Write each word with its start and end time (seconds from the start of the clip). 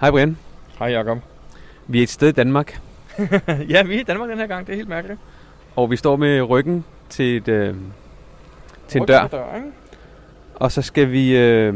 Hej 0.00 0.10
Brian. 0.10 0.36
Hej 0.78 0.88
Jacob. 0.88 1.18
Vi 1.86 1.98
er 1.98 2.02
et 2.02 2.08
sted 2.08 2.28
i 2.28 2.32
Danmark, 2.32 2.80
ja, 3.72 3.82
vi 3.82 3.96
er 3.96 4.00
i 4.00 4.02
Danmark 4.02 4.30
den 4.30 4.38
her 4.38 4.46
gang. 4.46 4.66
Det 4.66 4.72
er 4.72 4.76
helt 4.76 4.88
mærkeligt. 4.88 5.20
og 5.76 5.90
vi 5.90 5.96
står 5.96 6.16
med 6.16 6.42
ryggen 6.42 6.84
til, 7.08 7.36
et, 7.36 7.48
øh, 7.48 7.74
til 8.88 9.00
en 9.00 9.06
dør. 9.06 9.26
dør, 9.26 9.56
ikke? 9.56 9.68
Og 10.54 10.72
så 10.72 10.82
skal 10.82 11.12
vi, 11.12 11.36
øh, 11.36 11.74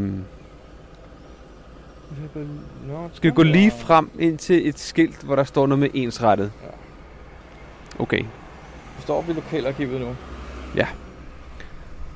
skal 3.13 3.31
vi 3.31 3.35
gå 3.35 3.43
lige 3.43 3.71
frem 3.71 4.11
ind 4.19 4.39
til 4.39 4.69
et 4.69 4.79
skilt, 4.79 5.23
hvor 5.23 5.37
der 5.37 5.45
står 5.45 5.67
noget 5.67 5.81
med 5.81 5.89
ensrettet. 5.95 6.53
Ja. 6.63 6.69
Okay. 8.03 8.21
Vi 8.97 9.03
står 9.03 9.23
ved 9.23 9.35
lokalarkivet 9.35 10.01
nu. 10.01 10.17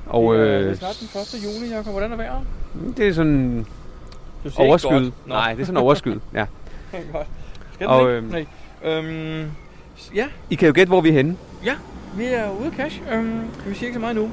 Og 0.05 0.35
det, 0.35 0.41
er, 0.41 0.45
det 0.45 0.63
er 0.63 0.69
øh, 0.69 0.75
snart 0.75 0.97
den 0.99 1.39
1. 1.39 1.59
juni, 1.59 1.73
Jacob. 1.73 1.91
Hvordan 1.91 2.11
er 2.11 2.15
vejret? 2.15 2.41
det 2.97 3.07
er 3.07 3.13
sådan 3.13 3.65
Du 4.43 4.49
siger 4.49 4.61
ikke 4.61 4.69
overskyet. 4.69 4.91
godt. 4.91 5.27
Nå, 5.27 5.33
Nej, 5.33 5.53
det 5.53 5.61
er 5.61 5.65
sådan 5.65 5.77
overskyet. 5.77 6.21
Ja. 6.33 6.45
godt. 7.11 7.27
Skal 7.73 7.87
Og, 7.87 8.09
øhm, 8.09 8.35
ikke? 8.35 8.51
Nej. 8.83 8.93
Øhm, 8.93 9.51
ja, 10.15 10.27
I 10.49 10.55
kan 10.55 10.67
jo 10.67 10.73
gætte, 10.75 10.89
hvor 10.89 11.01
vi 11.01 11.09
er 11.09 11.13
henne. 11.13 11.37
vi 12.15 12.25
er 12.25 12.49
ude 12.59 12.65
af 12.65 12.71
cash. 12.73 13.01
Øhm, 13.11 13.41
vi 13.65 13.73
siger 13.73 13.87
ikke 13.87 13.93
så 13.93 13.99
meget 13.99 14.15
nu. 14.15 14.31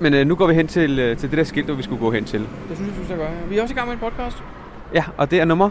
Men 0.00 0.14
øh, 0.14 0.26
nu 0.26 0.34
går 0.34 0.46
vi 0.46 0.54
hen 0.54 0.68
til, 0.68 0.98
øh, 0.98 1.16
til 1.16 1.30
det 1.30 1.38
der 1.38 1.44
skilt, 1.44 1.66
hvor 1.66 1.74
vi 1.74 1.82
skulle 1.82 2.00
gå 2.00 2.10
hen 2.10 2.24
til. 2.24 2.40
Det 2.68 2.76
synes 2.76 2.90
jeg, 2.90 2.98
du 3.00 3.04
skal 3.04 3.16
gøre. 3.16 3.48
Vi 3.48 3.58
er 3.58 3.62
også 3.62 3.74
i 3.74 3.76
gang 3.76 3.88
med 3.88 3.94
en 3.94 4.00
podcast. 4.00 4.36
Ja, 4.94 5.04
og 5.16 5.30
det 5.30 5.40
er 5.40 5.44
nummer. 5.44 5.70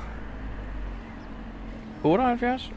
78. 2.04 2.72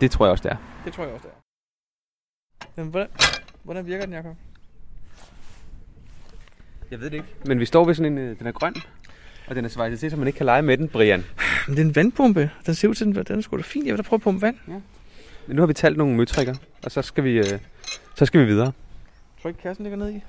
Det 0.00 0.10
tror 0.10 0.24
jeg 0.26 0.30
også, 0.32 0.42
det 0.42 0.52
er. 0.52 0.56
Det 0.84 0.92
tror 0.92 1.04
jeg 1.04 1.12
også, 1.12 1.26
det 1.28 1.32
er. 1.32 2.70
Jamen, 2.76 2.90
hvordan, 2.90 3.08
hvordan 3.62 3.86
virker 3.86 4.04
den, 4.04 4.14
Jacob? 4.14 4.36
Jeg 6.90 7.00
ved 7.00 7.06
det 7.10 7.16
ikke. 7.16 7.26
Men 7.46 7.60
vi 7.60 7.64
står 7.64 7.84
ved 7.84 7.94
sådan 7.94 8.12
en, 8.12 8.18
øh, 8.18 8.38
den 8.38 8.46
er 8.46 8.52
grøn. 8.52 8.74
Og 9.48 9.54
den 9.54 9.64
er 9.64 9.68
svejset 9.68 10.00
til, 10.00 10.10
så 10.10 10.16
man 10.16 10.26
ikke 10.26 10.36
kan 10.36 10.46
lege 10.46 10.62
med 10.62 10.76
den, 10.76 10.88
Brian. 10.88 11.24
Men 11.66 11.76
det 11.76 11.82
er 11.82 11.86
en 11.86 11.96
vandpumpe. 11.96 12.50
Den 12.66 12.74
ser 12.74 12.88
ud 12.88 12.94
til, 12.94 13.06
den, 13.06 13.14
den 13.14 13.38
er 13.38 13.40
sgu 13.40 13.56
da 13.56 13.62
fin. 13.62 13.86
Jeg 13.86 13.92
vil 13.92 13.98
da 13.98 14.02
prøve 14.02 14.18
at 14.18 14.22
pumpe 14.22 14.42
vand. 14.42 14.56
Men 15.46 15.56
nu 15.56 15.62
har 15.62 15.66
vi 15.66 15.74
talt 15.74 15.96
nogle 15.96 16.16
møtrikker, 16.16 16.54
og 16.84 16.90
så 16.90 17.02
skal 17.02 17.24
vi, 17.24 17.38
øh, 17.38 17.58
så 18.14 18.26
skal 18.26 18.40
vi 18.40 18.46
videre. 18.46 18.72
Tror 19.42 19.48
ikke, 19.48 19.60
kassen 19.60 19.82
ligger 19.82 19.98
nede 19.98 20.14
i? 20.14 20.22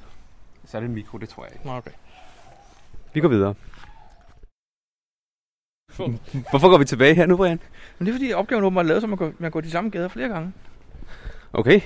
Så 0.66 0.78
er 0.78 0.82
det 0.82 0.88
en 0.88 0.96
mikro, 0.96 1.18
det 1.18 1.30
tror 1.30 1.44
jeg 1.44 1.54
ikke. 1.54 1.68
Nå, 1.68 1.78
okay. 1.78 1.92
Vi 3.14 3.20
går 3.20 3.28
videre. 3.28 3.54
Hvorfor 6.50 6.70
går 6.70 6.78
vi 6.78 6.86
tilbage 6.86 7.16
her 7.16 7.26
nu, 7.26 7.38
Brian? 7.38 7.60
Men 7.98 8.06
det 8.06 8.12
er 8.12 8.18
fordi 8.18 8.34
opgaven 8.34 8.64
åbenbart 8.64 8.86
er 8.86 8.88
lavet, 8.88 9.02
så 9.02 9.08
man 9.08 9.18
går, 9.18 9.32
man 9.40 9.52
går 9.52 9.62
de 9.62 9.72
samme 9.72 9.90
gader 9.90 10.08
flere 10.08 10.30
gange. 10.30 10.54
Okay. 11.54 11.82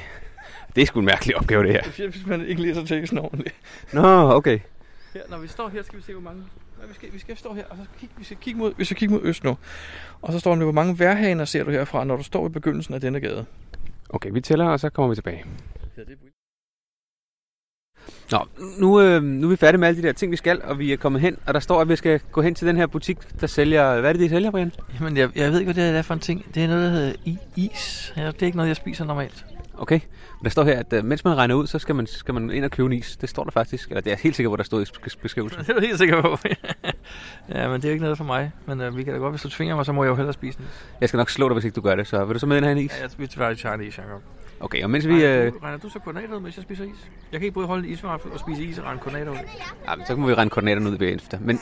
Det 0.75 0.81
er 0.81 0.85
sgu 0.85 0.99
en 0.99 1.05
mærkelig 1.05 1.37
opgave, 1.37 1.63
det 1.63 1.71
her. 1.71 1.81
Det 1.81 1.99
er 1.99 2.09
hvis 2.09 2.25
man 2.25 2.45
ikke 2.45 2.61
læser 2.61 2.85
teksten 2.85 3.17
ordentligt. 3.17 3.55
Nå, 3.93 4.31
okay. 4.31 4.59
Her, 5.13 5.21
når 5.29 5.37
vi 5.37 5.47
står 5.47 5.69
her, 5.69 5.83
skal 5.83 5.97
vi 5.99 6.03
se, 6.03 6.13
hvor 6.13 6.21
mange... 6.21 6.43
Nej, 6.81 6.87
vi, 6.87 6.93
skal, 6.93 7.13
vi 7.13 7.19
skal 7.19 7.37
stå 7.37 7.53
her, 7.53 7.63
og 7.69 7.77
så 7.77 7.83
kigge, 7.99 8.15
vi 8.17 8.23
skal 8.23 8.37
kigge 8.37 8.59
mod, 8.59 8.73
vi 8.77 8.85
skal 8.85 8.97
kigge 8.97 9.13
mod 9.13 9.21
øst 9.23 9.43
nu. 9.43 9.57
Og 10.21 10.33
så 10.33 10.39
står 10.39 10.55
der, 10.55 10.63
hvor 10.63 10.71
mange 10.71 10.99
værhaner 10.99 11.45
ser 11.45 11.63
du 11.63 11.71
herfra, 11.71 12.03
når 12.03 12.15
du 12.15 12.23
står 12.23 12.45
i 12.45 12.49
begyndelsen 12.49 12.93
af 12.93 13.01
denne 13.01 13.19
gade. 13.19 13.45
Okay, 14.09 14.29
vi 14.33 14.41
tæller, 14.41 14.65
og 14.65 14.79
så 14.79 14.89
kommer 14.89 15.09
vi 15.09 15.15
tilbage. 15.15 15.43
Er 15.97 16.03
Nå, 18.31 18.45
nu, 18.79 19.01
øh, 19.01 19.23
nu 19.23 19.47
er 19.47 19.49
vi 19.49 19.55
færdige 19.55 19.79
med 19.79 19.87
alle 19.87 20.01
de 20.01 20.07
der 20.07 20.13
ting, 20.13 20.31
vi 20.31 20.37
skal, 20.37 20.61
og 20.61 20.79
vi 20.79 20.93
er 20.93 20.97
kommet 20.97 21.21
hen, 21.21 21.37
og 21.47 21.53
der 21.53 21.59
står, 21.59 21.81
at 21.81 21.89
vi 21.89 21.95
skal 21.95 22.19
gå 22.31 22.41
hen 22.41 22.55
til 22.55 22.67
den 22.67 22.77
her 22.77 22.87
butik, 22.87 23.17
der 23.41 23.47
sælger... 23.47 23.99
Hvad 23.99 24.09
er 24.09 24.13
det, 24.13 24.19
de 24.21 24.29
sælger, 24.29 24.51
Brian? 24.51 24.71
Jamen, 24.99 25.17
jeg, 25.17 25.29
jeg 25.37 25.51
ved 25.51 25.59
ikke, 25.59 25.73
hvad 25.73 25.89
det 25.91 25.97
er 25.97 26.01
for 26.01 26.13
en 26.13 26.19
ting. 26.19 26.55
Det 26.55 26.63
er 26.63 26.67
noget, 26.67 26.83
der 26.83 26.89
hedder 26.89 27.13
i- 27.25 27.37
is. 27.55 28.13
Ja, 28.17 28.27
det 28.27 28.41
er 28.41 28.45
ikke 28.45 28.55
noget, 28.57 28.67
jeg 28.69 28.75
spiser 28.75 29.05
normalt. 29.05 29.45
Okay. 29.81 29.99
Der 30.43 30.49
står 30.49 30.63
her, 30.63 30.79
at 30.79 30.93
øh, 30.93 31.05
mens 31.05 31.25
man 31.25 31.37
regner 31.37 31.55
ud, 31.55 31.67
så 31.67 31.79
skal 31.79 31.95
man, 31.95 32.07
skal 32.07 32.33
man 32.33 32.51
ind 32.51 32.65
og 32.65 32.71
købe 32.71 32.85
en 32.85 32.93
is. 32.93 33.17
Det 33.17 33.29
står 33.29 33.43
der 33.43 33.51
faktisk. 33.51 33.89
Eller 33.89 34.01
det 34.01 34.11
er 34.13 34.17
helt 34.17 34.35
sikker 34.35 34.49
på, 34.49 34.55
der 34.55 34.63
stod 34.63 34.81
i 34.81 34.85
besk- 35.05 35.21
beskrivelsen. 35.21 35.59
Det 35.61 35.69
er 35.69 35.73
du 35.73 35.79
helt 35.79 35.97
sikker 35.97 36.21
på. 36.21 36.37
ja, 37.55 37.67
men 37.67 37.75
det 37.81 37.85
er 37.85 37.89
jo 37.89 37.93
ikke 37.93 38.03
noget 38.03 38.17
for 38.17 38.23
mig. 38.25 38.51
Men 38.65 38.81
øh, 38.81 38.97
vi 38.97 39.03
kan 39.03 39.13
da 39.13 39.19
godt, 39.19 39.31
hvis 39.31 39.41
du 39.41 39.49
tvinger 39.49 39.75
mig, 39.75 39.85
så 39.85 39.91
må 39.91 40.03
jeg 40.03 40.09
jo 40.09 40.15
hellere 40.15 40.33
spise 40.33 40.57
den. 40.57 40.67
Jeg 41.01 41.09
skal 41.09 41.17
nok 41.17 41.29
slå 41.29 41.47
dig, 41.49 41.53
hvis 41.53 41.65
ikke 41.65 41.75
du 41.75 41.81
gør 41.81 41.95
det. 41.95 42.07
Så 42.07 42.25
vil 42.25 42.33
du 42.33 42.39
så 42.39 42.45
med 42.45 42.57
ind 42.57 42.65
og 42.65 42.71
en 42.71 42.77
is? 42.77 42.97
Ja, 42.97 43.01
jeg 43.01 43.11
spiser 43.11 43.37
bare 43.37 43.55
Chinese, 43.55 44.01
Jacob. 44.01 44.21
Okay, 44.59 44.83
og 44.83 44.89
mens 44.89 45.07
vi... 45.07 45.13
Regner, 45.13 45.45
Øh, 45.45 45.53
du, 45.53 45.57
regner 45.63 45.77
du 45.77 45.89
så 45.89 45.99
koordinater 45.99 46.35
ud, 46.35 46.41
mens 46.41 46.55
jeg 46.57 46.63
spiser 46.63 46.83
is? 46.83 47.09
Jeg 47.31 47.39
kan 47.39 47.45
ikke 47.45 47.53
både 47.53 47.67
holde 47.67 47.87
en 47.87 47.93
isvaffel 47.93 48.31
og 48.31 48.39
spise 48.39 48.63
is 48.63 48.77
og 48.79 48.85
regne 48.85 48.99
koordinater 48.99 49.31
ud. 49.31 49.37
ja, 49.89 49.95
men 49.95 50.05
så 50.05 50.15
må 50.15 50.27
vi 50.27 50.33
rende 50.33 50.49
koordinaterne 50.49 50.89
ud 50.89 50.97
bagefter. 50.97 51.37
Men, 51.41 51.59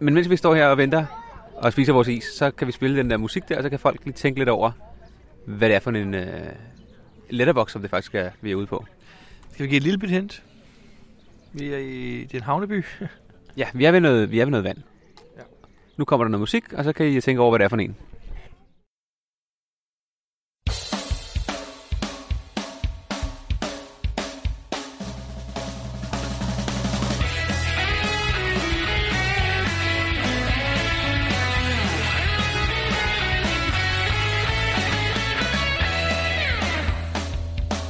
men 0.00 0.14
mens 0.14 0.30
vi 0.30 0.36
står 0.36 0.54
her 0.54 0.66
og 0.66 0.78
venter 0.78 1.04
og 1.56 1.72
spiser 1.72 1.92
vores 1.92 2.08
is, 2.08 2.24
så 2.24 2.50
kan 2.50 2.66
vi 2.66 2.72
spille 2.72 2.96
den 2.98 3.10
der 3.10 3.16
musik 3.16 3.48
der, 3.48 3.56
og 3.56 3.62
så 3.62 3.70
kan 3.70 3.78
folk 3.78 4.00
lige 4.04 4.14
tænke 4.14 4.38
lidt 4.40 4.48
over, 4.48 4.70
hvad 5.46 5.68
det 5.68 5.74
er 5.76 5.80
for 5.80 5.90
en 5.90 6.14
øh, 6.14 6.28
letterbox, 7.30 7.72
som 7.72 7.82
det 7.82 7.90
faktisk 7.90 8.14
er, 8.14 8.30
vi 8.40 8.50
er 8.50 8.54
ude 8.54 8.66
på. 8.66 8.84
Skal 9.52 9.64
vi 9.64 9.68
give 9.68 9.76
et 9.76 9.82
lille 9.82 9.98
bit 9.98 10.10
hint? 10.10 10.42
Vi 11.52 11.68
er 11.68 11.78
i 11.78 12.24
det 12.24 12.34
er 12.34 12.38
en 12.38 12.44
havneby. 12.44 12.84
Ja, 13.56 13.66
vi 13.74 13.84
er 13.84 13.90
ved 13.90 14.00
noget, 14.00 14.30
vi 14.30 14.40
er 14.40 14.44
ved 14.44 14.50
noget 14.50 14.64
vand. 14.64 14.78
Ja. 15.36 15.42
Nu 15.96 16.04
kommer 16.04 16.24
der 16.24 16.30
noget 16.30 16.40
musik, 16.40 16.72
og 16.72 16.84
så 16.84 16.92
kan 16.92 17.06
I 17.06 17.20
tænke 17.20 17.42
over, 17.42 17.50
hvad 17.50 17.58
det 17.58 17.64
er 17.64 17.68
for 17.68 17.76
en. 17.76 17.96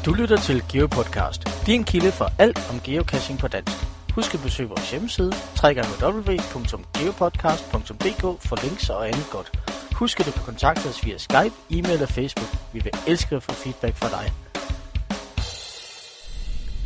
Du 0.09 0.15
lytter 0.15 0.37
til 0.37 0.63
GeoPodcast, 0.73 1.67
din 1.67 1.85
kilde 1.85 2.13
for 2.13 2.33
alt 2.39 2.71
om 2.71 2.81
geocaching 2.85 3.39
på 3.39 3.49
dansk. 3.49 3.77
Husk 4.15 4.35
at 4.35 4.41
besøge 4.41 4.69
vores 4.69 4.91
hjemmeside, 4.91 5.33
www.geopodcast.dk 5.65 8.43
for 8.49 8.65
links 8.65 8.91
og 8.91 9.09
andet 9.09 9.27
godt. 9.31 9.53
Husk 9.93 10.21
at 10.21 10.27
du 10.27 10.31
kan 10.31 10.43
kontakte 10.45 10.89
os 10.89 11.05
via 11.05 11.19
Skype, 11.19 11.55
e-mail 11.71 12.03
og 12.03 12.09
Facebook. 12.09 12.49
Vi 12.73 12.81
vil 12.85 12.93
elske 13.07 13.37
at 13.37 13.43
få 13.43 13.53
feedback 13.53 13.97
fra 13.97 14.09
dig. 14.09 14.33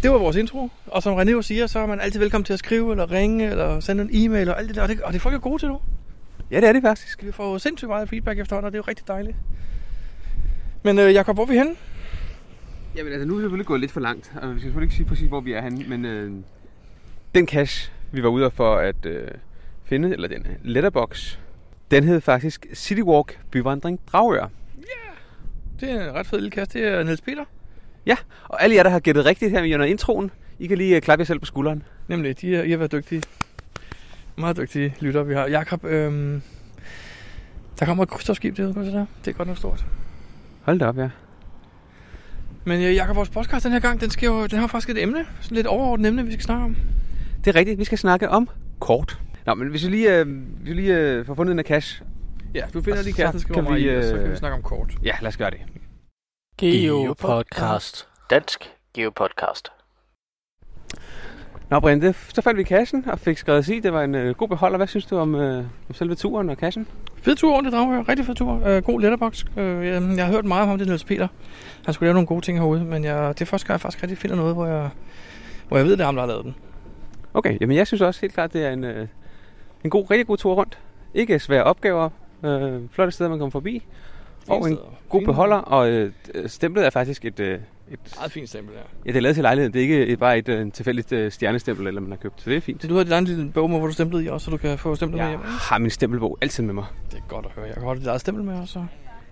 Det 0.02 0.10
var 0.10 0.18
vores 0.18 0.36
intro. 0.36 0.68
Og 0.86 1.02
som 1.02 1.20
René 1.20 1.30
jo 1.30 1.42
siger, 1.42 1.66
så 1.66 1.78
er 1.78 1.86
man 1.86 2.00
altid 2.00 2.20
velkommen 2.20 2.44
til 2.44 2.52
at 2.52 2.58
skrive, 2.58 2.90
eller 2.90 3.10
ringe, 3.10 3.50
eller 3.50 3.80
sende 3.80 4.02
en 4.02 4.10
e-mail, 4.12 4.48
og 4.48 4.58
alt 4.58 4.68
det 4.68 4.76
der. 4.76 4.82
Og 4.82 4.88
det, 4.88 5.00
og 5.00 5.12
det 5.12 5.18
er 5.18 5.22
folk 5.22 5.34
er 5.34 5.38
gode 5.38 5.58
til 5.58 5.68
nu. 5.68 5.80
Ja, 6.50 6.60
det 6.60 6.68
er 6.68 6.72
det 6.72 6.82
faktisk. 6.82 7.24
Vi 7.24 7.32
får 7.32 7.58
sindssygt 7.58 7.88
meget 7.88 8.08
feedback 8.08 8.40
efterhånden, 8.40 8.66
og 8.66 8.72
det 8.72 8.78
er 8.78 8.82
jo 8.86 8.88
rigtig 8.88 9.08
dejligt. 9.08 9.36
Men 10.82 10.98
øh, 10.98 11.14
Jacob, 11.14 11.36
hvor 11.36 11.42
er 11.42 11.48
vi 11.48 11.58
henne? 11.58 11.76
Jamen 12.96 13.12
altså, 13.12 13.26
nu 13.26 13.34
er 13.34 13.38
vi 13.38 13.42
selvfølgelig 13.42 13.66
gået 13.66 13.80
lidt 13.80 13.92
for 13.92 14.00
langt, 14.00 14.32
og 14.42 14.48
vi 14.48 14.54
skal 14.54 14.62
selvfølgelig 14.62 14.86
ikke 14.86 14.94
sige 14.94 15.06
præcis, 15.06 15.28
hvor 15.28 15.40
vi 15.40 15.52
er 15.52 15.62
henne, 15.62 15.84
men 15.88 16.04
øh, 16.04 16.32
den 17.34 17.48
cache, 17.48 17.92
vi 18.12 18.22
var 18.22 18.28
ude 18.28 18.50
for 18.50 18.76
at 18.76 19.06
øh, 19.06 19.28
finde, 19.84 20.12
eller 20.12 20.28
den 20.28 20.46
letterbox, 20.62 21.38
den 21.90 22.04
hed 22.04 22.20
faktisk 22.20 22.66
City 22.74 23.00
Walk 23.00 23.38
Byvandring 23.50 24.00
Dragør. 24.12 24.48
Det 25.80 25.90
er 25.90 26.08
en 26.08 26.14
ret 26.14 26.26
fed 26.26 26.38
lille 26.38 26.50
kasse. 26.50 26.78
Det 26.78 26.88
er 26.88 27.02
Niels 27.02 27.20
Peter. 27.20 27.44
Ja, 28.06 28.16
og 28.44 28.62
alle 28.62 28.76
jer, 28.76 28.82
der 28.82 28.90
har 28.90 29.00
gættet 29.00 29.24
rigtigt 29.24 29.50
her 29.50 29.74
under 29.74 29.86
introen, 29.86 30.30
I 30.58 30.66
kan 30.66 30.78
lige 30.78 30.96
øh, 30.96 31.02
klappe 31.02 31.20
jer 31.20 31.26
selv 31.26 31.38
på 31.38 31.46
skulderen. 31.46 31.82
Nemlig, 32.08 32.40
de 32.40 32.56
er, 32.56 32.62
I 32.62 32.70
har 32.70 32.78
været 32.78 32.92
dygtige. 32.92 33.22
Meget 34.36 34.56
dygtige 34.56 34.94
lytter, 35.00 35.22
vi 35.22 35.34
har. 35.34 35.46
Jakob, 35.46 35.84
øhm, 35.84 36.42
der 37.78 37.86
kommer 37.86 38.02
et 38.02 38.08
krydstogtskib 38.08 38.56
se 38.56 38.62
der? 38.62 39.06
Det 39.24 39.30
er 39.30 39.32
godt 39.32 39.48
nok 39.48 39.56
stort. 39.56 39.84
Hold 40.62 40.78
da 40.78 40.86
op, 40.86 40.98
ja. 40.98 41.10
Men 42.64 42.82
øh, 42.82 42.94
Jakob, 42.94 43.16
vores 43.16 43.28
podcast 43.30 43.64
den 43.64 43.72
her 43.72 43.80
gang, 43.80 44.00
den, 44.00 44.10
skal 44.10 44.26
jo, 44.26 44.46
den 44.46 44.58
har 44.58 44.66
faktisk 44.66 44.90
et 44.90 45.02
emne. 45.02 45.26
Sådan 45.40 45.54
lidt 45.54 45.66
overordnet 45.66 46.08
emne, 46.08 46.24
vi 46.26 46.32
skal 46.32 46.42
snakke 46.42 46.64
om. 46.64 46.76
Det 47.44 47.54
er 47.54 47.58
rigtigt, 47.58 47.78
vi 47.78 47.84
skal 47.84 47.98
snakke 47.98 48.28
om 48.28 48.48
kort. 48.80 49.18
Nå, 49.46 49.54
men 49.54 49.68
hvis 49.68 49.84
vi 49.84 49.90
lige, 49.90 50.18
øh, 50.18 50.26
hvis 50.26 50.68
vi 50.68 50.72
lige 50.74 50.96
øh, 50.98 51.26
får 51.26 51.34
fundet 51.34 51.56
her 51.56 51.62
cache, 51.62 52.04
Ja, 52.54 52.64
du 52.74 52.82
finder 52.82 53.02
lige 53.02 53.14
så 53.14 53.22
kassen, 53.22 53.40
skriver 53.40 53.62
kan 53.62 53.70
mig 53.72 53.80
vi, 53.80 53.84
i, 53.90 53.96
og 53.96 54.04
så 54.04 54.10
kan 54.14 54.22
øh, 54.22 54.30
vi 54.30 54.36
snakke 54.36 54.54
om 54.56 54.62
kort. 54.62 54.94
ja, 55.02 55.12
lad 55.20 55.28
os 55.28 55.36
gøre 55.36 55.50
det. 55.50 55.60
GeoPodcast. 56.58 58.08
Dansk 58.30 58.70
GeoPodcast. 58.94 59.68
Nå, 61.72 61.80
Brian, 61.80 62.02
det, 62.02 62.16
så 62.34 62.42
fandt 62.42 62.58
vi 62.58 62.62
kassen 62.62 63.04
og 63.08 63.18
fik 63.18 63.38
skrevet 63.38 63.64
sig. 63.64 63.82
Det 63.82 63.92
var 63.92 64.02
en 64.02 64.14
øh, 64.14 64.34
god 64.34 64.48
beholder. 64.48 64.76
Hvad 64.76 64.86
synes 64.86 65.06
du 65.06 65.16
om, 65.16 65.34
øh, 65.34 65.58
om 65.88 65.94
selve 65.94 66.14
turen 66.14 66.50
og 66.50 66.58
kassen? 66.58 66.86
Fed 67.16 67.36
tur 67.36 67.52
over 67.52 67.60
det 67.60 67.72
Dragør. 67.72 68.08
Rigtig 68.08 68.26
fed 68.26 68.34
tur. 68.34 68.66
Øh, 68.66 68.82
god 68.82 69.00
letterbox. 69.00 69.44
Øh, 69.56 69.86
jeg, 69.86 70.02
jeg 70.16 70.24
har 70.24 70.32
hørt 70.32 70.44
meget 70.44 70.62
om 70.62 70.68
ham, 70.68 70.78
det 70.78 70.84
er 70.84 70.88
Niels 70.88 71.04
Peter. 71.04 71.28
Han 71.84 71.94
skulle 71.94 72.06
lave 72.06 72.14
nogle 72.14 72.26
gode 72.26 72.40
ting 72.40 72.58
herude, 72.58 72.84
men 72.84 73.04
jeg, 73.04 73.28
det 73.28 73.40
er 73.40 73.46
første 73.46 73.66
gang, 73.66 73.72
jeg 73.72 73.80
faktisk 73.80 74.02
rigtig 74.02 74.18
finder 74.18 74.36
noget, 74.36 74.54
hvor 74.54 74.66
jeg, 74.66 74.90
hvor 75.68 75.76
jeg 75.76 75.86
ved, 75.86 75.92
det 75.92 76.00
er 76.00 76.04
ham, 76.04 76.14
der 76.14 76.22
har 76.22 76.28
lavet 76.28 76.44
den. 76.44 76.54
Okay, 77.34 77.58
jamen 77.60 77.76
jeg 77.76 77.86
synes 77.86 78.00
også 78.00 78.20
helt 78.20 78.34
klart, 78.34 78.52
det 78.52 78.64
er 78.64 78.70
en, 78.70 78.84
øh, 78.84 79.06
en 79.84 79.90
god, 79.90 80.10
rigtig 80.10 80.26
god 80.26 80.36
tur 80.36 80.54
rundt. 80.54 80.78
Ikke 81.14 81.38
svære 81.38 81.64
opgaver. 81.64 82.10
Øh, 82.44 82.80
flotte 82.90 83.12
steder, 83.12 83.30
man 83.30 83.38
kommer 83.38 83.50
forbi. 83.50 83.82
Og 84.48 84.70
en 84.70 84.78
god 85.08 85.20
Fine- 85.20 85.26
beholder. 85.26 85.56
Og 85.56 85.90
øh, 85.90 86.12
stemplet 86.46 86.86
er 86.86 86.90
faktisk 86.90 87.24
et... 87.24 87.40
Øh, 87.40 87.58
et 87.92 87.98
Meget 88.18 88.32
fint 88.32 88.48
stempel, 88.48 88.74
ja. 88.74 88.80
ja, 89.06 89.10
det 89.10 89.16
er 89.16 89.20
lavet 89.20 89.36
til 89.36 89.42
lejligheden. 89.42 89.72
Det 89.74 89.84
er 89.84 90.00
ikke 90.00 90.16
bare 90.16 90.38
et 90.38 90.48
øh, 90.48 90.72
tilfældigt 90.72 91.12
øh, 91.12 91.32
stjernestempel, 91.32 91.86
eller 91.86 92.00
man 92.00 92.10
har 92.10 92.16
købt. 92.16 92.42
Så 92.42 92.50
det 92.50 92.56
er 92.56 92.60
fint. 92.60 92.82
Så 92.82 92.88
du 92.88 92.96
har 92.96 93.02
dit 93.02 93.12
egen 93.12 93.24
lille 93.24 93.50
bog 93.52 93.70
med, 93.70 93.78
hvor 93.78 93.86
du 93.86 93.92
stemplede 93.92 94.24
i 94.24 94.28
også, 94.28 94.44
så 94.44 94.50
du 94.50 94.56
kan 94.56 94.78
få 94.78 94.94
stemplet 94.94 95.16
med 95.18 95.24
Jeg 95.24 95.30
hjem. 95.30 95.40
ikke? 95.40 95.50
har 95.52 95.78
min 95.78 95.90
stempelbog 95.90 96.38
altid 96.40 96.62
med 96.62 96.74
mig. 96.74 96.84
Det 97.10 97.18
er 97.18 97.22
godt 97.28 97.46
at 97.46 97.52
høre. 97.52 97.64
Jeg 97.66 97.74
kan 97.74 97.82
holde 97.82 98.00
dit 98.00 98.08
eget 98.08 98.20
stempel 98.20 98.44
med 98.44 98.60
også. 98.60 98.84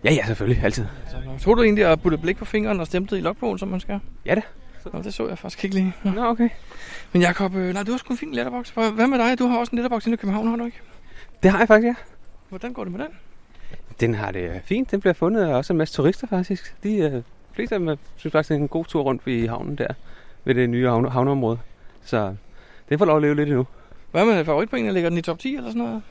Ja, 0.05 0.13
ja, 0.13 0.27
selvfølgelig. 0.27 0.65
Altid. 0.65 0.87
Så, 1.11 1.45
tror 1.45 1.55
du 1.55 1.63
egentlig 1.63 1.85
at 1.85 2.01
putte 2.03 2.19
blik 2.19 2.37
på 2.37 2.45
fingeren 2.45 2.81
og 2.81 2.87
stemplet 2.87 3.19
i 3.19 3.21
logbogen, 3.21 3.59
som 3.59 3.69
man 3.69 3.81
skal? 3.81 4.01
Ja 4.27 4.35
da. 4.35 4.41
Nå, 4.93 5.03
det 5.03 5.15
så 5.15 5.29
jeg 5.29 5.39
faktisk 5.39 5.65
ikke 5.65 5.77
lige. 5.77 5.93
Nå, 6.05 6.25
okay. 6.27 6.49
Men 7.13 7.23
Jacob, 7.23 7.55
øh, 7.55 7.75
nej, 7.75 7.83
du 7.83 7.91
har 7.91 7.99
sgu 7.99 8.13
en 8.15 8.19
fin 8.19 8.33
letterbox. 8.35 8.71
Hvad 8.71 9.07
med 9.07 9.19
dig? 9.19 9.39
Du 9.39 9.47
har 9.47 9.59
også 9.59 9.71
en 9.71 9.77
letterbox 9.77 10.07
inde 10.07 10.15
i 10.15 10.17
København, 10.17 10.47
har 10.49 10.57
du 10.57 10.65
ikke? 10.65 10.81
Det 11.43 11.51
har 11.51 11.59
jeg 11.59 11.69
faktisk, 11.69 11.87
ja. 11.87 11.95
Hvordan 12.49 12.73
går 12.73 12.85
det 12.85 12.93
med 12.93 13.01
den? 13.01 13.09
Den 14.01 14.15
har 14.15 14.31
det 14.31 14.61
fint. 14.65 14.91
Den 14.91 15.01
bliver 15.01 15.15
fundet 15.15 15.43
af 15.43 15.55
også 15.55 15.73
en 15.73 15.77
masse 15.79 15.95
turister 15.95 16.27
faktisk. 16.27 16.75
De 16.83 16.97
øh, 16.97 17.23
fleste 17.61 17.75
af 17.75 17.79
dem 17.79 17.89
øh, 17.89 17.97
synes 18.17 18.33
faktisk, 18.33 18.49
det 18.49 18.55
er 18.55 18.61
en 18.61 18.69
god 18.69 18.85
tur 18.85 19.03
rundt 19.03 19.23
i 19.27 19.47
havnen 19.47 19.77
der, 19.77 19.87
ved 20.45 20.55
det 20.55 20.71
nye 20.71 20.87
havne, 20.87 21.11
havneområde. 21.11 21.59
Så 22.05 22.35
det 22.89 22.99
får 22.99 23.07
lov 23.07 23.17
at 23.17 23.23
leve 23.23 23.35
lidt 23.35 23.49
endnu. 23.49 23.67
Hvad 24.11 24.25
med 24.25 24.45
favoritpoengene? 24.45 24.95
Ligger 24.95 25.11
den 25.11 25.19
i 25.19 25.23
top 25.23 25.39
10 25.39 25.57
eller 25.57 25.69
sådan 25.69 25.83
noget? 25.83 26.03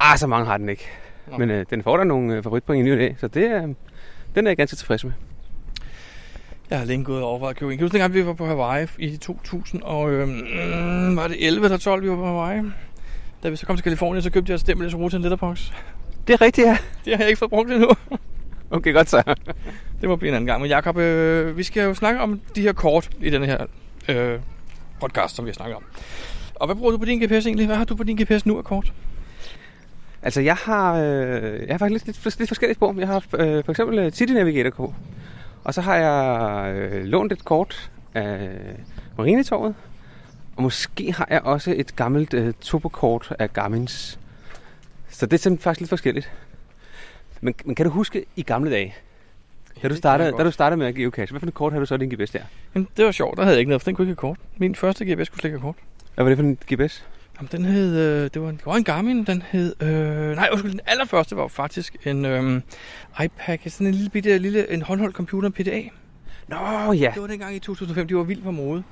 Ah, 0.00 0.18
så 0.18 0.26
mange 0.26 0.46
har 0.46 0.56
den 0.56 0.68
ikke. 0.68 0.86
Nå. 1.30 1.38
Men 1.38 1.50
øh, 1.50 1.66
den 1.70 1.82
får 1.82 1.96
der 1.96 2.04
nogle 2.04 2.36
øh, 2.36 2.42
favoritpoint 2.42 2.86
i 2.86 2.90
ny 2.90 2.94
næ, 2.94 3.12
så 3.18 3.28
det, 3.28 3.50
øh, 3.50 3.62
den 4.34 4.46
er 4.46 4.50
jeg 4.50 4.56
ganske 4.56 4.76
tilfreds 4.76 5.04
med. 5.04 5.12
Jeg 6.70 6.78
har 6.78 6.86
længe 6.86 7.04
gået 7.04 7.22
og 7.22 7.28
overvejet 7.28 7.54
at 7.54 7.58
købe 7.58 7.72
en. 7.72 7.78
Kan 7.78 7.88
du 7.88 7.98
huske 7.98 8.12
vi 8.12 8.26
var 8.26 8.32
på 8.32 8.46
Hawaii 8.46 8.86
i 8.98 9.16
2000, 9.16 9.82
og 9.82 10.12
øhm, 10.12 11.16
var 11.16 11.28
det 11.28 11.46
11 11.46 11.64
eller 11.64 11.78
12, 11.78 12.02
vi 12.02 12.10
var 12.10 12.16
på 12.16 12.26
Hawaii? 12.26 12.62
Da 13.42 13.48
vi 13.48 13.56
så 13.56 13.66
kom 13.66 13.76
til 13.76 13.84
Kalifornien, 13.84 14.22
så 14.22 14.30
købte 14.30 14.50
jeg 14.50 14.54
et 14.54 14.60
stempel, 14.60 14.90
så 14.90 15.08
til 15.08 15.16
en 15.16 15.22
letterbox. 15.22 15.70
Det 16.26 16.32
er 16.32 16.40
rigtigt, 16.40 16.66
ja. 16.66 16.78
Det 17.04 17.12
har 17.12 17.18
jeg 17.18 17.28
ikke 17.28 17.38
fået 17.38 17.50
brugt 17.50 17.70
endnu. 17.70 17.88
Okay, 18.70 18.94
godt 18.94 19.10
så. 19.10 19.34
Det 20.04 20.08
må 20.08 20.16
blive 20.16 20.28
en 20.28 20.34
anden 20.34 20.46
gang. 20.46 20.60
Men 20.60 20.70
Jacob, 20.70 20.96
øh, 20.96 21.56
vi 21.56 21.62
skal 21.62 21.82
jo 21.82 21.94
snakke 21.94 22.20
om 22.20 22.40
de 22.54 22.60
her 22.60 22.72
kort 22.72 23.10
i 23.20 23.30
den 23.30 23.44
her 23.44 23.66
øh, 24.08 24.40
podcast, 25.00 25.36
som 25.36 25.44
vi 25.44 25.48
har 25.48 25.54
snakket 25.54 25.76
om. 25.76 25.84
Og 26.54 26.66
hvad 26.66 26.76
bruger 26.76 26.90
du 26.90 26.98
på 26.98 27.04
din 27.04 27.24
GPS 27.24 27.46
egentlig? 27.46 27.66
Hvad 27.66 27.76
har 27.76 27.84
du 27.84 27.96
på 27.96 28.04
din 28.04 28.16
GPS 28.16 28.46
nu 28.46 28.58
af 28.58 28.64
kort? 28.64 28.92
Altså, 30.22 30.40
jeg 30.40 30.56
har, 30.56 30.94
øh, 30.94 31.60
jeg 31.60 31.74
har 31.74 31.78
faktisk 31.78 32.06
lidt, 32.06 32.24
lidt, 32.24 32.38
lidt 32.38 32.50
forskelligt 32.50 32.78
på. 32.78 32.94
Jeg 32.98 33.08
har 33.08 33.24
øh, 33.38 33.64
for 33.64 33.70
eksempel 33.70 33.98
øh, 33.98 34.12
City 34.12 34.32
Navigator 34.32 34.70
kort. 34.70 34.94
Og 35.64 35.74
så 35.74 35.80
har 35.80 35.96
jeg 35.96 36.74
øh, 36.74 37.04
lånt 37.04 37.32
et 37.32 37.44
kort 37.44 37.90
af 38.14 38.50
Marinetorvet. 39.18 39.74
Og 40.56 40.62
måske 40.62 41.12
har 41.12 41.26
jeg 41.30 41.42
også 41.42 41.74
et 41.76 41.96
gammelt 41.96 42.34
øh, 42.34 42.54
topokort 42.60 43.32
af 43.38 43.48
Garmin's. 43.58 44.18
Så 45.08 45.26
det 45.26 45.32
er 45.32 45.38
sådan 45.38 45.58
faktisk 45.58 45.80
lidt 45.80 45.88
forskelligt. 45.88 46.32
Men, 47.40 47.54
men 47.64 47.74
kan 47.74 47.86
du 47.86 47.90
huske 47.90 48.24
i 48.36 48.42
gamle 48.42 48.70
dage, 48.70 48.94
da 49.82 49.88
du, 49.88 49.96
startede, 49.96 50.32
da 50.38 50.44
du 50.44 50.50
startede 50.50 50.78
med 50.78 50.86
at 50.86 50.94
geocache, 50.94 51.32
hvad 51.32 51.40
for 51.40 51.46
et 51.46 51.54
kort 51.54 51.72
havde 51.72 51.80
du 51.80 51.86
så 51.86 51.94
i 51.94 51.98
din 51.98 52.08
GPS 52.08 52.30
der? 52.30 52.40
Jamen, 52.74 52.88
det 52.96 53.04
var 53.04 53.12
sjovt. 53.12 53.36
Der 53.36 53.42
havde 53.42 53.54
jeg 53.54 53.58
ikke 53.58 53.68
noget, 53.68 53.82
for 53.82 53.84
den 53.86 53.96
kunne 53.96 54.04
ikke 54.04 54.10
have 54.10 54.16
kort. 54.34 54.38
Min 54.56 54.74
første 54.74 55.04
GPS 55.04 55.28
kunne 55.28 55.40
slet 55.40 55.44
ikke 55.44 55.58
have 55.58 55.72
kort. 55.72 55.76
Hvad 56.14 56.24
var 56.24 56.28
det 56.28 56.38
for 56.38 56.44
en 56.44 56.58
GPS? 56.72 57.04
Jamen, 57.38 57.48
den 57.52 57.64
hed... 57.64 57.98
Øh, 57.98 58.30
det, 58.34 58.42
var 58.42 58.48
en, 58.48 58.56
det 58.56 58.66
var 58.66 58.74
en 58.74 58.84
Garmin. 58.84 59.24
Den 59.24 59.42
hed... 59.50 59.82
Øh, 59.82 60.36
nej, 60.36 60.48
undskyld. 60.52 60.70
Den 60.72 60.80
allerførste 60.86 61.36
var 61.36 61.48
faktisk 61.48 61.96
en 62.04 62.24
øh, 62.24 62.60
iPad. 63.24 63.58
Sådan 63.66 63.86
en 63.86 63.94
lille 63.94 64.10
bitte, 64.10 64.38
lille 64.38 64.72
en 64.72 64.82
håndholdt 64.82 65.16
computer 65.16 65.50
PDA. 65.50 65.82
Nå 66.48 66.92
ja, 66.92 67.10
Det 67.14 67.22
var 67.22 67.28
dengang 67.28 67.56
i 67.56 67.58
2005, 67.58 68.08
de 68.08 68.16
var 68.16 68.22
vildt 68.22 68.44
på 68.44 68.50
mode. 68.50 68.82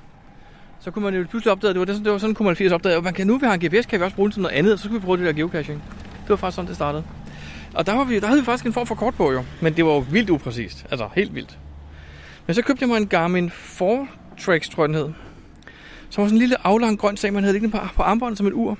Så 0.79 0.91
kunne 0.91 1.03
man 1.03 1.15
jo 1.15 1.25
pludselig 1.29 1.51
opdage, 1.51 1.73
det 1.73 1.79
var, 1.79 1.85
det, 1.85 1.95
det 2.03 2.11
var 2.11 2.17
sådan, 2.17 2.35
kunne 2.35 2.45
man 2.45 2.55
80 2.55 2.71
opdage, 2.71 2.97
at 2.97 3.03
man 3.03 3.13
kan 3.13 3.27
nu, 3.27 3.37
vi 3.37 3.45
har 3.45 3.53
en 3.53 3.59
GPS, 3.59 3.85
kan 3.85 3.99
vi 3.99 4.03
også 4.03 4.15
bruge 4.15 4.27
den 4.27 4.33
til 4.33 4.41
noget 4.41 4.55
andet, 4.55 4.73
og 4.73 4.79
så 4.79 4.83
skulle 4.83 4.99
vi 5.01 5.05
prøve 5.05 5.17
det 5.17 5.25
der 5.25 5.33
geocaching. 5.33 5.83
Det 6.21 6.29
var 6.29 6.35
faktisk 6.35 6.55
sådan, 6.55 6.67
det 6.67 6.75
startede. 6.75 7.03
Og 7.75 7.85
der, 7.85 7.93
var 7.93 8.03
vi, 8.03 8.19
der 8.19 8.27
havde 8.27 8.39
vi 8.39 8.45
faktisk 8.45 8.65
en 8.65 8.73
form 8.73 8.87
for 8.87 8.95
kort 8.95 9.15
på 9.15 9.31
jo, 9.31 9.43
men 9.61 9.73
det 9.73 9.85
var 9.85 9.91
jo 9.91 9.99
vildt 9.99 10.29
upræcist, 10.29 10.85
altså 10.91 11.09
helt 11.15 11.35
vildt. 11.35 11.59
Men 12.47 12.53
så 12.53 12.61
købte 12.61 12.83
jeg 12.83 12.89
mig 12.89 12.97
en 12.97 13.07
Garmin 13.07 13.49
Fortrex, 13.49 14.69
tror 14.69 14.83
jeg 14.83 14.87
den 14.87 14.95
hed. 14.95 15.13
Som 16.09 16.21
var 16.21 16.27
sådan 16.27 16.35
en 16.35 16.39
lille 16.39 16.67
aflang 16.67 16.99
grøn 16.99 17.17
sag, 17.17 17.33
man 17.33 17.43
havde 17.43 17.53
liggende 17.53 17.77
på, 17.77 17.83
på 17.95 18.03
armbåndet 18.03 18.37
som 18.37 18.47
et 18.47 18.53
ur. 18.53 18.77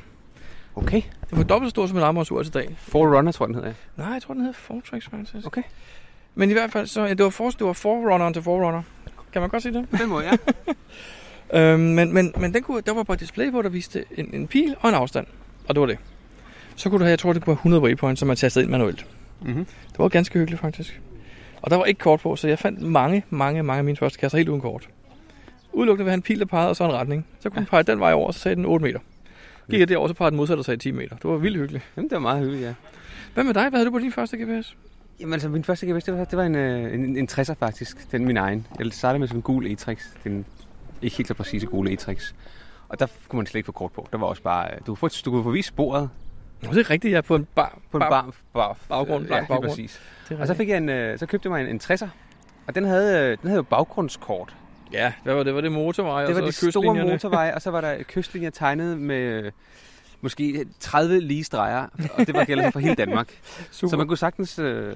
okay. 0.75 1.01
Det 1.29 1.37
var 1.37 1.43
dobbelt 1.43 1.69
så 1.69 1.69
stort 1.69 1.89
som 1.89 1.97
et 1.97 2.01
armbåndsur 2.01 2.43
til 2.43 2.53
dag. 2.53 2.75
Forerunner, 2.77 3.31
tror 3.31 3.45
jeg, 3.45 3.47
den 3.47 3.55
hedder. 3.55 3.73
Nej, 3.97 4.07
jeg 4.07 4.21
tror, 4.21 4.33
den 4.33 4.43
hed 4.43 4.53
Fortrex 4.53 5.09
faktisk. 5.09 5.47
Okay. 5.47 5.63
Men 6.35 6.49
i 6.49 6.53
hvert 6.53 6.71
fald, 6.71 6.87
så, 6.87 7.01
ja, 7.05 7.09
det 7.13 7.23
var, 7.23 7.29
for, 7.29 7.49
det 7.49 7.67
var 7.67 7.73
Forerunner 7.73 8.31
til 8.31 8.41
Forerunner. 8.41 8.81
Kan 9.33 9.41
man 9.41 9.49
godt 9.49 9.63
sige 9.63 9.73
det? 9.73 9.89
På 9.89 9.97
den 9.97 10.09
måde, 10.09 10.25
ja. 10.25 10.37
Øhm, 11.53 11.79
men, 11.79 12.13
men, 12.13 12.33
men 12.37 12.53
den 12.53 12.63
kunne, 12.63 12.81
der 12.81 12.93
var 12.93 13.03
bare 13.03 13.13
et 13.13 13.19
display 13.19 13.51
på, 13.51 13.61
der 13.61 13.69
viste 13.69 14.05
en, 14.17 14.29
en 14.33 14.47
pil 14.47 14.75
og 14.79 14.89
en 14.89 14.95
afstand. 14.95 15.27
Og 15.67 15.75
det 15.75 15.81
var 15.81 15.87
det. 15.87 15.97
Så 16.75 16.89
kunne 16.89 16.99
du 16.99 17.03
have, 17.03 17.09
jeg 17.09 17.19
tror, 17.19 17.33
det 17.33 17.41
kunne 17.41 17.51
være 17.51 17.59
100 17.59 17.83
waypoints, 17.83 18.19
som 18.19 18.27
man 18.27 18.37
tastede 18.37 18.63
ind 18.63 18.71
manuelt. 18.71 19.05
mm-hmm. 19.41 19.65
Det 19.65 19.99
var 19.99 20.07
ganske 20.07 20.39
hyggeligt, 20.39 20.61
faktisk. 20.61 21.01
Og 21.61 21.71
der 21.71 21.77
var 21.77 21.85
ikke 21.85 21.99
kort 21.99 22.19
på, 22.19 22.35
så 22.35 22.47
jeg 22.47 22.59
fandt 22.59 22.81
mange, 22.81 23.23
mange, 23.29 23.63
mange 23.63 23.77
af 23.77 23.83
mine 23.83 23.97
første 23.97 24.19
kasser 24.19 24.37
helt 24.37 24.49
uden 24.49 24.61
kort. 24.61 24.89
Udelukkende 25.73 26.05
ved 26.05 26.11
have 26.11 26.17
en 26.17 26.21
pil, 26.21 26.39
der 26.39 26.45
pegede, 26.45 26.69
og 26.69 26.75
så 26.75 26.85
en 26.85 26.93
retning. 26.93 27.25
Så 27.39 27.49
kunne 27.49 27.59
den 27.59 27.65
pege 27.65 27.83
den 27.83 27.99
vej 27.99 28.13
over, 28.13 28.27
og 28.27 28.33
så 28.33 28.39
sagde 28.39 28.55
den 28.55 28.65
8 28.65 28.83
meter. 28.83 28.99
Gik 29.71 29.79
jeg 29.79 29.89
derover, 29.89 30.07
så 30.07 30.13
pegede 30.13 30.31
den 30.31 30.37
modsatte 30.37 30.61
og 30.61 30.65
sagde 30.65 30.79
10 30.79 30.91
meter. 30.91 31.15
Det 31.15 31.23
var 31.23 31.37
vildt 31.37 31.57
hyggeligt. 31.57 31.83
Jamen, 31.97 32.09
det 32.09 32.15
var 32.15 32.21
meget 32.21 32.39
hyggeligt, 32.39 32.65
ja. 32.65 32.73
Hvad 33.33 33.43
med 33.43 33.53
dig? 33.53 33.69
Hvad 33.69 33.79
havde 33.79 33.85
du 33.85 33.91
på 33.91 33.99
din 33.99 34.11
første 34.11 34.37
GPS? 34.37 34.75
Jamen 35.19 35.33
altså, 35.33 35.49
min 35.49 35.63
første 35.63 35.93
GPS, 35.93 36.03
det 36.03 36.17
var, 36.17 36.25
det 36.25 36.37
var 36.37 36.43
en, 36.43 36.55
øh, 36.55 36.93
en, 36.93 37.17
en 37.17 37.27
60'er 37.31 37.53
faktisk. 37.53 38.11
Den 38.11 38.25
min 38.25 38.37
egen. 38.37 38.67
Jeg 38.79 38.93
startede 38.93 39.19
med 39.19 39.27
sådan 39.27 39.37
en 39.37 39.41
gul 39.41 39.65
E-Trix. 39.67 39.97
Den 40.23 40.45
ikke 41.01 41.17
helt 41.17 41.27
så 41.27 41.33
præcise 41.33 41.65
gule 41.67 41.91
E-Trix. 41.91 42.33
Og 42.89 42.99
der 42.99 43.07
kunne 43.27 43.37
man 43.37 43.45
slet 43.45 43.59
ikke 43.59 43.65
få 43.65 43.71
kort 43.71 43.91
på. 43.91 44.07
Der 44.11 44.17
var 44.17 44.27
også 44.27 44.41
bare, 44.41 44.67
øh, 44.71 44.77
du 44.79 44.95
kunne, 44.95 44.97
få, 44.97 45.07
du 45.25 45.31
kunne 45.31 45.43
få 45.43 45.51
vist 45.51 45.67
sporet 45.67 46.09
det 46.71 46.79
er 46.79 46.89
rigtigt, 46.89 47.11
jeg 47.11 47.17
er 47.17 47.21
på 47.21 47.35
en 47.35 47.47
bar. 47.55 47.79
på 47.91 47.97
en 47.97 48.01
bar, 48.01 48.31
bar, 48.53 48.77
baggrund, 48.89 49.23
Ja, 49.23 49.27
blank 49.27 49.41
lige 49.41 49.47
baggrund. 49.47 49.69
præcis. 49.69 50.01
Og 50.39 50.47
så, 50.47 50.53
fik 50.53 50.69
jeg 50.69 50.77
en, 50.77 50.89
øh, 50.89 51.19
så 51.19 51.25
købte 51.25 51.47
jeg 51.47 51.51
mig 51.51 51.61
en, 51.61 51.75
en 51.75 51.81
60'er. 51.83 52.07
Og 52.67 52.75
den 52.75 52.85
havde, 52.85 53.19
øh, 53.31 53.37
den 53.41 53.47
havde 53.49 53.55
jo 53.55 53.63
baggrundskort. 53.63 54.55
Ja, 54.91 55.13
hvad 55.23 55.33
var 55.33 55.43
det? 55.43 55.55
Var 55.55 55.61
det 55.61 55.71
motorvej? 55.71 56.25
Det 56.25 56.35
var 56.35 56.41
og 56.41 56.47
de 56.47 56.51
så 56.51 56.57
store 56.57 56.71
kystlinjerne? 56.71 57.11
motorveje, 57.11 57.55
og 57.55 57.61
så 57.61 57.71
var 57.71 57.81
der 57.81 58.03
kystlinjer 58.03 58.49
tegnet 58.49 58.97
med 58.97 59.15
øh, 59.15 59.51
måske 60.21 60.65
30 60.79 61.19
lige 61.19 61.43
streger. 61.43 61.87
Og 62.13 62.27
det 62.27 62.33
var 62.33 62.45
gældende 62.45 62.71
for 62.71 62.79
hele 62.79 62.95
Danmark. 62.95 63.27
Super. 63.71 63.89
Så 63.89 63.97
man 63.97 64.07
kunne 64.07 64.17
sagtens 64.17 64.59
øh, 64.59 64.95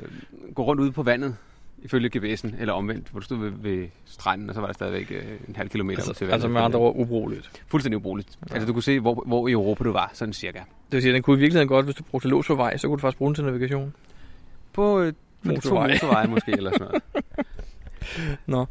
gå 0.55 0.63
rundt 0.63 0.81
ude 0.81 0.91
på 0.91 1.03
vandet, 1.03 1.35
ifølge 1.83 2.09
GPS'en, 2.18 2.62
eller 2.62 2.74
omvendt, 2.74 3.07
hvor 3.09 3.19
du 3.19 3.25
stod 3.25 3.38
ved, 3.38 3.51
ved 3.51 3.88
stranden, 4.06 4.50
og 4.50 4.56
så 4.56 4.62
var 4.62 4.68
der 4.68 4.74
stadigvæk 4.74 5.12
øh, 5.12 5.24
en 5.47 5.56
halv 5.56 5.69
kilometer 5.69 6.00
ud 6.01 6.03
til 6.03 6.09
Altså, 6.09 6.24
vandet. 6.25 6.33
altså 6.33 6.47
med 6.47 6.62
andre 6.62 6.79
ord 6.79 6.95
ubrugeligt. 6.97 7.51
Fuldstændig 7.68 7.97
ubrugeligt. 7.97 8.38
Ja. 8.50 8.53
Altså 8.53 8.68
du 8.68 8.74
kunne 8.74 8.83
se, 8.83 9.00
hvor, 9.00 9.24
hvor 9.25 9.47
i 9.47 9.51
Europa 9.51 9.83
du 9.83 9.91
var, 9.91 10.12
sådan 10.13 10.33
cirka. 10.33 10.59
Det 10.59 10.65
vil 10.91 11.01
sige, 11.01 11.12
at 11.12 11.13
den 11.13 11.24
kunne 11.24 11.38
i 11.38 11.39
virkeligheden 11.39 11.68
godt, 11.68 11.85
hvis 11.85 11.95
du 11.95 12.03
brugte 12.03 12.27
los 12.27 12.47
for 12.47 12.56
vej, 12.56 12.77
så 12.77 12.88
kunne 12.88 12.97
du 12.97 13.01
faktisk 13.01 13.18
bruge 13.18 13.29
den 13.29 13.35
til 13.35 13.44
navigation. 13.44 13.94
På 14.74 15.00
øh, 15.01 15.13
motorveje. 15.44 15.56
Motorveje. 15.56 15.97
to 15.97 16.06
motorveje 16.06 16.27
måske, 16.27 16.51
eller 16.51 16.71
sådan 16.71 16.88
noget. 16.88 17.03
Nå. 18.45 18.65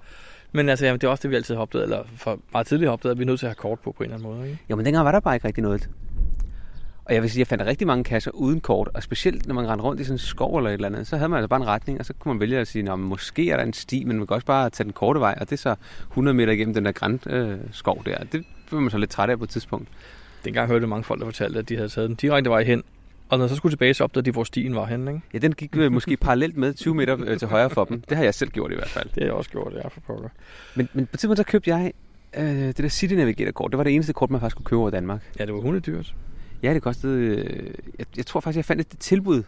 Men 0.53 0.69
altså, 0.69 0.87
jamen, 0.87 1.01
det 1.01 1.07
er 1.07 1.11
også 1.11 1.23
det, 1.23 1.31
vi 1.31 1.37
altid 1.37 1.55
har 1.55 1.63
opdaget, 1.63 1.83
eller 1.85 2.03
for 2.17 2.39
meget 2.53 2.67
tidligere 2.67 2.89
har 2.89 2.93
opdaget, 2.93 3.11
at 3.15 3.19
vi 3.19 3.23
er 3.25 3.27
nødt 3.27 3.39
til 3.41 3.47
at 3.47 3.51
have 3.51 3.55
kort 3.55 3.81
på 3.81 3.93
på 3.93 4.03
en 4.03 4.11
eller 4.11 4.17
anden 4.27 4.39
måde. 4.39 4.51
Ikke? 4.51 4.63
Jo, 4.71 4.77
men 4.77 4.85
dengang 4.87 5.05
var 5.05 5.13
der 5.13 5.21
bare 5.21 5.35
ikke 5.35 5.47
rigtig 5.47 5.63
noget. 5.63 5.91
Og 7.09 7.15
jeg 7.15 7.23
vil 7.23 7.31
sige, 7.31 7.41
jeg 7.41 7.47
fandt 7.47 7.67
rigtig 7.67 7.87
mange 7.87 8.05
kasser 8.05 8.31
uden 8.31 8.61
kort, 8.61 8.89
og 8.95 9.03
specielt 9.03 9.47
når 9.47 9.55
man 9.55 9.69
rendte 9.69 9.85
rundt 9.85 10.01
i 10.01 10.05
sådan 10.05 10.15
en 10.15 10.19
skov 10.19 10.57
eller 10.57 10.71
et 10.71 10.75
eller 10.75 10.89
andet, 10.89 11.07
så 11.07 11.17
havde 11.17 11.29
man 11.29 11.37
altså 11.37 11.49
bare 11.49 11.61
en 11.61 11.67
retning, 11.67 11.99
og 11.99 12.07
så 12.07 12.13
kunne 12.19 12.35
man 12.35 12.41
vælge 12.41 12.59
at 12.59 12.69
sige, 12.69 12.93
at 12.93 12.99
måske 12.99 13.51
er 13.51 13.57
der 13.57 13.65
en 13.65 13.73
sti, 13.73 14.05
men 14.05 14.19
man 14.19 14.27
kan 14.27 14.35
også 14.35 14.47
bare 14.47 14.71
tage 14.71 14.85
den 14.85 14.93
korte 14.93 15.21
vej, 15.21 15.39
og 15.41 15.51
det 15.51 15.53
er 15.53 15.57
så 15.57 15.75
100 16.11 16.35
meter 16.35 16.53
igennem 16.53 16.75
den 16.75 16.85
der 16.85 16.93
grænt 16.93 17.27
øh, 17.27 17.59
skov 17.73 18.03
der. 18.07 18.19
Det 18.33 18.45
blev 18.69 18.81
man 18.81 18.91
så 18.91 18.99
lidt 18.99 19.11
træt 19.11 19.31
af 19.31 19.39
på 19.39 19.45
et 19.45 19.51
tidspunkt. 19.51 19.89
Dengang 20.45 20.69
hørte 20.69 20.83
jeg 20.83 20.89
mange 20.89 21.05
folk, 21.05 21.21
der 21.21 21.27
fortalte, 21.27 21.59
at 21.59 21.69
de 21.69 21.77
havde 21.77 21.89
taget 21.89 22.09
den 22.09 22.17
direkte 22.17 22.51
vej 22.51 22.65
hen, 22.65 22.83
og 23.29 23.39
når 23.39 23.45
jeg 23.45 23.51
så 23.51 23.57
skulle 23.57 23.73
tilbage, 23.73 23.95
så 23.95 24.05
opdagede 24.05 24.27
de, 24.27 24.33
hvor 24.33 24.45
stien 24.45 24.75
var 24.75 24.87
henne. 24.87 25.11
Ikke? 25.11 25.23
Ja, 25.33 25.39
den 25.39 25.53
gik 25.53 25.77
øh, 25.77 25.93
måske 25.93 26.17
parallelt 26.27 26.57
med 26.57 26.75
20 26.75 26.95
meter 26.95 27.17
øh, 27.27 27.39
til 27.39 27.49
højre 27.49 27.71
for 27.71 27.85
dem. 27.85 28.01
Det 28.09 28.17
har 28.17 28.25
jeg 28.25 28.35
selv 28.35 28.51
gjort 28.51 28.73
i 28.73 28.75
hvert 28.75 28.89
fald. 28.89 29.09
Det 29.09 29.23
har 29.23 29.25
jeg 29.25 29.33
også 29.33 29.51
gjort, 29.51 29.73
det 29.73 29.81
er 29.85 29.89
for 29.89 30.01
pokker. 30.01 30.29
Men, 30.75 30.89
men 30.93 31.07
på 31.07 31.11
et 31.15 31.19
tidspunkt 31.19 31.39
så 31.39 31.45
købte 31.45 31.71
jeg 31.71 31.93
øh, 32.37 32.45
det 32.47 32.79
der 32.79 32.89
City 32.89 33.15
Navigator 33.15 33.53
kort. 33.53 33.71
Det 33.71 33.79
var 33.79 33.85
det 33.85 33.95
eneste 33.95 34.13
kort, 34.13 34.31
man 34.31 34.41
faktisk 34.41 34.57
kunne 34.57 34.65
købe 34.65 34.81
over 34.81 34.89
i 34.89 34.93
Danmark. 34.93 35.21
Ja, 35.39 35.47
det 35.47 35.55
var 35.55 35.61
hundedyrt. 35.61 36.15
Ja, 36.63 36.75
det 36.75 36.83
kostede... 36.83 37.21
Øh, 37.27 37.75
jeg, 37.99 38.07
jeg 38.17 38.27
tror 38.27 38.41
faktisk, 38.41 38.57
jeg 38.57 38.65
fandt 38.65 38.81
et 38.81 38.99
tilbud 38.99 39.43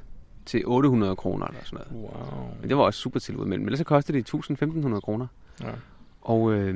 til 0.46 0.62
800 0.66 1.16
kroner 1.16 1.46
eller 1.46 1.60
sådan 1.64 1.86
noget. 1.92 2.02
Wow. 2.04 2.50
Men 2.60 2.68
det 2.68 2.76
var 2.76 2.82
også 2.82 3.00
super 3.00 3.20
tilbud. 3.20 3.46
Men 3.46 3.62
ellers 3.62 3.78
så 3.78 3.84
kostede 3.84 4.18
det 4.18 4.34
1000-1500 4.34 5.00
kroner. 5.00 5.26
Ja. 5.62 5.66
Og 6.22 6.52
øh, 6.52 6.74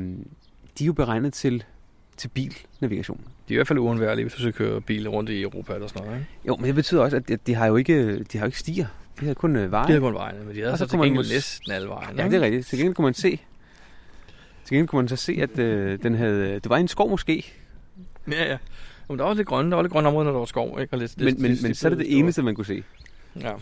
de 0.79 0.85
er 0.85 0.87
jo 0.87 0.93
beregnet 0.93 1.33
til, 1.33 1.65
til 2.17 2.29
bilnavigation. 2.29 3.19
De 3.49 3.55
er 3.55 3.55
i 3.55 3.55
hvert 3.57 3.67
fald 3.69 3.79
uundværlige, 3.79 4.25
hvis 4.25 4.35
du 4.35 4.41
skal 4.41 4.53
køre 4.53 4.81
bil 4.81 5.09
rundt 5.11 5.31
i 5.31 5.43
Europa 5.43 5.75
eller 5.75 5.87
sådan 5.89 6.07
noget. 6.07 6.19
Ikke? 6.19 6.31
Jo, 6.49 6.57
men 6.57 6.67
det 6.67 6.75
betyder 6.75 7.03
også, 7.03 7.17
at 7.17 7.29
de, 7.29 7.37
de 7.47 7.55
har 7.55 7.67
jo 7.67 7.77
ikke, 7.77 8.19
de 8.19 8.39
har 8.39 8.45
jo 8.45 8.49
ikke 8.49 8.59
stiger. 8.59 8.87
De 9.21 9.27
har 9.27 9.35
kun 9.35 9.57
øh, 9.57 9.71
veje. 9.73 9.83
De 9.87 9.89
havde 9.89 10.01
kun 10.01 10.15
vejene, 10.15 10.45
men 10.45 10.55
de 10.55 10.61
havde 10.61 10.73
Og 10.73 10.79
så, 10.79 10.85
så 10.85 10.91
til 10.91 10.99
man 10.99 11.07
gengæld 11.09 11.27
mås- 11.27 11.33
næsten 11.33 11.73
alle 11.73 11.89
vejene. 11.89 12.23
Ja, 12.23 12.29
det 12.29 12.35
er 12.35 12.41
rigtigt. 12.41 12.67
Til 12.67 12.79
gengæld 12.79 12.95
kunne 12.95 13.05
man 13.05 13.15
se, 13.15 13.31
til 14.65 14.71
gengæld 14.71 14.89
kunne 14.89 15.03
man 15.03 15.09
så 15.09 15.17
se, 15.17 15.33
at 15.43 15.59
øh, 15.59 15.99
den 16.03 16.15
havde, 16.15 16.55
det 16.55 16.69
var 16.71 16.77
en 16.77 16.89
skov 16.89 17.11
måske, 17.11 17.53
Ja, 18.31 18.51
ja. 18.51 18.57
Men 19.12 19.19
der 19.19 19.25
var 19.25 19.28
også 19.28 19.40
lidt 19.40 19.49
grønne, 19.49 19.71
der 19.71 19.76
var 19.76 19.83
lidt 19.83 19.92
grønne 19.92 20.09
områder, 20.09 20.25
når 20.25 20.33
der 20.33 20.38
var 20.38 20.47
skov, 20.47 20.81
ikke? 20.81 20.92
Og 20.92 20.99
lidt, 20.99 21.19
men, 21.21 21.42
men, 21.42 21.59
men 21.62 21.75
så 21.75 21.88
er 21.88 21.90
det 21.90 21.99
det 21.99 22.19
eneste, 22.19 22.42
man 22.42 22.54
kunne 22.54 22.66
se. 22.66 22.83
Ja. 23.40 23.52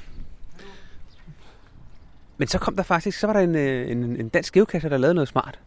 Men 2.38 2.48
så 2.48 2.58
kom 2.58 2.76
der 2.76 2.82
faktisk, 2.82 3.18
så 3.18 3.26
var 3.26 3.32
der 3.32 3.40
en, 3.40 3.54
øh, 3.54 3.90
en, 3.90 4.16
en 4.16 4.28
dansk 4.28 4.54
geocacher, 4.54 4.88
der 4.88 4.96
lavede 4.96 5.14
noget 5.14 5.28
smart. 5.28 5.58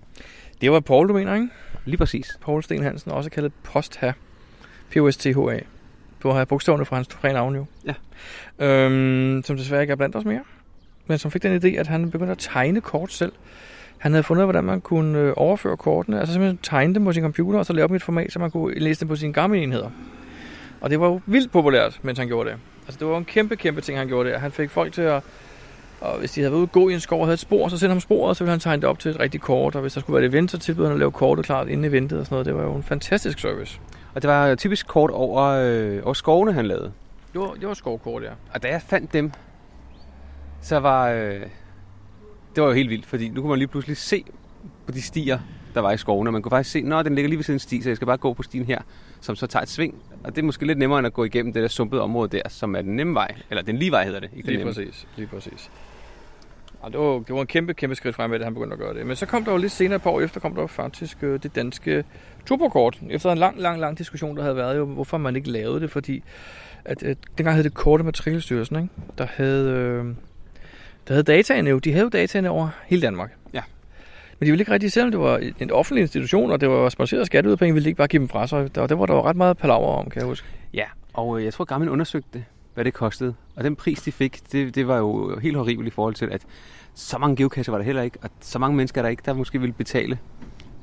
Det 0.61 0.71
var 0.71 0.79
Paul, 0.79 1.07
du 1.07 1.13
mener, 1.13 1.35
ikke? 1.35 1.49
Lige 1.85 1.97
præcis. 1.97 2.37
Paul 2.41 2.63
Sten 2.63 2.83
Hansen, 2.83 3.11
også 3.11 3.29
kaldet 3.29 3.51
Postha. 3.63 4.11
P-O-S-T-H-A. 4.91 5.59
Du 6.23 6.29
har 6.29 6.45
bogstaverne 6.45 6.85
fra 6.85 6.95
hans 6.95 7.07
tre 7.07 7.33
navne 7.33 7.57
jo. 7.57 7.65
Ja. 7.85 7.93
Øhm, 8.65 9.43
som 9.43 9.57
desværre 9.57 9.81
ikke 9.81 9.91
er 9.91 9.95
blandt 9.95 10.15
os 10.15 10.25
mere. 10.25 10.43
Men 11.07 11.17
som 11.17 11.31
fik 11.31 11.43
den 11.43 11.63
idé, 11.63 11.67
at 11.79 11.87
han 11.87 12.11
begyndte 12.11 12.31
at 12.31 12.37
tegne 12.39 12.81
kort 12.81 13.13
selv. 13.13 13.31
Han 13.97 14.11
havde 14.11 14.23
fundet 14.23 14.45
hvordan 14.45 14.63
man 14.63 14.81
kunne 14.81 15.19
øh, 15.19 15.33
overføre 15.35 15.77
kortene. 15.77 16.19
Altså 16.19 16.33
simpelthen 16.33 16.59
tegne 16.63 16.93
dem 16.93 17.05
på 17.05 17.13
sin 17.13 17.23
computer, 17.23 17.59
og 17.59 17.65
så 17.65 17.73
lave 17.73 17.87
dem 17.87 17.95
i 17.95 17.97
et 17.97 18.03
format, 18.03 18.31
så 18.31 18.39
man 18.39 18.51
kunne 18.51 18.79
læse 18.79 18.99
dem 18.99 19.07
på 19.07 19.15
sine 19.15 19.33
gamle 19.33 19.63
enheder. 19.63 19.89
Og 20.81 20.89
det 20.89 20.99
var 20.99 21.07
jo 21.07 21.21
vildt 21.25 21.51
populært, 21.51 21.99
mens 22.01 22.19
han 22.19 22.27
gjorde 22.27 22.49
det. 22.49 22.57
Altså 22.87 22.99
det 22.99 23.07
var 23.07 23.17
en 23.17 23.25
kæmpe, 23.25 23.55
kæmpe 23.55 23.81
ting, 23.81 23.97
han 23.97 24.07
gjorde 24.07 24.29
der. 24.29 24.37
Han 24.37 24.51
fik 24.51 24.69
folk 24.69 24.93
til 24.93 25.01
at 25.01 25.23
og 26.03 26.19
hvis 26.19 26.31
de 26.31 26.41
havde 26.41 26.51
været 26.51 26.59
ude 26.59 26.67
gå 26.67 26.89
i 26.89 26.93
en 26.93 26.99
skov 26.99 27.19
og 27.19 27.25
havde 27.25 27.33
et 27.33 27.39
spor, 27.39 27.67
så 27.67 27.77
sendte 27.77 27.93
han 27.93 28.01
sporet, 28.01 28.37
så 28.37 28.43
ville 28.43 28.51
han 28.51 28.59
tegne 28.59 28.81
det 28.81 28.89
op 28.89 28.99
til 28.99 29.11
et 29.11 29.19
rigtigt 29.19 29.43
kort. 29.43 29.75
Og 29.75 29.81
hvis 29.81 29.93
der 29.93 30.01
skulle 30.01 30.13
være 30.13 30.25
et 30.25 30.29
event, 30.29 30.51
så 30.51 30.57
tilbød 30.57 30.85
han 30.85 30.93
at 30.93 30.99
lave 30.99 31.11
kortet 31.11 31.45
klart 31.45 31.67
inden 31.67 31.85
eventet 31.85 32.19
og 32.19 32.25
sådan 32.25 32.33
noget. 32.33 32.45
Det 32.45 32.55
var 32.55 32.63
jo 32.63 32.75
en 32.75 32.83
fantastisk 32.83 33.39
service. 33.39 33.79
Og 34.13 34.21
det 34.21 34.29
var 34.29 34.55
typisk 34.55 34.87
kort 34.87 35.11
over, 35.11 35.43
øh, 35.43 36.01
over 36.03 36.13
skovene, 36.13 36.53
han 36.53 36.65
lavede. 36.65 36.91
Det 37.33 37.41
var, 37.41 37.53
det 37.53 37.67
var 37.67 37.73
skovkort, 37.73 38.23
ja. 38.23 38.29
Og 38.53 38.63
da 38.63 38.67
jeg 38.67 38.81
fandt 38.81 39.13
dem, 39.13 39.31
så 40.61 40.79
var... 40.79 41.09
Øh, 41.09 41.41
det 42.55 42.63
var 42.63 42.69
jo 42.69 42.75
helt 42.75 42.89
vildt, 42.89 43.05
fordi 43.05 43.29
nu 43.29 43.41
kunne 43.41 43.49
man 43.49 43.59
lige 43.59 43.67
pludselig 43.67 43.97
se 43.97 44.23
på 44.85 44.91
de 44.91 45.01
stier, 45.01 45.39
der 45.73 45.81
var 45.81 45.91
i 45.91 45.97
skoven, 45.97 46.27
og 46.27 46.33
man 46.33 46.41
kunne 46.41 46.49
faktisk 46.49 46.71
se, 46.71 46.79
at 46.79 47.05
den 47.05 47.15
ligger 47.15 47.29
lige 47.29 47.37
ved 47.37 47.43
siden 47.43 47.55
af 47.55 47.55
en 47.55 47.59
sti, 47.59 47.81
så 47.81 47.89
jeg 47.89 47.95
skal 47.95 48.05
bare 48.05 48.17
gå 48.17 48.33
på 48.33 48.43
stien 48.43 48.65
her, 48.65 48.81
som 49.21 49.35
så 49.35 49.47
tager 49.47 49.63
et 49.63 49.69
sving. 49.69 49.95
Og 50.23 50.35
det 50.35 50.41
er 50.41 50.45
måske 50.45 50.65
lidt 50.67 50.79
nemmere, 50.79 50.99
end 50.99 51.07
at 51.07 51.13
gå 51.13 51.23
igennem 51.23 51.53
det 51.53 51.61
der 51.61 51.67
sumpede 51.67 52.01
område 52.01 52.37
der, 52.37 52.49
som 52.49 52.75
er 52.75 52.81
den 52.81 52.95
nemme 52.95 53.13
vej. 53.13 53.35
Eller 53.49 53.63
den 53.63 53.77
lige 53.77 53.91
vej 53.91 54.05
hedder 54.05 54.19
det, 54.19 54.29
ikke 54.35 54.45
den 54.45 54.55
Lige 54.55 54.57
nemme. 54.57 54.73
præcis, 54.73 55.07
lige 55.17 55.27
præcis. 55.27 55.71
Og 56.81 56.91
det, 56.91 56.99
var, 56.99 57.19
det 57.19 57.35
var 57.35 57.41
en 57.41 57.47
kæmpe, 57.47 57.73
kæmpe 57.73 57.95
skridt 57.95 58.15
fremad, 58.15 58.39
at 58.39 58.43
han 58.43 58.53
begyndte 58.53 58.73
at 58.73 58.79
gøre 58.79 58.93
det. 58.93 59.05
Men 59.05 59.15
så 59.15 59.25
kom 59.25 59.43
der 59.43 59.51
jo 59.51 59.57
lidt 59.57 59.71
senere 59.71 59.99
på 59.99 60.09
år 60.09 60.21
efter, 60.21 60.39
kom 60.39 60.55
der 60.55 60.61
jo 60.61 60.67
faktisk 60.67 61.23
øh, 61.23 61.43
det 61.43 61.55
danske 61.55 62.03
turbokort. 62.45 62.99
Efter 63.09 63.31
en 63.31 63.37
lang, 63.37 63.59
lang, 63.59 63.79
lang 63.79 63.97
diskussion, 63.97 64.37
der 64.37 64.43
havde 64.43 64.55
været 64.55 64.77
jo, 64.77 64.85
hvorfor 64.85 65.17
man 65.17 65.35
ikke 65.35 65.49
lavede 65.49 65.79
det, 65.79 65.91
fordi 65.91 66.23
at, 66.85 67.03
at 67.03 67.17
dengang 67.37 67.55
hed 67.55 67.63
det 67.63 67.73
Korte 67.73 68.03
Matrikelstyrelsen, 68.03 68.75
ikke? 68.75 68.89
der 69.17 69.25
havde, 69.25 69.69
øh, 69.69 70.05
der 71.07 71.13
havde 71.13 71.23
dataene 71.23 71.69
jo, 71.69 71.79
de 71.79 71.91
havde 71.91 72.03
jo 72.03 72.09
dataene 72.09 72.49
over 72.49 72.69
hele 72.85 73.01
Danmark. 73.01 73.31
Ja. 73.53 73.61
Men 74.39 74.45
de 74.45 74.51
ville 74.51 74.61
ikke 74.61 74.71
rigtig, 74.71 74.91
selvom 74.91 75.11
det 75.11 75.19
var 75.19 75.51
en 75.59 75.71
offentlig 75.71 76.01
institution, 76.01 76.51
og 76.51 76.61
det 76.61 76.69
var 76.69 76.89
sponsoreret 76.89 77.21
af 77.21 77.25
skatteyderpenge, 77.25 77.73
ville 77.73 77.83
de 77.83 77.89
ikke 77.89 77.97
bare 77.97 78.07
give 78.07 78.19
dem 78.19 78.29
fra 78.29 78.47
sig. 78.47 78.69
Og 78.77 78.89
det 78.89 78.99
var 78.99 79.05
der 79.05 79.13
jo 79.13 79.21
ret 79.21 79.35
meget 79.35 79.57
palaver 79.57 79.87
om, 79.87 80.09
kan 80.09 80.19
jeg 80.19 80.27
huske. 80.27 80.47
Ja, 80.73 80.85
og 81.13 81.39
øh, 81.39 81.45
jeg 81.45 81.53
tror, 81.53 81.65
Garmin 81.65 81.89
undersøgte 81.89 82.45
hvad 82.73 82.85
det 82.85 82.93
kostede. 82.93 83.35
Og 83.55 83.63
den 83.63 83.75
pris, 83.75 84.01
de 84.01 84.11
fik, 84.11 84.51
det, 84.51 84.75
det 84.75 84.87
var 84.87 84.97
jo 84.97 85.39
helt 85.39 85.57
horribelt 85.57 85.87
i 85.87 85.91
forhold 85.91 86.13
til, 86.13 86.29
at 86.31 86.41
så 86.93 87.17
mange 87.17 87.35
geocacher 87.35 87.71
var 87.71 87.77
der 87.77 87.85
heller 87.85 88.01
ikke, 88.01 88.17
og 88.21 88.29
så 88.41 88.59
mange 88.59 88.77
mennesker 88.77 89.01
er 89.01 89.03
der 89.03 89.09
ikke, 89.09 89.23
der 89.25 89.33
måske 89.33 89.59
ville 89.59 89.73
betale 89.73 90.19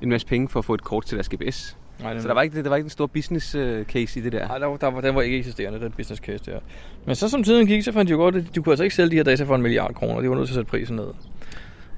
en 0.03 0.09
masse 0.09 0.27
penge 0.27 0.49
for 0.49 0.59
at 0.59 0.65
få 0.65 0.75
et 0.75 0.85
kort 0.85 1.05
til 1.05 1.17
deres 1.17 1.29
GPS. 1.29 1.77
Nej, 2.03 2.19
Så 2.19 2.29
der 2.29 2.35
var 2.35 2.43
ikke, 2.43 2.63
der 2.63 2.69
var 2.69 2.77
ikke 2.77 2.87
en 2.87 2.91
stor 2.91 3.07
business 3.07 3.55
øh, 3.55 3.85
case 3.85 4.21
i 4.21 4.23
det 4.23 4.33
der. 4.33 4.49
Nej, 4.49 4.59
der, 4.59 4.67
var- 4.67 4.77
der, 4.77 4.87
var, 4.91 5.01
den 5.01 5.15
var 5.15 5.23
ikke 5.23 5.39
eksisterende, 5.39 5.81
den 5.81 5.93
business 5.93 6.23
case 6.23 6.45
der. 6.51 6.59
Men 7.07 7.15
så 7.15 7.29
som 7.29 7.43
tiden 7.43 7.67
gik, 7.67 7.83
så 7.83 7.93
fandt 7.93 8.09
de 8.09 8.13
jo 8.13 8.19
godt, 8.19 8.37
at 8.37 8.45
de 8.55 8.63
kunne 8.63 8.73
altså 8.73 8.85
ikke 8.85 8.97
sælge 8.97 9.11
de 9.11 9.17
her 9.17 9.23
data 9.23 9.45
for 9.45 9.55
en 9.55 9.63
milliard 9.63 9.95
kroner. 9.95 10.21
De 10.21 10.29
var 10.31 10.35
nødt 10.37 10.47
til 10.49 10.53
at 10.53 10.57
sætte 10.57 10.71
prisen 10.71 10.97
ned. 10.97 11.07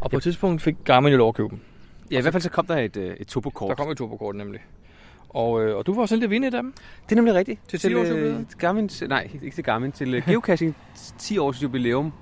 Og 0.00 0.10
på 0.10 0.16
et 0.16 0.22
tidspunkt 0.22 0.62
fik 0.62 0.76
Garmin 0.84 1.12
jo 1.12 1.18
lov 1.18 1.28
at 1.28 1.34
købe 1.34 1.48
dem. 1.50 1.58
Ja, 2.10 2.18
i 2.18 2.22
hvert 2.22 2.34
fald 2.34 2.42
så 2.42 2.50
kom 2.50 2.66
der 2.66 2.76
et, 2.76 2.96
øh, 2.96 3.16
et 3.20 3.26
turbokort. 3.26 3.68
Der 3.68 3.74
kom 3.74 3.90
et 3.90 3.96
turbokort 3.98 4.34
nemlig. 4.36 4.60
Og, 5.28 5.64
øh, 5.64 5.76
og 5.76 5.86
du 5.86 5.94
var 5.94 6.06
selv 6.06 6.20
det 6.22 6.30
vinde 6.30 6.46
i 6.46 6.50
dem. 6.50 6.72
Det 7.06 7.12
er 7.12 7.16
nemlig 7.16 7.34
rigtigt. 7.34 7.60
Til 7.68 7.78
10 7.78 7.94
års 7.94 8.08
øh, 8.08 8.36
Garmin, 8.58 8.90
nej, 9.08 9.28
ikke 9.42 9.54
til 9.54 9.64
Garmin, 9.64 9.92
til 9.92 10.22
Geocaching 10.26 10.76
10 11.18 11.38
års 11.38 11.62
jubilæum. 11.62 12.12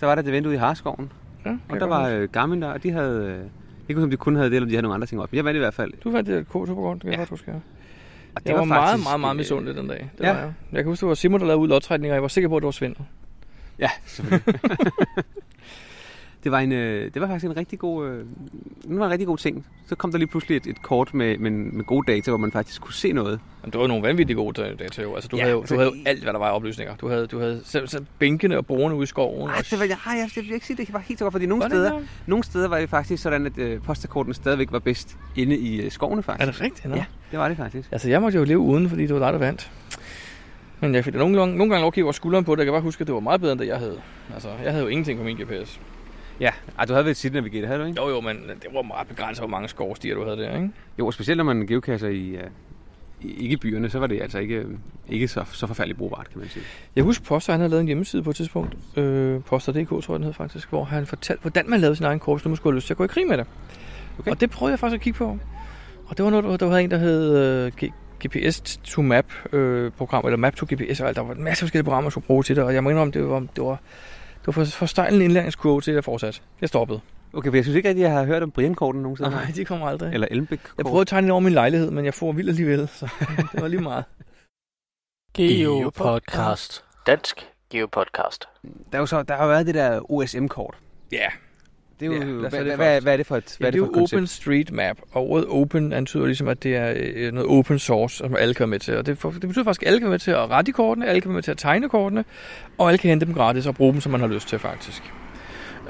Der 0.00 0.06
var 0.06 0.14
der 0.14 0.22
et 0.22 0.28
event 0.28 0.46
ude 0.46 0.54
i 0.54 0.58
Harskoven, 0.58 1.12
Ja, 1.46 1.56
og 1.68 1.80
der 1.80 1.86
var 1.86 2.08
øh, 2.08 2.28
Garmin 2.32 2.62
der, 2.62 2.68
og 2.68 2.82
de 2.82 2.90
havde... 2.90 3.38
Øh, 3.40 3.50
ikke 3.88 4.02
om 4.02 4.10
de 4.10 4.16
kun 4.16 4.36
havde 4.36 4.50
det, 4.50 4.56
eller 4.56 4.66
om 4.66 4.68
de 4.68 4.74
havde 4.74 4.82
nogle 4.82 4.94
andre 4.94 5.06
ting 5.06 5.20
op. 5.22 5.32
Men 5.32 5.36
jeg 5.36 5.44
vandt 5.44 5.56
i 5.56 5.58
hvert 5.58 5.74
fald. 5.74 5.92
Du 6.04 6.10
vandt 6.10 6.28
det 6.28 6.38
et 6.38 6.46
turbokort, 6.52 6.94
det 6.94 7.02
kan 7.02 7.10
jeg 7.10 7.16
Ja. 7.16 7.20
godt 7.20 7.30
huske. 7.30 7.50
ja. 7.50 7.56
Og 8.36 8.42
Jeg 8.46 8.54
var, 8.54 8.64
meget, 8.64 8.88
faktisk, 8.90 9.06
meget, 9.08 9.20
meget 9.20 9.34
øh, 9.34 9.36
misundelig 9.36 9.76
den 9.76 9.88
dag. 9.88 10.10
Det 10.18 10.24
ja. 10.24 10.32
var 10.32 10.38
jeg. 10.38 10.52
jeg 10.72 10.78
kan 10.82 10.90
huske, 10.90 11.00
det 11.00 11.08
var 11.08 11.14
Simon, 11.14 11.40
der 11.40 11.46
lavede 11.46 11.60
ud 11.62 11.68
lodtrækninger, 11.68 12.12
og 12.12 12.14
jeg 12.14 12.22
var 12.22 12.28
sikker 12.28 12.48
på, 12.48 12.56
at 12.56 12.60
det 12.60 12.64
var 12.66 12.70
svindel. 12.70 13.00
Ja, 13.78 13.90
selvfølgelig. 14.06 14.54
det, 16.44 16.52
var 16.52 16.58
en, 16.58 16.72
øh, 16.72 17.10
det 17.14 17.22
var 17.22 17.28
faktisk 17.28 17.44
en 17.44 17.56
rigtig 17.56 17.78
god, 17.78 18.06
øh, 18.06 18.18
det 18.18 18.98
var 18.98 19.04
en 19.06 19.10
rigtig 19.10 19.26
god 19.26 19.38
ting. 19.38 19.66
Så 19.88 19.94
kom 19.94 20.10
der 20.10 20.18
lige 20.18 20.28
pludselig 20.28 20.56
et, 20.56 20.66
et 20.66 20.82
kort 20.82 21.14
med, 21.14 21.38
med, 21.38 21.50
med 21.50 21.84
gode 21.84 22.12
data, 22.12 22.30
hvor 22.30 22.38
man 22.38 22.52
faktisk 22.52 22.80
kunne 22.80 22.94
se 22.94 23.12
noget. 23.12 23.40
Men 23.62 23.70
det 23.70 23.80
var 23.80 23.86
nogle 23.86 24.02
vanvittigt 24.02 24.36
gode 24.36 24.62
data 24.78 25.02
jo. 25.02 25.14
Altså, 25.14 25.28
du, 25.28 25.36
Ja, 25.36 25.42
havde, 25.42 25.52
jo, 25.52 25.60
altså, 25.60 25.74
du 25.74 25.80
havde 25.80 25.92
jo 25.96 26.02
alt, 26.06 26.22
hvad 26.22 26.32
der 26.32 26.38
var 26.38 26.48
af 26.48 26.54
oplysninger. 26.56 26.96
Du 26.96 27.08
havde, 27.08 27.26
du 27.26 27.38
havde 27.38 27.60
selv, 27.64 27.88
selv 27.88 28.06
bænkene 28.18 28.56
og 28.58 28.66
bordene 28.66 28.94
ude 28.94 29.02
i 29.02 29.06
skoven. 29.06 29.48
Nej, 29.48 29.56
det 29.70 29.78
var, 29.78 29.84
jeg, 29.84 29.96
jeg, 30.06 30.28
jeg 30.36 30.44
vil 30.44 30.52
ikke 30.52 30.66
sige, 30.66 30.76
det 30.76 30.92
var 30.92 30.98
helt 30.98 31.18
så 31.18 31.24
godt, 31.24 31.32
fordi 31.32 31.46
nogle 31.46 31.64
steder, 31.68 31.92
der? 31.92 32.00
nogle 32.26 32.44
steder 32.44 32.68
var 32.68 32.78
det 32.80 32.90
faktisk 32.90 33.22
sådan, 33.22 33.46
at 33.46 33.58
øh, 33.58 33.82
postakortene 33.82 34.34
stadigvæk 34.34 34.72
var 34.72 34.78
bedst 34.78 35.16
inde 35.36 35.56
i 35.56 35.80
øh, 35.80 35.90
skovene 35.90 36.22
faktisk. 36.22 36.48
Er 36.48 36.52
det 36.52 36.60
rigtigt? 36.60 36.88
Nå? 36.88 36.96
Ja, 36.96 37.04
det 37.30 37.38
var 37.38 37.48
det 37.48 37.56
faktisk. 37.56 37.88
Altså, 37.92 38.08
jeg 38.08 38.20
måtte 38.22 38.38
jo 38.38 38.44
leve 38.44 38.58
uden, 38.58 38.88
fordi 38.88 39.02
det 39.06 39.14
var 39.14 39.20
dig, 39.20 39.32
der 39.32 39.38
vandt. 39.38 39.70
Men 40.80 40.94
jeg 40.94 41.04
fik 41.04 41.12
da 41.12 41.18
nogle 41.18 41.34
nogle 41.36 41.58
gange 41.58 41.78
lov 41.78 41.86
at 41.86 41.94
kigge 41.94 42.04
over 42.04 42.12
skulderen 42.12 42.44
på 42.44 42.54
det. 42.54 42.58
Jeg 42.58 42.66
kan 42.66 42.72
bare 42.72 42.82
huske, 42.82 43.00
at 43.00 43.06
det 43.06 43.14
var 43.14 43.20
meget 43.20 43.40
bedre, 43.40 43.52
end 43.52 43.60
det 43.60 43.66
jeg 43.66 43.78
havde. 43.78 44.00
Altså, 44.34 44.48
jeg 44.64 44.70
havde 44.72 44.82
jo 44.84 44.88
ingenting 44.88 45.18
på 45.18 45.24
min 45.24 45.36
GPS. 45.36 45.80
Ja, 46.40 46.50
Ej, 46.78 46.84
du 46.84 46.92
havde 46.92 47.04
været 47.04 47.16
sit 47.16 47.32
navigator, 47.32 47.66
havde 47.66 47.80
du 47.80 47.84
ikke? 47.86 48.02
Jo, 48.02 48.08
jo, 48.08 48.20
men 48.20 48.36
det 48.36 48.66
var 48.74 48.82
meget 48.82 49.08
begrænset, 49.08 49.40
hvor 49.40 49.48
mange 49.50 49.68
skovstier 49.68 50.14
du 50.14 50.24
havde 50.24 50.36
der, 50.36 50.56
ikke? 50.56 50.70
Jo, 50.98 51.06
og 51.06 51.14
specielt 51.14 51.36
når 51.36 51.44
man 51.44 51.66
geocacher 51.66 52.08
i, 52.08 52.28
øh, 52.28 52.42
i, 53.20 53.32
ikke 53.42 53.52
i 53.52 53.56
byerne, 53.56 53.90
så 53.90 53.98
var 53.98 54.06
det 54.06 54.22
altså 54.22 54.38
ikke, 54.38 54.64
ikke 55.08 55.28
så, 55.28 55.44
så 55.52 55.66
forfærdeligt 55.66 55.98
brugbart, 55.98 56.30
kan 56.30 56.38
man 56.40 56.48
sige. 56.48 56.64
Jeg 56.96 57.04
husker 57.04 57.24
Poster, 57.24 57.52
han 57.52 57.60
havde 57.60 57.70
lavet 57.70 57.80
en 57.80 57.86
hjemmeside 57.86 58.22
på 58.22 58.30
et 58.30 58.36
tidspunkt. 58.36 58.76
Øh, 58.96 59.40
Poster.dk, 59.42 59.88
tror 59.88 60.00
jeg 60.14 60.18
den 60.18 60.24
hed 60.24 60.32
faktisk. 60.32 60.68
Hvor 60.68 60.84
han 60.84 61.06
fortalte, 61.06 61.40
hvordan 61.40 61.70
man 61.70 61.80
lavede 61.80 61.96
sin 61.96 62.06
egen 62.06 62.18
korps, 62.18 62.44
når 62.44 62.48
man 62.50 62.56
skulle 62.56 62.72
have 62.72 62.76
lyst 62.76 62.86
til 62.86 62.94
at 62.94 62.98
gå 62.98 63.04
i 63.04 63.08
krig 63.08 63.26
med 63.28 63.38
det. 63.38 63.46
Okay. 64.18 64.30
Og 64.30 64.40
det 64.40 64.50
prøvede 64.50 64.72
jeg 64.72 64.78
faktisk 64.78 64.94
at 64.98 65.00
kigge 65.02 65.16
på. 65.16 65.38
Og 66.06 66.16
det 66.16 66.24
var 66.24 66.30
noget, 66.30 66.60
der- 66.60 66.66
var 66.66 66.78
en, 66.78 66.90
der 66.90 66.96
hed 66.98 67.36
øh, 67.82 67.88
GPS 68.26 68.62
to 68.84 69.02
Map 69.02 69.26
øh, 69.52 69.90
program, 69.92 70.24
eller 70.24 70.36
Map 70.36 70.56
to 70.56 70.66
GPS, 70.74 71.00
og 71.00 71.08
alt. 71.08 71.16
der 71.16 71.22
var 71.22 71.34
en 71.34 71.44
masse 71.44 71.60
forskellige 71.64 71.84
programmer, 71.84 72.02
man 72.06 72.10
skulle 72.10 72.26
bruge 72.26 72.42
til 72.42 72.56
det, 72.56 72.64
og 72.64 72.74
jeg 72.74 72.84
må 72.84 72.90
indrømme, 72.90 73.12
det 73.12 73.28
var, 73.28 73.38
det 73.40 73.64
var, 73.64 73.78
det 74.44 74.56
var 74.56 74.64
for, 74.64 74.64
for 74.64 74.86
stejl 74.86 75.14
en 75.14 75.22
indlæringskurve 75.22 75.80
til, 75.80 75.90
at 75.90 75.94
jeg 75.94 76.04
fortsat. 76.04 76.42
Jeg 76.60 76.68
stoppede. 76.68 77.00
Okay, 77.32 77.50
for 77.50 77.56
jeg 77.56 77.64
synes 77.64 77.76
ikke 77.76 77.88
rigtig, 77.88 78.02
jeg 78.02 78.12
har 78.12 78.24
hørt 78.24 78.42
om 78.42 78.50
Brian-korten 78.50 79.02
nogensinde. 79.02 79.30
Nej, 79.30 79.52
de 79.56 79.64
kommer 79.64 79.88
aldrig. 79.88 80.14
Eller 80.14 80.28
elmbæk 80.30 80.60
Jeg 80.78 80.84
prøvede 80.84 81.00
at 81.00 81.06
tegne 81.06 81.32
over 81.32 81.40
min 81.40 81.52
lejlighed, 81.52 81.90
men 81.90 82.04
jeg 82.04 82.14
får 82.14 82.32
vildt 82.32 82.48
alligevel, 82.50 82.88
så 82.88 83.08
det 83.52 83.60
var 83.60 83.68
lige 83.68 83.80
meget. 83.82 84.04
Geopodcast. 85.34 86.84
Dansk 87.06 87.48
Geopodcast. 87.70 88.48
Der, 88.62 88.68
er 88.92 88.98
jo 88.98 89.06
så, 89.06 89.22
der 89.22 89.36
har 89.36 89.46
været 89.46 89.66
det 89.66 89.74
der 89.74 90.12
OSM-kort. 90.12 90.74
Ja, 91.12 91.28
Det 92.00 92.06
er 92.06 92.16
jo, 92.16 92.22
Ja, 92.22 92.26
ja, 92.26 92.48
hvad, 92.48 92.64
det 92.64 92.76
hvad, 92.76 93.00
hvad, 93.00 93.12
er 93.12 93.16
det 93.16 93.26
for 93.26 93.36
et, 93.36 93.56
hvad 93.58 93.66
Ja, 93.66 93.66
er 93.66 93.70
det 93.70 93.80
for 93.80 93.86
et 93.86 93.92
koncept? 93.92 94.18
Open 94.18 94.26
Street 94.26 94.72
Map, 94.72 94.96
og 95.12 95.30
ordet 95.30 95.46
open 95.48 95.92
antyder 95.92 96.26
ligesom, 96.26 96.48
at 96.48 96.62
det 96.62 96.76
er 96.76 96.92
øh, 96.96 97.32
noget 97.32 97.50
open 97.50 97.78
source, 97.78 98.16
som 98.16 98.36
alle 98.36 98.54
kan 98.54 98.68
med 98.68 98.78
til. 98.78 98.96
Og 98.96 99.06
det, 99.06 99.18
for, 99.18 99.30
det 99.30 99.40
betyder 99.40 99.64
faktisk, 99.64 99.82
at 99.82 99.86
alle 99.86 99.98
kan 99.98 100.06
være 100.06 100.10
med 100.10 100.18
til 100.18 100.30
at 100.30 100.50
rette 100.50 100.72
kortene, 100.72 101.06
alle 101.06 101.20
kan 101.20 101.28
være 101.28 101.34
med 101.34 101.42
til 101.42 101.50
at 101.50 101.58
tegne 101.58 101.88
kortene, 101.88 102.24
og 102.78 102.88
alle 102.88 102.98
kan 102.98 103.08
hente 103.08 103.26
dem 103.26 103.34
gratis 103.34 103.66
og 103.66 103.74
bruge 103.74 103.92
dem, 103.92 104.00
som 104.00 104.12
man 104.12 104.20
har 104.20 104.28
lyst 104.28 104.48
til 104.48 104.58
faktisk. 104.58 105.02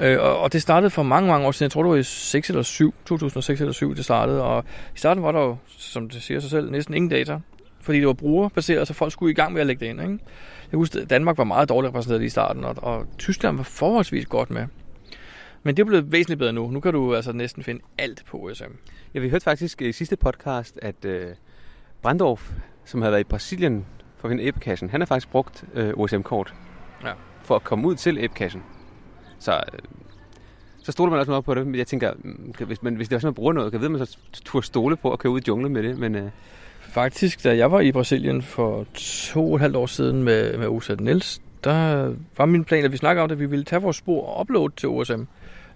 Øh, 0.01 0.21
og, 0.21 0.39
og 0.39 0.53
det 0.53 0.61
startede 0.61 0.89
for 0.89 1.03
mange, 1.03 1.27
mange 1.27 1.47
år 1.47 1.51
siden. 1.51 1.65
Jeg 1.65 1.71
tror, 1.71 1.83
det 1.83 1.91
var 1.91 1.97
i 1.97 2.03
6 2.03 2.49
eller 2.49 2.63
7, 2.63 2.93
2006 3.05 3.61
eller 3.61 3.73
7, 3.73 3.95
det 3.95 4.05
startede. 4.05 4.43
Og 4.43 4.63
i 4.95 4.97
starten 4.97 5.23
var 5.23 5.31
der 5.31 5.39
jo, 5.39 5.57
som 5.77 6.09
det 6.09 6.21
siger 6.21 6.39
sig 6.39 6.49
selv, 6.49 6.71
næsten 6.71 6.93
ingen 6.93 7.09
data. 7.09 7.39
Fordi 7.81 7.99
det 7.99 8.07
var 8.07 8.13
brugerbaseret, 8.13 8.87
så 8.87 8.93
folk 8.93 9.11
skulle 9.11 9.31
i 9.31 9.35
gang 9.35 9.53
med 9.53 9.61
at 9.61 9.67
lægge 9.67 9.85
det 9.85 9.91
ind. 9.91 10.01
Ikke? 10.01 10.19
Jeg 10.71 10.77
husker, 10.77 11.01
at 11.01 11.09
Danmark 11.09 11.37
var 11.37 11.43
meget 11.43 11.69
dårligt 11.69 11.89
repræsenteret 11.89 12.23
i 12.23 12.29
starten, 12.29 12.63
og, 12.63 12.75
og 12.77 13.05
Tyskland 13.17 13.57
var 13.57 13.63
forholdsvis 13.63 14.25
godt 14.25 14.51
med. 14.51 14.65
Men 15.65 15.77
det 15.77 15.81
er 15.83 15.85
blevet 15.85 16.11
væsentligt 16.11 16.39
bedre 16.39 16.53
nu. 16.53 16.69
Nu 16.69 16.79
kan 16.79 16.93
du 16.93 17.15
altså 17.15 17.31
næsten 17.31 17.63
finde 17.63 17.81
alt 17.97 18.23
på 18.27 18.37
OSM. 18.37 18.63
Ja, 19.13 19.19
vi 19.19 19.29
hørte 19.29 19.43
faktisk 19.43 19.81
i 19.81 19.91
sidste 19.91 20.15
podcast, 20.17 20.79
at 20.81 21.05
øh, 21.05 21.27
Brandorf, 22.01 22.51
som 22.85 23.01
havde 23.01 23.11
været 23.11 23.21
i 23.21 23.23
Brasilien 23.23 23.85
for 24.17 24.27
at 24.27 24.31
finde 24.31 24.43
æbekassen, 24.43 24.89
han 24.89 25.01
har 25.01 25.05
faktisk 25.05 25.29
brugt 25.31 25.63
øh, 25.73 25.93
OSM-kort 25.97 26.53
Ja. 27.03 27.11
for 27.43 27.55
at 27.55 27.63
komme 27.63 27.87
ud 27.87 27.95
til 27.95 28.17
æbekassen. 28.17 28.63
Så, 29.39 29.51
øh, 29.51 29.79
så 30.83 30.91
stoler 30.91 31.11
man 31.11 31.19
også 31.19 31.31
noget 31.31 31.45
på 31.45 31.53
det, 31.53 31.67
men 31.67 31.75
jeg 31.75 31.87
tænker, 31.87 32.13
mm, 32.23 32.53
hvis, 32.67 32.83
man, 32.83 32.95
hvis 32.95 33.09
det 33.09 33.15
er 33.15 33.19
sådan, 33.19 33.27
man 33.27 33.33
bruger 33.33 33.53
noget, 33.53 33.71
kan 33.71 33.81
vide, 33.81 33.89
man 33.89 34.05
så 34.05 34.17
turde 34.45 34.65
stole 34.65 34.95
på 34.97 35.11
at 35.13 35.19
køre 35.19 35.31
ud 35.31 35.39
i 35.39 35.43
junglen 35.47 35.73
med 35.73 35.83
det, 35.83 35.97
men 35.97 36.15
øh, 36.15 36.29
Faktisk, 36.81 37.43
da 37.43 37.57
jeg 37.57 37.71
var 37.71 37.79
i 37.79 37.91
Brasilien 37.91 38.41
for 38.41 38.85
to 38.93 39.49
og 39.49 39.55
et 39.55 39.61
halvt 39.61 39.75
år 39.75 39.85
siden 39.85 40.23
med, 40.23 40.57
med 40.57 40.67
OSAT 40.67 40.99
Niels, 41.01 41.41
der 41.63 42.11
var 42.37 42.45
min 42.45 42.63
plan, 42.63 42.85
at 42.85 42.91
vi 42.91 42.97
snakkede 42.97 43.23
om 43.23 43.31
at 43.31 43.39
vi 43.39 43.45
ville 43.45 43.65
tage 43.65 43.81
vores 43.81 43.97
spor 43.97 44.25
og 44.27 44.41
uploade 44.41 44.73
til 44.77 44.89
OSM. 44.89 45.21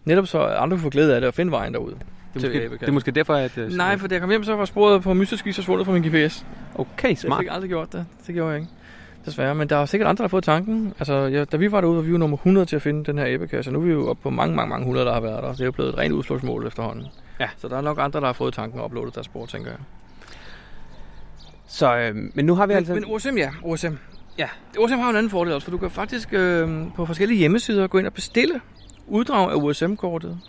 Netop 0.10 0.28
så 0.28 0.40
andre 0.40 0.78
kunne 0.78 0.82
få 0.84 0.90
glæde 0.90 1.16
af 1.16 1.22
det 1.22 1.28
og 1.28 1.34
finde 1.34 1.52
vejen 1.52 1.74
derude. 1.74 1.96
det, 2.34 2.44
er 2.44 2.50
måske, 2.50 2.78
det 2.80 2.88
er 2.88 2.92
måske 2.92 3.12
derfor, 3.12 3.34
at... 3.34 3.58
Øh, 3.58 3.72
Nej, 3.72 3.98
for 3.98 4.08
da 4.08 4.16
jeg 4.16 4.22
kom 4.22 4.30
hjem, 4.30 4.44
så 4.44 4.56
var 4.56 4.66
sporet 4.66 5.02
på 5.04 5.14
mystisk 5.14 5.46
vis 5.46 5.56
forsvundet 5.56 5.86
fra 5.86 5.94
min 5.94 6.02
GPS. 6.04 6.46
Okay, 6.76 7.10
Jeg 7.10 7.18
smart. 7.18 7.40
fik 7.40 7.48
aldrig 7.52 7.70
gjort 7.70 7.94
det. 7.94 8.06
Det 8.28 8.36
gjorde 8.36 8.52
jeg 8.52 8.60
ikke. 8.62 8.72
Desværre. 9.26 9.56
Men 9.56 9.70
der 9.70 9.76
er 9.78 9.86
sikkert 9.86 10.10
andre, 10.10 10.18
der 10.18 10.24
har 10.24 10.30
fået 10.30 10.44
tanken. 10.44 10.94
Altså, 11.00 11.14
ja, 11.14 11.44
da 11.46 11.58
vi 11.58 11.72
var 11.72 11.82
derude, 11.82 11.96
var 11.96 12.02
vi 12.04 12.12
jo 12.12 12.18
nummer 12.18 12.38
100 12.38 12.66
til 12.66 12.76
at 12.76 12.82
finde 12.82 13.06
den 13.06 13.18
her 13.18 13.26
æbekasse. 13.28 13.72
Nu 13.72 13.80
er 13.80 13.84
vi 13.84 13.92
jo 13.92 14.10
oppe 14.10 14.24
på 14.24 14.30
mange, 14.30 14.56
mange, 14.56 14.70
mange 14.70 14.86
hundrede, 14.86 15.06
der 15.06 15.14
har 15.14 15.20
været 15.20 15.44
der. 15.44 15.52
Det 15.52 15.62
er 15.62 15.66
jo 15.66 15.72
blevet 15.72 15.90
et 15.90 15.98
rent 15.98 16.14
udflugtsmål 16.14 16.68
efterhånden. 16.68 17.06
Ja. 17.40 17.50
Så 17.58 17.68
der 17.68 17.78
er 17.78 17.82
nok 17.82 17.98
andre, 18.02 18.20
der 18.20 18.26
har 18.26 18.34
fået 18.34 18.54
tanken 18.54 18.80
og 18.80 18.86
uploadet 18.86 19.16
deres 19.16 19.26
spor, 19.26 19.46
tænker 19.46 19.70
jeg. 19.70 19.80
Så, 21.68 21.98
øh, 21.98 22.16
men 22.34 22.46
nu 22.46 22.56
har 22.56 22.66
vi 22.66 22.72
Men, 22.74 22.78
altså... 22.78 22.94
men 22.94 23.06
OSM, 23.08 23.38
ja. 23.38 23.50
OSM. 23.64 23.94
Ja. 24.38 24.48
OSM 24.80 24.94
har 24.94 25.10
en 25.10 25.16
anden 25.16 25.30
fordel 25.30 25.54
også, 25.54 25.66
for 25.66 25.72
du 25.72 25.78
kan 25.78 25.90
faktisk 25.92 26.30
øh, 26.34 26.70
på 26.96 27.06
forskellige 27.06 27.38
hjemmesider 27.38 27.88
gå 27.88 27.98
ind 27.98 28.08
og 28.08 28.14
bestille 28.14 28.62
uddrag 29.10 29.52
af 29.52 29.56
OSM-kortet, 29.56 30.40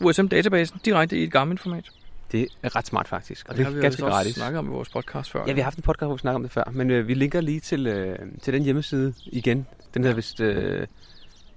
OSM-databasen, 0.00 0.80
direkte 0.84 1.16
i 1.18 1.22
et 1.22 1.32
Garmin-format. 1.32 1.84
Det 2.32 2.48
er 2.62 2.76
ret 2.76 2.86
smart 2.86 3.08
faktisk, 3.08 3.48
og, 3.48 3.56
det 3.56 3.64
har 3.64 3.72
er 3.72 3.76
vi 3.76 3.82
ganske 3.82 4.00
jo 4.00 4.06
også 4.06 4.16
gratis. 4.16 4.34
snakket 4.34 4.58
om 4.58 4.66
i 4.66 4.70
vores 4.70 4.88
podcast 4.88 5.30
før. 5.30 5.44
Ja, 5.46 5.52
vi 5.52 5.60
har 5.60 5.64
haft 5.64 5.76
en 5.76 5.82
podcast, 5.82 6.06
hvor 6.06 6.14
vi 6.14 6.20
snakker 6.20 6.36
om 6.36 6.42
det 6.42 6.52
før, 6.52 6.64
men 6.72 6.90
øh, 6.90 7.08
vi 7.08 7.14
linker 7.14 7.40
lige 7.40 7.60
til, 7.60 7.86
øh, 7.86 8.18
til 8.42 8.52
den 8.52 8.62
hjemmeside 8.62 9.14
igen. 9.26 9.66
Den 9.94 10.02
hedder 10.02 10.16
vist... 10.16 10.40
Øh, 10.40 10.86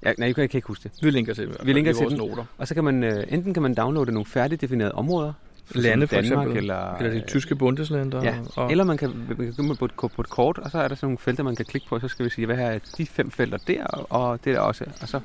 ja, 0.06 0.14
nej, 0.18 0.28
jeg 0.28 0.36
kan, 0.36 0.44
ikke 0.44 0.68
huske 0.68 0.84
det. 0.84 0.92
Vi 1.06 1.10
linker 1.12 1.34
til, 1.34 1.48
det 1.48 1.58
Vi 1.64 1.74
linker 1.74 1.94
til 1.94 2.10
den. 2.10 2.18
noter. 2.18 2.44
Og 2.58 2.68
så 2.68 2.74
kan 2.74 2.84
man, 2.84 3.04
øh, 3.04 3.24
enten 3.30 3.54
kan 3.54 3.64
man 3.64 3.74
downloade 3.74 4.12
nogle 4.12 4.26
færdigdefinerede 4.26 4.92
områder, 4.92 5.34
som 5.66 5.82
Lande 5.82 6.08
for 6.08 6.16
Danmark, 6.16 6.32
eksempel, 6.32 6.58
eller, 6.58 6.96
eller 6.96 7.12
de 7.12 7.18
øh, 7.18 7.28
tyske 7.28 7.56
bundeslænder. 7.56 8.24
Ja, 8.24 8.36
og, 8.56 8.72
eller 8.72 8.84
man 8.84 8.98
kan, 8.98 9.10
man 9.28 9.38
kan 9.38 9.68
gå 9.68 9.74
på 9.74 9.86
et, 9.86 9.92
på 10.16 10.22
et 10.22 10.30
kort, 10.30 10.58
og 10.58 10.72
så 10.72 10.78
er 10.78 10.88
der 10.88 10.96
sådan 10.96 11.06
nogle 11.08 11.18
felter, 11.18 11.44
man 11.44 11.56
kan 11.56 11.66
klikke 11.66 11.88
på, 11.88 11.96
og 11.96 12.02
så 12.02 12.08
skal 12.08 12.26
vi 12.26 12.30
sige, 12.30 12.46
hvad 12.46 12.56
her 12.58 12.68
er 12.68 12.80
de 12.98 13.06
fem 13.06 13.32
felter 13.32 13.58
der, 13.58 13.86
og 14.10 14.46
det 14.46 14.56
der 14.56 14.60
også, 14.60 14.86
og 15.02 15.08
så 15.08 15.20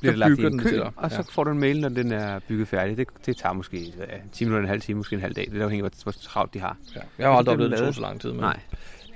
bliver 0.00 0.12
det 0.12 0.18
lagt 0.18 0.38
i 0.38 0.42
en 0.44 0.52
den 0.52 0.58
kø, 0.58 0.68
til 0.68 0.82
og 0.82 1.10
så 1.10 1.16
Ja. 1.16 1.22
får 1.30 1.44
du 1.44 1.50
en 1.50 1.58
mail, 1.58 1.80
når 1.80 1.88
den 1.88 2.12
er 2.12 2.38
bygget 2.48 2.68
færdig. 2.68 2.96
Det, 2.96 3.08
det 3.26 3.36
tager 3.36 3.52
måske 3.52 3.76
ja, 3.98 4.04
10 4.32 4.44
minutter, 4.44 4.62
en 4.62 4.68
halv 4.68 4.80
time, 4.80 4.96
måske 4.96 5.14
en 5.14 5.20
halv 5.22 5.34
dag. 5.34 5.48
Det 5.52 5.62
afhænger 5.62 5.86
af, 5.86 5.90
hvor 6.02 6.12
travlt 6.12 6.54
de 6.54 6.60
har. 6.60 6.76
ja. 6.96 7.00
Jeg 7.18 7.26
har 7.28 7.34
aldrig 7.34 7.52
oplevet, 7.52 7.70
det 7.72 7.78
tog 7.78 7.94
så 7.94 8.00
lang 8.00 8.20
tid, 8.20 8.30
men 8.30 8.40
Nej, 8.40 8.60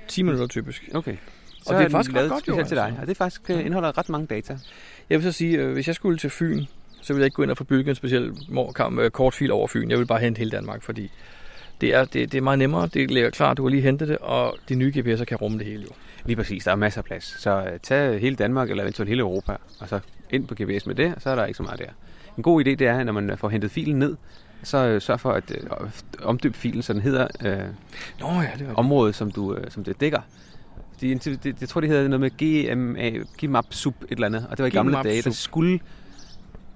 10 0.07 0.21
minutter 0.23 0.47
typisk. 0.47 0.89
okay. 0.93 1.15
Så 1.63 1.69
Og 1.69 1.73
det 1.73 1.79
er 1.79 1.83
den 1.83 1.91
faktisk 1.91 2.15
ret 2.15 2.29
godt, 2.29 2.47
jo, 2.47 2.53
specielt 2.53 2.67
til 2.67 2.77
dig. 2.77 2.85
altså. 2.85 3.01
Og 3.01 3.07
det 3.07 3.17
faktisk 3.17 3.41
øh, 3.49 3.59
indeholder 3.65 3.97
ret 3.97 4.09
mange 4.09 4.27
data. 4.27 4.57
Jeg 5.09 5.19
vil 5.19 5.23
så 5.23 5.31
sige, 5.31 5.57
øh, 5.57 5.73
hvis 5.73 5.87
jeg 5.87 5.95
skulle 5.95 6.17
til 6.17 6.29
Fyn, 6.29 6.65
så 7.01 7.13
ville 7.13 7.21
jeg 7.21 7.25
ikke 7.25 7.35
gå 7.35 7.43
ind 7.43 7.51
og 7.51 7.57
få 7.57 7.63
bygget 7.63 7.89
en 7.89 7.95
speciel 7.95 8.31
øh, 8.99 9.11
kortfil 9.11 9.51
over 9.51 9.67
Fyn. 9.67 9.89
Jeg 9.89 9.99
vil 9.99 10.05
bare 10.05 10.19
hente 10.19 10.39
hele 10.39 10.51
Danmark, 10.51 10.81
fordi 10.83 11.11
det 11.81 11.93
er, 11.95 12.05
det, 12.05 12.31
det 12.31 12.37
er 12.37 12.41
meget 12.41 12.59
nemmere. 12.59 12.87
Det 12.87 13.11
ligger 13.11 13.29
klart, 13.29 13.57
du 13.57 13.63
kan 13.63 13.71
lige 13.71 13.81
hente 13.81 14.07
det, 14.07 14.17
og 14.17 14.55
de 14.69 14.75
nye 14.75 14.93
GPS'er 14.97 15.23
kan 15.23 15.37
rumme 15.37 15.57
det 15.59 15.67
hele 15.67 15.83
jo. 15.83 15.89
Lige 16.25 16.35
præcis, 16.35 16.63
der 16.63 16.71
er 16.71 16.75
masser 16.75 17.01
af 17.01 17.05
plads. 17.05 17.35
Så 17.41 17.63
øh, 17.73 17.79
tag 17.79 18.19
hele 18.19 18.35
Danmark, 18.35 18.69
eller 18.69 18.83
eventuelt 18.83 19.09
hele 19.09 19.19
Europa, 19.21 19.55
og 19.79 19.89
så 19.89 19.99
ind 20.33 20.47
på 20.47 20.55
GPS 20.55 20.85
med 20.85 20.95
det, 20.95 21.13
så 21.19 21.29
er 21.29 21.35
der 21.35 21.45
ikke 21.45 21.57
så 21.57 21.63
meget 21.63 21.79
der. 21.79 21.85
En 22.37 22.43
god 22.43 22.61
idé, 22.61 22.69
det 22.69 22.81
er, 22.81 23.03
når 23.03 23.13
man 23.13 23.37
får 23.37 23.49
hentet 23.49 23.71
filen 23.71 23.99
ned, 23.99 24.15
så 24.63 24.77
øh, 24.77 25.01
sørg 25.01 25.19
for 25.19 25.31
at 25.31 25.51
øh, 25.51 25.69
omdøbe 26.23 26.57
filen, 26.57 26.81
så 26.81 26.93
den 26.93 27.01
hedder 27.01 27.27
øh, 27.45 27.57
Nå 28.19 28.27
ja, 28.41 28.49
det 28.59 28.67
var 28.67 28.73
området, 28.73 29.15
som, 29.15 29.31
du, 29.31 29.55
øh, 29.55 29.71
som 29.71 29.83
det 29.83 29.99
dækker. 30.01 30.21
De, 31.01 31.15
det, 31.15 31.43
det, 31.43 31.61
jeg 31.61 31.69
tror, 31.69 31.81
det 31.81 31.89
hedder 31.89 32.07
noget 32.07 32.19
med 32.19 32.29
GMA, 32.29 33.09
GMAP 33.37 33.65
sub 33.69 33.95
et 34.03 34.11
eller 34.11 34.27
andet, 34.27 34.47
og 34.49 34.57
det 34.57 34.63
var 34.63 34.67
i 34.67 34.69
gamle 34.69 34.97
dage, 35.03 35.21
der 35.21 35.31
skulle, 35.31 35.79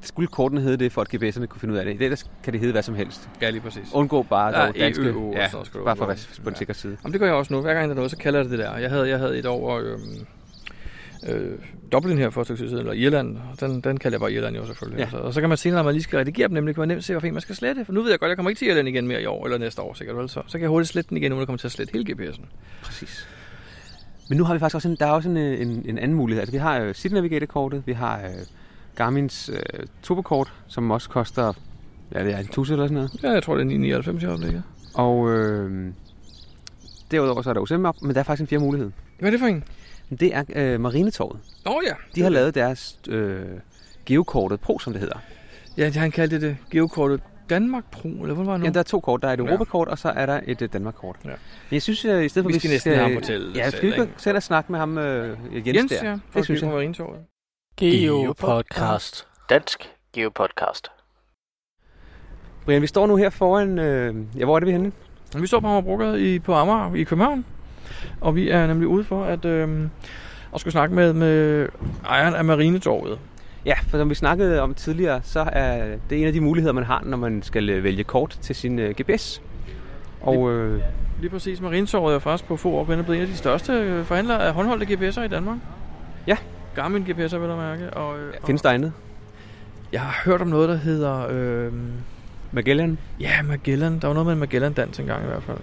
skulle 0.01 0.27
kortene 0.27 0.61
hedde 0.61 0.77
det, 0.77 0.91
for 0.91 1.01
at 1.01 1.13
GPS'erne 1.15 1.45
kunne 1.45 1.59
finde 1.59 1.73
ud 1.73 1.79
af 1.79 1.85
det. 1.85 1.93
I 1.93 1.97
dag 1.97 2.09
der 2.09 2.23
kan 2.43 2.53
det 2.53 2.59
hedde 2.59 2.71
hvad 2.71 2.83
som 2.83 2.95
helst. 2.95 3.29
Ja, 3.41 3.49
lige 3.49 3.61
præcis. 3.61 3.83
Undgå 3.93 4.23
bare 4.23 4.59
Ja, 4.61 4.71
danske, 4.71 5.03
EØO, 5.03 5.29
og 5.29 5.35
ja, 5.35 5.47
skal 5.47 5.79
du 5.79 5.85
bare 5.85 5.95
for 5.95 6.05
at 6.05 6.09
være 6.09 6.17
på 6.43 6.49
en 6.49 6.53
Ja. 6.53 6.57
sikker 6.57 6.73
side. 6.73 6.97
Jamen, 7.03 7.11
det 7.13 7.19
gør 7.19 7.27
jeg 7.27 7.35
også 7.35 7.53
nu. 7.53 7.61
Hver 7.61 7.73
gang 7.73 7.83
der 7.85 7.91
er 7.91 7.95
noget, 7.95 8.11
så 8.11 8.17
kalder 8.17 8.41
det 8.43 8.51
det 8.51 8.59
der. 8.59 8.77
Jeg 8.77 8.89
havde, 8.89 9.09
jeg 9.09 9.19
havde 9.19 9.39
et 9.39 9.45
år 9.45 9.77
øhm, 9.79 9.99
øh, 11.27 11.51
Dublin 11.91 12.17
her 12.17 12.29
for 12.29 12.41
et 12.41 12.47
stykke 12.47 12.59
siden, 12.59 12.77
eller 12.77 12.93
Irland. 12.93 13.37
og 13.37 13.59
Den, 13.59 13.81
den 13.81 13.97
kalder 13.97 14.15
jeg 14.15 14.19
bare 14.19 14.33
Irland 14.33 14.55
jo 14.55 14.65
selvfølgelig. 14.65 14.99
Ja. 14.99 15.05
Ja. 15.05 15.09
Så, 15.11 15.17
og 15.17 15.33
så 15.33 15.39
kan 15.39 15.49
man 15.49 15.57
senere, 15.57 15.77
når 15.77 15.83
man 15.83 15.93
lige 15.93 16.03
skal 16.03 16.17
redigere 16.17 16.47
dem, 16.47 16.53
nemlig 16.53 16.75
kan 16.75 16.81
man 16.81 16.87
nemt 16.87 17.03
se, 17.03 17.13
hvor 17.13 17.19
fint 17.19 17.33
man 17.33 17.41
skal 17.41 17.55
slette. 17.55 17.85
For 17.85 17.93
nu 17.93 18.01
ved 18.01 18.09
jeg 18.09 18.19
godt, 18.19 18.29
jeg 18.29 18.37
kommer 18.37 18.49
ikke 18.49 18.59
til 18.59 18.67
Irland 18.67 18.87
igen 18.87 19.07
mere 19.07 19.21
i 19.21 19.25
år, 19.25 19.45
eller 19.45 19.57
næste 19.57 19.81
år 19.81 19.93
sikkert. 19.93 20.17
Vel? 20.17 20.29
Så, 20.29 20.41
så 20.47 20.51
kan 20.51 20.61
jeg 20.61 20.69
hurtigt 20.69 20.91
slette 20.91 21.09
den 21.09 21.17
igen, 21.17 21.33
uden 21.33 21.41
at 21.41 21.47
komme 21.47 21.57
til 21.57 21.67
at 21.67 21.71
slette 21.71 21.93
hele 21.93 22.13
GPS'en. 22.13 22.45
Præcis. 22.83 23.27
Men 24.29 24.37
nu 24.37 24.43
har 24.43 24.53
vi 24.53 24.59
faktisk 24.59 24.75
også 24.75 24.87
en, 24.89 24.95
der 24.99 25.05
er 25.05 25.11
også 25.11 25.29
en, 25.29 25.37
øh, 25.37 25.61
en, 25.61 25.85
en 25.85 25.97
anden 25.97 26.17
mulighed. 26.17 26.41
Altså, 26.41 26.51
vi 26.51 26.57
har 26.57 26.79
øh, 26.79 26.93
City 26.93 27.13
Navigator-kortet, 27.13 27.83
vi 27.85 27.93
har 27.93 28.17
øh, 28.17 29.01
Garmin's 29.01 29.51
øh, 29.51 29.85
turbokort, 30.03 30.53
som 30.67 30.91
også 30.91 31.09
koster, 31.09 31.53
ja, 32.13 32.23
det 32.23 32.33
er 32.33 32.37
en 32.37 32.47
tusind 32.47 32.73
eller 32.73 32.85
sådan 32.85 32.95
noget. 32.95 33.23
Ja, 33.23 33.31
jeg 33.31 33.43
tror, 33.43 33.55
det 33.57 33.91
er 33.91 34.01
9,99 34.01 34.23
i 34.23 34.25
øjeblikket. 34.25 34.63
Og 34.93 35.31
øh, 35.31 35.91
derudover 37.11 37.41
så 37.41 37.49
er 37.49 37.53
der 37.53 37.61
OSM-map, 37.61 37.95
men 38.01 38.13
der 38.13 38.19
er 38.19 38.23
faktisk 38.23 38.41
en 38.41 38.47
fjerde 38.47 38.63
mulighed. 38.63 38.91
Hvad 39.19 39.29
er 39.29 39.31
det 39.31 39.39
for 39.39 39.47
en? 39.47 39.63
Det 40.09 40.35
er 40.35 40.43
øh, 40.55 40.79
Marinetorvet. 40.79 41.39
Nå 41.65 41.81
ja. 41.87 41.93
De 42.15 42.21
har 42.21 42.29
lavet 42.29 42.55
deres 42.55 42.99
øh, 43.09 43.41
geokortet 44.05 44.59
Pro, 44.59 44.79
som 44.79 44.93
det 44.93 44.99
hedder. 44.99 45.17
Ja, 45.77 45.89
han 45.89 46.11
kaldte 46.11 46.41
det 46.41 46.57
geokortet 46.71 47.21
Danmark 47.49 47.91
Pro, 47.91 48.07
eller 48.09 48.33
hvad 48.35 48.45
var 48.45 48.51
det 48.51 48.59
nu? 48.59 48.65
Ja, 48.65 48.71
der 48.71 48.79
er 48.79 48.83
to 48.83 48.99
kort. 48.99 49.21
Der 49.21 49.27
er 49.27 49.33
et 49.33 49.39
Ja. 49.39 49.43
Europakort, 49.43 49.87
og 49.87 49.97
så 49.97 50.09
er 50.09 50.25
der 50.25 50.39
et 50.47 50.61
øh, 50.61 50.69
Danmark-kort. 50.73 51.15
Ja. 51.23 51.29
Men 51.29 51.37
jeg 51.71 51.81
synes, 51.81 52.05
øh, 52.05 52.25
i 52.25 52.29
stedet 52.29 52.45
for... 52.45 52.51
Vi 52.51 52.59
skal 52.59 52.69
næsten 52.71 52.93
have 52.93 53.03
ham 53.03 53.13
fortælle 53.13 53.51
Ja, 53.55 53.69
skal 53.69 53.81
vi 53.81 53.87
ikke? 54.01 54.09
selv 54.17 54.37
at 54.37 54.43
snakke 54.43 54.71
med 54.71 54.79
ham, 54.79 54.97
øh, 54.97 55.37
Jens, 55.53 55.67
Jens, 55.77 55.91
der? 55.91 56.09
ja. 56.09 56.17
Det 56.33 56.43
synes 56.45 56.61
jeg. 56.61 56.69
Marinetorvet. 56.69 57.19
Geopodcast. 57.77 59.27
Dansk 59.49 59.89
Geopodcast. 60.13 60.87
Brian, 62.65 62.81
vi 62.81 62.87
står 62.87 63.07
nu 63.07 63.15
her 63.15 63.29
foran... 63.29 63.79
Øh, 63.79 64.15
ja, 64.37 64.45
hvor 64.45 64.55
er 64.55 64.59
det 64.59 64.67
vi 64.67 64.71
er 64.71 64.77
henne? 64.77 64.91
Vi 65.35 65.47
står 65.47 65.59
på 65.59 65.67
Amagerbrogade 65.67 66.33
i, 66.35 66.39
på 66.39 66.53
Amager 66.53 66.95
i 66.95 67.03
København, 67.03 67.45
og 68.21 68.35
vi 68.35 68.49
er 68.49 68.67
nemlig 68.67 68.87
ude 68.87 69.03
for 69.03 69.23
at, 69.23 69.45
øh, 69.45 69.89
at 70.53 70.59
skulle 70.59 70.71
snakke 70.71 70.95
med, 70.95 71.13
med 71.13 71.67
ejeren 72.05 72.35
af 72.35 72.45
Marinetorvet. 72.45 73.19
Ja, 73.65 73.73
for 73.89 73.97
som 73.97 74.09
vi 74.09 74.15
snakkede 74.15 74.61
om 74.61 74.73
tidligere, 74.73 75.19
så 75.23 75.49
er 75.51 75.95
det 76.09 76.21
en 76.21 76.27
af 76.27 76.33
de 76.33 76.41
muligheder, 76.41 76.73
man 76.73 76.83
har, 76.83 77.03
når 77.05 77.17
man 77.17 77.43
skal 77.43 77.69
øh, 77.69 77.83
vælge 77.83 78.03
kort 78.03 78.37
til 78.41 78.55
sin 78.55 78.79
øh, 78.79 78.95
GPS. 79.01 79.41
Og 80.21 80.51
øh, 80.51 80.81
Lige 81.19 81.29
præcis, 81.29 81.61
Marinetorvet 81.61 82.15
er 82.15 82.19
faktisk 82.19 82.47
på 82.47 82.57
få 82.57 82.69
år 82.71 82.83
blevet 82.83 83.09
en 83.09 83.21
af 83.21 83.27
de 83.27 83.35
største 83.35 83.73
øh, 83.73 84.05
forhandlere 84.05 84.43
af 84.47 84.53
håndholdte 84.53 84.85
GPS'er 84.85 85.21
i 85.21 85.27
Danmark. 85.27 85.57
Ja. 86.27 86.37
Garmin 86.75 87.03
GPS'er, 87.03 87.37
vil 87.37 87.49
jeg 87.49 87.57
mærke. 87.57 87.89
Og, 87.89 88.19
øh, 88.19 88.33
findes 88.45 88.61
der 88.61 88.69
andet? 88.69 88.93
Jeg 89.91 90.01
har 90.01 90.21
hørt 90.25 90.41
om 90.41 90.47
noget, 90.47 90.69
der 90.69 90.75
hedder... 90.75 91.27
Øh, 91.29 91.73
Magellan? 92.51 92.97
ja, 93.19 93.41
Magellan. 93.41 93.99
Der 93.99 94.07
var 94.07 94.13
noget 94.13 94.25
med 94.25 94.33
en 94.33 94.39
Magellan-dans 94.39 94.99
engang 94.99 95.23
i 95.23 95.27
hvert 95.27 95.43
fald. 95.43 95.57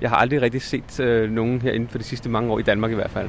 Jeg 0.00 0.10
har 0.10 0.16
aldrig 0.16 0.42
rigtig 0.42 0.62
set 0.62 1.00
øh, 1.00 1.30
nogen 1.30 1.62
her 1.62 1.72
inden 1.72 1.88
for 1.88 1.98
de 1.98 2.04
sidste 2.04 2.28
mange 2.28 2.52
år 2.52 2.58
i 2.58 2.62
Danmark 2.62 2.90
i 2.90 2.94
hvert 2.94 3.10
fald. 3.10 3.28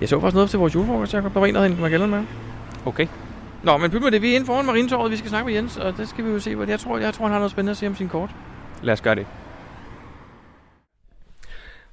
Jeg 0.00 0.08
så 0.08 0.20
faktisk 0.20 0.34
noget 0.34 0.50
til 0.50 0.58
vores 0.58 0.74
julefrokost, 0.74 1.14
jeg 1.14 1.22
der 1.22 1.28
var 1.28 1.46
en, 1.46 1.54
der 1.54 1.60
havde 1.60 1.80
Magellan 1.80 2.10
med. 2.10 2.24
Okay. 2.84 3.06
Nå, 3.62 3.76
men 3.76 3.90
pyt 3.90 4.02
med 4.02 4.10
det. 4.10 4.22
Vi 4.22 4.32
er 4.32 4.34
inde 4.34 4.46
foran 4.46 4.66
Marinetorvet. 4.66 5.10
Vi 5.10 5.16
skal 5.16 5.28
snakke 5.28 5.46
med 5.46 5.54
Jens, 5.54 5.76
og 5.76 5.96
det 5.96 6.08
skal 6.08 6.24
vi 6.24 6.30
jo 6.30 6.38
se. 6.40 6.56
Hvad 6.56 6.66
jeg 6.66 6.80
tror, 6.80 6.98
jeg 6.98 7.14
tror, 7.14 7.24
han 7.24 7.32
har 7.32 7.38
noget 7.38 7.50
spændende 7.50 7.70
at 7.70 7.76
sige 7.76 7.88
om 7.88 7.94
sin 7.94 8.08
kort. 8.08 8.30
Lad 8.82 8.92
os 8.92 9.00
gøre 9.00 9.14
det. 9.14 9.26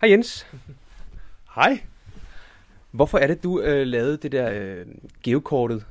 Hej 0.02 0.12
Jens. 0.12 0.48
Hej. 1.56 1.82
Hvorfor 2.92 3.18
er 3.18 3.28
det, 3.28 3.44
du 3.44 3.62
øh, 3.62 3.88
lavede 3.88 4.18
det 4.18 4.32
der 4.32 4.52
øh, 4.52 4.86
geokortet? 5.24 5.86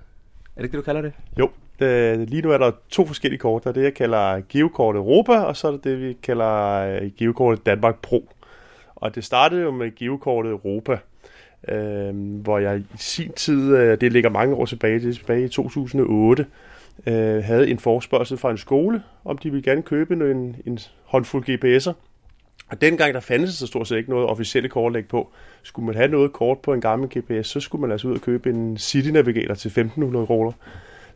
Er 0.57 0.61
det 0.61 0.65
ikke 0.65 0.73
det, 0.77 0.79
du 0.79 0.85
kalder 0.85 1.03
det? 1.03 1.13
Jo, 1.39 1.51
øh, 1.83 2.21
lige 2.21 2.43
nu 2.43 2.51
er 2.51 2.59
der 2.59 2.71
to 2.89 3.07
forskellige 3.07 3.39
kort. 3.39 3.65
Der 3.65 3.71
er 3.71 3.75
det, 3.75 3.83
jeg 3.83 3.95
kalder 3.95 4.41
Geokort 4.49 4.97
Europa, 4.97 5.33
og 5.33 5.57
så 5.57 5.69
er 5.69 5.73
det 5.73 5.85
det, 5.85 6.01
vi 6.01 6.13
kalder 6.23 6.75
øh, 6.75 7.11
Geokortet 7.19 7.67
Danmark 7.67 7.99
Pro. 8.03 8.33
Og 8.97 9.15
det 9.15 9.25
startede 9.25 9.63
jo 9.63 9.71
med 9.71 9.97
Geokortet 9.97 10.51
Europa, 10.51 10.99
øh, 11.69 12.41
hvor 12.43 12.59
jeg 12.59 12.79
i 12.79 12.85
sin 12.97 13.33
tid, 13.33 13.77
øh, 13.77 14.01
det 14.01 14.13
ligger 14.13 14.31
mange 14.31 14.55
år 14.55 14.67
tilbage, 14.67 15.01
det 15.01 15.09
er 15.09 15.15
tilbage 15.15 15.45
i 15.45 15.49
2008, 15.49 16.47
øh, 17.07 17.45
havde 17.45 17.71
en 17.71 17.79
forspørgsel 17.79 18.39
fra 18.39 18.51
en 18.51 18.59
skole, 18.59 19.03
om 19.25 19.39
de 19.39 19.51
ville 19.51 19.63
gerne 19.63 19.83
købe 19.83 20.15
en, 20.15 20.57
en 20.67 20.79
håndfuld 21.05 21.49
GPS'er. 21.49 21.93
Og 22.71 22.81
dengang 22.81 23.15
der 23.15 23.21
fandtes 23.21 23.55
så 23.55 23.67
stort 23.67 23.89
set 23.89 23.97
ikke 23.97 24.11
noget 24.11 24.27
officielle 24.27 24.69
kortlæg 24.69 25.09
på. 25.09 25.31
Skulle 25.63 25.87
man 25.87 25.95
have 25.95 26.09
noget 26.09 26.33
kort 26.33 26.59
på 26.59 26.73
en 26.73 26.81
gammel 26.81 27.09
GPS, 27.19 27.49
så 27.49 27.61
skulle 27.61 27.81
man 27.81 27.93
altså 27.93 28.09
ud 28.09 28.15
og 28.15 28.21
købe 28.21 28.51
en 28.51 28.79
City 28.79 29.09
Navigator 29.09 29.55
til 29.55 29.69
1500 29.69 30.27
kroner. 30.27 30.53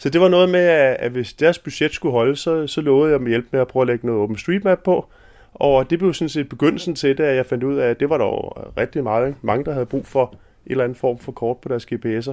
Så 0.02 0.08
det 0.08 0.20
var 0.20 0.28
noget 0.28 0.48
med, 0.48 0.60
at 0.60 1.10
hvis 1.10 1.32
deres 1.32 1.58
budget 1.58 1.92
skulle 1.92 2.12
holde, 2.12 2.36
så, 2.36 2.66
så 2.66 2.80
lovede 2.80 3.10
jeg 3.10 3.18
dem 3.18 3.26
hjælp 3.26 3.46
med 3.50 3.60
at 3.60 3.68
prøve 3.68 3.82
at 3.82 3.86
lægge 3.86 4.06
noget 4.06 4.22
OpenStreetMap 4.22 4.78
på. 4.84 5.06
Og 5.54 5.90
det 5.90 5.98
blev 5.98 6.14
sådan 6.14 6.28
set 6.28 6.48
begyndelsen 6.48 6.94
til 6.94 7.18
det, 7.18 7.24
at 7.24 7.36
jeg 7.36 7.46
fandt 7.46 7.64
ud 7.64 7.76
af, 7.76 7.90
at 7.90 8.00
det 8.00 8.10
var 8.10 8.18
der 8.18 8.76
rigtig 8.78 9.02
meget, 9.02 9.34
mange, 9.42 9.64
der 9.64 9.72
havde 9.72 9.86
brug 9.86 10.06
for 10.06 10.34
en 10.66 10.70
eller 10.70 10.84
anden 10.84 10.96
form 10.96 11.18
for 11.18 11.32
kort 11.32 11.56
på 11.56 11.68
deres 11.68 11.86
GPS'er. 11.92 12.32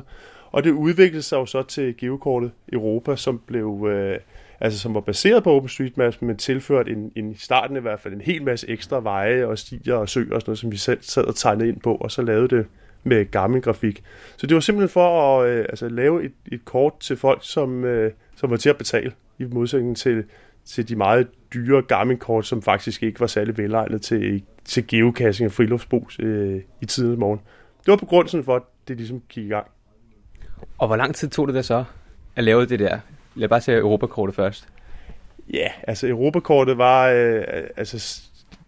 Og 0.51 0.63
det 0.63 0.71
udviklede 0.71 1.23
sig 1.23 1.37
jo 1.37 1.45
så 1.45 1.63
til 1.63 1.97
geokortet 1.97 2.51
Europa, 2.73 3.15
som 3.15 3.41
blev 3.47 3.87
øh, 3.89 4.19
altså 4.59 4.79
som 4.79 4.93
var 4.93 5.01
baseret 5.01 5.43
på 5.43 5.55
OpenStreetMap, 5.55 6.15
men 6.19 6.37
tilført 6.37 6.87
en, 6.87 7.11
en, 7.15 7.31
i 7.31 7.37
starten 7.37 7.77
i 7.77 7.79
hvert 7.79 7.99
fald 7.99 8.13
en 8.13 8.21
hel 8.21 8.43
masse 8.43 8.69
ekstra 8.69 8.99
veje 8.99 9.45
og 9.45 9.57
stier 9.57 9.95
og 9.95 10.09
søer 10.09 10.35
og 10.35 10.41
sådan 10.41 10.49
noget, 10.49 10.59
som 10.59 10.71
vi 10.71 10.77
selv 10.77 10.99
sad 11.01 11.23
og 11.23 11.35
tegnede 11.35 11.69
ind 11.69 11.79
på, 11.79 11.95
og 11.95 12.11
så 12.11 12.21
lavede 12.21 12.47
det 12.55 12.65
med 13.09 13.31
gammel 13.31 13.61
grafik. 13.61 14.03
Så 14.37 14.47
det 14.47 14.55
var 14.55 14.61
simpelthen 14.61 14.89
for 14.89 15.39
at 15.41 15.49
øh, 15.49 15.65
altså, 15.69 15.89
lave 15.89 16.25
et, 16.25 16.33
et 16.51 16.65
kort 16.65 16.99
til 16.99 17.17
folk, 17.17 17.39
som, 17.43 17.83
øh, 17.85 18.11
som 18.35 18.51
var 18.51 18.57
til 18.57 18.69
at 18.69 18.77
betale, 18.77 19.11
i 19.39 19.43
modsætning 19.43 19.97
til, 19.97 20.23
til 20.65 20.89
de 20.89 20.95
meget 20.95 21.27
dyre 21.53 21.81
gamle 21.81 22.17
kort, 22.17 22.45
som 22.45 22.61
faktisk 22.61 23.03
ikke 23.03 23.19
var 23.19 23.27
særlig 23.27 23.57
velegnet 23.57 24.01
til, 24.01 24.43
til 24.65 24.87
geocaching 24.87 25.47
og 25.47 25.51
friluftsbrug 25.51 26.09
øh, 26.19 26.61
i 26.81 26.85
tidens 26.85 27.19
morgen. 27.19 27.39
Det 27.79 27.87
var 27.87 27.95
begrundelsen 27.95 28.43
for, 28.43 28.55
at 28.55 28.63
det 28.87 28.97
ligesom 28.97 29.21
gik 29.29 29.45
i 29.45 29.47
gang. 29.47 29.67
Og 30.77 30.87
hvor 30.87 30.95
lang 30.95 31.15
tid 31.15 31.29
tog 31.29 31.47
det 31.47 31.55
der 31.55 31.61
så 31.61 31.83
at 32.35 32.43
lave 32.43 32.65
det 32.65 32.79
der? 32.79 32.99
Lad 33.35 33.49
bare 33.49 33.61
se 33.61 33.73
Europakortet 33.73 34.35
først. 34.35 34.67
Ja, 35.53 35.67
altså 35.87 36.07
Europakortet 36.07 36.77
var 36.77 37.07
øh, 37.07 37.43
altså 37.77 38.21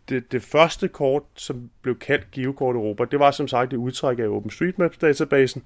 det, 0.10 0.32
det 0.32 0.42
første 0.44 0.88
kort, 0.88 1.24
som 1.36 1.70
blev 1.82 2.00
kaldt 2.00 2.32
Geokort 2.32 2.76
Europa. 2.76 3.06
Det 3.12 3.20
var 3.20 3.32
som 3.32 3.48
sagt 3.48 3.74
et 3.74 3.78
udtræk 3.78 4.20
af 4.20 4.28
OpenStreetMaps-databasen. 4.28 5.62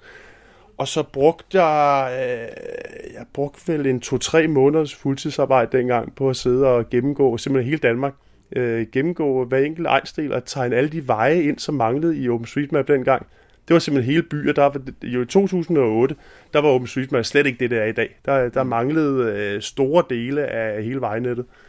Og 0.78 0.88
så 0.88 1.04
brugte 1.04 1.63
jeg, 1.63 2.12
øh, 2.13 3.13
jeg 3.13 3.26
brugte 3.34 3.74
vel 3.74 3.86
en 3.86 4.00
to-tre 4.00 4.48
måneders 4.48 4.95
fuldtidsarbejde 4.95 5.78
dengang 5.78 6.15
på 6.15 6.30
at 6.30 6.36
sidde 6.36 6.67
og 6.67 6.89
gennemgå 6.89 7.38
simpelthen 7.38 7.69
hele 7.69 7.80
Danmark. 7.80 8.13
Øh, 8.56 8.88
gennemgå 8.91 9.45
hver 9.45 9.58
enkelt 9.58 9.88
ejnsdel 9.88 10.34
og 10.34 10.45
tegne 10.45 10.76
alle 10.76 10.89
de 10.89 11.08
veje 11.08 11.41
ind, 11.41 11.60
som 11.60 11.76
manglede 11.76 12.17
i 12.17 12.30
OpenStreetMap 12.30 12.88
dengang. 12.88 13.26
Det 13.67 13.74
var 13.74 13.80
simpelthen 13.80 14.12
hele 14.12 14.24
byer. 14.24 14.54
Der 14.54 14.62
var, 14.62 14.82
jo 15.04 15.21
i 15.21 15.26
2008, 15.26 16.15
der 16.54 16.62
var 16.62 16.69
OpenStreetMap 16.69 17.26
slet 17.26 17.45
ikke 17.45 17.60
det, 17.60 17.71
der 17.71 17.82
er 17.82 17.86
i 17.86 17.91
dag. 17.91 18.19
Der, 18.26 18.50
der 18.50 18.63
manglede 18.63 19.34
øh, 19.34 19.62
store 19.62 20.04
dele 20.10 20.45
af 20.45 20.84
hele 20.84 21.02
vejnettet. 21.02 21.45
Øh, 21.45 21.64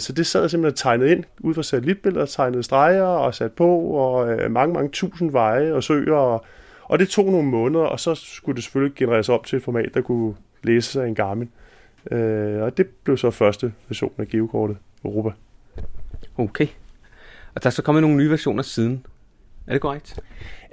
så 0.00 0.12
det 0.16 0.26
sad 0.26 0.40
jeg 0.40 0.50
simpelthen 0.50 0.72
og 0.72 0.78
tegnede 0.78 1.12
ind 1.12 1.24
ud 1.40 1.54
fra 1.54 1.62
satellitbilleder, 1.62 2.26
tegnede 2.26 2.62
streger 2.62 3.02
og 3.02 3.34
sat 3.34 3.52
på, 3.52 3.78
og 3.78 4.32
øh, 4.32 4.50
mange, 4.50 4.74
mange 4.74 4.90
tusind 4.90 5.30
veje 5.30 5.72
og 5.72 5.82
søer. 5.82 6.16
Og, 6.16 6.44
og 6.82 6.98
det 6.98 7.08
tog 7.08 7.24
nogle 7.24 7.48
måneder, 7.48 7.84
og 7.84 8.00
så 8.00 8.14
skulle 8.14 8.56
det 8.56 8.64
selvfølgelig 8.64 8.94
genereres 8.96 9.28
op 9.28 9.46
til 9.46 9.56
et 9.56 9.62
format, 9.62 9.94
der 9.94 10.00
kunne 10.00 10.34
læses 10.62 10.96
af 10.96 11.06
en 11.06 11.14
Garmin. 11.14 11.50
Øh, 12.10 12.62
og 12.62 12.76
det 12.76 12.86
blev 13.04 13.16
så 13.16 13.30
første 13.30 13.72
version 13.88 14.12
af 14.18 14.28
geokortet 14.28 14.76
Europa. 15.04 15.30
Okay. 16.38 16.66
Og 17.54 17.62
der 17.62 17.66
er 17.66 17.70
så 17.70 17.82
kommet 17.82 18.02
nogle 18.02 18.16
nye 18.16 18.30
versioner 18.30 18.62
siden. 18.62 19.06
Er 19.66 19.72
det 19.72 19.80
korrekt? 19.80 20.20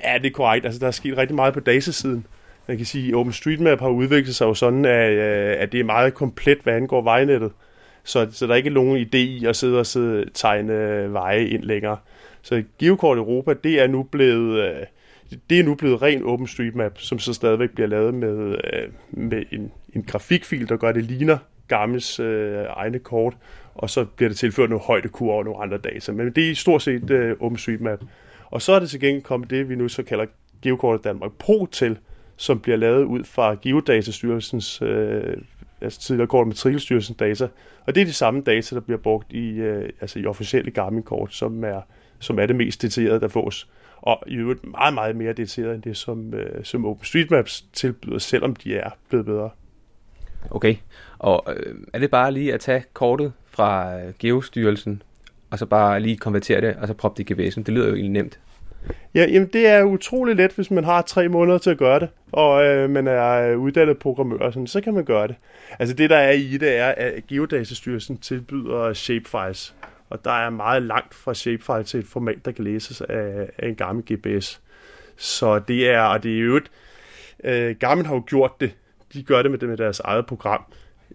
Ja, 0.03 0.17
det 0.17 0.27
er 0.27 0.31
korrekt. 0.31 0.65
Altså, 0.65 0.79
der 0.79 0.87
er 0.87 0.91
sket 0.91 1.17
rigtig 1.17 1.35
meget 1.35 1.53
på 1.53 1.59
datasiden. 1.59 2.25
Man 2.67 2.77
kan 2.77 2.85
sige, 2.85 3.09
at 3.09 3.15
OpenStreetMap 3.15 3.79
har 3.79 3.89
udviklet 3.89 4.35
sig 4.35 4.45
jo 4.45 4.53
sådan, 4.53 4.85
at, 4.85 5.11
øh, 5.11 5.55
at 5.59 5.71
det 5.71 5.79
er 5.79 5.83
meget 5.83 6.13
komplet, 6.13 6.57
hvad 6.63 6.73
angår 6.73 7.01
vejnettet. 7.01 7.51
Så, 8.03 8.27
så 8.31 8.47
der 8.47 8.53
er 8.53 8.57
ikke 8.57 8.69
nogen 8.69 9.07
idé 9.07 9.17
i 9.17 9.45
at 9.45 9.55
sidde 9.55 9.79
og 9.79 9.85
sidde, 9.85 10.25
tegne 10.33 10.73
veje 11.13 11.45
ind 11.45 11.63
længere. 11.63 11.97
Så 12.41 12.63
Geokort 12.79 13.17
Europa, 13.17 13.53
det 13.63 13.79
er 13.81 13.87
nu 13.87 14.03
blevet, 14.03 14.59
øh, 14.63 14.75
Det 15.49 15.59
er 15.59 15.63
nu 15.63 15.75
blevet 15.75 16.01
ren 16.01 16.23
OpenStreetMap, 16.23 16.99
som 16.99 17.19
så 17.19 17.33
stadigvæk 17.33 17.69
bliver 17.69 17.87
lavet 17.87 18.13
med, 18.13 18.55
øh, 18.73 18.87
med 19.11 19.43
en, 19.51 19.71
en 19.95 20.03
grafikfil, 20.03 20.69
der 20.69 20.77
gør 20.77 20.91
det 20.91 21.03
ligner 21.03 21.37
Garmins 21.67 22.19
øh, 22.19 22.65
egne 22.69 22.99
kort, 22.99 23.37
og 23.75 23.89
så 23.89 24.05
bliver 24.05 24.29
det 24.29 24.37
tilført 24.37 24.69
nogle 24.69 24.85
højdekurver 24.85 25.37
og 25.37 25.45
nogle 25.45 25.63
andre 25.63 25.77
data. 25.77 26.11
Men 26.11 26.31
det 26.31 26.45
er 26.45 26.51
i 26.51 26.55
stort 26.55 26.81
set 26.81 27.09
øh, 27.09 27.35
OpenStreetMap. 27.39 27.99
Og 28.45 28.61
så 28.61 28.73
er 28.73 28.79
det 28.79 28.89
til 28.89 28.99
gengæld 28.99 29.23
kommet 29.23 29.49
det, 29.49 29.69
vi 29.69 29.75
nu 29.75 29.87
så 29.87 30.03
kalder 30.03 30.25
Geokortet 30.61 31.03
Danmark 31.03 31.31
Pro 31.31 31.65
til, 31.65 31.97
som 32.37 32.59
bliver 32.59 32.77
lavet 32.77 33.03
ud 33.03 33.23
fra 33.23 33.55
Geodatastyrelsens, 33.61 34.81
øh, 34.81 35.37
altså 35.83 35.99
tidligere 35.99 36.27
kort 36.27 36.55
trilstyrelsens 36.55 37.17
data. 37.17 37.47
Og 37.85 37.95
det 37.95 38.01
er 38.01 38.05
de 38.05 38.13
samme 38.13 38.41
data, 38.41 38.75
der 38.75 38.81
bliver 38.81 38.97
brugt 38.97 39.33
i, 39.33 39.49
øh, 39.49 39.89
altså 40.01 40.19
i 40.19 40.25
officielle 40.25 40.71
Garmin-kort, 40.71 41.33
som 41.33 41.63
er, 41.63 41.81
som 42.19 42.39
er 42.39 42.45
det 42.45 42.55
mest 42.55 42.81
detaljerede, 42.81 43.19
der 43.19 43.27
fås. 43.27 43.69
Og 43.97 44.23
i 44.27 44.35
øvrigt 44.35 44.65
meget, 44.65 44.93
meget 44.93 45.15
mere 45.15 45.33
detaljeret 45.33 45.75
end 45.75 45.83
det, 45.83 45.97
som, 45.97 46.33
øh, 46.33 46.63
som 46.63 46.85
OpenStreetMaps 46.85 47.65
tilbyder, 47.73 48.17
selvom 48.17 48.55
de 48.55 48.75
er 48.75 48.89
blevet 49.09 49.25
bedre. 49.25 49.49
Okay, 50.49 50.75
og 51.19 51.43
øh, 51.55 51.75
er 51.93 51.99
det 51.99 52.11
bare 52.11 52.31
lige 52.31 52.53
at 52.53 52.59
tage 52.59 52.83
kortet 52.93 53.33
fra 53.45 53.99
øh, 53.99 54.13
Geostyrelsen, 54.19 55.01
og 55.49 55.59
så 55.59 55.65
bare 55.65 55.99
lige 55.99 56.17
konvertere 56.17 56.61
det, 56.61 56.75
og 56.75 56.87
så 56.87 56.93
proppe 56.93 57.23
det 57.23 57.29
i 57.29 57.33
GPS'en? 57.33 57.63
Det 57.63 57.69
lyder 57.69 57.87
jo 57.87 57.93
egentlig 57.93 58.11
nemt. 58.11 58.39
Ja, 59.15 59.25
jamen 59.25 59.49
det 59.53 59.67
er 59.67 59.83
utrolig 59.83 60.35
let, 60.35 60.51
hvis 60.51 60.71
man 60.71 60.83
har 60.83 61.01
tre 61.01 61.27
måneder 61.29 61.57
til 61.57 61.69
at 61.69 61.77
gøre 61.77 61.99
det, 61.99 62.09
og 62.31 62.65
øh, 62.65 62.89
man 62.89 63.07
er 63.07 63.51
øh, 63.51 63.59
uddannet 63.59 63.97
programmør, 63.97 64.51
sådan, 64.51 64.67
så 64.67 64.81
kan 64.81 64.93
man 64.93 65.05
gøre 65.05 65.27
det. 65.27 65.35
Altså 65.79 65.95
det, 65.95 66.09
der 66.09 66.17
er 66.17 66.31
i 66.31 66.57
det, 66.57 66.77
er, 66.77 66.87
at 66.87 67.27
Geodatastyrelsen 67.27 68.17
tilbyder 68.17 68.93
shapefiles, 68.93 69.75
og 70.09 70.25
der 70.25 70.31
er 70.31 70.49
meget 70.49 70.83
langt 70.83 71.13
fra 71.13 71.33
shapefile 71.33 71.83
til 71.83 71.99
et 71.99 72.05
format, 72.05 72.45
der 72.45 72.51
kan 72.51 72.63
læses 72.63 73.01
af, 73.01 73.49
af 73.57 73.67
en 73.67 73.75
gammel 73.75 74.05
GPS. 74.13 74.61
Så 75.17 75.59
det 75.59 75.89
er, 75.89 76.01
og 76.01 76.23
det 76.23 76.35
er 76.35 76.39
jo 76.39 76.57
et, 76.57 76.71
øh, 77.43 77.75
Garmin 77.79 78.05
har 78.05 78.15
jo 78.15 78.23
gjort 78.27 78.61
det, 78.61 78.71
de 79.13 79.23
gør 79.23 79.41
det 79.41 79.51
med, 79.51 79.59
det 79.59 79.69
med 79.69 79.77
deres 79.77 79.99
eget 79.99 80.25
program. 80.25 80.63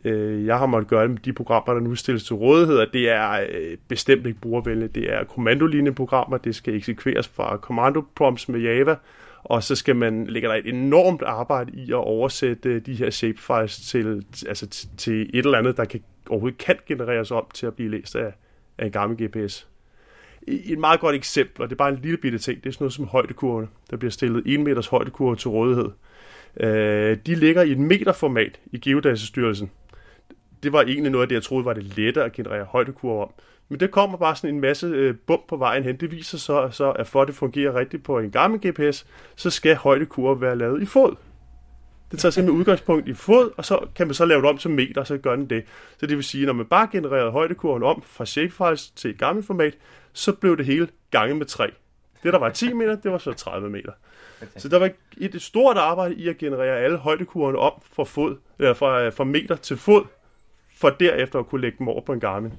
Øh, 0.05 0.47
jeg 0.47 0.59
har 0.59 0.67
måttet 0.67 0.89
gøre 0.89 1.03
det 1.03 1.11
med 1.11 1.19
de 1.19 1.33
programmer, 1.33 1.75
der 1.75 1.81
nu 1.81 1.95
stilles 1.95 2.25
til 2.25 2.37
rådighed, 2.37 2.79
at 2.79 2.89
det 2.93 3.11
er 3.11 3.47
øh, 3.53 3.77
bestemt 3.89 4.27
ikke 4.27 4.41
brugervenligt. 4.41 4.95
Det 4.95 5.13
er 5.15 5.25
kommandolinjeprogrammer, 5.25 6.37
det 6.39 6.55
skal 6.55 6.75
eksekveres 6.75 7.29
fra 7.29 7.57
commando 7.57 8.05
prompts 8.15 8.49
med 8.49 8.61
Java, 8.61 8.97
og 9.45 9.63
så 9.63 9.75
skal 9.75 9.97
man 9.97 10.27
lægge 10.27 10.49
der 10.49 10.55
et 10.55 10.67
enormt 10.67 11.23
arbejde 11.23 11.73
i 11.75 11.91
at 11.91 11.97
oversætte 11.97 12.69
øh, 12.69 12.87
de 12.87 12.95
her 12.95 13.11
shapefiles 13.11 13.77
til, 13.77 14.25
altså 14.49 14.87
til 14.97 15.31
et 15.35 15.45
eller 15.45 15.59
andet, 15.59 15.77
der 15.77 15.85
kan, 15.85 16.01
overhovedet 16.29 16.59
kan 16.59 16.77
genereres 16.87 17.31
om 17.31 17.47
til 17.55 17.67
at 17.67 17.75
blive 17.75 17.91
læst 17.91 18.17
af, 18.17 18.33
af 18.79 18.87
en 18.87 18.93
gammel 18.93 19.27
GPS. 19.27 19.69
Et 20.47 20.79
meget 20.79 21.01
godt 21.01 21.17
eksempel, 21.17 21.63
og 21.63 21.69
det 21.69 21.75
er 21.75 21.79
bare 21.79 21.89
en 21.89 21.99
lille 22.03 22.17
bitte 22.17 22.39
ting, 22.39 22.65
det 22.65 22.69
er 22.69 22.73
sådan 22.73 22.85
noget 22.85 22.93
som 22.93 23.05
højdekurvene. 23.05 23.69
Der 23.91 23.97
bliver 23.97 24.11
stillet 24.11 24.43
1 24.47 24.61
meters 24.61 24.87
højdekurve 24.87 25.37
til 25.37 25.49
rådighed. 25.49 25.91
Øh, 26.61 27.17
de 27.27 27.35
ligger 27.35 27.63
i 27.63 27.73
et 27.73 27.79
meterformat 27.79 28.61
i 28.73 28.79
Geodatastyrelsen. 28.79 29.71
Det 30.63 30.73
var 30.73 30.83
egentlig 30.83 31.13
noget 31.13 31.23
af 31.23 31.29
det, 31.29 31.35
jeg 31.35 31.43
troede 31.43 31.65
var 31.65 31.73
det 31.73 31.97
lettere 31.97 32.25
at 32.25 32.33
generere 32.33 32.65
højdekurver 32.65 33.25
om. 33.25 33.33
Men 33.69 33.81
det 33.81 33.91
kommer 33.91 34.19
bare 34.19 34.37
sådan 34.37 34.55
en 34.55 34.61
masse 34.61 34.87
øh, 34.87 35.15
bump 35.27 35.49
på 35.49 35.57
vejen 35.57 35.85
hen. 35.85 35.97
Det 35.97 36.11
viser 36.11 36.39
så, 36.39 36.69
så, 36.71 36.91
at 36.91 37.07
for 37.07 37.23
at 37.23 37.29
det 37.29 37.37
fungerer 37.37 37.75
rigtigt 37.75 38.05
på 38.05 38.19
en 38.19 38.31
gammel 38.31 38.61
GPS, 38.71 39.07
så 39.37 39.51
skal 39.51 39.77
højdekurver 39.77 40.35
være 40.35 40.59
lavet 40.59 40.83
i 40.83 40.87
fod. 40.87 41.17
Det 42.11 42.19
tager 42.19 42.31
simpelthen 42.31 42.59
udgangspunkt 42.61 43.09
i 43.09 43.15
fod, 43.15 43.51
og 43.57 43.65
så 43.65 43.87
kan 43.95 44.07
man 44.07 44.15
så 44.15 44.25
lave 44.25 44.43
det 44.43 44.49
om 44.49 44.59
til 44.59 44.71
meter, 44.71 45.01
og 45.01 45.07
så 45.07 45.19
gør 45.19 45.37
den 45.37 45.51
det. 45.51 45.65
Så 45.99 46.07
det 46.07 46.17
vil 46.17 46.25
sige, 46.25 46.47
når 46.47 46.53
man 46.53 46.67
bare 46.67 46.89
genererede 46.93 47.31
højdekurven 47.31 47.83
om 47.83 48.03
fra 48.07 48.27
shapefiles 48.27 48.91
til 48.91 49.11
et 49.11 49.19
gammelt 49.19 49.47
format, 49.47 49.75
så 50.13 50.33
blev 50.33 50.57
det 50.57 50.67
hele 50.67 50.89
gange 51.11 51.35
med 51.35 51.47
3. 51.47 51.71
Det, 52.23 52.33
der 52.33 52.39
var 52.39 52.51
10 52.51 52.73
meter, 52.73 52.97
det 52.97 53.13
var 53.13 53.19
så 53.19 53.33
30 53.33 53.71
meter. 53.71 53.93
Så 54.57 54.69
der 54.69 54.79
var 54.79 54.91
et 55.17 55.43
stort 55.43 55.77
arbejde 55.77 56.15
i 56.15 56.29
at 56.29 56.39
generere 56.39 56.79
alle 56.79 56.97
højdekurverne 56.97 57.59
om 57.59 57.83
fra, 57.93 58.05
fod, 58.05 58.37
eller 58.59 58.75
fra, 58.75 59.09
fra 59.09 59.25
meter 59.25 59.57
til 59.57 59.77
fod, 59.77 60.05
for 60.81 60.91
derefter 60.91 61.39
at 61.39 61.47
kunne 61.47 61.61
lægge 61.61 61.79
dem 61.79 61.89
over 61.89 62.01
på 62.01 62.13
en 62.13 62.21
Garmin. 62.21 62.53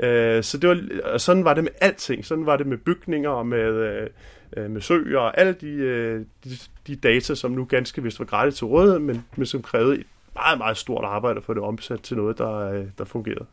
Øh, 0.00 0.42
så 0.42 0.58
det 0.58 0.68
var, 0.68 1.18
sådan 1.18 1.44
var 1.44 1.54
det 1.54 1.64
med 1.64 1.72
alting. 1.80 2.24
Sådan 2.24 2.46
var 2.46 2.56
det 2.56 2.66
med 2.66 2.78
bygninger 2.78 3.30
og 3.30 3.46
med, 3.46 3.72
øh, 3.72 4.06
øh, 4.56 4.70
med 4.70 4.80
søer 4.80 5.18
og 5.18 5.40
alle 5.40 5.52
de, 5.52 6.18
de, 6.44 6.50
de 6.86 6.96
data, 6.96 7.34
som 7.34 7.50
nu 7.50 7.64
ganske 7.64 8.02
vist 8.02 8.18
var 8.18 8.24
gratis 8.24 8.54
til 8.54 8.66
rådighed, 8.66 8.98
men, 8.98 9.24
men 9.36 9.46
som 9.46 9.62
krævede 9.62 9.94
et 9.94 10.06
meget, 10.34 10.58
meget 10.58 10.76
stort 10.76 11.04
arbejde 11.04 11.42
for 11.42 11.54
det 11.54 11.62
omsat 11.62 12.00
til 12.00 12.16
noget, 12.16 12.38
der, 12.38 12.84
der 12.98 13.04
fungerede. 13.04 13.46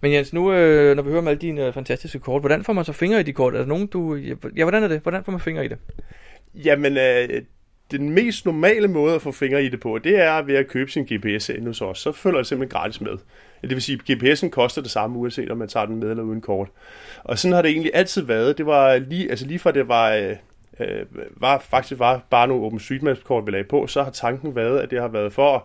Men 0.00 0.12
Jens, 0.12 0.32
nu 0.32 0.50
når 0.94 1.02
vi 1.02 1.08
hører 1.08 1.22
om 1.22 1.28
alle 1.28 1.40
dine 1.40 1.72
fantastiske 1.72 2.18
kort, 2.18 2.42
hvordan 2.42 2.64
får 2.64 2.72
man 2.72 2.84
så 2.84 2.92
fingre 2.92 3.20
i 3.20 3.22
de 3.22 3.32
kort? 3.32 3.54
Er 3.54 3.58
der 3.58 3.66
nogen, 3.66 3.86
du... 3.86 4.14
Ja, 4.56 4.64
hvordan 4.64 4.82
er 4.82 4.88
det? 4.88 5.00
Hvordan 5.00 5.24
får 5.24 5.32
man 5.32 5.40
fingre 5.40 5.64
i 5.64 5.68
det? 5.68 5.78
Jamen, 6.54 6.96
øh, 6.96 7.42
den 7.90 8.10
mest 8.10 8.46
normale 8.46 8.88
måde 8.88 9.14
at 9.14 9.22
få 9.22 9.32
fingre 9.32 9.64
i 9.64 9.68
det 9.68 9.80
på, 9.80 9.98
det 9.98 10.20
er 10.20 10.42
ved 10.42 10.54
at 10.54 10.68
købe 10.68 10.90
sin 10.90 11.04
GPS 11.04 11.48
ind 11.48 11.66
hos 11.66 11.80
os. 11.80 11.98
Så 11.98 12.12
følger 12.12 12.38
det 12.38 12.46
simpelthen 12.46 12.80
gratis 12.80 13.00
med. 13.00 13.12
Det 13.62 13.70
vil 13.70 13.82
sige, 13.82 14.00
at 14.08 14.16
GPS'en 14.16 14.48
koster 14.48 14.82
det 14.82 14.90
samme, 14.90 15.18
uanset 15.18 15.50
om 15.50 15.58
man 15.58 15.68
tager 15.68 15.86
den 15.86 15.96
med 15.96 16.10
eller 16.10 16.22
uden 16.22 16.40
kort. 16.40 16.68
Og 17.24 17.38
sådan 17.38 17.54
har 17.54 17.62
det 17.62 17.70
egentlig 17.70 17.90
altid 17.94 18.22
været. 18.22 18.58
Det 18.58 18.66
var 18.66 18.98
lige, 18.98 19.30
altså 19.30 19.46
lige 19.46 19.58
fra 19.58 19.72
det 19.72 19.88
var, 19.88 20.10
øh, 20.10 20.36
øh 20.80 21.04
var 21.36 21.58
faktisk 21.58 21.98
var 21.98 22.22
bare 22.30 22.48
nogle 22.48 22.64
OpenStreetMap-kort, 22.64 23.46
vi 23.46 23.50
lagde 23.50 23.68
på, 23.68 23.86
så 23.86 24.02
har 24.02 24.10
tanken 24.10 24.56
været, 24.56 24.78
at 24.78 24.90
det 24.90 25.00
har 25.00 25.08
været 25.08 25.32
for 25.32 25.56
at 25.56 25.62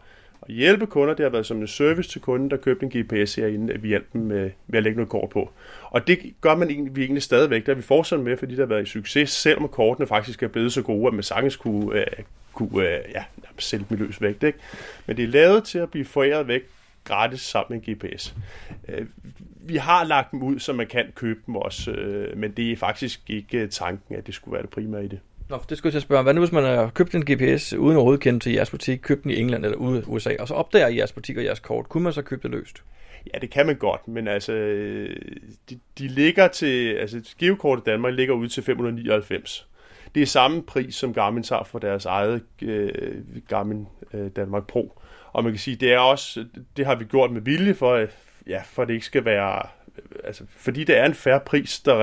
hjælpe 0.47 0.87
kunder. 0.87 1.13
Det 1.13 1.23
har 1.23 1.29
været 1.29 1.45
som 1.45 1.61
en 1.61 1.67
service 1.67 2.09
til 2.09 2.21
kunden, 2.21 2.51
der 2.51 2.57
købte 2.57 2.85
en 2.85 2.91
GPS 2.91 3.35
herinde, 3.35 3.73
at 3.73 3.83
vi 3.83 3.87
hjalp 3.87 4.13
dem 4.13 4.21
med, 4.21 4.51
med 4.67 4.77
at 4.77 4.83
lægge 4.83 4.95
noget 4.95 5.09
kort 5.09 5.29
på. 5.29 5.51
Og 5.83 6.07
det 6.07 6.33
gør 6.41 6.55
man 6.55 6.69
egentlig, 6.69 6.95
vi 6.95 7.01
egentlig 7.01 7.23
stadigvæk. 7.23 7.65
Der 7.65 7.71
er 7.71 7.75
vi 7.75 7.81
fortsat 7.81 8.19
med, 8.19 8.37
fordi 8.37 8.55
der 8.55 8.61
har 8.61 8.67
været 8.67 8.83
i 8.83 8.89
succes, 8.89 9.29
selvom 9.29 9.67
kortene 9.67 10.07
faktisk 10.07 10.43
er 10.43 10.47
blevet 10.47 10.73
så 10.73 10.81
gode, 10.81 11.07
at 11.07 11.13
man 11.13 11.23
sagtens 11.23 11.55
kunne, 11.55 11.85
uh, 11.85 12.23
kunne 12.53 12.77
uh, 12.77 13.11
ja, 13.13 13.23
sælge 13.59 13.85
dem 13.89 13.97
i 13.97 14.01
løs 14.01 14.21
vægt. 14.21 14.43
Ikke? 14.43 14.59
Men 15.05 15.17
det 15.17 15.23
er 15.23 15.27
lavet 15.27 15.63
til 15.63 15.79
at 15.79 15.91
blive 15.91 16.05
foræret 16.05 16.47
væk 16.47 16.61
gratis 17.03 17.41
sammen 17.41 17.81
med 17.87 17.87
en 17.87 17.95
GPS. 17.95 18.35
Uh, 18.87 18.95
øh, 18.95 19.05
vi 19.67 19.75
har 19.75 20.03
lagt 20.03 20.31
dem 20.31 20.43
ud, 20.43 20.59
så 20.59 20.73
man 20.73 20.87
kan 20.87 21.05
købe 21.15 21.39
dem 21.45 21.55
også, 21.55 21.91
uh, 21.91 22.37
men 22.37 22.51
det 22.51 22.71
er 22.71 22.75
faktisk 22.75 23.21
ikke 23.27 23.67
tanken, 23.67 24.15
at 24.15 24.27
det 24.27 24.35
skulle 24.35 24.53
være 24.53 24.61
det 24.61 24.69
primære 24.69 25.05
i 25.05 25.07
det. 25.07 25.19
Nå, 25.49 25.59
det 25.69 25.77
skulle 25.77 25.93
jeg 25.93 26.01
spørge. 26.01 26.23
Hvad 26.23 26.33
nu, 26.33 26.41
hvis 26.41 26.51
man 26.51 26.63
har 26.63 26.89
købt 26.89 27.15
en 27.15 27.25
GPS 27.25 27.73
uden 27.73 27.95
overhovedet 27.95 28.21
kendt 28.21 28.43
til 28.43 28.51
jeres 28.51 28.69
butik, 28.69 28.99
købt 28.99 29.23
den 29.23 29.31
i 29.31 29.39
England 29.39 29.65
eller 29.65 29.77
ude 29.77 29.99
i 29.99 30.03
USA, 30.05 30.35
og 30.39 30.47
så 30.47 30.53
opdager 30.53 30.87
jeres 30.87 31.11
butik 31.11 31.37
og 31.37 31.43
jeres 31.43 31.59
kort, 31.59 31.89
kunne 31.89 32.03
man 32.03 32.13
så 32.13 32.21
købe 32.21 32.41
det 32.43 32.51
løst? 32.51 32.83
Ja, 33.33 33.39
det 33.39 33.49
kan 33.49 33.65
man 33.65 33.75
godt, 33.75 34.07
men 34.07 34.27
altså, 34.27 34.53
de, 35.69 35.79
de 35.97 36.07
ligger 36.07 36.47
til, 36.47 36.93
altså 36.93 37.35
geokortet 37.39 37.83
i 37.83 37.89
Danmark 37.89 38.13
ligger 38.13 38.33
ud 38.33 38.47
til 38.47 38.63
599. 38.63 39.67
Det 40.15 40.21
er 40.21 40.25
samme 40.25 40.63
pris, 40.63 40.95
som 40.95 41.13
Garmin 41.13 41.43
tager 41.43 41.63
for 41.63 41.79
deres 41.79 42.05
eget 42.05 42.41
øh, 42.61 43.15
Garmin 43.47 43.87
øh, 44.13 44.31
Danmark 44.35 44.67
Pro. 44.67 45.01
Og 45.31 45.43
man 45.43 45.53
kan 45.53 45.59
sige, 45.59 45.75
det 45.75 45.93
er 45.93 45.99
også, 45.99 46.45
det 46.77 46.85
har 46.85 46.95
vi 46.95 47.05
gjort 47.05 47.31
med 47.31 47.41
vilje 47.41 47.73
for, 47.73 47.93
øh, 47.93 48.07
ja, 48.47 48.61
for 48.65 48.85
det 48.85 48.93
ikke 48.93 49.05
skal 49.05 49.25
være, 49.25 49.61
øh, 49.97 50.03
altså, 50.23 50.43
fordi 50.57 50.83
det 50.83 50.97
er 50.97 51.05
en 51.05 51.13
færre 51.13 51.39
pris, 51.39 51.79
der, 51.79 51.95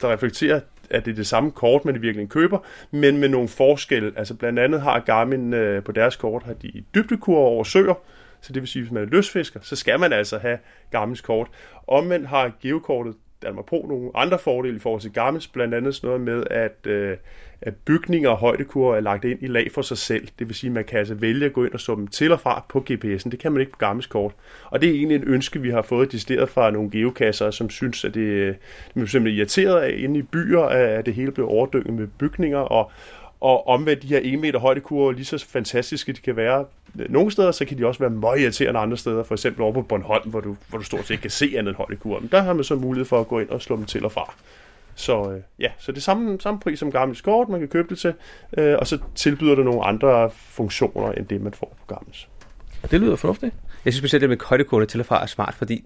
der 0.00 0.12
reflekterer 0.12 0.60
at 0.90 1.04
det 1.04 1.10
er 1.10 1.14
det 1.14 1.26
samme 1.26 1.50
kort, 1.50 1.84
man 1.84 1.94
i 1.94 1.98
virkeligheden 1.98 2.28
køber, 2.28 2.58
men 2.90 3.18
med 3.18 3.28
nogle 3.28 3.48
forskelle. 3.48 4.12
Altså 4.16 4.34
blandt 4.34 4.58
andet 4.58 4.80
har 4.80 5.00
Garmin 5.00 5.54
øh, 5.54 5.82
på 5.82 5.92
deres 5.92 6.16
kort 6.16 6.42
har 6.42 6.52
de 6.52 6.84
dybdekurver 6.94 7.48
over 7.48 7.64
søer, 7.64 7.94
så 8.40 8.52
det 8.52 8.62
vil 8.62 8.68
sige, 8.68 8.80
at 8.80 8.84
hvis 8.84 8.92
man 8.92 9.02
er 9.02 9.06
løsfisker, 9.06 9.60
så 9.62 9.76
skal 9.76 10.00
man 10.00 10.12
altså 10.12 10.38
have 10.38 10.58
Garmins 10.90 11.20
kort. 11.20 11.48
Omvendt 11.86 12.28
har 12.28 12.52
geokortet 12.62 13.14
Danmark 13.42 13.66
Pro 13.66 13.86
nogle 13.88 14.10
andre 14.14 14.38
fordele 14.38 14.76
i 14.76 14.78
forhold 14.78 15.00
til 15.00 15.12
Garmin, 15.12 15.42
blandt 15.52 15.74
andet 15.74 15.94
sådan 15.94 16.06
noget 16.06 16.20
med, 16.20 16.44
at, 16.50 16.86
øh, 16.86 17.16
at 17.62 17.74
bygninger 17.76 18.30
og 18.30 18.36
højdekurver 18.36 18.96
er 18.96 19.00
lagt 19.00 19.24
ind 19.24 19.42
i 19.42 19.46
lag 19.46 19.72
for 19.72 19.82
sig 19.82 19.98
selv. 19.98 20.28
Det 20.38 20.48
vil 20.48 20.54
sige, 20.54 20.68
at 20.68 20.74
man 20.74 20.84
kan 20.84 20.98
altså 20.98 21.14
vælge 21.14 21.46
at 21.46 21.52
gå 21.52 21.64
ind 21.64 21.72
og 21.72 21.80
slå 21.80 21.94
dem 21.94 22.06
til 22.06 22.32
og 22.32 22.40
fra 22.40 22.64
på 22.68 22.84
GPS'en. 22.90 23.30
Det 23.30 23.38
kan 23.38 23.52
man 23.52 23.60
ikke 23.60 23.72
på 23.72 23.78
Garmins 23.78 24.06
kort. 24.06 24.32
Og 24.64 24.80
det 24.80 24.90
er 24.90 24.94
egentlig 24.94 25.16
et 25.16 25.24
ønske, 25.26 25.60
vi 25.60 25.70
har 25.70 25.82
fået 25.82 26.12
distilleret 26.12 26.48
fra 26.48 26.70
nogle 26.70 26.90
geokasser, 26.90 27.50
som 27.50 27.70
synes, 27.70 28.04
at 28.04 28.14
det, 28.14 28.20
øh, 28.20 28.54
de 28.94 29.00
er 29.00 29.06
simpelthen 29.06 29.38
irriteret 29.38 29.80
af 29.80 29.94
inde 29.98 30.18
i 30.18 30.22
byer, 30.22 30.62
at 30.62 31.06
det 31.06 31.14
hele 31.14 31.32
bliver 31.32 31.48
overdynget 31.48 31.94
med 31.94 32.06
bygninger, 32.18 32.58
og, 32.58 32.90
og 33.40 33.68
omvendt 33.68 34.02
de 34.02 34.08
her 34.08 34.20
1 34.22 34.38
meter 34.38 34.58
højdekurver, 34.58 35.12
lige 35.12 35.24
så 35.24 35.46
fantastiske 35.48 36.12
de 36.12 36.20
kan 36.20 36.36
være 36.36 36.64
nogle 36.94 37.30
steder, 37.30 37.50
så 37.50 37.64
kan 37.64 37.78
de 37.78 37.86
også 37.86 38.00
være 38.00 38.10
meget 38.10 38.40
irriterende 38.40 38.80
andre 38.80 38.96
steder, 38.96 39.22
for 39.22 39.34
eksempel 39.34 39.62
over 39.62 39.72
på 39.72 39.82
Bornholm, 39.82 40.30
hvor 40.30 40.40
du, 40.40 40.56
hvor 40.68 40.78
du 40.78 40.84
stort 40.84 41.00
set 41.00 41.10
ikke 41.10 41.22
kan 41.22 41.30
se 41.30 41.54
andet 41.56 41.70
end 41.70 41.76
højdekurve. 41.76 42.20
Men 42.20 42.28
der 42.32 42.42
har 42.42 42.52
man 42.52 42.64
så 42.64 42.74
mulighed 42.74 43.04
for 43.04 43.20
at 43.20 43.28
gå 43.28 43.38
ind 43.38 43.48
og 43.48 43.62
slå 43.62 43.76
dem 43.76 43.84
til 43.84 44.04
og 44.04 44.12
fra. 44.12 44.34
Så 44.94 45.32
øh, 45.32 45.40
ja, 45.58 45.68
så 45.78 45.92
det 45.92 45.98
er 45.98 46.02
samme, 46.02 46.40
samme 46.40 46.60
pris 46.60 46.78
som 46.78 46.88
Garmin's 46.88 47.22
kort, 47.22 47.48
man 47.48 47.60
kan 47.60 47.68
købe 47.68 47.88
det 47.88 47.98
til, 47.98 48.14
øh, 48.58 48.76
og 48.78 48.86
så 48.86 48.98
tilbyder 49.14 49.54
det 49.54 49.64
nogle 49.64 49.84
andre 49.84 50.30
funktioner, 50.30 51.12
end 51.12 51.26
det 51.26 51.40
man 51.40 51.52
får 51.52 51.76
på 51.86 51.94
Garmin's. 51.94 52.26
Det 52.90 53.00
lyder 53.00 53.16
fornuftigt. 53.16 53.54
Jeg 53.84 53.92
synes 53.92 54.00
specielt, 54.00 54.20
det 54.20 54.28
med 54.28 54.36
højdekurve 54.44 54.86
til 54.86 55.00
og 55.00 55.06
fra 55.06 55.22
er 55.22 55.26
smart, 55.26 55.54
fordi 55.54 55.84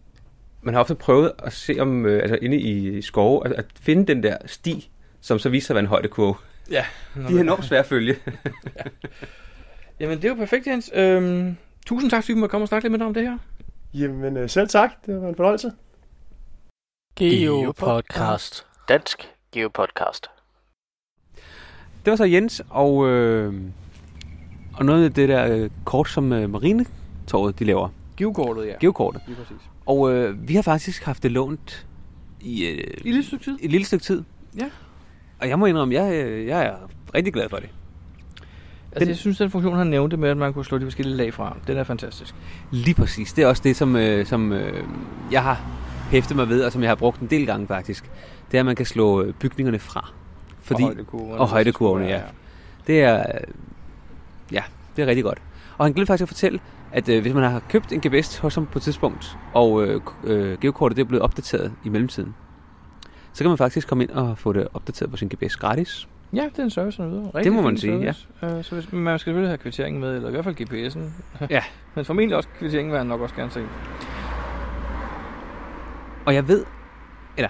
man 0.63 0.75
har 0.75 0.81
ofte 0.81 0.95
prøvet 0.95 1.33
at 1.39 1.53
se 1.53 1.77
om, 1.79 2.07
øh, 2.07 2.23
altså 2.23 2.39
inde 2.43 2.57
i 2.57 3.03
skove, 3.03 3.47
at, 3.47 3.53
at 3.53 3.65
finde 3.81 4.07
den 4.07 4.23
der 4.23 4.37
sti, 4.47 4.91
som 5.21 5.39
så 5.39 5.49
viser 5.49 5.67
sig 5.67 5.73
at 5.73 5.75
være 5.75 5.83
en 5.83 5.89
højdekurve. 5.89 6.35
Ja. 6.71 6.85
De 7.15 7.37
er 7.37 7.41
enormt 7.41 7.65
svære 7.65 7.81
at 7.81 7.87
følge. 7.87 8.17
ja. 8.77 8.83
Jamen, 10.01 10.17
det 10.17 10.25
er 10.25 10.29
jo 10.29 10.35
perfekt, 10.35 10.67
Jens. 10.67 10.91
Øhm, 10.95 11.57
tusind 11.87 12.11
tak, 12.11 12.23
fordi 12.23 12.33
du 12.33 12.39
måtte 12.39 12.51
komme 12.51 12.65
og 12.65 12.69
snakke 12.69 12.85
lidt 12.85 12.91
med 12.91 12.99
dig 12.99 13.07
om 13.07 13.15
det 13.15 13.23
her. 13.23 13.39
Jamen, 13.95 14.37
øh, 14.37 14.49
selv 14.51 14.69
tak. 14.69 14.91
Det 15.07 15.23
var 15.23 15.29
en 15.29 15.37
fornøjelse. 15.37 15.73
Geo 17.17 17.73
Podcast. 17.79 18.67
Dansk 18.89 19.29
Geo 19.53 19.69
Podcast. 19.69 20.27
det 22.05 22.11
var 22.11 22.17
så 22.17 22.25
Jens, 22.25 22.63
og, 22.71 23.09
øh, 23.09 23.55
og 24.75 24.85
noget 24.85 25.05
af 25.05 25.13
det 25.15 25.29
der 25.29 25.55
øh, 25.57 25.71
kort, 25.85 26.09
som 26.09 26.33
øh, 26.33 26.51
Marinetorvet, 26.51 27.59
de 27.59 27.65
laver. 27.65 27.89
Givekortet, 28.17 28.67
ja. 28.67 28.75
Geokortet. 28.81 29.23
Lige 29.27 29.37
præcis. 29.37 29.57
Og 29.87 30.13
øh, 30.13 30.49
vi 30.49 30.55
har 30.55 30.63
faktisk 30.63 31.03
haft 31.05 31.23
det 31.23 31.31
lånt 31.33 31.87
i, 32.41 32.67
øh, 32.67 32.95
I 33.05 33.13
lidt 33.13 33.27
stykke 33.27 33.45
tid. 33.45 33.59
et 33.63 33.71
lille 33.71 33.87
stykke 33.87 34.05
tid. 34.05 34.23
Ja. 34.59 34.71
Og 35.41 35.49
jeg 35.49 35.59
må 35.59 35.67
indrømme, 35.67 35.95
jeg, 35.95 36.15
øh, 36.25 36.47
jeg 36.47 36.65
er 36.67 36.75
rigtig 37.15 37.33
glad 37.33 37.49
for 37.49 37.57
det. 37.57 37.69
Altså, 38.93 39.01
Den- 39.01 39.09
jeg 39.09 39.17
synes, 39.17 39.39
den 39.39 39.51
funktion, 39.51 39.77
han 39.77 39.87
nævnte 39.87 40.17
med, 40.17 40.29
at 40.31 40.37
man 40.37 40.53
kunne 40.53 40.65
slå 40.65 40.79
de 40.79 40.85
forskellige 40.85 41.17
lag 41.17 41.35
fra, 41.35 41.57
den 41.67 41.77
er 41.77 41.85
fantastisk. 41.85 42.35
Lige 42.71 42.95
præcis. 42.95 43.33
Det 43.33 43.45
er 43.45 43.49
også 43.49 43.63
det, 43.65 43.77
som, 43.77 43.97
øh, 43.97 44.27
som 44.27 44.53
øh, 44.53 44.85
jeg 45.33 45.43
har 45.43 45.61
hæftet 46.11 46.37
mig 46.37 46.49
ved, 46.49 46.65
og 46.65 46.73
som 46.73 46.83
jeg 46.83 46.91
har 46.91 46.95
brugt 46.95 47.21
en 47.21 47.27
del 47.27 47.47
gange 47.47 47.67
faktisk. 47.67 48.05
Det 48.51 48.57
er, 48.59 48.61
at 48.61 48.67
man 48.67 48.77
kan 48.77 48.87
slå 48.87 49.23
øh, 49.23 49.35
bygningerne 49.35 49.79
fra. 49.79 50.11
Fordi, 50.61 50.83
og 50.83 50.89
højdekurverne. 50.89 51.41
og 51.41 51.49
højdekurvene, 51.49 52.07
ja. 52.07 52.21
Det 52.87 53.03
er, 53.03 53.19
øh, 53.19 53.41
ja, 54.53 54.63
det 54.97 55.03
er 55.03 55.07
rigtig 55.07 55.25
godt. 55.25 55.39
Og 55.79 55.85
han 55.87 55.93
glemte 55.93 56.07
faktisk 56.07 56.23
at 56.23 56.29
fortælle, 56.29 56.61
at 56.93 57.09
øh, 57.09 57.23
hvis 57.23 57.35
man 57.35 57.51
har 57.51 57.61
købt 57.69 57.93
en 57.93 58.01
GPS 58.01 58.37
hos 58.39 58.55
ham 58.55 58.67
på 58.67 58.79
et 58.79 58.83
tidspunkt, 58.83 59.39
og 59.55 59.85
øh, 59.87 60.01
øh, 60.25 60.59
geokortet 60.61 60.97
det 60.97 61.03
er 61.03 61.07
blevet 61.09 61.23
opdateret 61.23 61.73
i 61.85 61.89
mellemtiden, 61.89 62.35
så 63.35 63.45
kan 63.45 63.49
man 63.49 63.59
faktisk 63.59 63.89
komme 63.89 64.05
ind 64.05 64.11
og 64.11 64.39
få 64.39 64.53
det 64.53 64.69
opdateret 64.75 65.11
på 65.11 65.17
sin 65.17 65.29
GPS 65.29 65.57
gratis. 65.57 66.09
Ja, 66.33 66.43
det 66.53 66.59
er 66.59 66.63
en 66.63 66.71
service, 66.71 67.03
han 67.03 67.13
yder. 67.13 67.23
Rigtig 67.27 67.45
Det 67.45 67.53
må 67.53 67.63
man 67.63 67.77
sige, 67.79 67.93
service. 68.03 68.27
ja. 68.43 68.59
Uh, 68.59 68.65
så 68.65 68.75
hvis, 68.75 68.93
man 68.93 69.19
skal 69.19 69.19
selvfølgelig 69.19 69.49
have 69.51 69.59
kvitteringen 69.59 70.01
med, 70.01 70.17
eller 70.17 70.29
i 70.29 70.33
hvert 70.33 70.45
fald 70.45 70.61
GPS'en. 70.61 71.01
Ja. 71.51 71.63
Men 71.95 72.05
formentlig 72.05 72.37
også 72.37 72.49
kvitteringen 72.59 72.93
vil 72.93 72.99
han 72.99 73.07
nok 73.07 73.21
også 73.21 73.35
gerne 73.35 73.51
se. 73.51 73.61
Og 76.27 76.35
jeg 76.35 76.49
ved, 76.49 76.65
eller, 77.37 77.49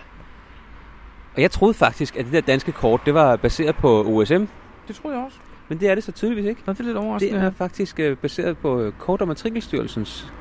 og 1.37 1.43
jeg 1.43 1.51
troede 1.51 1.75
faktisk, 1.75 2.17
at 2.17 2.25
det 2.25 2.33
der 2.33 2.41
danske 2.41 2.73
kort, 2.73 3.01
det 3.07 3.15
var 3.15 3.37
baseret 3.37 3.77
på 3.77 4.05
OSM, 4.05 4.45
Det 4.89 4.97
tror 5.03 5.11
jeg 5.11 5.21
også. 5.21 5.39
men 5.69 5.81
det 5.81 5.91
er 5.91 5.95
det 5.95 6.05
så 6.05 6.13
tydeligvis 6.13 6.45
ikke. 6.49 6.63
Nå, 6.67 6.73
det 6.73 6.81
er 6.81 6.85
lidt 6.85 6.95
Det 6.97 7.05
overraskende. 7.05 7.41
er 7.41 7.51
faktisk 7.51 8.01
øh, 8.01 8.17
baseret 8.17 8.59
på 8.59 8.81
øh, 8.81 8.93
Kort- 8.99 9.21
og 9.21 9.29
Matrikelstyrelsens. 9.29 10.33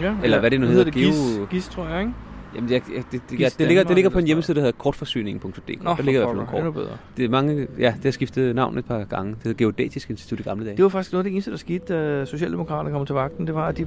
ja, 0.00 0.14
eller 0.22 0.40
hvad 0.40 0.50
det 0.50 0.60
nu 0.60 0.66
nu 0.66 0.72
hedder, 0.72 0.84
det 0.84 0.94
GIS, 0.94 1.16
GIS, 1.50 1.68
tror 1.68 1.86
jeg, 1.88 2.00
ikke? 2.00 2.12
Jamen, 2.54 2.70
jeg, 2.70 2.82
jeg, 2.94 3.04
det, 3.12 3.22
det, 3.30 3.40
ja, 3.40 3.48
det, 3.58 3.66
ligger, 3.66 3.84
det 3.84 3.94
ligger 3.94 4.10
på 4.10 4.18
en 4.18 4.26
hjemmeside, 4.26 4.54
der 4.54 4.60
hedder 4.60 4.78
kortforsyning.dk. 4.78 5.82
Nå, 5.82 5.94
der 5.96 6.02
ligger 6.02 6.20
i 6.20 6.24
hvert 6.24 6.36
fald 6.36 6.46
nogle 6.52 6.72
kort. 6.72 6.74
bedre. 6.74 6.96
Det 7.16 7.24
er 7.24 7.28
mange, 7.28 7.66
ja, 7.78 7.94
det 7.96 8.04
har 8.04 8.10
skiftet 8.10 8.54
navn 8.54 8.78
et 8.78 8.84
par 8.84 9.04
gange. 9.04 9.34
Det 9.34 9.42
hedder 9.42 9.58
Geodatisk 9.58 10.10
Institut 10.10 10.40
i 10.40 10.42
gamle 10.42 10.64
dage. 10.64 10.76
Det 10.76 10.82
var 10.82 10.88
faktisk 10.88 11.12
noget 11.12 11.24
af 11.24 11.24
det 11.24 11.32
eneste, 11.32 11.50
der 11.50 11.56
skete, 11.56 11.94
da 11.94 12.24
Socialdemokraterne 12.24 12.90
kom 12.90 13.06
til 13.06 13.14
vagten. 13.14 13.46
Det 13.46 13.54
var, 13.54 13.68
at 13.68 13.76
de 13.76 13.86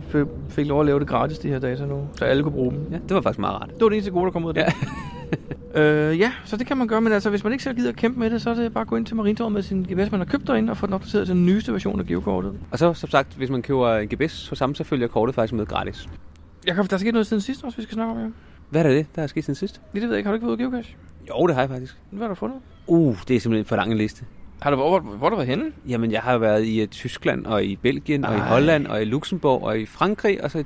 fik 0.49 0.67
lov 0.67 0.79
at 0.79 0.85
lave 0.85 0.99
det 0.99 1.07
gratis, 1.07 1.39
de 1.39 1.47
her 1.47 1.59
data 1.59 1.85
nu. 1.85 2.07
Så 2.15 2.25
alle 2.25 2.43
kunne 2.43 2.51
bruge 2.51 2.71
dem. 2.71 2.79
Ja, 2.91 2.97
det 3.07 3.15
var 3.15 3.21
faktisk 3.21 3.39
meget 3.39 3.55
rart. 3.55 3.69
Det 3.69 3.81
var 3.81 3.89
det 3.89 3.95
eneste 3.95 4.11
gode, 4.11 4.25
der 4.25 4.31
kom 4.31 4.45
ud 4.45 4.49
af 4.49 4.53
det. 4.53 4.73
Ja. 5.73 5.81
øh, 5.81 6.19
ja, 6.19 6.31
så 6.45 6.57
det 6.57 6.67
kan 6.67 6.77
man 6.77 6.87
gøre. 6.87 7.01
Men 7.01 7.13
altså, 7.13 7.29
hvis 7.29 7.43
man 7.43 7.53
ikke 7.53 7.63
selv 7.63 7.75
gider 7.75 7.89
at 7.89 7.95
kæmpe 7.95 8.19
med 8.19 8.29
det, 8.29 8.41
så 8.41 8.49
er 8.49 8.53
det 8.53 8.73
bare 8.73 8.81
at 8.81 8.87
gå 8.87 8.95
ind 8.95 9.05
til 9.05 9.15
Marintorvet 9.15 9.53
med 9.53 9.61
sin 9.61 9.83
GPS, 9.83 10.11
man 10.11 10.19
har 10.19 10.25
købt 10.25 10.47
derinde, 10.47 10.71
og 10.71 10.77
få 10.77 10.85
den 10.85 10.93
opdateret 10.93 11.27
til 11.27 11.35
den 11.35 11.45
nyeste 11.45 11.73
version 11.73 11.99
af 11.99 12.05
geokortet. 12.05 12.53
Og 12.71 12.79
så, 12.79 12.93
som 12.93 13.09
sagt, 13.09 13.33
hvis 13.33 13.49
man 13.49 13.61
køber 13.61 13.95
en 13.95 14.07
GPS 14.07 14.49
hos 14.49 14.59
ham, 14.59 14.75
så 14.75 14.83
følger 14.83 15.07
kortet 15.07 15.35
faktisk 15.35 15.53
med 15.53 15.65
gratis. 15.65 16.09
Jeg 16.67 16.75
kan, 16.75 16.85
der 16.85 16.93
er 16.93 16.97
sket 16.97 17.13
noget 17.13 17.27
siden 17.27 17.41
sidst 17.41 17.63
også, 17.63 17.77
vi 17.77 17.83
skal 17.83 17.93
snakke 17.93 18.11
om, 18.11 18.19
ja. 18.19 18.25
Hvad 18.73 18.85
er 18.85 18.89
det, 18.89 19.07
der 19.15 19.23
er 19.23 19.27
sket 19.27 19.43
siden 19.43 19.55
sidst? 19.55 19.81
Det 19.93 20.01
ved 20.01 20.09
jeg 20.09 20.17
ikke. 20.17 20.27
Har 20.27 20.31
du 20.31 20.35
ikke 20.35 20.47
været 20.47 20.57
ude 20.57 20.63
geocache? 20.63 20.95
Jo, 21.29 21.47
det 21.47 21.55
har 21.55 21.61
jeg 21.61 21.69
faktisk. 21.69 21.97
Hvad 22.11 22.21
har 22.21 22.27
du 22.29 22.35
fundet? 22.35 22.57
Uh, 22.87 23.17
det 23.27 23.35
er 23.35 23.39
simpelthen 23.39 23.65
for 23.65 23.75
lang 23.75 23.91
en 23.91 23.97
liste. 23.97 24.25
Har 24.61 24.69
du, 24.69 24.75
hvor, 24.75 24.99
hvor, 24.99 25.15
hvor 25.15 25.29
du 25.29 25.35
været 25.35 25.47
henne? 25.47 25.65
Jamen, 25.87 26.11
jeg 26.11 26.21
har 26.21 26.37
været 26.37 26.65
i 26.65 26.81
uh, 26.83 26.87
Tyskland, 26.87 27.45
og 27.45 27.63
i 27.63 27.75
Belgien, 27.75 28.25
og 28.25 28.33
i 28.35 28.37
Ej. 28.37 28.47
Holland, 28.47 28.87
og 28.87 29.01
i 29.01 29.05
Luxembourg, 29.05 29.63
og 29.63 29.79
i 29.79 29.85
Frankrig, 29.85 30.43
og 30.43 30.51
så 30.51 30.63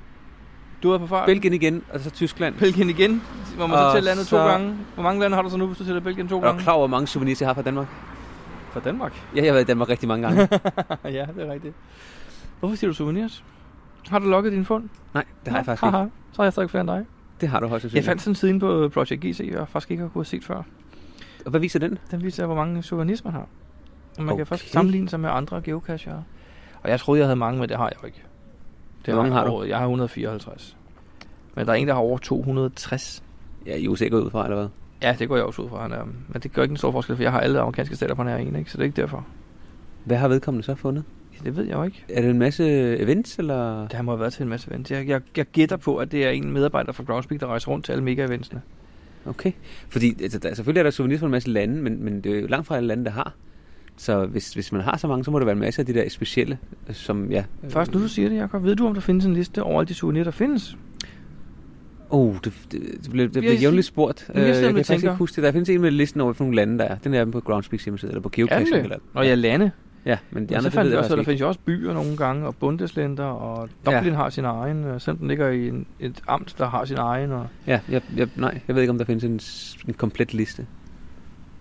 Du 0.84 0.92
er 0.92 0.98
på 0.98 1.08
fart. 1.08 1.26
Belgien 1.26 1.54
igen, 1.54 1.84
og 1.94 2.00
så 2.00 2.10
Tyskland. 2.10 2.56
Belgien 2.56 2.90
igen. 2.90 3.22
Hvor 3.56 3.68
man 3.68 3.78
så 3.78 3.84
Og 3.84 3.94
tæller 3.94 4.10
landet 4.12 4.26
to 4.28 4.30
så- 4.38 4.48
gange. 4.48 4.76
Hvor 4.94 5.04
mange 5.04 5.22
lande 5.22 5.36
har 5.36 5.42
du 5.44 5.50
så 5.50 5.58
nu, 5.58 5.66
hvis 5.68 5.78
du 5.78 5.86
tæller 5.86 6.02
Belgien 6.02 6.28
to 6.28 6.36
Er 6.38 6.42
du 6.42 6.46
gange? 6.48 6.62
klar 6.64 6.74
over, 6.74 6.88
hvor 6.88 6.98
mange 6.98 7.08
souvenirs 7.08 7.42
jeg 7.42 7.50
har 7.50 7.54
fra 7.54 7.62
Danmark? 7.62 7.88
Fra 8.72 8.80
Danmark. 8.80 9.14
Ja, 9.36 9.42
jeg 9.42 9.46
har 9.50 9.54
været 9.54 9.64
i 9.64 9.68
Danmark 9.68 9.90
rigtig 9.90 10.08
mange 10.08 10.28
gange. 10.28 10.42
ja, 11.18 11.26
det 11.38 11.48
er 11.48 11.52
rigtigt. 11.54 11.74
Hvorfor 12.60 12.76
siger 12.76 12.90
du 12.90 12.94
souvenirs? 12.96 13.44
Har 14.10 14.20
du 14.20 14.26
logget 14.28 14.54
din 14.54 14.66
fund? 14.66 14.90
Nej, 15.14 15.24
det 15.46 15.52
har 15.52 15.58
jeg 15.60 15.66
faktisk 15.66 15.84
ikke. 15.86 15.98
Så 16.32 16.38
har 16.38 16.44
jeg 16.44 16.54
stadig 16.54 16.70
flere 16.70 16.82
end 16.82 16.90
dig. 16.90 17.06
Det 17.42 17.50
har 17.50 17.60
du 17.60 17.68
højst 17.68 17.84
Jeg 17.84 17.92
sandsynligt. 17.92 18.06
fandt 18.06 18.22
sådan 18.22 18.32
en 18.32 18.36
side 18.36 18.60
på 18.60 18.90
Project 18.90 19.22
GC, 19.22 19.50
jeg 19.54 19.68
faktisk 19.68 19.92
ikke 19.92 20.02
har 20.02 20.10
kunnet 20.10 20.28
set 20.28 20.44
før. 20.44 20.64
Og 21.46 21.50
hvad 21.50 21.60
viser 21.60 21.80
den? 21.80 21.98
Den 22.12 22.24
viser, 22.24 22.46
hvor 22.46 22.56
mange 22.56 22.84
souvenirs 22.84 23.24
man 23.24 23.34
har. 23.34 23.48
Og 24.18 24.24
man 24.24 24.30
okay. 24.30 24.38
kan 24.40 24.48
først 24.48 24.72
sammenligne 24.72 25.10
sig 25.10 25.20
med 25.20 25.30
andre 25.30 25.62
geocacher. 25.62 26.22
Og 26.84 26.90
jeg 26.90 27.00
troede, 27.00 27.20
jeg 27.20 27.28
havde 27.28 27.36
mange, 27.36 27.60
men 27.60 27.70
det 27.70 27.78
har 27.78 27.86
jeg 27.86 27.96
jo 28.02 28.08
ikke. 28.08 28.24
Det 29.06 29.14
Hvor 29.14 29.24
mange 29.24 29.36
har 29.36 29.48
du? 29.48 29.64
Jeg 29.64 29.78
har 29.78 29.86
154. 29.86 30.78
Men 31.56 31.66
der 31.66 31.72
er 31.72 31.76
en, 31.76 31.88
der 31.88 31.94
har 31.94 32.02
over 32.02 32.18
260. 32.18 33.24
Ja, 33.66 33.76
I 33.76 33.86
er 33.86 33.90
usikker 33.90 34.18
ud 34.18 34.30
fra, 34.30 34.44
eller 34.44 34.58
hvad? 34.58 34.68
Ja, 35.02 35.16
det 35.20 35.28
går 35.28 35.36
jeg 35.36 35.46
også 35.46 35.62
ud 35.62 35.70
fra, 35.70 35.82
han 35.82 35.92
er. 35.92 36.04
Men 36.28 36.42
det 36.44 36.54
gør 36.54 36.62
ikke 36.62 36.72
en 36.74 36.78
stor 36.78 36.92
forskel, 36.92 37.16
for 37.16 37.24
jeg 37.24 37.32
har 37.32 37.40
alle 37.40 37.60
amerikanske 37.60 37.96
stater 37.96 38.16
på 38.16 38.24
nær 38.24 38.36
en, 38.38 38.56
ikke? 38.56 38.72
Så 38.72 38.78
det 38.78 38.84
er 38.84 38.86
ikke 38.86 39.02
derfor. 39.02 39.26
Hvad 40.04 40.18
har 40.18 40.28
vedkommende 40.28 40.66
så 40.66 40.76
fundet? 40.76 41.04
Ja, 41.44 41.50
det 41.50 41.58
ved 41.58 41.64
jeg 41.66 41.74
jo 41.76 41.84
ikke. 41.84 42.04
Er 42.10 42.22
det 42.22 42.30
en 42.30 42.40
masse 42.40 42.98
events, 43.00 43.40
eller? 43.40 43.88
Det 43.88 44.06
må 44.06 44.12
have 44.12 44.20
været 44.20 44.34
til 44.34 44.44
en 44.44 44.50
masse 44.50 44.70
events. 44.72 44.92
Jeg, 44.92 45.08
jeg, 45.08 45.22
jeg 45.38 45.46
gætter 45.46 45.78
på, 45.78 45.98
at 45.98 46.12
det 46.12 46.26
er 46.26 46.30
en 46.30 46.52
medarbejder 46.52 46.92
fra 46.92 47.04
Groundspeak, 47.04 47.40
der 47.40 47.48
rejser 47.48 47.72
rundt 47.72 47.86
til 47.86 47.92
alle 47.92 48.04
mega-eventsene. 48.04 48.62
Okay. 49.26 49.52
Fordi 49.90 50.24
altså, 50.24 50.40
der, 50.40 50.54
selvfølgelig 50.54 50.80
er 50.80 50.84
der 50.84 50.90
souvenirs 50.92 51.20
fra 51.20 51.26
en 51.28 51.32
masse 51.32 51.50
lande, 51.50 51.82
men, 51.82 52.04
men 52.04 52.22
det 52.22 52.36
er 52.36 52.40
jo 52.42 52.48
langt 52.48 52.68
fra 52.68 52.78
alle 52.78 52.88
lande, 52.88 53.06
der 53.06 53.12
har. 53.12 53.34
Så 53.98 54.26
hvis, 54.26 54.54
hvis 54.54 54.72
man 54.72 54.82
har 54.82 54.98
så 54.98 55.08
mange, 55.08 55.24
så 55.26 55.32
må 55.32 55.40
der 55.40 55.46
være 55.46 55.54
en 55.54 55.60
masse 55.60 55.82
af 55.82 55.86
de 55.86 55.94
der 55.94 56.10
specielle, 56.10 56.58
som 56.92 57.32
ja... 57.32 57.44
Først 57.70 57.94
nu, 57.94 58.00
du 58.02 58.08
siger 58.08 58.30
det, 58.30 58.36
Jacob. 58.38 58.64
Ved 58.64 58.76
du, 58.76 58.88
om 58.88 58.94
der 58.94 59.02
findes 59.02 59.26
en 59.26 59.34
liste 59.34 59.64
over 59.64 59.80
alle 59.80 59.88
de 59.88 59.94
souvenirs, 59.94 60.24
der 60.26 60.32
findes? 60.32 60.78
Oh, 62.10 62.36
det, 62.44 62.54
det, 62.72 62.82
det 63.04 63.12
bliver, 63.12 63.28
det 63.28 63.44
har- 63.44 63.52
jævnligt 63.54 63.88
spurgt. 63.88 64.30
Jeg 64.34 64.36
Øh, 64.38 64.42
sidder 64.46 64.60
jeg 64.68 64.74
med 64.74 64.74
kan 64.74 64.86
faktisk 64.86 65.04
ikke 65.06 65.16
huske 65.16 65.36
det. 65.36 65.44
Der 65.44 65.52
findes 65.52 65.70
en 65.70 65.82
med 65.82 65.92
listen 65.92 66.22
over, 66.22 66.34
hvilke 66.34 66.56
lande 66.56 66.78
der 66.80 66.86
er. 66.86 66.98
Den 66.98 67.14
er 67.14 67.26
på 67.26 67.40
Groundspeaks 67.40 67.84
hjemmeside, 67.86 68.12
eller 68.12 68.22
på 68.22 68.30
Geocaching. 68.30 68.84
Eller, 68.84 68.98
Og 69.14 69.26
ja, 69.26 69.36
lande. 69.36 69.72
Ja, 70.08 70.18
men 70.32 70.44
de 70.44 70.48
Men 70.48 70.58
andre, 70.58 70.72
så 70.72 70.76
fandt 70.76 70.86
det 70.86 70.92
ved 70.92 70.98
også, 70.98 71.16
der 71.16 71.24
findes 71.24 71.42
jo 71.42 71.48
også 71.48 71.60
byer 71.66 71.94
nogle 71.94 72.18
gange, 72.18 72.48
og 72.48 72.56
Bundesländer, 72.60 73.24
og 73.24 73.70
Dublin 73.86 74.14
ja. 74.14 74.16
har 74.16 74.30
sin 74.30 74.46
egen, 74.46 74.84
øh, 74.84 75.02
selvom 75.02 75.18
den 75.18 75.28
ligger 75.28 75.50
i 75.50 75.68
en, 75.68 75.86
et 76.00 76.22
amt, 76.28 76.56
der 76.58 76.70
har 76.70 76.86
sin 76.86 76.98
egen. 76.98 77.32
Og. 77.32 77.48
Ja, 77.68 77.80
jeg, 77.90 78.02
jeg, 78.16 78.28
nej, 78.36 78.62
jeg 78.68 78.76
ved 78.76 78.84
ikke, 78.84 78.92
om 78.92 78.98
der 78.98 79.06
findes 79.06 79.24
en, 79.24 79.88
en 79.88 79.94
komplet 79.94 80.34
liste. 80.34 80.66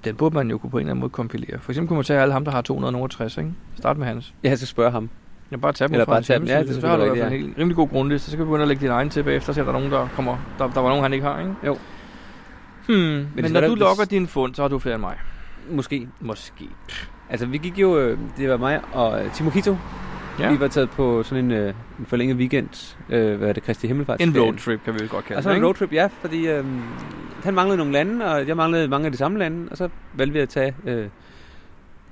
den 0.05 0.17
burde 0.17 0.35
man 0.35 0.51
jo 0.51 0.59
kunne 0.59 0.71
på 0.71 0.79
en 0.79 0.81
eller 0.81 0.91
anden 0.91 1.01
måde 1.01 1.11
kompilere. 1.11 1.59
For 1.59 1.73
eksempel 1.73 1.89
kunne 1.89 1.97
man 1.97 2.05
tage 2.05 2.21
alle 2.21 2.33
ham, 2.33 2.45
der 2.45 2.53
har 2.53 2.63
260, 2.63 3.39
ikke? 3.39 3.53
Start 3.77 3.99
med 3.99 4.07
hans. 4.07 4.35
Jeg 4.43 4.59
så 4.59 4.67
spørge 4.67 4.91
ham. 4.91 5.11
Jeg 5.51 5.61
bare 5.61 5.73
tage 5.73 5.89
dem 5.89 5.95
Eller 5.95 6.05
fra 6.05 6.13
bare 6.13 6.23
tage 6.23 6.39
dem. 6.39 6.49
Ja, 6.49 6.63
det 6.63 6.77
er 6.77 6.81
så 6.81 6.87
har 6.87 6.97
du 6.97 7.03
i 7.03 7.07
hvert 7.07 7.17
selvfølgelig 7.17 7.43
fald 7.43 7.55
en 7.55 7.59
rimelig 7.59 7.77
god 7.77 7.89
grundliste. 7.89 8.31
Så 8.31 8.37
kan 8.37 8.47
vi 8.47 8.49
begynde 8.49 8.63
at 8.63 8.69
lægge 8.69 8.81
din 8.81 8.91
egen 8.91 9.11
til 9.11 9.23
bagefter, 9.23 9.53
så 9.53 9.61
er 9.61 9.65
der 9.65 9.73
nogen, 9.73 9.91
der 9.91 10.09
kommer, 10.15 10.37
der, 10.59 10.71
der 10.71 10.81
var 10.81 10.89
nogen, 10.89 11.03
han 11.03 11.13
ikke 11.13 11.27
har, 11.27 11.41
ikke? 11.41 11.55
Jo. 11.67 11.79
Hmm, 12.87 12.97
men, 12.97 13.17
det 13.17 13.35
men 13.35 13.49
skal 13.49 13.61
når 13.61 13.69
du 13.69 13.75
logger 13.75 14.05
din 14.05 14.27
fund, 14.27 14.55
så 14.55 14.63
har 14.63 14.69
du 14.69 14.79
flere 14.79 14.95
end 14.95 15.01
mig. 15.01 15.17
Måske. 15.71 16.09
Måske. 16.21 16.69
Altså, 17.31 17.47
vi 17.47 17.59
gik 17.59 17.79
jo... 17.79 17.99
øh, 17.99 18.19
Det 18.39 18.49
var 18.51 18.57
mig 18.57 18.81
og 18.93 19.25
øh, 19.25 19.33
Timo 19.33 19.51
Kito. 19.51 19.77
Ja. 20.39 20.53
Vi 20.53 20.61
var 20.61 20.69
taget 20.69 20.91
på 20.91 21.23
sådan 21.23 21.45
en, 21.45 21.51
øh, 21.51 21.75
en 21.99 22.07
forlænget 22.07 22.37
weekend. 22.37 22.97
Øh, 23.11 23.37
hvad 23.39 23.49
er 23.49 23.53
det? 23.53 23.62
Kristi 23.62 23.87
Himmelfart. 23.87 24.21
En 24.21 24.41
roadtrip, 24.41 24.81
kan 24.85 24.95
vi 24.95 24.99
vel 24.99 25.09
godt 25.09 25.25
kalde 25.25 25.39
Og 25.39 25.43
så 25.43 25.51
det, 25.51 25.57
en 25.57 25.65
roadtrip, 25.65 25.93
ja, 25.93 26.09
fordi 26.21 26.49
øh, 26.49 26.65
han 27.45 27.55
manglede 27.55 27.77
nogle 27.79 27.93
lande, 27.93 28.25
og 28.33 28.49
jeg 28.49 28.57
manglede 28.57 28.89
mange 28.89 29.07
af 29.07 29.12
de 29.12 29.19
samme 29.19 29.39
lande, 29.39 29.69
og 29.71 29.77
så 29.77 29.89
valgte 30.15 30.33
vi 30.33 30.39
at 30.39 30.49
tage, 30.49 30.75
øh, 30.87 31.09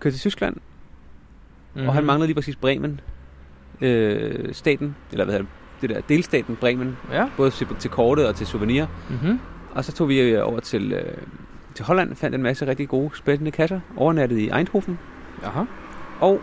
køre 0.00 0.10
til 0.12 0.20
Tyskland, 0.20 0.54
mm-hmm. 0.54 1.88
og 1.88 1.94
han 1.94 2.02
Mhm. 2.02 2.06
manglede 2.06 2.26
lige 2.26 2.34
præcis 2.34 2.56
Bremen, 2.56 3.00
øh, 3.80 4.54
staten, 4.54 4.96
eller 5.12 5.24
hvad 5.24 5.34
hedder 5.34 5.46
det, 5.80 5.88
det 5.90 5.96
der 5.96 6.00
delstaten 6.08 6.56
Bremen, 6.56 6.96
Ja. 7.12 7.26
både 7.36 7.50
til, 7.50 7.66
til 7.78 7.90
kortet 7.90 8.28
og 8.28 8.34
til 8.36 8.46
souvenir. 8.46 8.86
Mm-hmm. 9.10 9.40
Og 9.74 9.84
så 9.84 9.92
tog 9.92 10.08
vi 10.08 10.20
øh, 10.20 10.48
over 10.48 10.60
til, 10.60 10.92
øh, 10.92 11.16
til 11.74 11.84
Holland, 11.84 12.14
fandt 12.14 12.34
en 12.34 12.42
masse 12.42 12.66
rigtig 12.66 12.88
gode, 12.88 13.10
spændende 13.14 13.50
kasser, 13.50 13.80
overnattede 13.96 14.42
i 14.42 14.50
Eindhoven, 14.50 14.98
Jaha. 15.42 15.64
og 16.20 16.40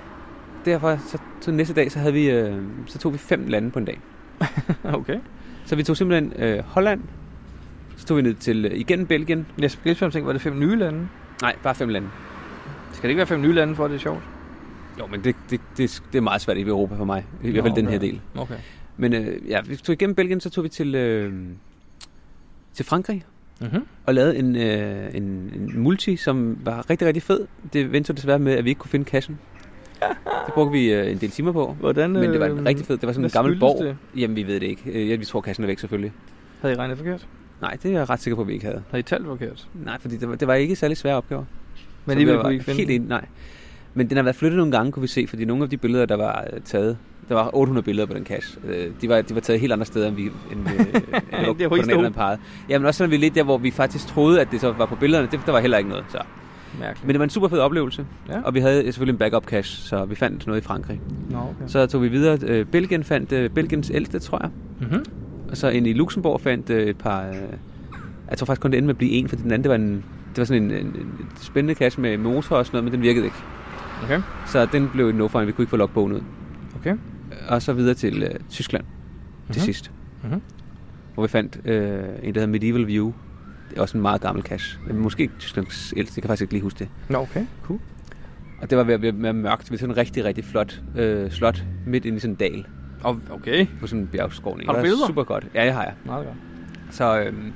derfor, 0.65 0.97
så, 1.07 1.17
så 1.41 1.51
næste 1.51 1.73
dag, 1.73 1.91
så, 1.91 1.99
havde 1.99 2.13
vi, 2.13 2.29
øh, 2.29 2.61
så 2.85 2.97
tog 2.97 3.13
vi 3.13 3.17
fem 3.17 3.47
lande 3.47 3.71
på 3.71 3.79
en 3.79 3.85
dag. 3.85 3.99
Okay. 4.83 5.19
Så 5.65 5.75
vi 5.75 5.83
tog 5.83 5.97
simpelthen 5.97 6.33
øh, 6.43 6.63
Holland, 6.63 7.01
så 7.97 8.05
tog 8.05 8.17
vi 8.17 8.21
ned 8.21 8.33
til 8.33 8.65
øh, 8.65 8.71
igen 8.79 9.07
Belgien, 9.07 9.47
Jeg 9.59 9.71
skal 9.71 9.81
lige 9.83 10.09
tænke, 10.11 10.25
var 10.25 10.33
det 10.33 10.41
fem 10.41 10.59
nye 10.59 10.75
lande? 10.75 11.07
nej, 11.41 11.55
bare 11.63 11.75
fem 11.75 11.89
lande. 11.89 12.09
Skal 12.91 13.03
det 13.03 13.09
ikke 13.09 13.17
være 13.17 13.27
fem 13.27 13.41
nye 13.41 13.53
lande, 13.53 13.75
for 13.75 13.85
at 13.85 13.91
det 13.91 13.95
er 13.97 14.01
sjovt? 14.01 14.21
Jo, 14.99 15.07
men 15.07 15.23
det, 15.23 15.35
det, 15.49 15.61
det, 15.77 16.03
det 16.11 16.17
er 16.17 16.21
meget 16.21 16.41
svært 16.41 16.57
i 16.57 16.61
Europa 16.61 16.95
for 16.95 17.05
mig. 17.05 17.25
I 17.43 17.51
hvert 17.51 17.63
fald 17.63 17.75
den 17.75 17.87
her 17.87 17.99
del. 17.99 18.21
Okay. 18.35 18.57
Men 18.97 19.13
øh, 19.13 19.49
ja, 19.49 19.61
vi 19.61 19.75
tog 19.75 19.93
igennem 19.93 20.15
Belgien, 20.15 20.39
så 20.41 20.49
tog 20.49 20.63
vi 20.63 20.69
til, 20.69 20.95
øh, 20.95 21.33
til 22.73 22.85
Frankrig 22.85 23.25
Mm-hmm. 23.61 23.85
og 24.05 24.13
lavede 24.13 24.37
en, 24.37 24.55
øh, 24.55 25.15
en, 25.15 25.23
en 25.23 25.71
multi, 25.79 26.15
som 26.15 26.57
var 26.63 26.89
rigtig, 26.89 27.07
rigtig 27.07 27.23
fed. 27.23 27.47
Det 27.73 27.91
vendte 27.91 28.07
så 28.07 28.13
desværre 28.13 28.39
med, 28.39 28.53
at 28.53 28.65
vi 28.65 28.69
ikke 28.69 28.79
kunne 28.79 28.89
finde 28.91 29.05
kassen. 29.05 29.39
Det 30.45 30.53
brugte 30.53 30.71
vi 30.71 30.93
øh, 30.93 31.11
en 31.11 31.17
del 31.17 31.29
timer 31.31 31.51
på. 31.51 31.75
Hvordan, 31.79 32.11
Men 32.11 32.29
det 32.31 32.39
var 32.39 32.47
øh, 32.47 32.57
en 32.59 32.65
rigtig 32.67 32.85
fed. 32.85 32.97
Det 32.97 33.07
var 33.07 33.13
sådan 33.13 33.25
en 33.25 33.31
gammel 33.31 33.59
borg. 33.59 33.83
det? 33.85 33.97
Jamen, 34.17 34.35
vi 34.35 34.47
ved 34.47 34.59
det 34.59 34.67
ikke. 34.67 34.81
Øh, 34.91 35.09
Ja, 35.09 35.15
vi 35.15 35.25
tror, 35.25 35.41
kassen 35.41 35.63
er 35.63 35.67
væk 35.67 35.79
selvfølgelig. 35.79 36.11
Havde 36.61 36.73
I 36.73 36.77
regnet 36.77 36.97
forkert? 36.97 37.27
Nej, 37.61 37.77
det 37.83 37.91
er 37.93 37.97
jeg 37.99 38.09
ret 38.09 38.19
sikker 38.19 38.35
på, 38.35 38.41
at 38.41 38.47
vi 38.47 38.53
ikke 38.53 38.65
havde. 38.65 38.83
Havde 38.89 38.99
I 38.99 39.03
talt 39.03 39.25
forkert? 39.25 39.67
Nej, 39.85 39.99
fordi 39.99 40.17
det 40.17 40.29
var, 40.29 40.35
det 40.35 40.47
var 40.47 40.53
ikke 40.53 40.75
særlig 40.75 40.97
svære 40.97 41.15
opgaver. 41.15 41.43
Men 41.43 41.47
Så 42.05 42.11
alligevel 42.11 42.35
vi 42.37 42.41
kunne 42.41 42.51
I 42.51 42.53
ikke 42.53 42.65
finde 42.65 42.77
helt 42.77 42.91
enig, 42.91 43.07
nej. 43.07 43.25
Men 43.93 44.09
den 44.09 44.17
har 44.17 44.23
været 44.23 44.35
flyttet 44.35 44.57
nogle 44.57 44.71
gange, 44.71 44.91
kunne 44.91 45.01
vi 45.01 45.07
se, 45.07 45.25
fordi 45.27 45.45
nogle 45.45 45.63
af 45.63 45.69
de 45.69 45.77
billeder, 45.77 46.05
der 46.05 46.15
var 46.15 46.45
øh, 46.53 46.59
taget, 46.61 46.97
der 47.29 47.35
var 47.35 47.49
800 47.55 47.85
billeder 47.85 48.07
på 48.07 48.13
den 48.13 48.25
cache. 48.25 48.59
Øh, 48.67 48.87
de, 49.01 49.09
var, 49.09 49.21
de 49.21 49.35
var 49.35 49.41
taget 49.41 49.59
helt 49.59 49.73
andre 49.73 49.85
steder, 49.85 50.07
end 50.07 50.15
vi 50.15 50.21
end, 50.23 50.33
øh, 50.51 50.79
end 50.79 51.57
Det 51.57 51.63
er 51.63 51.67
koordinaterne 51.69 52.03
stod. 52.03 52.11
pegede. 52.11 52.37
Jamen 52.69 52.85
også 52.85 52.97
sådan, 52.97 53.11
vi 53.11 53.17
lidt 53.17 53.35
der, 53.35 53.43
hvor 53.43 53.57
vi 53.57 53.71
faktisk 53.71 54.07
troede, 54.07 54.41
at 54.41 54.47
det 54.51 54.61
så 54.61 54.71
var 54.71 54.85
på 54.85 54.95
billederne, 54.95 55.27
det, 55.31 55.39
der 55.45 55.51
var 55.51 55.59
heller 55.59 55.77
ikke 55.77 55.89
noget. 55.89 56.05
Så. 56.09 56.17
Mærkeligt. 56.79 57.05
Men 57.07 57.13
det 57.13 57.19
var 57.19 57.23
en 57.23 57.29
super 57.29 57.47
fed 57.47 57.59
oplevelse. 57.59 58.05
Ja. 58.29 58.41
Og 58.41 58.53
vi 58.53 58.59
havde 58.59 58.83
selvfølgelig 58.83 59.13
en 59.13 59.17
backup 59.17 59.45
cache, 59.45 59.77
så 59.87 60.05
vi 60.05 60.15
fandt 60.15 60.47
noget 60.47 60.61
i 60.61 60.63
Frankrig. 60.63 61.01
Nå, 61.29 61.37
okay. 61.37 61.51
Så 61.67 61.85
tog 61.87 62.01
vi 62.01 62.07
videre. 62.07 62.37
Øh, 62.47 62.65
Belgien 62.65 63.03
fandt 63.03 63.31
øh, 63.31 63.49
Belgiens 63.49 63.91
ældste, 63.93 64.19
tror 64.19 64.39
jeg. 64.41 64.49
Mm-hmm. 64.79 65.05
Og 65.49 65.57
så 65.57 65.69
ind 65.69 65.87
i 65.87 65.93
Luxembourg 65.93 66.41
fandt 66.41 66.69
øh, 66.69 66.87
et 66.87 66.97
par... 66.97 67.27
Øh, 67.27 67.35
jeg 68.29 68.37
tror 68.37 68.45
faktisk 68.45 68.61
kun 68.61 68.71
det 68.71 68.77
endte 68.77 68.85
med 68.87 68.93
at 68.93 68.97
blive 68.97 69.11
en, 69.11 69.27
for 69.27 69.35
den 69.35 69.51
anden, 69.51 69.63
det 69.63 69.69
var, 69.69 69.75
en, 69.75 69.91
det 70.29 70.37
var 70.37 70.43
sådan 70.43 70.63
en, 70.63 70.71
en, 70.71 70.85
en 70.85 71.29
spændende 71.41 71.73
cache 71.73 72.01
med 72.01 72.17
motor 72.17 72.55
og 72.55 72.65
sådan 72.65 72.77
noget, 72.77 72.83
men 72.83 72.93
den 72.93 73.01
virkede 73.01 73.25
ikke. 73.25 73.37
Okay. 74.03 74.21
Så 74.47 74.65
den 74.65 74.89
blev 74.89 75.09
et 75.09 75.15
no-find, 75.15 75.45
vi 75.45 75.51
kunne 75.51 75.63
ikke 75.63 75.69
få 75.69 75.77
logbogen 75.77 76.11
ud. 76.13 76.21
Okay. 76.79 76.95
Og 77.47 77.61
så 77.61 77.73
videre 77.73 77.93
til 77.93 78.23
øh, 78.23 78.39
Tyskland 78.49 78.83
mm-hmm. 78.83 79.53
til 79.53 79.59
Mhm. 79.59 79.65
sidst, 79.65 79.91
Mm-hmm. 80.23 80.41
hvor 81.13 81.23
vi 81.23 81.27
fandt 81.27 81.59
øh, 81.65 81.93
en, 81.93 82.01
der 82.33 82.39
hedder 82.39 82.47
Medieval 82.47 82.87
View. 82.87 83.13
Det 83.69 83.77
er 83.77 83.81
også 83.81 83.97
en 83.97 84.01
meget 84.01 84.21
gammel 84.21 84.43
cache. 84.43 84.79
Øh, 84.89 84.95
Måske 84.95 85.29
Tysklands 85.39 85.93
ældste, 85.97 86.13
jeg 86.19 86.21
kan 86.23 86.27
faktisk 86.29 86.41
ikke 86.41 86.53
lige 86.53 86.63
huske 86.63 86.79
det. 86.79 86.87
Nå, 87.09 87.17
okay. 87.17 87.45
Cool. 87.63 87.79
Og 88.61 88.69
det 88.69 88.77
var 88.77 88.83
ved 88.83 88.93
at 88.93 89.01
være 89.23 89.33
mørkt 89.33 89.71
ved 89.71 89.77
sådan 89.77 89.93
en 89.93 89.97
rigtig, 89.97 90.25
rigtig 90.25 90.45
flot 90.45 90.81
øh, 90.95 91.31
slot 91.31 91.63
midt 91.87 92.05
inde 92.05 92.17
i 92.17 92.19
sådan 92.19 92.31
en 92.33 92.35
dal 92.35 92.65
okay. 93.31 93.67
på 93.79 93.87
sådan 93.87 94.01
en 94.01 94.07
bjergskråning. 94.07 94.69
Har 94.69 94.75
du 94.75 94.81
billeder? 94.81 95.07
Super 95.07 95.23
godt. 95.23 95.47
Ja, 95.55 95.63
jeg 95.65 95.73
har 95.73 95.83
jeg. 95.83 95.93
Meget 96.05 96.25
godt. 96.25 96.37
Så 96.89 97.19
øhm, 97.21 97.53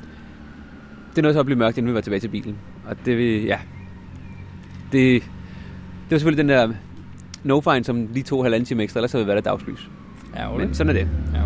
det 1.15 1.21
nåede 1.23 1.33
så 1.33 1.39
at 1.39 1.45
blive 1.45 1.59
mørkt, 1.59 1.77
inden 1.77 1.89
vi 1.89 1.95
var 1.95 2.01
tilbage 2.01 2.19
til 2.19 2.27
bilen. 2.27 2.57
Og 2.87 2.95
det 3.05 3.45
ja. 3.45 3.59
Det, 4.91 5.23
det 6.05 6.11
var 6.11 6.17
selvfølgelig 6.17 6.43
den 6.43 6.49
der 6.49 6.73
no 7.43 7.61
find, 7.61 7.83
som 7.83 8.07
lige 8.13 8.23
tog 8.23 8.43
halvanden 8.43 8.65
time 8.65 8.83
ekstra, 8.83 8.99
ellers 8.99 9.11
havde 9.11 9.25
vi 9.25 9.27
været 9.27 9.43
der 9.45 9.51
dagslys. 9.51 9.89
Ja, 10.35 10.57
Men 10.57 10.73
sådan 10.73 10.89
er 10.95 10.99
det. 10.99 11.07
Ja, 11.33 11.39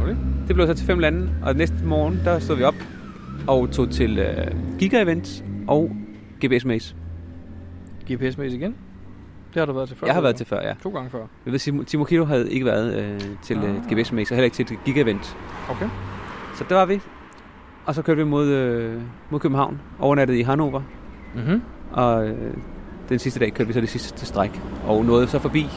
Det 0.47 0.55
blev 0.55 0.67
så 0.67 0.73
til 0.73 0.85
fem 0.85 0.99
lande, 0.99 1.29
og 1.43 1.55
næste 1.55 1.75
morgen, 1.85 2.19
der 2.25 2.39
stod 2.39 2.55
vi 2.55 2.63
op 2.63 2.75
og 3.47 3.71
tog 3.71 3.89
til 3.89 4.19
øh, 4.19 4.47
Giga 4.79 5.01
Events 5.01 5.43
og 5.67 5.91
GPS 6.45 6.65
Maze. 6.65 6.95
GPS-mæssigt 8.11 8.53
igen? 8.53 8.75
Det 9.53 9.59
har 9.59 9.65
du 9.65 9.73
været 9.73 9.87
til 9.87 9.97
før? 9.97 10.07
Jeg 10.07 10.13
har 10.15 10.21
været 10.21 10.35
til 10.35 10.45
før, 10.45 10.61
ja. 10.67 10.73
To 10.83 10.89
gange 10.89 11.09
før. 11.09 11.19
Jeg 11.45 11.53
ved, 11.53 11.85
Timo, 11.85 12.03
Kilo 12.03 12.25
havde 12.25 12.51
ikke 12.51 12.65
været 12.65 12.95
øh, 13.03 13.21
til 13.43 13.57
øh, 13.57 13.63
Ah. 13.63 13.93
GPS 13.99 14.11
Maze, 14.11 14.33
og 14.33 14.35
heller 14.35 14.43
ikke 14.45 14.55
til 14.55 14.77
Giga 14.85 15.01
Event. 15.01 15.37
Okay. 15.69 15.89
Så 16.55 16.63
der 16.69 16.75
var 16.75 16.85
vi. 16.85 16.99
Og 17.85 17.95
så 17.95 18.01
kørte 18.01 18.17
vi 18.17 18.23
mod, 18.29 18.47
øh, 18.47 19.01
mod 19.29 19.39
København, 19.39 19.79
overnattede 19.99 20.39
i 20.39 20.41
Hannover, 20.43 20.81
Mm-hmm. 21.35 21.61
Og 21.91 22.27
øh, 22.27 22.53
den 23.09 23.19
sidste 23.19 23.39
dag 23.39 23.53
kørte 23.53 23.67
vi 23.67 23.73
så 23.73 23.81
det 23.81 23.89
sidste 23.89 24.25
stræk. 24.25 24.61
Og 24.87 25.05
nåede 25.05 25.27
så 25.27 25.39
forbi 25.39 25.67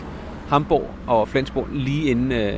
Hamburg 0.49 0.91
og 1.07 1.29
Flensborg 1.29 1.69
lige 1.73 2.11
inden 2.11 2.33
øh, 2.33 2.55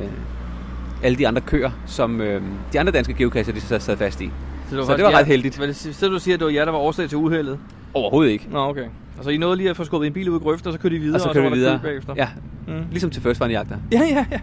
alle 1.03 1.17
de 1.17 1.27
andre 1.27 1.41
køer, 1.41 1.71
som 1.85 2.21
øh, 2.21 2.41
de 2.73 2.79
andre 2.79 2.91
danske 2.91 3.13
geocacher 3.13 3.53
de 3.53 3.61
så 3.61 3.79
sad 3.79 3.97
fast 3.97 4.21
i. 4.21 4.31
Så 4.69 4.75
det 4.77 4.85
Så 4.85 4.95
det 4.97 5.03
var 5.05 5.11
ret 5.11 5.25
heldigt. 5.27 5.57
Hvad 5.57 5.67
det, 5.67 5.75
så 5.75 6.07
du 6.07 6.19
siger, 6.19 6.35
at 6.35 6.39
det 6.39 6.45
var 6.45 6.51
jer, 6.51 6.65
der 6.65 6.71
var 6.71 6.79
årsag 6.79 7.09
til 7.09 7.17
uheldet? 7.17 7.59
Overhovedet 7.93 8.31
ikke. 8.31 8.47
Nå, 8.51 8.59
okay. 8.59 8.85
Altså, 9.17 9.29
I 9.29 9.37
nåede 9.37 9.57
lige 9.57 9.69
at 9.69 9.77
få 9.77 9.83
skubbet 9.83 10.07
en 10.07 10.13
bil 10.13 10.29
ud 10.29 10.39
i 10.39 10.43
grøften, 10.43 10.67
og 10.67 10.73
så 10.73 10.79
kørte 10.79 10.95
I 10.95 10.99
videre, 10.99 11.15
Og 11.15 11.21
så 11.21 11.27
var 11.27 11.33
kørte 11.33 11.43
vi 11.45 11.49
der 11.49 11.55
videre. 11.55 11.79
kø 11.79 11.87
bagefter. 11.87 12.13
Ja, 12.17 12.27
Mm. 12.67 12.73
ligesom 12.91 13.09
til 13.09 13.21
First 13.21 13.37
Fun 13.41 13.51
jagter. 13.51 13.77
Ja, 13.91 14.01
ja, 14.11 14.25
ja. 14.31 14.39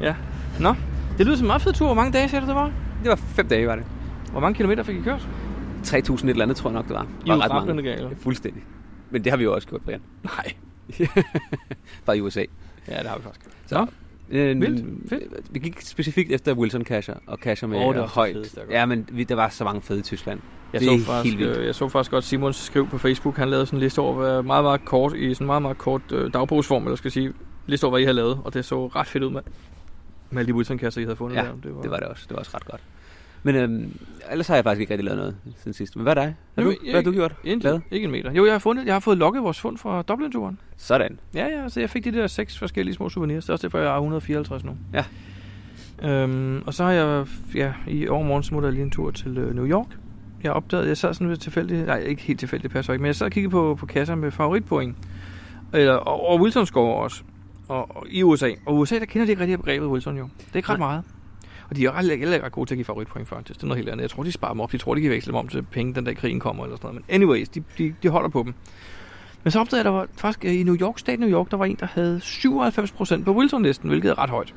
ja. 0.06 0.14
Nå, 0.60 0.74
det 1.18 1.26
lyder 1.26 1.36
som 1.36 1.44
en 1.44 1.46
meget 1.46 1.62
fed 1.62 1.72
tur. 1.72 1.86
Hvor 1.86 1.94
mange 1.94 2.12
dage 2.12 2.28
siger 2.28 2.40
du, 2.40 2.46
det 2.46 2.54
var? 2.54 2.70
Det 3.02 3.08
var 3.10 3.16
fem 3.16 3.48
dage, 3.48 3.66
var 3.66 3.76
det. 3.76 3.84
Hvor 4.32 4.40
mange 4.40 4.54
kilometer 4.54 4.82
fik 4.82 4.96
I 4.96 5.00
kørt? 5.00 5.28
3.000 5.86 5.96
et 5.96 6.30
eller 6.30 6.42
andet, 6.42 6.56
tror 6.56 6.70
jeg 6.70 6.74
nok, 6.74 6.88
det 6.88 6.94
var. 6.94 7.06
I 7.24 7.28
var 7.28 7.34
er 7.36 7.54
ret 7.56 7.66
mange. 7.66 7.82
gale. 7.82 8.08
Fuldstændig. 8.20 8.62
Men 9.10 9.24
det 9.24 9.32
har 9.32 9.36
vi 9.36 9.44
jo 9.44 9.54
også 9.54 9.68
gjort, 9.68 9.80
Brian. 9.82 10.02
Nej. 10.24 10.52
Fra 12.04 12.12
i 12.12 12.20
USA. 12.20 12.44
Ja, 12.88 12.98
det 12.98 13.06
har 13.06 13.16
vi 13.16 13.22
faktisk. 13.22 13.46
Så. 13.66 13.86
Øh, 14.30 14.60
Vildt. 14.60 15.08
Fedt. 15.08 15.22
Vi 15.50 15.58
gik 15.58 15.80
specifikt 15.80 16.32
efter 16.32 16.54
Wilson 16.54 16.84
Cacher 16.84 17.14
og 17.26 17.38
cacher 17.38 17.68
med 17.68 17.78
det 17.78 17.86
var 17.86 17.92
oh, 18.02 18.08
så 18.08 18.14
højt. 18.14 18.58
Ja, 18.70 18.86
men 18.86 19.08
vi, 19.12 19.24
der 19.24 19.34
var 19.34 19.48
så 19.48 19.64
mange 19.64 19.82
fede 19.82 19.98
i 19.98 20.02
Tyskland. 20.02 20.40
Jeg 20.72 20.80
Det 20.80 21.00
så, 21.00 21.06
faktisk, 21.06 21.34
helt 21.34 21.46
vildt. 21.46 21.58
øh, 21.60 21.66
jeg 21.66 21.74
så 21.74 21.88
faktisk 21.88 22.10
godt 22.10 22.24
Simons 22.24 22.56
skriv 22.56 22.88
på 22.88 22.98
Facebook. 22.98 23.36
Han 23.36 23.48
lavede 23.48 23.66
sådan 23.66 23.76
en 23.76 23.82
liste 23.82 23.98
over, 23.98 24.14
hvad 24.14 24.42
meget, 24.42 24.64
meget 24.64 24.84
kort, 24.84 25.14
i 25.16 25.34
sådan 25.34 25.46
meget, 25.46 25.62
meget 25.62 25.78
kort 25.78 26.02
øh, 26.12 26.32
dagbogsform, 26.32 26.84
eller 26.84 26.96
skal 26.96 27.10
sige, 27.10 27.32
liste 27.66 27.84
over, 27.84 27.90
hvad 27.90 28.00
I 28.00 28.04
havde 28.04 28.16
lavet. 28.16 28.40
Og 28.44 28.54
det 28.54 28.64
så 28.64 28.86
ret 28.86 29.06
fedt 29.06 29.24
ud 29.24 29.30
med, 29.30 29.40
med 30.30 30.38
alle 30.38 30.52
de 30.52 30.54
Wilson-kasser, 30.54 31.00
I 31.00 31.04
havde 31.04 31.16
fundet 31.16 31.36
Ja, 31.36 31.42
der. 31.42 31.80
Det 31.82 31.90
var 31.90 31.96
det 31.96 32.06
også. 32.08 32.24
Det 32.28 32.32
var 32.32 32.38
også 32.38 32.50
ret 32.54 32.64
godt. 32.64 32.80
Men 33.46 33.54
øhm, 33.56 33.98
ellers 34.30 34.48
har 34.48 34.54
jeg 34.54 34.64
faktisk 34.64 34.80
ikke 34.80 34.92
rigtig 34.92 35.04
lavet 35.04 35.18
noget 35.18 35.36
siden 35.56 35.72
sidst. 35.72 35.96
Men 35.96 36.02
hvad 36.02 36.16
er 36.16 36.22
dig? 36.22 36.36
Har 36.54 36.62
Nu- 36.62 36.70
du, 36.70 36.76
hvad 36.82 36.94
har 36.94 37.02
du 37.02 37.12
gjort? 37.12 37.34
Intet. 37.44 37.64
Lavet? 37.64 37.82
Ikke 37.90 38.04
en 38.04 38.10
meter. 38.10 38.32
Jo, 38.32 38.44
jeg 38.44 38.54
har, 38.54 38.58
fundet, 38.58 38.86
jeg 38.86 38.94
har 38.94 39.00
fået 39.00 39.18
logget 39.18 39.42
vores 39.42 39.60
fund 39.60 39.78
fra 39.78 40.02
Dublin-turen. 40.02 40.58
Sådan. 40.76 41.18
Ja, 41.34 41.46
ja, 41.46 41.68
så 41.68 41.80
jeg 41.80 41.90
fik 41.90 42.04
de 42.04 42.12
der 42.12 42.26
seks 42.26 42.58
forskellige 42.58 42.94
små 42.94 43.08
souvenirs. 43.08 43.44
Det 43.44 43.48
er 43.48 43.52
også 43.52 43.66
derfor, 43.66 43.78
jeg 43.78 43.88
har 43.88 43.94
154 43.96 44.64
nu. 44.64 44.72
Ja. 44.92 45.04
Øhm, 46.02 46.62
og 46.66 46.74
så 46.74 46.84
har 46.84 46.92
jeg, 46.92 47.26
ja, 47.54 47.72
i 47.88 48.08
overmorgen 48.08 48.42
smutter 48.42 48.68
jeg 48.68 48.74
lige 48.74 48.84
en 48.84 48.90
tur 48.90 49.10
til 49.10 49.38
øh, 49.38 49.54
New 49.54 49.66
York. 49.66 49.86
Jeg 50.42 50.52
opdagede, 50.52 50.88
jeg 50.88 50.96
sad 50.96 51.14
sådan 51.14 51.28
lidt 51.28 51.40
tilfældigt, 51.40 51.86
nej, 51.86 51.98
ikke 51.98 52.22
helt 52.22 52.38
tilfældigt, 52.40 52.72
passer 52.72 52.92
ikke, 52.92 53.02
men 53.02 53.06
jeg 53.06 53.16
sad 53.16 53.26
og 53.26 53.32
kiggede 53.32 53.50
på, 53.50 53.74
på 53.80 53.86
kasser 53.86 54.14
med 54.14 54.30
favoritpoint. 54.30 54.96
Eller, 55.74 55.92
og, 55.94 56.28
og 56.28 56.40
Wilson 56.40 56.66
score 56.66 57.02
også. 57.02 57.22
Og, 57.68 57.96
og, 57.96 58.06
i 58.10 58.22
USA. 58.22 58.50
Og 58.66 58.76
USA, 58.76 58.98
der 58.98 59.04
kender 59.04 59.26
de 59.26 59.30
ikke 59.32 59.42
rigtig 59.42 59.58
begrebet 59.58 59.88
Wilson 59.88 60.16
jo. 60.16 60.28
Det 60.38 60.52
er 60.52 60.56
ikke 60.56 60.68
ret 60.72 60.78
Nej. 60.78 60.88
meget. 60.88 61.04
Og 61.70 61.76
de 61.76 61.84
er 61.84 61.92
ret, 61.92 62.04
ret, 62.10 62.42
ret 62.42 62.52
gode 62.52 62.68
til 62.68 62.74
at 62.74 62.76
give 62.76 62.84
favoritpoint 62.84 63.28
faktisk. 63.28 63.58
Det 63.58 63.62
er 63.62 63.66
noget 63.66 63.78
helt 63.78 63.88
andet. 63.88 64.02
Jeg 64.02 64.10
tror, 64.10 64.22
de 64.22 64.32
sparer 64.32 64.52
dem 64.52 64.60
op. 64.60 64.72
De 64.72 64.78
tror, 64.78 64.94
de 64.94 65.00
kan 65.00 65.10
veksle 65.10 65.30
dem 65.30 65.36
om 65.36 65.48
til 65.48 65.62
penge, 65.62 65.94
den 65.94 66.04
dag 66.04 66.16
krigen 66.16 66.40
kommer 66.40 66.64
eller 66.64 66.76
sådan 66.76 66.88
noget. 66.88 67.04
Men 67.08 67.14
anyways, 67.14 67.48
de, 67.48 67.62
de, 67.78 67.94
de 68.02 68.08
holder 68.08 68.28
på 68.28 68.42
dem. 68.42 68.54
Men 69.44 69.50
så 69.50 69.60
opdagede 69.60 69.78
jeg, 69.78 69.84
der 69.84 69.98
var 69.98 70.06
faktisk 70.16 70.44
øh, 70.44 70.60
i 70.60 70.62
New 70.62 70.76
York, 70.76 70.98
stat 70.98 71.20
New 71.20 71.30
York, 71.30 71.50
der 71.50 71.56
var 71.56 71.64
en, 71.64 71.76
der 71.80 71.86
havde 71.86 72.20
97% 72.24 73.24
på 73.24 73.36
Wilson-listen, 73.36 73.88
hvilket 73.88 74.10
er 74.10 74.18
ret 74.18 74.30
højt. 74.30 74.54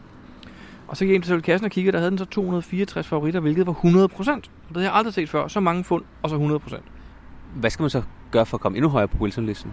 Og 0.88 0.98
så 0.98 1.06
gik 1.06 1.10
jeg 1.10 1.16
ind 1.16 1.24
til 1.24 1.42
kassen 1.42 1.66
og 1.66 1.72
kiggede, 1.72 1.92
der 1.92 2.00
havde 2.00 2.12
den 2.12 2.18
så 2.18 2.26
264 2.26 3.08
favoritter, 3.08 3.40
hvilket 3.40 3.68
var 3.68 3.74
100%. 3.74 3.78
Og 3.80 4.42
det 4.70 4.76
havde 4.76 4.86
jeg 4.86 4.94
aldrig 4.96 5.14
set 5.14 5.30
før. 5.30 5.48
Så 5.48 5.60
mange 5.60 5.84
fund, 5.84 6.04
og 6.22 6.30
så 6.30 6.60
100%. 6.70 6.80
Hvad 7.56 7.70
skal 7.70 7.84
man 7.84 7.90
så 7.90 8.02
gøre 8.32 8.46
for 8.46 8.58
at 8.58 8.62
komme 8.62 8.78
endnu 8.78 8.90
højere 8.90 9.08
på 9.08 9.18
Wilson-listen? 9.18 9.72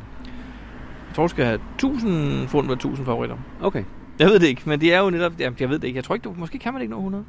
Jeg 1.09 1.14
tror, 1.14 1.22
du 1.22 1.29
skal 1.29 1.44
have 1.44 1.61
1000 1.75 2.49
fund 2.49 2.66
med 2.66 2.75
1000 2.75 3.07
favoritter. 3.07 3.37
Okay. 3.61 3.85
Jeg 4.18 4.26
ved 4.29 4.38
det 4.38 4.46
ikke, 4.46 4.62
men 4.64 4.81
det 4.81 4.94
er 4.94 4.98
jo 5.00 5.11
netop... 5.11 5.33
Jamen, 5.38 5.57
jeg 5.61 5.68
ved 5.70 5.79
det 5.79 5.87
ikke. 5.87 5.96
Jeg 5.96 6.05
tror 6.05 6.14
ikke, 6.14 6.24
du, 6.24 6.35
måske 6.37 6.59
kan 6.59 6.72
man 6.72 6.83
ikke 6.83 6.90
nå 6.90 6.96
100. 6.98 7.24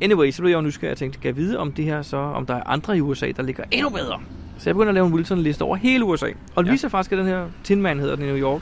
Anyway, 0.00 0.30
så 0.30 0.42
blev 0.42 0.50
jeg 0.50 0.56
jo 0.56 0.62
nysgerrig 0.62 0.92
og 0.92 0.98
tænkte, 0.98 1.18
kan 1.20 1.28
jeg 1.28 1.36
vide 1.36 1.58
om 1.58 1.72
det 1.72 1.84
her 1.84 2.02
så, 2.02 2.16
om 2.16 2.46
der 2.46 2.54
er 2.54 2.62
andre 2.66 2.96
i 2.96 3.00
USA, 3.00 3.32
der 3.36 3.42
ligger 3.42 3.64
endnu 3.70 3.88
bedre? 3.90 4.20
Så 4.58 4.70
jeg 4.70 4.74
begyndte 4.74 4.88
at 4.88 4.94
lave 4.94 5.06
en 5.06 5.12
Wilson-liste 5.14 5.62
over 5.62 5.76
hele 5.76 6.04
USA. 6.04 6.26
Og 6.54 6.64
det 6.64 6.68
Ja. 6.68 6.72
viser 6.72 6.88
faktisk, 6.88 7.12
at 7.12 7.18
den 7.18 7.26
her 7.26 7.46
Tin 7.64 7.82
Man 7.82 7.98
hedder 8.00 8.16
den 8.16 8.24
i 8.24 8.28
New 8.28 8.36
York, 8.40 8.60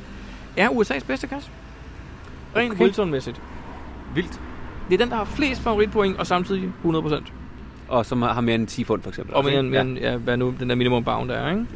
er 0.57 0.68
USA's 0.68 1.07
bedste 1.07 1.27
kasse. 1.27 1.51
Rent 2.57 2.72
Okay. 2.72 2.85
Wilson-mæssigt. 2.85 3.40
Vildt. 4.14 4.40
Det 4.88 4.94
er 4.94 4.98
den, 4.98 5.11
der 5.11 5.16
har 5.16 5.25
flest 5.25 5.61
favoritpoint, 5.61 6.16
og 6.18 6.27
samtidig 6.27 6.72
100%. 6.85 7.33
Og 7.88 8.07
som 8.07 8.22
har 8.22 8.40
mere 8.40 8.55
end 8.55 8.66
10 8.66 8.85
fund, 8.85 9.03
for 9.03 9.09
eksempel. 9.11 9.35
Og 9.35 9.44
mere, 9.44 9.61
end, 9.61 9.98
ja. 9.98 10.11
ja, 10.11 10.16
hvad 10.16 10.37
nu 10.37 10.55
den 10.61 10.68
der 10.68 10.75
minimum 10.75 11.05
bound 11.05 11.31
er, 11.31 11.51
ikke? 11.51 11.66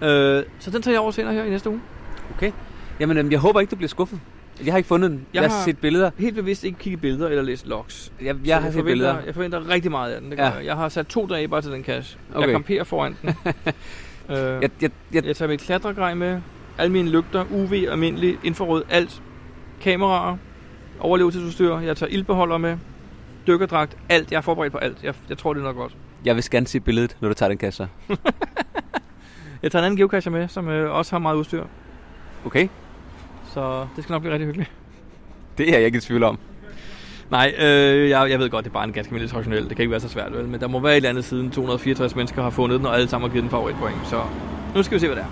Ja. 0.00 0.08
Øh, 0.08 0.44
så 0.58 0.70
den 0.70 0.82
tager 0.82 0.94
jeg 0.94 1.00
over 1.00 1.10
senere 1.10 1.34
her 1.34 1.44
i 1.44 1.50
næste 1.50 1.70
uge. 1.70 1.80
Okay. 2.36 2.52
Jamen, 3.00 3.16
øhm, 3.16 3.30
jeg 3.30 3.38
håber 3.38 3.60
ikke, 3.60 3.70
du 3.70 3.76
bliver 3.76 3.88
skuffet. 3.88 4.20
Jeg 4.64 4.72
har 4.72 4.76
ikke 4.78 4.86
fundet 4.88 5.10
den. 5.10 5.18
Jeg, 5.18 5.24
Jeg 5.34 5.42
jeg 5.42 5.50
har 5.58 5.64
set 5.64 5.78
billeder. 5.78 6.10
Helt 6.18 6.34
bevidst 6.34 6.64
ikke 6.64 6.78
kigge 6.78 6.96
billeder 6.96 7.28
eller 7.28 7.42
læse 7.42 7.68
logs. 7.68 8.12
Jeg, 8.22 8.34
Så 8.34 8.40
jeg 8.44 8.62
har 8.62 8.70
set 8.70 8.84
billeder. 8.84 9.16
Jeg 9.26 9.34
forventer 9.34 9.68
rigtig 9.68 9.90
meget 9.90 10.12
af 10.12 10.20
den. 10.20 10.30
Det 10.30 10.38
Ja. 10.38 10.44
jeg. 10.50 10.64
jeg 10.64 10.76
har 10.76 10.88
sat 10.88 11.06
to 11.06 11.26
dage 11.26 11.48
bare 11.48 11.62
til 11.62 11.72
den 11.72 11.84
cache. 11.84 12.18
Okay. 12.34 12.46
Jeg 12.46 12.52
kamperer 12.54 12.84
foran 12.84 13.16
den. 13.22 13.28
øh, 14.30 14.36
Jeg, 14.36 14.70
jeg, 14.82 14.90
jeg, 15.12 15.24
jeg 15.26 15.36
tager 15.36 15.48
mit 15.48 15.60
klatregrej 15.60 16.14
med. 16.14 16.40
Alle 16.78 16.92
mine 16.92 17.08
lygter, 17.10 17.44
UV, 17.50 17.72
almindelig, 17.90 18.38
infrarød, 18.44 18.84
alt. 18.90 19.22
Kameraer, 19.80 20.36
overlevelsesudstyr. 21.00 21.78
Jeg 21.78 21.96
tager 21.96 22.10
ildbeholder 22.10 22.58
med. 22.58 22.76
Dykkerdragt, 23.46 23.96
alt. 24.08 24.30
Jeg 24.32 24.36
er 24.36 24.42
forberedt 24.42 24.72
på 24.72 24.78
alt. 24.78 24.96
Jeg, 25.02 25.14
jeg 25.28 25.38
tror, 25.38 25.54
det 25.54 25.60
er 25.60 25.64
nok 25.64 25.76
godt. 25.76 25.96
jeg 26.24 26.36
vil 26.36 26.44
gerne 26.50 26.66
se 26.66 26.80
billedet, 26.80 27.16
når 27.20 27.28
du 27.28 27.34
tager 27.34 27.48
den 27.48 27.58
kasse. 27.58 27.88
Jeg 29.62 29.72
tager 29.72 29.80
en 29.82 29.84
anden 29.86 29.96
geocacher 29.96 30.30
med, 30.32 30.48
som 30.48 30.68
øh, 30.68 30.90
også 30.94 31.12
har 31.12 31.18
meget 31.18 31.36
udstyr. 31.36 31.64
Okay. 32.46 32.68
Så 33.54 33.86
det 33.96 34.04
skal 34.04 34.12
nok 34.12 34.22
blive 34.22 34.32
rigtig 34.32 34.46
hyggeligt. 34.46 34.70
Det 35.58 35.68
er 35.68 35.76
jeg 35.76 35.86
ikke 35.86 35.98
i 35.98 36.00
tvivl 36.00 36.22
om. 36.22 36.38
Nej, 37.30 37.54
øh, 37.58 38.08
jeg, 38.08 38.30
jeg 38.30 38.38
ved 38.38 38.50
godt, 38.50 38.64
det 38.64 38.70
er 38.70 38.74
bare 38.74 38.84
en 38.84 38.92
ganske 38.92 39.10
almindelig 39.10 39.30
traditionel. 39.30 39.68
Det 39.68 39.76
kan 39.76 39.82
ikke 39.82 39.90
være 39.90 40.00
så 40.00 40.08
svært, 40.08 40.32
vel? 40.32 40.48
Men 40.48 40.60
der 40.60 40.68
må 40.68 40.80
være 40.80 40.92
et 40.92 40.96
eller 40.96 41.08
andet 41.08 41.24
siden 41.24 41.50
264 41.50 42.16
mennesker 42.16 42.42
har 42.42 42.50
fundet 42.50 42.78
den, 42.78 42.86
og 42.86 42.94
alle 42.94 43.08
sammen 43.08 43.30
har 43.30 43.32
givet 43.32 43.42
den 43.42 43.50
favoritpoint. 43.50 43.96
Så 44.06 44.22
nu 44.74 44.82
skal 44.82 44.94
vi 44.94 45.00
se, 45.00 45.06
hvad 45.06 45.16
det 45.16 45.24
er. 45.24 45.28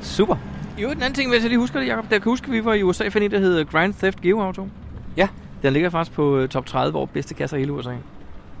Super. 0.00 0.36
Jo, 0.78 0.90
den 0.90 1.02
anden 1.02 1.14
ting, 1.14 1.30
hvis 1.30 1.42
jeg 1.42 1.48
lige 1.48 1.58
husker 1.58 1.80
det, 1.80 1.86
Jacob. 1.86 2.04
Der 2.10 2.18
kan 2.18 2.30
huske, 2.30 2.46
at 2.46 2.52
vi 2.52 2.64
var 2.64 2.74
i 2.74 2.82
USA 2.82 3.08
fandt 3.08 3.24
en, 3.24 3.30
der 3.30 3.38
hedder 3.38 3.64
Grand 3.64 3.94
Theft 3.94 4.20
Geo 4.20 4.40
Auto. 4.40 4.68
Ja. 5.16 5.28
Den 5.62 5.72
ligger 5.72 5.90
faktisk 5.90 6.16
på 6.16 6.38
øh, 6.38 6.48
top 6.48 6.66
30 6.66 6.98
over 6.98 7.06
bedste 7.06 7.34
kasser 7.34 7.56
i 7.56 7.60
hele 7.60 7.72
USA. 7.72 7.92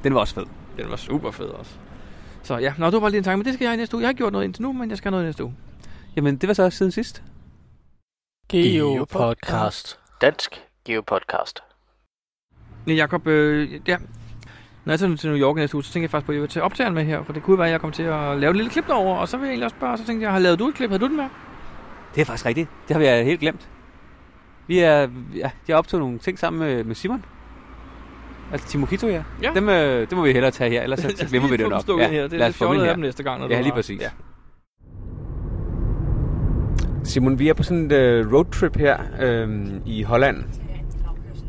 Den 0.04 0.14
var 0.14 0.20
også 0.20 0.34
fed. 0.34 0.44
Den 0.76 0.90
var 0.90 0.96
super 0.96 1.30
fed 1.30 1.46
også. 1.46 1.70
Så 2.42 2.56
ja, 2.56 2.72
nå, 2.78 2.86
det 2.86 2.92
var 2.92 3.00
bare 3.00 3.10
lige 3.10 3.18
en 3.18 3.24
tanke, 3.24 3.36
men 3.36 3.44
det 3.46 3.54
skal 3.54 3.64
jeg 3.64 3.74
i 3.74 3.76
næste 3.76 3.96
uge. 3.96 4.00
Jeg 4.00 4.08
har 4.08 4.12
gjort 4.12 4.32
noget 4.32 4.44
indtil 4.44 4.62
nu, 4.62 4.72
men 4.72 4.90
jeg 4.90 4.98
skal 4.98 5.10
have 5.10 5.10
noget 5.10 5.24
i 5.24 5.26
næste 5.28 5.44
uge. 5.44 5.54
Jamen, 6.16 6.36
det 6.36 6.48
var 6.48 6.54
så 6.54 6.62
også 6.62 6.78
siden 6.78 6.92
sidst. 6.92 7.22
Geopodcast. 8.50 9.98
Dansk 10.20 10.62
Geopodcast. 10.84 11.62
Ja, 12.86 12.92
Jacob, 12.92 13.26
øh, 13.26 13.80
ja. 13.88 13.96
Når 14.84 14.92
jeg 14.92 15.00
tager 15.00 15.16
til 15.16 15.30
New 15.30 15.38
York 15.38 15.56
næste 15.56 15.74
uge, 15.76 15.84
så 15.84 15.92
tænker 15.92 16.04
jeg 16.04 16.10
faktisk 16.10 16.26
på, 16.26 16.32
at 16.32 16.36
jeg 16.36 16.42
vil 16.42 16.48
tage 16.50 16.62
optageren 16.62 16.94
med 16.94 17.04
her, 17.04 17.22
for 17.22 17.32
det 17.32 17.42
kunne 17.42 17.58
være, 17.58 17.66
at 17.66 17.72
jeg 17.72 17.80
kom 17.80 17.92
til 17.92 18.02
at 18.02 18.38
lave 18.38 18.50
et 18.50 18.56
lille 18.56 18.70
klip 18.70 18.86
derover, 18.86 19.16
og 19.16 19.28
så 19.28 19.36
vil 19.36 19.44
jeg 19.44 19.50
egentlig 19.50 19.64
også 19.64 19.76
spørge, 19.76 19.98
så 19.98 20.04
tænkte 20.06 20.24
jeg, 20.24 20.32
har 20.32 20.38
lavet 20.38 20.58
du 20.58 20.68
et 20.68 20.74
klip? 20.74 20.90
Har 20.90 20.98
du 20.98 21.06
den 21.08 21.16
med? 21.16 21.24
Det 22.14 22.20
er 22.20 22.24
faktisk 22.24 22.46
rigtigt. 22.46 22.68
Det 22.88 22.94
har 22.96 23.00
vi 23.00 23.08
øh, 23.20 23.26
helt 23.26 23.40
glemt. 23.40 23.68
Vi 24.66 24.78
er, 24.78 25.08
ja, 25.36 25.50
jeg 25.68 25.76
optog 25.76 26.00
nogle 26.00 26.18
ting 26.18 26.38
sammen 26.38 26.60
med, 26.60 26.84
med 26.84 26.94
Simon. 26.94 27.24
Altså 28.52 28.68
Timo 28.68 28.86
Kito, 28.86 29.08
ja. 29.08 29.22
Ja. 29.42 29.52
Dem, 29.54 29.68
øh, 29.68 30.00
det 30.10 30.12
må 30.18 30.22
vi 30.22 30.32
hellere 30.32 30.50
tage 30.50 30.70
her, 30.70 30.82
ellers 30.82 31.00
så, 31.00 31.26
glemmer 31.30 31.48
vi 31.48 31.56
det 31.56 31.68
nok. 31.68 31.88
Ja, 32.00 32.08
her. 32.08 32.22
Det 32.22 32.32
er 32.32 32.38
lad 32.38 32.46
lidt 32.48 32.54
os 32.54 32.56
få 32.58 32.64
dem 32.64 32.70
fjollet 32.70 32.84
af 32.86 32.94
dem 32.94 33.02
næste 33.02 33.22
gang. 33.22 33.40
Når 33.40 33.48
Ja, 33.48 33.54
du 33.56 33.58
lige 33.62 33.70
har- 33.70 33.74
præcis. 33.76 34.00
Ja. 34.00 34.10
Simon, 37.04 37.38
vi 37.38 37.48
er 37.48 37.54
på 37.54 37.62
sådan 37.62 37.90
et 37.90 38.26
uh, 38.26 38.32
roadtrip 38.32 38.76
her 38.76 38.96
øh, 39.20 39.66
i 39.86 40.02
Holland. 40.02 40.36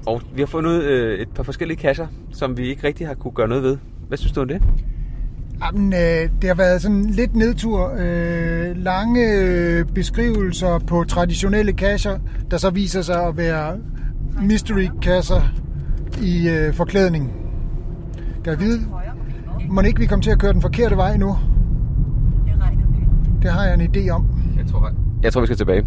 Og 0.06 0.22
vi 0.36 0.42
har 0.42 0.46
fundet 0.46 0.84
øh, 0.84 1.20
et 1.20 1.30
par 1.30 1.44
forskellige 1.44 1.78
kasser, 1.78 2.08
som 2.32 2.58
vi 2.58 2.68
ikke 2.68 2.88
rigtig 2.88 3.08
har 3.08 3.14
kunne 3.14 3.32
gøre 3.32 3.48
noget 3.48 3.64
ved. 3.64 3.78
Hvad 4.08 4.18
synes 4.18 4.32
du 4.32 4.42
om 4.42 4.48
det? 4.48 4.62
Jamen, 5.66 5.94
øh, 5.94 6.30
det 6.42 6.50
har 6.50 6.56
været 6.56 6.82
sådan 6.82 7.06
lidt 7.06 7.36
nedtur. 7.36 7.94
Øh, 8.00 8.78
lange 8.78 9.34
øh, 9.34 9.86
beskrivelser 9.86 10.80
på 10.80 11.04
traditionelle 11.04 11.74
kasser, 11.74 12.20
der 12.52 12.58
så 12.58 12.70
viser 12.70 13.02
sig 13.02 13.28
at 13.28 13.38
være 13.38 13.78
mystery-kasser 14.42 15.42
i 16.22 16.50
øh, 16.50 16.74
forklædning. 16.74 17.34
Kan 18.44 18.52
jeg 18.52 18.60
vide, 18.60 18.82
må 19.70 19.82
ikke 19.82 20.00
vi 20.00 20.06
komme 20.06 20.24
til 20.24 20.32
at 20.32 20.40
køre 20.40 20.54
den 20.54 20.62
forkerte 20.62 20.96
vej 20.96 21.18
nu? 21.18 21.38
Det 23.42 23.52
har 23.52 23.64
jeg 23.66 23.74
en 23.74 23.82
idé 23.82 24.10
om. 24.10 24.26
Jeg 24.58 24.68
tror, 24.68 24.92
jeg 25.24 25.34
tror 25.34 25.42
vi 25.42 25.48
skal 25.48 25.58
tilbage. 25.58 25.86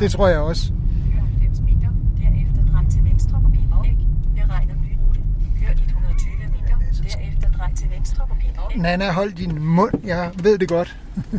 Det 0.00 0.10
tror 0.10 0.28
jeg 0.28 0.38
også. 0.38 0.72
Kør 1.12 1.20
90 1.20 1.60
meter, 1.60 1.88
derefter 2.18 2.72
drej 2.72 2.84
til 2.90 3.04
venstre 3.04 3.40
på 3.44 3.48
Pilbæk. 3.50 3.98
Beregner 4.36 4.74
ny 4.74 4.96
rute. 5.08 5.20
Kør 5.60 5.72
120 5.86 6.32
meter, 6.54 6.76
derefter 7.02 7.58
drej 7.58 7.74
til 7.74 7.90
venstre 7.96 8.24
på 8.28 8.34
Pilbæk. 8.40 8.82
Nana, 8.82 9.12
hold 9.12 9.32
din 9.32 9.64
mund. 9.64 9.92
Jeg 10.04 10.30
ved 10.42 10.58
det 10.58 10.68
godt. 10.68 10.96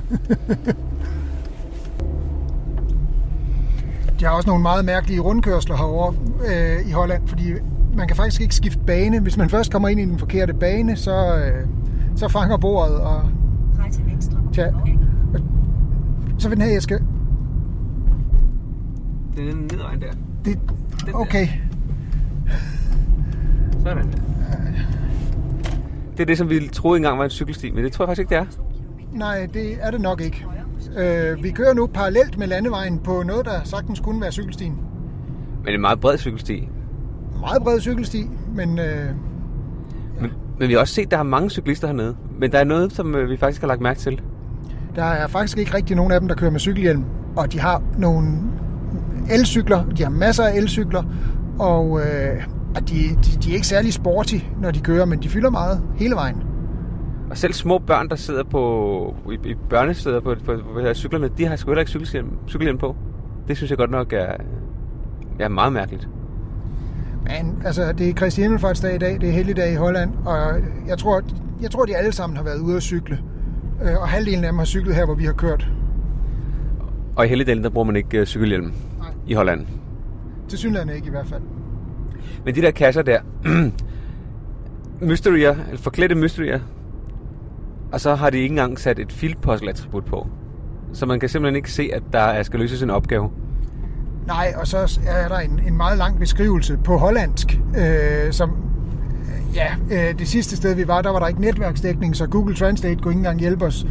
De 4.19 4.26
har 4.26 4.36
også 4.36 4.49
nogle 4.49 4.61
meget 4.61 4.86
mærkelige 4.86 5.19
rundkørsler 5.19 5.78
herovre 5.78 6.15
øh, 6.47 6.89
i 6.89 6.91
Holland, 6.91 7.28
fordi 7.28 7.53
man 7.95 8.07
kan 8.07 8.17
faktisk 8.17 8.41
ikke 8.41 8.55
skifte 8.55 8.80
bane. 8.80 9.19
Hvis 9.19 9.38
man 9.38 9.49
først 9.49 9.71
kommer 9.71 9.89
ind 9.89 9.99
i 9.99 10.05
den 10.05 10.19
forkerte 10.19 10.53
bane, 10.53 10.95
så, 10.95 11.38
øh, 11.38 11.67
så 12.15 12.28
fanger 12.28 12.57
bordet, 12.57 12.95
og 12.97 13.21
Drej 13.78 13.91
til 13.91 14.05
venstre 14.05 14.38
på 14.47 14.53
Tja. 14.53 14.71
Så 16.38 16.49
vil 16.49 16.57
den 16.57 16.65
her, 16.67 16.79
skal... 16.79 16.99
Det 19.36 19.49
er 19.49 19.55
nedvejen 19.55 20.01
der. 20.01 20.11
Det, 20.45 20.59
okay, 21.13 21.47
Sådan. 23.84 24.13
Det 26.11 26.19
er 26.19 26.25
det, 26.25 26.38
som 26.38 26.49
vi 26.49 26.69
troede 26.73 26.97
engang 26.97 27.17
var 27.17 27.23
en 27.23 27.29
cykelsti, 27.29 27.71
men 27.71 27.84
det 27.84 27.91
tror 27.91 28.05
jeg 28.05 28.09
faktisk 28.09 28.19
ikke, 28.19 28.36
det 28.36 28.38
er. 28.38 29.17
nej, 29.17 29.47
det 29.53 29.77
er 29.81 29.91
det 29.91 30.01
nok 30.01 30.21
ikke. 30.21 30.45
Øh, 30.97 31.43
vi 31.43 31.51
kører 31.51 31.73
nu 31.73 31.88
parallelt 31.88 32.38
med 32.38 32.47
landevejen 32.47 32.99
på 32.99 33.23
noget, 33.23 33.45
der 33.45 33.63
sagtens 33.63 33.99
kunne 33.99 34.21
være 34.21 34.31
cykelstien. 34.31 34.71
Men 34.71 35.65
det 35.65 35.69
er 35.71 35.75
en 35.75 35.81
meget 35.81 35.99
bred 35.99 36.17
cykelsti. 36.17 36.69
Meget 37.39 37.63
bred 37.63 37.79
cykelsti, 37.79 38.29
men 38.55 38.79
øh, 38.79 39.09
Men, 40.21 40.31
men 40.59 40.67
vi 40.67 40.73
har 40.73 40.79
også 40.79 40.93
set, 40.93 41.05
at 41.05 41.11
der 41.11 41.17
er 41.17 41.23
mange 41.23 41.49
cyklister 41.49 41.88
hernede. 41.88 42.15
Men 42.39 42.51
der 42.51 42.59
er 42.59 42.63
noget, 42.63 42.93
som 42.93 43.15
øh, 43.15 43.29
vi 43.29 43.38
faktisk 43.38 43.61
har 43.61 43.67
lagt 43.67 43.81
mærke 43.81 43.99
til. 43.99 44.21
Der 44.96 45.04
er 45.04 45.28
faktisk 45.28 45.58
ikke 45.58 45.74
rigtig 45.74 45.96
nogen 45.96 46.12
af 46.12 46.20
dem, 46.20 46.28
der 46.28 46.36
kører 46.36 46.52
med 46.52 46.60
cykelhjelm, 46.60 47.04
og 47.36 47.54
de 47.54 47.60
har 47.60 47.82
nogle 47.98 48.28
elcykler, 49.32 49.86
de 49.86 50.04
har 50.04 50.10
masser 50.10 50.44
af 50.44 50.58
elcykler, 50.58 51.04
og 51.60 52.00
øh, 52.00 52.44
de, 52.80 52.94
de, 52.94 53.41
de 53.44 53.50
er 53.50 53.54
ikke 53.54 53.68
særlig 53.68 53.94
sporty, 53.94 54.36
når 54.62 54.72
de 54.72 54.80
kører, 54.80 55.06
men 55.06 55.24
de 55.24 55.30
fylder 55.30 55.50
meget 55.50 55.82
hele 55.96 56.16
vejen. 56.16 56.44
Og 57.30 57.38
selv 57.38 57.54
små 57.54 57.78
børn, 57.78 58.10
der 58.10 58.16
sidder 58.16 58.44
på, 58.44 59.16
i, 59.32 59.50
i 59.50 59.56
børnesæder 59.70 60.20
på, 60.20 60.36
på, 60.46 60.54
på, 60.54 60.74
på 60.74 60.94
cyklerne, 60.94 61.30
de 61.38 61.46
har 61.46 61.56
sgu 61.56 61.72
heller 61.72 61.82
ikke 61.82 61.89
cykelhjelm, 61.89 62.30
cykelhjelm 62.48 62.78
på. 62.78 62.96
Det 63.48 63.58
synes 63.58 63.70
jeg 63.70 63.78
godt 63.78 63.91
nok 63.91 64.14
er, 64.14 64.34
er 65.39 65.48
meget 65.48 65.74
mærkeligt. 65.74 66.10
Men 67.24 67.62
altså, 67.66 67.91
det 67.91 68.10
er 68.10 68.14
Kristi 68.14 68.41
Himmelfartsdag 68.41 68.96
i 68.96 68.98
dag, 68.98 69.22
det 69.22 69.30
er 69.30 69.34
helligdag 69.34 69.72
i 69.72 69.76
Holland, 69.76 70.12
og 70.26 70.38
jeg 70.88 70.98
tror, 70.98 71.22
jeg 71.62 71.72
tror, 71.72 71.86
de 71.86 71.98
alle 71.98 72.12
sammen 72.12 72.38
har 72.38 72.44
været 72.44 72.60
ude 72.60 72.76
at 72.76 72.84
cykle. 72.84 73.20
Øh, 73.82 74.01
Og 74.01 74.07
halvdelen 74.07 74.43
af 74.43 74.51
dem 74.51 74.57
har 74.57 74.65
cyklet 74.65 74.95
her, 74.95 75.05
hvor 75.05 75.15
vi 75.15 75.26
har 75.26 75.34
kørt. 75.34 75.67
Og 77.15 77.26
i 77.26 77.28
Helledalen, 77.28 77.63
der 77.63 77.69
bruger 77.69 77.86
man 77.86 77.95
ikke 77.95 78.17
øh, 78.19 78.26
cykelhjelm 78.26 78.65
Nej. 78.65 79.07
i 79.28 79.34
Holland. 79.34 79.67
Til 80.47 80.57
synligheden 80.59 80.95
ikke 80.95 81.07
i 81.07 81.09
hvert 81.09 81.28
fald. 81.28 81.41
Men 82.45 82.55
de 82.55 82.61
der 82.61 82.71
kasser 82.71 83.01
der, 83.01 83.19
mysterier, 85.01 85.55
eller 85.67 85.78
forklædte 85.82 86.15
mysterier, 86.15 86.59
og 87.91 88.01
så 88.01 88.15
har 88.15 88.30
de 88.30 88.38
ikke 88.38 88.53
engang 88.53 88.80
sat 88.80 88.99
et 88.99 89.11
field 89.11 89.36
puzzle 89.41 89.69
attribut 89.69 90.05
på. 90.05 90.28
Så 90.93 91.05
man 91.05 91.19
kan 91.19 91.30
simpelthen 91.30 91.55
ikke 91.55 91.71
se, 91.71 91.89
at 91.93 92.03
der 92.13 92.43
skal 92.43 92.59
løses 92.59 92.82
en 92.82 92.89
opgave. 92.89 93.30
Nej, 94.28 94.53
og 94.57 94.67
så 94.67 94.99
er 95.07 95.28
der 95.28 95.38
en, 95.39 95.61
en 95.67 95.78
meget 95.78 95.97
lang 95.97 96.19
beskrivelse 96.19 96.78
på 96.84 96.97
hollandsk, 96.97 97.59
øh, 97.78 98.32
som 98.32 98.51
ja, 99.56 99.76
øh, 99.91 100.20
det 100.20 100.28
sidste 100.28 100.56
sted 100.56 100.76
vi 100.76 100.88
var, 100.88 101.01
der 101.01 101.10
var 101.10 101.20
der 101.20 101.28
ikke 101.28 101.41
netværksdækning, 101.41 102.16
så 102.16 102.28
Google 102.28 102.56
Translate 102.56 102.95
kunne 102.95 103.12
ikke 103.12 103.20
engang 103.20 103.39
hjælpe 103.39 103.66
os. 103.66 103.86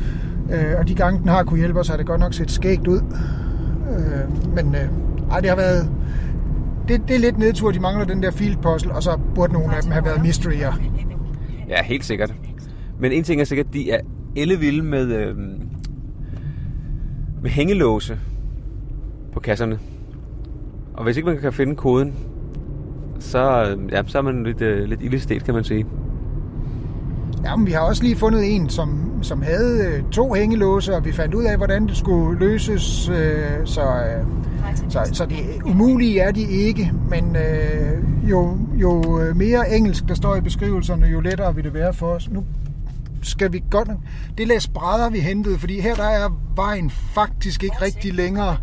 Øh, 0.52 0.78
og 0.78 0.88
de 0.88 0.94
gange 0.94 1.20
den 1.20 1.28
har 1.28 1.42
kunne 1.42 1.58
hjælpe 1.58 1.80
os, 1.80 1.88
har 1.88 1.96
det 1.96 2.06
godt 2.06 2.20
nok 2.20 2.34
set 2.34 2.50
skægt 2.50 2.86
ud. 2.86 3.00
Øh, 3.90 4.54
men 4.54 4.74
øh, 4.74 4.88
ej, 5.30 5.40
det 5.40 5.48
har 5.48 5.56
været... 5.56 5.90
Det, 6.88 7.02
det 7.08 7.16
er 7.16 7.20
lidt 7.20 7.38
nedtur, 7.38 7.70
de 7.70 7.80
mangler 7.80 8.04
den 8.04 8.22
der 8.22 8.30
field 8.30 8.56
puzzle, 8.56 8.94
og 8.94 9.02
så 9.02 9.18
burde 9.34 9.52
nogle 9.52 9.76
af 9.76 9.82
dem 9.82 9.90
have 9.90 10.04
været 10.04 10.22
mysteryer. 10.24 10.72
Ja, 11.68 11.82
helt 11.82 12.04
sikkert. 12.04 12.34
Men 12.98 13.12
en 13.12 13.24
ting 13.24 13.40
er 13.40 13.44
sikkert, 13.44 13.66
de 13.72 13.90
er 13.90 14.00
ellevilde 14.36 14.82
med, 14.82 15.12
øh, 15.12 15.36
med 17.42 17.50
hængelåse 17.50 18.18
på 19.32 19.40
kasserne. 19.40 19.78
Og 20.94 21.04
hvis 21.04 21.16
ikke 21.16 21.28
man 21.28 21.38
kan 21.38 21.52
finde 21.52 21.76
koden, 21.76 22.14
så, 23.22 23.76
ja, 23.90 24.02
så 24.06 24.18
er 24.18 24.22
man 24.22 24.44
lidt, 24.44 24.60
øh, 24.60 24.88
lidt 24.88 25.02
ildestet, 25.02 25.44
kan 25.44 25.54
man 25.54 25.64
sige. 25.64 25.86
Ja, 27.44 27.56
men 27.56 27.66
vi 27.66 27.72
har 27.72 27.80
også 27.80 28.02
lige 28.02 28.16
fundet 28.16 28.54
en, 28.54 28.68
som, 28.68 29.18
som 29.22 29.42
havde 29.42 29.86
øh, 29.86 30.02
to 30.10 30.34
hængelåse, 30.34 30.94
og 30.94 31.04
vi 31.04 31.12
fandt 31.12 31.34
ud 31.34 31.44
af, 31.44 31.56
hvordan 31.56 31.86
det 31.86 31.96
skulle 31.96 32.38
løses. 32.38 33.08
Øh, 33.08 33.66
så, 33.66 33.82
øh, 33.82 34.24
så, 34.88 35.10
så 35.12 35.26
det 35.26 35.62
umulige 35.64 36.20
er 36.20 36.30
de 36.30 36.42
ikke, 36.42 36.92
men 37.08 37.36
øh, 37.36 38.30
jo, 38.30 38.58
jo 38.74 39.20
øh, 39.20 39.36
mere 39.36 39.76
engelsk 39.76 40.08
der 40.08 40.14
står 40.14 40.36
i 40.36 40.40
beskrivelserne, 40.40 41.06
jo 41.06 41.20
lettere 41.20 41.54
vil 41.54 41.64
det 41.64 41.74
være 41.74 41.94
for 41.94 42.06
os. 42.06 42.30
Nu 42.30 42.44
skal 43.22 43.52
vi 43.52 43.64
godt... 43.70 43.88
Det 44.38 44.48
læs 44.48 44.68
brædder, 44.68 45.10
vi 45.10 45.18
hentede, 45.20 45.58
fordi 45.58 45.80
her 45.80 45.94
der 45.94 46.04
er 46.04 46.38
vejen 46.54 46.90
faktisk 46.90 47.64
ikke 47.64 47.76
rigtig 47.82 48.14
længere. 48.14 48.56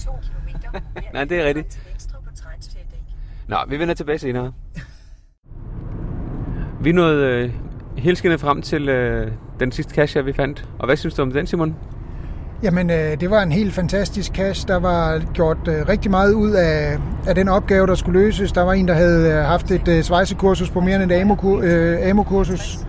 Nej, 1.13 1.23
det 1.23 1.39
er 1.39 1.45
rigtigt. 1.47 1.67
Til 1.67 1.81
venstre 1.91 2.17
på 2.23 2.35
Trejnsfjelddæk. 2.35 2.99
Nå, 3.49 3.57
vi 3.67 3.79
vender 3.79 3.93
tilbage 3.93 4.19
senere. 4.19 4.51
Vi 6.81 6.91
nåede 6.91 7.25
øh, 7.25 7.53
helskende 7.97 8.37
frem 8.37 8.61
til 8.61 8.89
øh, 8.89 9.31
den 9.59 9.71
sidste 9.71 9.95
cache, 9.95 10.25
vi 10.25 10.33
fandt. 10.33 10.69
Og 10.79 10.85
hvad 10.85 10.95
synes 10.97 11.13
du 11.13 11.21
om 11.21 11.31
den, 11.31 11.47
Simon? 11.47 11.75
Jamen, 12.63 12.89
øh, 12.89 13.19
det 13.19 13.29
var 13.29 13.43
en 13.43 13.51
helt 13.51 13.73
fantastisk 13.73 14.31
cash. 14.31 14.67
Der 14.67 14.75
var 14.79 15.21
gjort 15.33 15.57
øh, 15.67 15.87
rigtig 15.89 16.11
meget 16.11 16.33
ud 16.33 16.51
af, 16.51 16.97
af 17.27 17.35
den 17.35 17.47
opgave, 17.47 17.87
der 17.87 17.95
skulle 17.95 18.19
løses. 18.19 18.51
Der 18.51 18.61
var 18.61 18.73
en, 18.73 18.87
der 18.87 18.93
havde 18.93 19.29
øh, 19.29 19.35
haft 19.35 19.71
et 19.71 19.87
øh, 19.87 20.03
svejsekursus 20.03 20.69
på 20.69 20.79
mere 20.79 21.03
end 21.03 21.11
et 21.11 21.15
AMO-kursus. 21.15 21.65
øh, 21.65 22.09
AMO-kursus. 22.09 22.88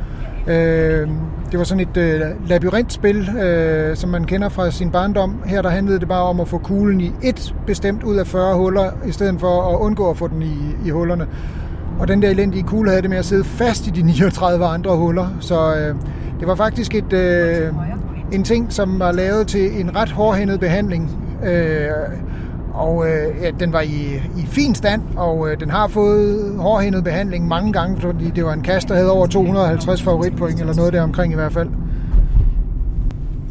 Øh, 0.50 1.08
det 1.50 1.58
var 1.58 1.64
sådan 1.64 1.80
et 1.80 1.96
øh, 1.96 2.20
labyrintspil, 2.48 3.28
øh, 3.36 3.96
som 3.96 4.10
man 4.10 4.24
kender 4.24 4.48
fra 4.48 4.70
sin 4.70 4.90
barndom. 4.90 5.42
Her 5.46 5.62
der 5.62 5.68
handlede 5.68 6.00
det 6.00 6.08
bare 6.08 6.22
om 6.22 6.40
at 6.40 6.48
få 6.48 6.58
kuglen 6.58 7.00
i 7.00 7.12
et 7.22 7.54
bestemt 7.66 8.02
ud 8.02 8.16
af 8.16 8.26
40 8.26 8.56
huller, 8.56 8.90
i 9.06 9.12
stedet 9.12 9.40
for 9.40 9.74
at 9.74 9.78
undgå 9.78 10.10
at 10.10 10.16
få 10.16 10.28
den 10.28 10.42
i, 10.42 10.56
i 10.86 10.90
hullerne. 10.90 11.26
Og 11.98 12.08
den 12.08 12.22
der 12.22 12.30
elendige 12.30 12.62
kugle 12.62 12.90
havde 12.90 13.02
det 13.02 13.10
med 13.10 13.18
at 13.18 13.24
sidde 13.24 13.44
fast 13.44 13.86
i 13.86 13.90
de 13.90 14.02
39 14.12 14.66
andre 14.66 14.96
huller. 14.96 15.26
Så 15.40 15.74
øh, 15.74 15.94
det 16.40 16.48
var 16.48 16.54
faktisk 16.54 16.94
et, 16.94 17.12
øh, 17.12 17.72
en 18.32 18.44
ting, 18.44 18.72
som 18.72 18.98
var 18.98 19.12
lavet 19.12 19.46
til 19.46 19.80
en 19.80 19.96
ret 19.96 20.10
hårdhændet 20.10 20.60
behandling. 20.60 21.10
Øh, 21.44 21.90
og 22.80 23.08
øh, 23.08 23.42
ja, 23.42 23.50
den 23.60 23.72
var 23.72 23.80
i, 23.80 24.20
i 24.36 24.46
fin 24.46 24.74
stand, 24.74 25.02
og 25.16 25.50
øh, 25.50 25.60
den 25.60 25.70
har 25.70 25.88
fået 25.88 26.56
hårdhændet 26.58 27.04
behandling 27.04 27.48
mange 27.48 27.72
gange, 27.72 28.00
fordi 28.00 28.30
det 28.30 28.44
var 28.44 28.52
en 28.52 28.62
kast, 28.62 28.88
der 28.88 28.94
havde 28.94 29.10
over 29.10 29.26
250 29.26 30.02
favoritpoint, 30.02 30.60
eller 30.60 30.74
noget 30.74 30.92
der 30.92 31.02
omkring 31.02 31.32
i 31.32 31.36
hvert 31.36 31.52
fald. 31.52 31.68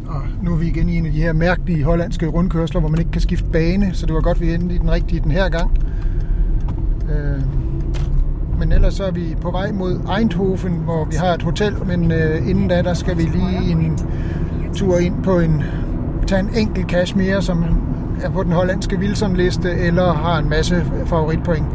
Og 0.06 0.22
nu 0.42 0.52
er 0.52 0.56
vi 0.56 0.66
igen 0.66 0.88
i 0.88 0.98
en 0.98 1.06
af 1.06 1.12
de 1.12 1.22
her 1.22 1.32
mærkelige 1.32 1.84
hollandske 1.84 2.26
rundkørsler, 2.26 2.80
hvor 2.80 2.88
man 2.88 2.98
ikke 2.98 3.10
kan 3.10 3.20
skifte 3.20 3.44
bane, 3.52 3.90
så 3.92 4.06
det 4.06 4.14
var 4.14 4.20
godt, 4.20 4.40
vi 4.40 4.54
endte 4.54 4.74
i 4.74 4.78
den 4.78 4.90
rigtige 4.90 5.20
den 5.20 5.30
her 5.30 5.48
gang. 5.48 5.70
Øh, 7.10 7.42
men 8.58 8.72
ellers 8.72 8.94
så 8.94 9.04
er 9.04 9.10
vi 9.10 9.36
på 9.40 9.50
vej 9.50 9.72
mod 9.72 10.00
Eindhoven, 10.18 10.72
hvor 10.84 11.04
vi 11.04 11.16
har 11.16 11.34
et 11.34 11.42
hotel, 11.42 11.74
men 11.86 12.12
øh, 12.12 12.48
inden 12.48 12.68
da, 12.68 12.82
der 12.82 12.94
skal 12.94 13.18
vi 13.18 13.22
lige 13.22 13.70
en 13.70 13.98
tur 14.74 14.98
ind 14.98 15.22
på 15.22 15.38
en, 15.38 15.62
tage 16.26 16.40
en 16.40 16.50
enkelt 16.56 16.90
cash 16.90 17.16
mere, 17.16 17.42
som 17.42 17.64
er 18.22 18.30
på 18.30 18.42
den 18.42 18.52
hollandske 18.52 18.96
Wilson-liste, 18.96 19.70
eller 19.70 20.12
har 20.12 20.38
en 20.38 20.48
masse 20.48 20.74
favoritpoint. 21.06 21.66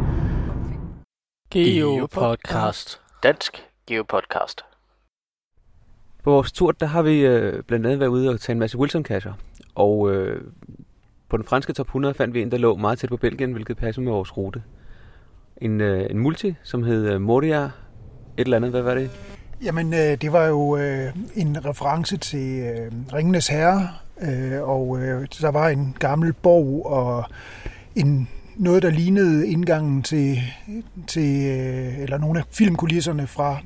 Geopodcast. 1.50 3.00
Dansk 3.22 3.66
Geopodcast. 3.86 4.64
På 6.24 6.30
vores 6.30 6.52
tur, 6.52 6.72
der 6.72 6.86
har 6.86 7.02
vi 7.02 7.20
øh, 7.20 7.62
blandt 7.62 7.86
andet 7.86 8.00
været 8.00 8.10
ude 8.10 8.30
og 8.30 8.40
tage 8.40 8.54
en 8.54 8.58
masse 8.58 8.78
Wilson-kasser. 8.78 9.32
Og 9.74 10.12
øh, 10.14 10.40
på 11.28 11.36
den 11.36 11.44
franske 11.44 11.72
top 11.72 11.86
100 11.86 12.14
fandt 12.14 12.34
vi 12.34 12.42
en, 12.42 12.50
der 12.50 12.58
lå 12.58 12.76
meget 12.76 12.98
tæt 12.98 13.10
på 13.10 13.16
Belgien, 13.16 13.52
hvilket 13.52 13.76
passer 13.76 14.02
med 14.02 14.12
vores 14.12 14.36
rute. 14.36 14.62
En, 15.56 15.80
øh, 15.80 16.10
en 16.10 16.18
multi, 16.18 16.54
som 16.62 16.82
hed 16.82 17.08
øh, 17.10 17.20
Moria 17.20 17.64
et 17.64 17.70
eller 18.36 18.56
andet. 18.56 18.70
Hvad 18.70 18.82
var 18.82 18.94
det? 18.94 19.10
Jamen, 19.62 19.94
øh, 19.94 20.00
det 20.00 20.32
var 20.32 20.46
jo 20.46 20.76
øh, 20.76 21.16
en 21.34 21.66
reference 21.66 22.16
til 22.16 22.60
øh, 22.60 22.92
Ringenes 23.12 23.48
Herre, 23.48 23.88
Øh, 24.20 24.62
og 24.62 24.98
øh, 25.00 25.26
der 25.40 25.50
var 25.50 25.68
en 25.68 25.96
gammel 25.98 26.32
borg 26.32 26.86
og 26.86 27.24
en, 27.94 28.28
noget, 28.56 28.82
der 28.82 28.90
lignede 28.90 29.48
indgangen 29.48 30.02
til, 30.02 30.38
til 31.06 31.46
øh, 31.46 31.98
eller 31.98 32.18
nogle 32.18 32.38
af 32.38 32.44
filmkulisserne 32.50 33.26
fra 33.26 33.58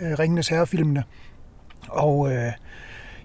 øh, 0.00 0.18
Ringenes 0.18 0.48
Herre-filmene. 0.48 1.04
Og 1.88 2.32
øh, 2.32 2.52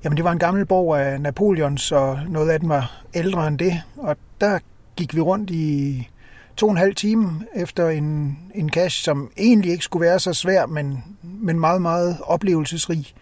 jamen, 0.04 0.18
det 0.18 0.26
var 0.26 0.32
en 0.32 0.40
gammel 0.40 0.66
borg 0.66 1.00
af 1.00 1.22
Napoleons, 1.22 1.92
og 1.92 2.20
noget 2.30 2.50
af 2.50 2.60
den 2.60 2.70
var 2.70 3.04
ældre 3.14 3.48
end 3.48 3.60
det. 3.60 3.82
Og 3.98 4.16
der 4.42 4.60
gik 4.96 5.16
vi 5.16 5.22
rundt 5.22 5.50
i 5.50 6.10
to 6.58 6.66
og 6.66 6.72
en 6.72 6.78
halv 6.78 6.96
time 6.96 7.46
efter 7.56 7.90
en, 7.90 8.40
en 8.56 8.70
cache, 8.70 9.04
som 9.04 9.32
egentlig 9.38 9.72
ikke 9.72 9.84
skulle 9.84 10.06
være 10.06 10.20
så 10.20 10.34
svær, 10.34 10.66
men, 10.66 11.04
men 11.22 11.60
meget, 11.60 11.82
meget 11.82 12.18
oplevelsesrig. 12.24 13.14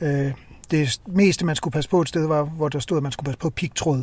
Øh, 0.00 0.32
det 0.70 1.00
meste, 1.06 1.44
man 1.44 1.56
skulle 1.56 1.72
passe 1.72 1.90
på 1.90 2.00
et 2.00 2.08
sted, 2.08 2.26
var, 2.26 2.42
hvor 2.42 2.68
der 2.68 2.78
stod, 2.78 2.96
at 2.96 3.02
man 3.02 3.12
skulle 3.12 3.24
passe 3.24 3.38
på 3.38 3.50
pigtråd. 3.50 4.02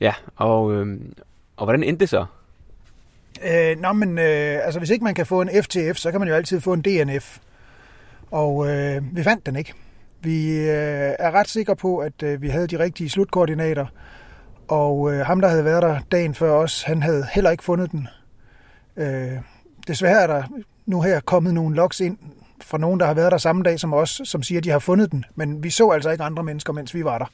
Ja, 0.00 0.12
og, 0.36 0.72
øh, 0.72 1.00
og 1.56 1.66
hvordan 1.66 1.82
endte 1.82 2.00
det 2.00 2.08
så? 2.08 2.26
Øh, 3.44 3.80
nå, 3.80 3.92
men 3.92 4.18
øh, 4.18 4.58
altså, 4.64 4.78
hvis 4.78 4.90
ikke 4.90 5.04
man 5.04 5.14
kan 5.14 5.26
få 5.26 5.40
en 5.40 5.50
FTF, 5.62 5.96
så 5.96 6.10
kan 6.10 6.20
man 6.20 6.28
jo 6.28 6.34
altid 6.34 6.60
få 6.60 6.72
en 6.72 6.80
DNF. 6.82 7.38
Og 8.30 8.68
øh, 8.68 9.16
vi 9.16 9.22
fandt 9.22 9.46
den 9.46 9.56
ikke. 9.56 9.74
Vi 10.20 10.58
øh, 10.58 11.14
er 11.18 11.30
ret 11.30 11.48
sikre 11.48 11.76
på, 11.76 11.98
at 11.98 12.22
øh, 12.22 12.42
vi 12.42 12.48
havde 12.48 12.66
de 12.66 12.78
rigtige 12.78 13.10
slutkoordinater, 13.10 13.86
og 14.68 15.12
øh, 15.12 15.26
ham, 15.26 15.40
der 15.40 15.48
havde 15.48 15.64
været 15.64 15.82
der 15.82 16.00
dagen 16.12 16.34
før 16.34 16.50
os, 16.50 16.82
han 16.82 17.02
havde 17.02 17.26
heller 17.32 17.50
ikke 17.50 17.64
fundet 17.64 17.92
den. 17.92 18.08
Øh, 18.96 19.32
desværre 19.88 20.22
er 20.22 20.26
der 20.26 20.42
nu 20.86 21.00
her 21.00 21.20
kommet 21.20 21.54
nogle 21.54 21.76
logs 21.76 22.00
ind 22.00 22.18
fra 22.68 22.78
nogen, 22.78 23.00
der 23.00 23.06
har 23.06 23.14
været 23.14 23.32
der 23.32 23.38
samme 23.38 23.62
dag 23.62 23.80
som 23.80 23.94
os, 23.94 24.20
som 24.24 24.42
siger, 24.42 24.58
at 24.58 24.64
de 24.64 24.70
har 24.70 24.78
fundet 24.78 25.12
den. 25.12 25.24
Men 25.34 25.62
vi 25.62 25.70
så 25.70 25.90
altså 25.90 26.10
ikke 26.10 26.24
andre 26.24 26.42
mennesker, 26.42 26.72
mens 26.72 26.94
vi 26.94 27.04
var 27.04 27.18
der. 27.18 27.26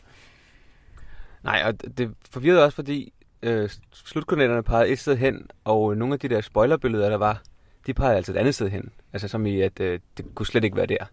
Nej, 1.43 1.63
og 1.67 1.99
det 1.99 2.15
forvirrede 2.31 2.65
også, 2.65 2.75
fordi 2.75 3.13
øh, 3.43 3.71
slutkoordinaterne 3.93 4.63
pegede 4.63 4.89
et 4.89 4.99
sted 4.99 5.17
hen, 5.17 5.47
og 5.65 5.93
øh, 5.93 5.99
nogle 5.99 6.15
af 6.15 6.21
de 6.21 6.29
der 6.29 6.41
spoilerbilleder, 6.41 7.09
der 7.09 7.17
var, 7.17 7.43
de 7.87 7.95
pegede 7.95 8.17
altså 8.17 8.33
et 8.33 8.37
andet 8.37 8.55
sted 8.55 8.69
hen. 8.69 8.91
Altså 9.13 9.29
som 9.29 9.47
i, 9.47 9.61
at 9.61 9.81
øh, 9.81 10.01
det 10.17 10.25
kunne 10.35 10.47
slet 10.47 10.65
ikke 10.65 10.77
være 10.77 10.87
der. 10.87 11.05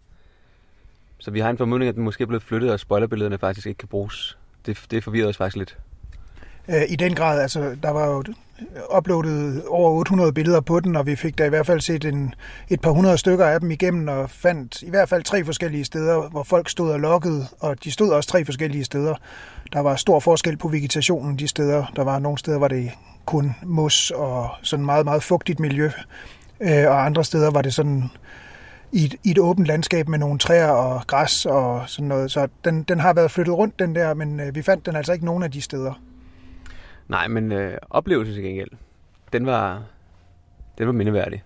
Så 1.17 1.31
vi 1.31 1.39
har 1.39 1.49
en 1.49 1.57
formodning, 1.57 1.89
at 1.89 1.95
den 1.95 2.03
måske 2.03 2.21
er 2.21 2.25
blevet 2.25 2.43
flyttet, 2.43 2.71
og 2.71 2.79
spoilerbillederne 2.79 3.37
faktisk 3.37 3.67
ikke 3.67 3.77
kan 3.77 3.87
bruges. 3.87 4.37
Det, 4.65 4.85
det 4.91 5.03
forvirrede 5.03 5.29
os 5.29 5.37
faktisk 5.37 5.57
lidt. 5.57 5.77
Øh, 6.67 6.81
I 6.89 6.95
den 6.95 7.15
grad, 7.15 7.41
altså 7.41 7.75
der 7.83 7.89
var 7.89 8.07
jo 8.07 8.23
uploadet 8.97 9.63
over 9.67 9.91
800 9.91 10.33
billeder 10.33 10.61
på 10.61 10.79
den, 10.79 10.95
og 10.95 11.05
vi 11.05 11.15
fik 11.15 11.37
da 11.37 11.45
i 11.45 11.49
hvert 11.49 11.65
fald 11.65 11.81
set 11.81 12.05
en, 12.05 12.33
et 12.69 12.81
par 12.81 12.91
hundrede 12.91 13.17
stykker 13.17 13.45
af 13.45 13.59
dem 13.59 13.71
igennem, 13.71 14.07
og 14.07 14.29
fandt 14.29 14.81
i 14.81 14.89
hvert 14.89 15.09
fald 15.09 15.23
tre 15.23 15.45
forskellige 15.45 15.85
steder, 15.85 16.29
hvor 16.29 16.43
folk 16.43 16.69
stod 16.69 16.91
og 16.91 16.99
lokkede, 16.99 17.47
og 17.59 17.83
de 17.83 17.91
stod 17.91 18.09
også 18.09 18.29
tre 18.29 18.45
forskellige 18.45 18.83
steder. 18.83 19.15
Der 19.73 19.79
var 19.79 19.95
stor 19.95 20.19
forskel 20.19 20.57
på 20.57 20.67
vegetationen 20.67 21.39
de 21.39 21.47
steder. 21.47 21.85
Der 21.95 22.03
var 22.03 22.19
nogle 22.19 22.37
steder, 22.37 22.57
hvor 22.57 22.67
det 22.67 22.91
kun 23.25 23.55
mos 23.63 24.11
og 24.11 24.49
sådan 24.61 24.85
meget, 24.85 25.05
meget 25.05 25.23
fugtigt 25.23 25.59
miljø, 25.59 25.89
øh, 26.59 26.87
og 26.87 27.05
andre 27.05 27.23
steder 27.23 27.51
var 27.51 27.61
det 27.61 27.73
sådan 27.73 28.03
i 28.91 29.05
et, 29.05 29.15
i 29.23 29.31
et 29.31 29.39
åbent 29.39 29.67
landskab 29.67 30.07
med 30.09 30.19
nogle 30.19 30.39
træer 30.39 30.67
og 30.67 31.07
græs 31.07 31.45
og 31.45 31.83
sådan 31.87 32.07
noget. 32.07 32.31
Så 32.31 32.47
den, 32.65 32.83
den 32.83 32.99
har 32.99 33.13
været 33.13 33.31
flyttet 33.31 33.57
rundt, 33.57 33.79
den 33.79 33.95
der, 33.95 34.13
men 34.13 34.39
øh, 34.39 34.55
vi 34.55 34.61
fandt 34.61 34.85
den 34.85 34.95
altså 34.95 35.13
ikke 35.13 35.25
nogen 35.25 35.43
af 35.43 35.51
de 35.51 35.61
steder. 35.61 35.93
Nej, 37.11 37.27
men 37.27 37.51
øh, 37.51 37.77
oplevelsen 37.89 38.35
til 38.35 38.43
gengæld, 38.43 38.69
den 39.33 39.45
var, 39.45 39.83
den 40.77 40.87
var 40.87 40.93
mindeværdig. 40.93 41.43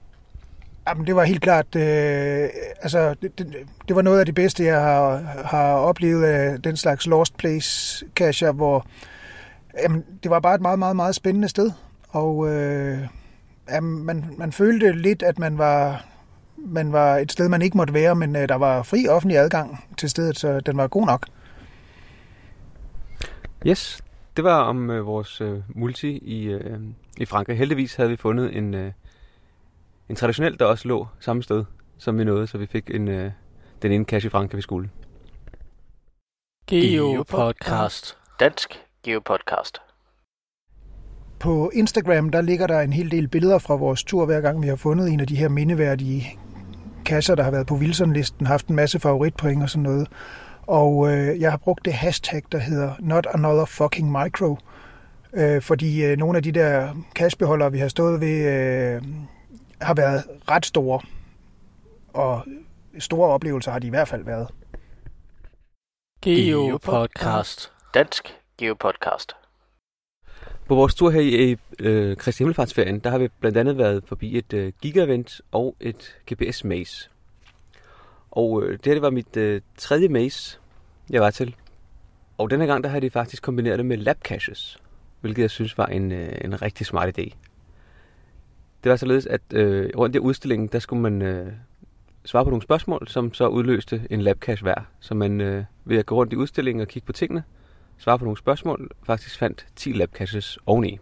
Jamen, 0.88 1.08
det 1.08 1.16
var 1.16 1.24
helt 1.24 1.42
klart, 1.42 1.76
øh, 1.76 2.50
altså, 2.82 3.16
det, 3.22 3.40
det, 3.40 3.56
det 3.88 3.96
var 3.96 4.02
noget 4.02 4.20
af 4.20 4.26
det 4.26 4.36
bedste, 4.36 4.64
jeg 4.64 4.82
har, 4.82 5.18
har 5.46 5.74
oplevet 5.74 6.24
af 6.24 6.62
den 6.62 6.78
slags 6.78 7.08
Lost 7.08 7.38
Place 7.38 8.06
cacher, 8.16 8.52
hvor 8.52 8.86
jamen, 9.84 10.06
det 10.24 10.32
var 10.32 10.40
bare 10.40 10.56
et 10.56 10.62
meget, 10.62 10.80
meget, 10.80 10.96
meget 10.96 11.16
spændende 11.16 11.50
sted. 11.50 11.72
Og 12.10 12.50
øh, 12.50 13.00
jamen, 13.70 14.06
man, 14.06 14.26
man 14.38 14.52
følte 14.52 14.92
lidt, 14.92 15.24
at 15.24 15.40
man 15.40 15.58
var, 15.58 16.06
man 16.58 16.92
var 16.92 17.18
et 17.18 17.32
sted, 17.32 17.50
man 17.50 17.62
ikke 17.62 17.78
måtte 17.78 17.94
være, 17.94 18.16
men 18.16 18.36
øh, 18.36 18.50
der 18.50 18.56
var 18.56 18.84
fri 18.84 19.08
offentlig 19.08 19.38
adgang 19.38 19.84
til 19.98 20.10
stedet, 20.10 20.40
så 20.40 20.60
den 20.60 20.78
var 20.78 20.88
god 20.88 21.06
nok. 21.06 21.28
Yes, 23.68 24.02
det 24.36 24.44
var 24.44 24.62
om 24.62 24.90
øh, 24.90 25.06
vores 25.06 25.42
øh, 25.42 25.60
multi 25.70 26.18
i, 26.18 26.44
øh, 26.46 26.80
i 27.18 27.26
Frankrig. 27.26 27.58
Heldigvis 27.58 27.96
havde 27.96 28.10
vi 28.10 28.16
fundet 28.16 28.58
en, 28.58 28.74
øh, 28.74 28.92
en 30.10 30.16
traditionel, 30.16 30.60
der 30.60 30.66
også 30.66 30.88
lå 30.88 31.08
samme 31.20 31.44
sted, 31.44 31.66
som 31.98 32.20
vi 32.20 32.24
nåede, 32.24 32.48
så 32.48 32.58
vi 32.58 32.66
fik 32.66 32.90
en, 32.90 33.08
øh, 33.08 33.32
den 33.82 33.92
ene 33.92 34.06
cache 34.06 34.28
i 34.28 34.30
Frankrig, 34.30 34.58
vi 34.58 34.62
skulle. 34.62 34.90
Geopodcast. 36.68 38.18
Dansk 38.40 38.84
Geopodcast. 39.04 39.82
På 41.40 41.72
Instagram, 41.74 42.30
der 42.30 42.42
ligger 42.42 42.68
der 42.68 42.80
en 42.80 42.94
hel 42.94 43.12
del 43.12 43.28
billeder 43.28 43.60
fra 43.60 43.76
vores 43.76 44.04
tur, 44.04 44.26
hver 44.26 44.42
gang 44.42 44.62
vi 44.64 44.68
har 44.68 44.76
fundet 44.76 45.10
en 45.10 45.20
af 45.20 45.28
de 45.28 45.36
her 45.36 45.50
mindeværdige 45.50 46.40
kasser, 47.06 47.36
der 47.36 47.44
har 47.44 47.52
været 47.52 47.68
på 47.68 47.76
Wilson-listen, 47.76 48.46
haft 48.46 48.68
en 48.68 48.76
masse 48.76 49.00
favoritpoint 49.00 49.64
og 49.64 49.70
sådan 49.70 49.84
noget. 49.84 50.08
Og 50.68 51.12
øh, 51.12 51.42
jeg 51.42 51.52
har 51.52 51.58
brugt 51.58 51.86
det 51.86 51.94
hashtag, 51.94 52.44
der 52.52 52.58
hedder 52.58 52.94
Not 53.00 53.28
Another 53.34 53.66
Fucking 53.66 54.12
Micro. 54.12 54.58
Øh, 55.34 55.62
fordi 55.62 56.06
øh, 56.06 56.18
nogle 56.18 56.38
af 56.38 56.44
de 56.44 56.52
der 56.52 56.96
cashbeholdere, 57.16 57.72
vi 57.72 57.80
har 57.80 57.88
stået 57.88 58.22
ved, 58.22 58.46
øh, 58.46 59.02
har 59.82 59.94
været 59.94 60.24
ret 60.50 60.66
store. 60.66 61.02
Og 62.14 62.44
store 63.00 63.30
oplevelser 63.30 63.72
har 63.72 63.80
de 63.80 63.88
i 63.88 63.90
hvert 63.90 64.08
fald 64.08 64.24
været. 64.24 64.48
Geopodcast. 66.22 67.72
Dansk 67.94 68.36
Geopodcast. 68.58 69.36
På 70.68 70.76
vores 70.76 70.96
tur 70.96 71.10
her 71.10 71.22
i 71.22 71.58
øh, 71.80 72.18
Kristi 72.18 72.44
Himmelfartsferien, 72.44 73.00
der 73.00 73.10
har 73.10 73.18
vi 73.18 73.28
blandt 73.40 73.58
andet 73.58 73.78
været 73.78 74.04
forbi 74.08 74.38
et 74.38 74.54
øh, 74.54 74.74
giga-event 74.82 75.40
og 75.52 75.76
et 75.80 76.16
GPS-maze. 76.32 77.10
Og 78.36 78.64
øh, 78.64 78.72
det 78.72 78.86
her 78.86 78.94
det 78.94 79.02
var 79.02 79.10
mit 79.10 79.38
øh, 79.38 79.62
tredje 79.78 80.08
maze, 80.08 80.60
jeg 81.10 81.22
var 81.22 81.32
til. 81.32 81.56
Og 82.38 82.50
denne 82.50 82.66
gang, 82.66 82.84
der 82.84 82.90
har 82.90 83.00
de 83.00 83.10
faktisk 83.10 83.44
kombineret 83.44 83.78
det 83.78 83.86
med 83.86 83.98
lab 83.98 84.18
caches, 84.24 84.78
hvilket 85.22 85.42
jeg 85.42 85.50
synes 85.50 85.78
var 85.78 85.86
en, 85.86 86.12
øh, 86.12 86.38
en 86.42 86.62
rigtig 86.62 86.86
smart 86.86 87.20
idé. 87.20 87.36
Det 88.84 88.90
var 88.90 88.96
således, 88.96 89.26
at 89.26 89.42
øh, 89.54 89.90
rundt 89.98 90.16
i 90.16 90.20
udstillingen, 90.20 90.68
der 90.68 90.80
skulle 90.80 91.02
man 91.02 91.22
øh, 91.22 91.52
svare 92.26 92.44
på 92.44 92.50
nogle 92.50 92.64
spørgsmål, 92.64 93.08
som 93.08 93.34
så 93.34 93.48
udløste 93.48 94.08
en 94.10 94.22
lab 94.22 94.40
cache 94.40 94.64
hver. 94.64 94.82
Så 95.00 95.14
man 95.14 95.42
øh, 95.42 95.64
ved 95.86 95.98
at 95.98 96.06
gå 96.06 96.16
rundt 96.16 96.34
i 96.34 96.36
udstillingen 96.36 96.82
og 96.82 96.88
kigge 96.88 97.06
på 97.06 97.14
tingene, 97.14 97.44
svare 97.98 98.20
på 98.20 98.26
nogle 98.26 98.38
spørgsmål, 98.38 98.92
faktisk 99.04 99.38
fandt 99.38 99.66
10 99.76 99.92
lab 99.92 100.12
caches 100.14 100.58
oveni. 100.66 101.00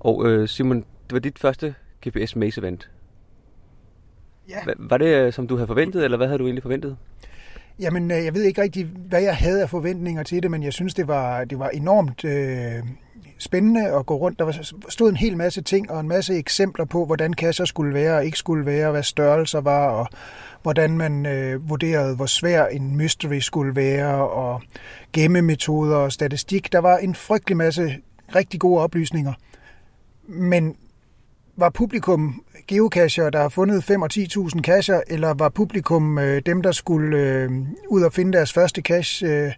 Og 0.00 0.26
øh, 0.26 0.48
Simon, 0.48 0.78
det 0.78 1.12
var 1.12 1.18
dit 1.18 1.38
første 1.38 1.74
GPS 2.08 2.36
Maze 2.36 2.60
event. 2.60 2.90
Ja. 4.48 4.58
Var 4.78 4.96
det, 4.96 5.06
øh, 5.06 5.32
som 5.32 5.46
du 5.46 5.56
havde 5.56 5.66
forventet, 5.66 6.04
eller 6.04 6.16
hvad 6.16 6.26
havde 6.26 6.38
du 6.38 6.44
egentlig 6.44 6.62
forventet? 6.62 6.96
Jamen, 7.80 8.10
øh, 8.10 8.24
jeg 8.24 8.34
ved 8.34 8.42
ikke 8.42 8.62
rigtig, 8.62 8.84
hvad 9.08 9.22
jeg 9.22 9.36
havde 9.36 9.62
af 9.62 9.70
forventninger 9.70 10.22
til 10.22 10.42
det, 10.42 10.50
men 10.50 10.62
jeg 10.62 10.72
synes, 10.72 10.94
det 10.94 11.08
var, 11.08 11.44
det 11.44 11.58
var 11.58 11.68
enormt 11.68 12.24
øh, 12.24 12.82
spændende 13.38 13.86
at 13.86 14.06
gå 14.06 14.16
rundt. 14.16 14.38
Der 14.38 14.44
var, 14.44 14.72
stod 14.88 15.10
en 15.10 15.16
hel 15.16 15.36
masse 15.36 15.62
ting 15.62 15.90
og 15.90 16.00
en 16.00 16.08
masse 16.08 16.34
eksempler 16.34 16.84
på, 16.84 17.04
hvordan 17.06 17.32
kasser 17.32 17.64
skulle 17.64 17.94
være 17.94 18.16
og 18.16 18.24
ikke 18.24 18.38
skulle 18.38 18.66
være, 18.66 18.90
hvad 18.90 19.02
størrelser 19.02 19.60
var, 19.60 19.88
og 19.88 20.06
hvordan 20.62 20.96
man 20.96 21.26
øh, 21.26 21.68
vurderede, 21.68 22.16
hvor 22.16 22.26
svær 22.26 22.66
en 22.66 22.96
mystery 22.96 23.38
skulle 23.38 23.76
være, 23.76 24.28
og 24.28 24.62
gemmemetoder 25.12 25.96
og 25.96 26.12
statistik. 26.12 26.72
Der 26.72 26.78
var 26.78 26.96
en 26.96 27.14
frygtelig 27.14 27.56
masse 27.56 27.96
rigtig 28.34 28.60
gode 28.60 28.80
oplysninger. 28.80 29.32
Men 30.28 30.76
var 31.56 31.70
publikum 31.70 32.44
geocacher, 32.68 33.30
der 33.30 33.40
har 33.40 33.48
fundet 33.48 33.84
5 33.84 34.02
og 34.02 34.08
10.000 34.14 34.60
cacher, 34.60 35.00
eller 35.06 35.34
var 35.34 35.48
publikum 35.48 36.18
øh, 36.18 36.42
dem, 36.46 36.62
der 36.62 36.72
skulle 36.72 37.18
øh, 37.18 37.50
ud 37.88 38.02
og 38.02 38.12
finde 38.12 38.32
deres 38.32 38.52
første 38.52 38.80
cache? 38.80 39.26
Øh, 39.26 39.52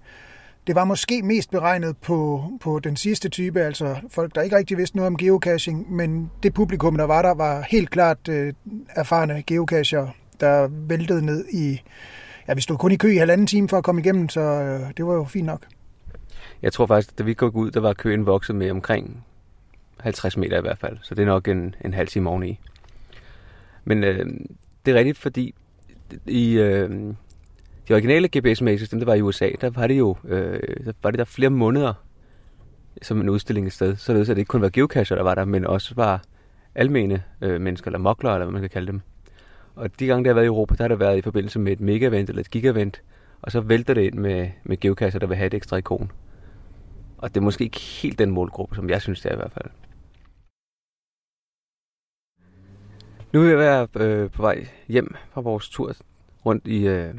det 0.67 0.75
var 0.75 0.85
måske 0.85 1.23
mest 1.23 1.51
beregnet 1.51 1.97
på, 1.97 2.45
på 2.61 2.79
den 2.79 2.97
sidste 2.97 3.29
type, 3.29 3.61
altså 3.61 3.97
folk, 4.11 4.35
der 4.35 4.43
ikke 4.43 4.57
rigtig 4.57 4.79
vidste 4.79 4.97
noget 4.97 5.07
om 5.07 5.17
geocaching, 5.17 5.93
men 5.93 6.31
det 6.43 6.55
publikum, 6.55 6.97
der 6.97 7.05
var 7.05 7.23
der, 7.23 7.35
var 7.35 7.65
helt 7.71 7.91
klart 7.91 8.29
øh, 8.29 8.53
erfarne 8.89 9.43
geocacher, 9.43 10.09
der 10.41 10.69
væltede 10.71 11.27
ned 11.27 11.45
i... 11.53 11.81
Ja, 12.49 12.55
vi 12.55 12.61
stod 12.61 12.77
kun 12.77 12.93
i 12.93 12.97
kø 12.97 13.13
i 13.13 13.17
halvanden 13.17 13.47
time 13.47 13.69
for 13.69 13.79
at 13.79 13.85
komme 13.85 14.01
igennem, 14.01 14.29
så 14.29 14.41
øh, 14.41 14.81
det 14.97 15.07
var 15.07 15.15
jo 15.15 15.25
fint 15.25 15.47
nok. 15.47 15.61
Jeg 16.63 16.73
tror 16.73 16.87
faktisk, 16.87 17.19
da 17.19 17.23
vi 17.23 17.31
gik 17.31 17.57
ud, 17.57 17.71
der 17.71 17.81
var 17.81 17.93
køen 17.93 18.27
vokset 18.27 18.57
med 18.57 18.71
omkring 18.71 19.25
50 20.05 20.37
meter 20.37 20.59
i 20.59 20.61
hvert 20.61 20.79
fald. 20.79 20.99
Så 21.03 21.15
det 21.15 21.23
er 21.23 21.27
nok 21.27 21.49
en, 21.49 21.75
en 21.85 21.95
halv 21.95 22.09
time 22.09 22.31
oveni. 22.31 22.59
Men 23.85 24.05
øh, 24.05 24.27
det 24.87 24.95
er 24.95 24.99
rigtigt, 24.99 25.19
fordi 25.19 25.55
i 26.27 26.53
øh, 26.53 26.91
de 27.89 27.93
originale 27.93 28.29
GPS-system, 28.39 28.99
der 28.99 29.07
var 29.07 29.15
i 29.15 29.23
USA, 29.23 29.51
der 29.61 29.71
var 29.71 29.87
det 29.87 29.99
jo 29.99 30.17
øh, 30.25 30.61
der 30.85 30.93
var 31.03 31.11
det 31.11 31.19
der 31.19 31.25
flere 31.25 31.51
måneder 31.51 31.93
som 33.03 33.21
en 33.21 33.29
udstilling 33.29 33.67
et 33.67 33.73
sted. 33.73 33.97
Så 33.97 34.15
det, 34.15 34.27
det 34.27 34.39
ikke 34.39 34.49
kun 34.49 34.63
var 34.63 34.69
geocacher, 34.69 35.17
der 35.17 35.23
var 35.23 35.35
der, 35.35 35.45
men 35.45 35.67
også 35.67 35.95
var 35.95 36.23
almene 36.75 37.23
øh, 37.41 37.61
mennesker, 37.61 37.89
eller 37.89 37.99
mokler, 37.99 38.31
eller 38.31 38.45
hvad 38.45 38.53
man 38.53 38.61
kan 38.61 38.71
kalde 38.71 38.87
dem. 38.87 39.01
Og 39.75 40.01
de 40.01 40.07
gange, 40.07 40.25
der 40.25 40.31
har 40.31 40.35
været 40.35 40.45
i 40.45 40.47
Europa, 40.47 40.75
der 40.75 40.85
har 40.85 40.89
det 40.89 41.01
været 41.01 41.19
i 41.19 41.23
forbindelse 41.23 41.59
med 41.59 41.73
et 41.73 41.81
mega-event 41.81 42.29
eller 42.29 42.41
et 42.41 42.51
gigavent, 42.51 43.03
og 43.43 43.53
så 43.53 43.61
vælter 43.61 43.95
det 43.95 44.03
ind 44.03 44.15
med, 44.15 44.49
med 44.65 44.81
geocacher, 44.81 45.21
der 45.21 45.27
vil 45.27 45.37
have 45.37 45.47
et 45.47 45.55
ekstra 45.55 45.77
ikon. 45.77 46.13
Og 47.19 47.35
det 47.35 47.41
er 47.41 47.45
måske 47.45 47.65
ikke 47.65 47.81
helt 47.81 48.19
den 48.19 48.31
målgruppe, 48.31 48.77
som 48.77 48.91
jeg 48.91 49.03
synes, 49.03 49.21
det 49.21 49.31
er 49.31 49.35
i 49.35 49.37
hvert 49.37 49.53
fald. 49.53 49.71
Nu 53.35 53.41
er 53.41 53.45
vi 53.45 53.59
være 53.59 53.89
øh, 53.97 54.31
på 54.31 54.43
vej 54.43 54.67
hjem 54.89 55.15
fra 55.33 55.41
vores 55.41 55.69
tur 55.69 55.93
rundt 56.47 56.67
i 56.67 56.87
øh, 56.87 57.15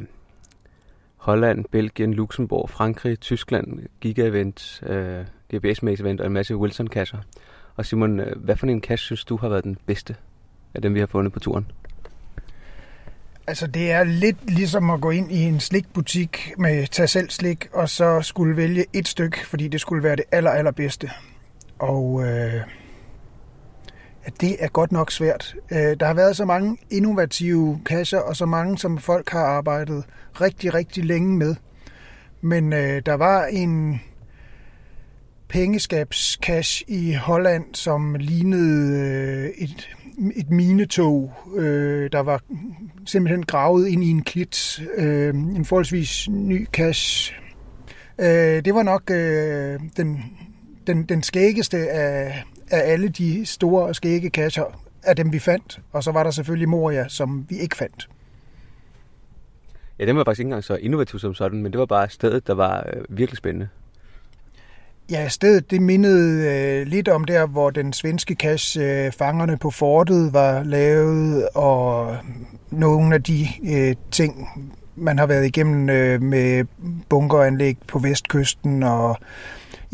Holland, 1.18 1.66
Belgien, 1.72 2.14
Luxembourg, 2.14 2.70
Frankrig, 2.70 3.20
Tyskland, 3.20 3.80
Giga-event, 4.02 4.90
øh, 4.90 5.26
GPS 5.56 5.84
Maze 5.84 6.04
event 6.04 6.22
og 6.22 6.28
en 6.28 6.34
masse 6.34 6.58
Wilson-kasser. 6.58 7.18
Og 7.76 7.86
Simon, 7.86 8.20
øh, 8.20 8.44
hvad 8.44 8.56
for 8.56 8.68
en 8.68 8.82
kasse 8.82 9.06
synes 9.06 9.26
du 9.26 9.38
har 9.38 9.50
været 9.50 9.64
den 9.64 9.78
bedste 9.86 10.16
af 10.74 10.82
dem, 10.82 10.94
vi 10.94 11.00
har 11.00 11.08
fundet 11.08 11.34
på 11.34 11.40
turen? 11.40 11.72
Altså, 13.48 13.68
det 13.68 13.92
er 13.92 14.04
lidt 14.04 14.52
ligesom 14.52 14.90
at 14.90 15.02
gå 15.02 15.12
ind 15.12 15.32
i 15.32 15.42
en 15.42 15.60
slikbutik 15.60 16.52
med 16.58 16.88
tag 16.88 17.10
selv 17.10 17.30
slik, 17.30 17.68
og 17.74 17.90
så 17.90 18.22
skulle 18.22 18.58
vælge 18.58 18.86
et 18.94 19.08
stykke, 19.08 19.48
fordi 19.48 19.68
det 19.68 19.82
skulle 19.82 20.04
være 20.04 20.16
det 20.16 20.26
aller, 20.32 20.52
allerbedste. 20.52 21.10
Og 21.80 22.24
øh, 22.24 22.62
det 24.42 24.56
er 24.60 24.68
godt 24.68 24.92
nok 24.92 25.12
svært. 25.12 25.56
Øh, 25.72 25.78
der 26.00 26.06
har 26.06 26.14
været 26.14 26.36
så 26.36 26.46
mange 26.46 26.78
innovative 26.90 27.82
kasser, 27.86 28.20
og 28.20 28.36
så 28.36 28.46
mange, 28.46 28.78
som 28.78 28.98
folk 28.98 29.30
har 29.30 29.46
arbejdet 29.46 30.04
rigtig, 30.42 30.74
rigtig 30.74 31.06
længe 31.06 31.38
med. 31.38 31.56
Men 32.42 32.74
øh, 32.74 33.02
der 33.06 33.14
var 33.14 33.46
en 33.46 34.02
pengeskabskash 35.48 36.84
i 36.88 37.14
Holland, 37.14 37.66
som 37.74 38.16
lignede 38.16 39.00
øh, 39.00 39.50
et, 39.58 39.90
et 40.36 40.50
minetog, 40.50 41.34
øh, 41.56 42.12
der 42.12 42.20
var 42.20 42.42
simpelthen 43.06 43.44
gravet 43.44 43.88
ind 43.88 44.04
i 44.04 44.10
en 44.10 44.24
klit. 44.24 44.84
Øh, 44.96 45.30
en 45.36 45.66
forholdsvis 45.66 46.30
ny 46.30 46.68
cash. 46.68 47.34
Øh, 48.20 48.66
det 48.66 48.76
var 48.76 48.84
nok 48.84 49.12
øh, 49.12 49.80
den, 49.98 50.24
den, 50.88 51.04
den 51.04 51.24
skæggeste 51.24 51.78
af, 51.90 52.44
af 52.72 52.92
alle 52.92 53.10
de 53.10 53.46
store 53.46 53.94
skægge 53.94 54.30
cacher 54.30 54.82
af 55.04 55.16
dem, 55.16 55.34
vi 55.34 55.40
fandt. 55.40 55.82
Og 55.92 56.04
så 56.04 56.12
var 56.12 56.24
der 56.24 56.32
selvfølgelig 56.32 56.70
Moria, 56.70 57.08
som 57.08 57.46
vi 57.50 57.56
ikke 57.58 57.78
fandt. 57.78 58.10
Ja, 60.00 60.06
den 60.06 60.18
var 60.18 60.24
faktisk 60.24 60.40
ikke 60.40 60.48
engang 60.48 60.64
så 60.64 60.76
innovativ 60.76 61.20
som 61.20 61.34
sådan, 61.34 61.64
men 61.64 61.72
det 61.72 61.80
var 61.80 61.86
bare 61.86 62.10
stedet, 62.10 62.48
der 62.48 62.54
var 62.54 62.86
øh, 62.94 63.18
virkelig 63.18 63.38
spændende. 63.38 63.68
Ja, 65.12 65.28
stedet 65.28 65.72
det 65.72 65.82
mindede 65.82 66.54
øh, 66.54 66.88
lidt 66.88 67.08
om 67.08 67.24
der, 67.24 67.48
hvor 67.48 67.70
den 67.70 67.94
svenske 67.94 68.36
cache 68.36 68.82
øh, 68.82 69.12
Fangerne 69.12 69.58
på 69.58 69.72
Fortet 69.72 70.34
var 70.34 70.64
lavet, 70.64 71.50
og 71.56 72.18
nogle 72.72 73.16
af 73.16 73.24
de 73.24 73.48
øh, 73.72 73.96
ting, 74.12 74.48
man 74.96 75.20
har 75.20 75.26
været 75.26 75.46
igennem 75.46 75.90
øh, 75.90 76.22
med 76.22 76.66
bunkeranlæg 77.10 77.78
på 77.88 78.00
vestkysten 78.00 78.84
og 78.84 79.18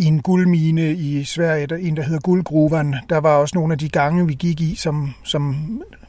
i 0.01 0.05
en 0.05 0.21
guldmine 0.21 0.93
i 0.93 1.23
Sverige, 1.23 1.67
der, 1.67 1.75
en 1.75 1.97
der 1.97 2.03
hedder 2.03 2.19
Guldgruvan. 2.19 2.95
Der 3.09 3.17
var 3.17 3.35
også 3.35 3.57
nogle 3.57 3.73
af 3.73 3.79
de 3.79 3.89
gange, 3.89 4.27
vi 4.27 4.33
gik 4.33 4.61
i, 4.61 4.75
som, 4.75 5.13
som 5.23 5.55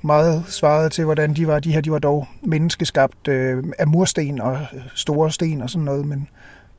meget 0.02 0.44
svarede 0.48 0.88
til, 0.88 1.04
hvordan 1.04 1.34
de 1.34 1.46
var. 1.46 1.60
De 1.60 1.72
her 1.72 1.80
de 1.80 1.92
var 1.92 1.98
dog 1.98 2.28
menneskeskabt 2.42 3.28
øh, 3.28 3.64
af 3.78 3.88
mursten 3.88 4.40
og 4.40 4.58
øh, 4.74 4.80
store 4.94 5.30
sten 5.30 5.62
og 5.62 5.70
sådan 5.70 5.84
noget, 5.84 6.06
men, 6.06 6.28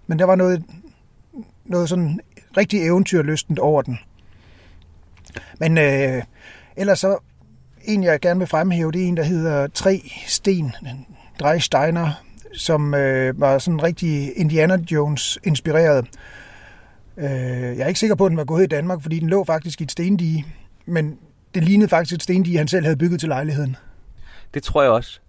men 0.07 0.19
der 0.19 0.25
var 0.25 0.35
noget, 0.35 0.63
noget 1.65 1.89
sådan 1.89 2.19
rigtig 2.57 2.85
eventyrlystent 2.85 3.59
over 3.59 3.81
den. 3.81 3.99
Men 5.59 5.77
øh, 5.77 6.23
ellers 6.75 6.99
så, 6.99 7.17
en 7.83 8.03
jeg 8.03 8.19
gerne 8.19 8.39
vil 8.39 8.47
fremhæve, 8.47 8.91
det 8.91 9.03
er 9.03 9.07
en, 9.07 9.17
der 9.17 9.23
hedder 9.23 9.67
Tre 9.67 10.01
Sten, 10.27 10.71
Dreisteiner, 11.39 12.23
som 12.53 12.93
øh, 12.93 13.41
var 13.41 13.57
sådan 13.57 13.83
rigtig 13.83 14.37
Indiana 14.37 14.77
Jones 14.91 15.39
inspireret. 15.43 16.05
Øh, 17.17 17.25
jeg 17.77 17.79
er 17.79 17.87
ikke 17.87 17.99
sikker 17.99 18.15
på, 18.15 18.25
at 18.25 18.29
den 18.29 18.37
var 18.37 18.45
gået 18.45 18.63
i 18.63 18.67
Danmark, 18.67 19.01
fordi 19.01 19.19
den 19.19 19.29
lå 19.29 19.43
faktisk 19.43 19.81
i 19.81 19.83
et 19.83 19.91
stendige, 19.91 20.45
men 20.85 21.19
det 21.55 21.63
lignede 21.63 21.89
faktisk 21.89 22.15
et 22.15 22.23
stendige, 22.23 22.57
han 22.57 22.67
selv 22.67 22.85
havde 22.85 22.97
bygget 22.97 23.19
til 23.19 23.29
lejligheden. 23.29 23.75
Det 24.53 24.63
tror 24.63 24.81
jeg 24.81 24.91
også. 24.91 25.19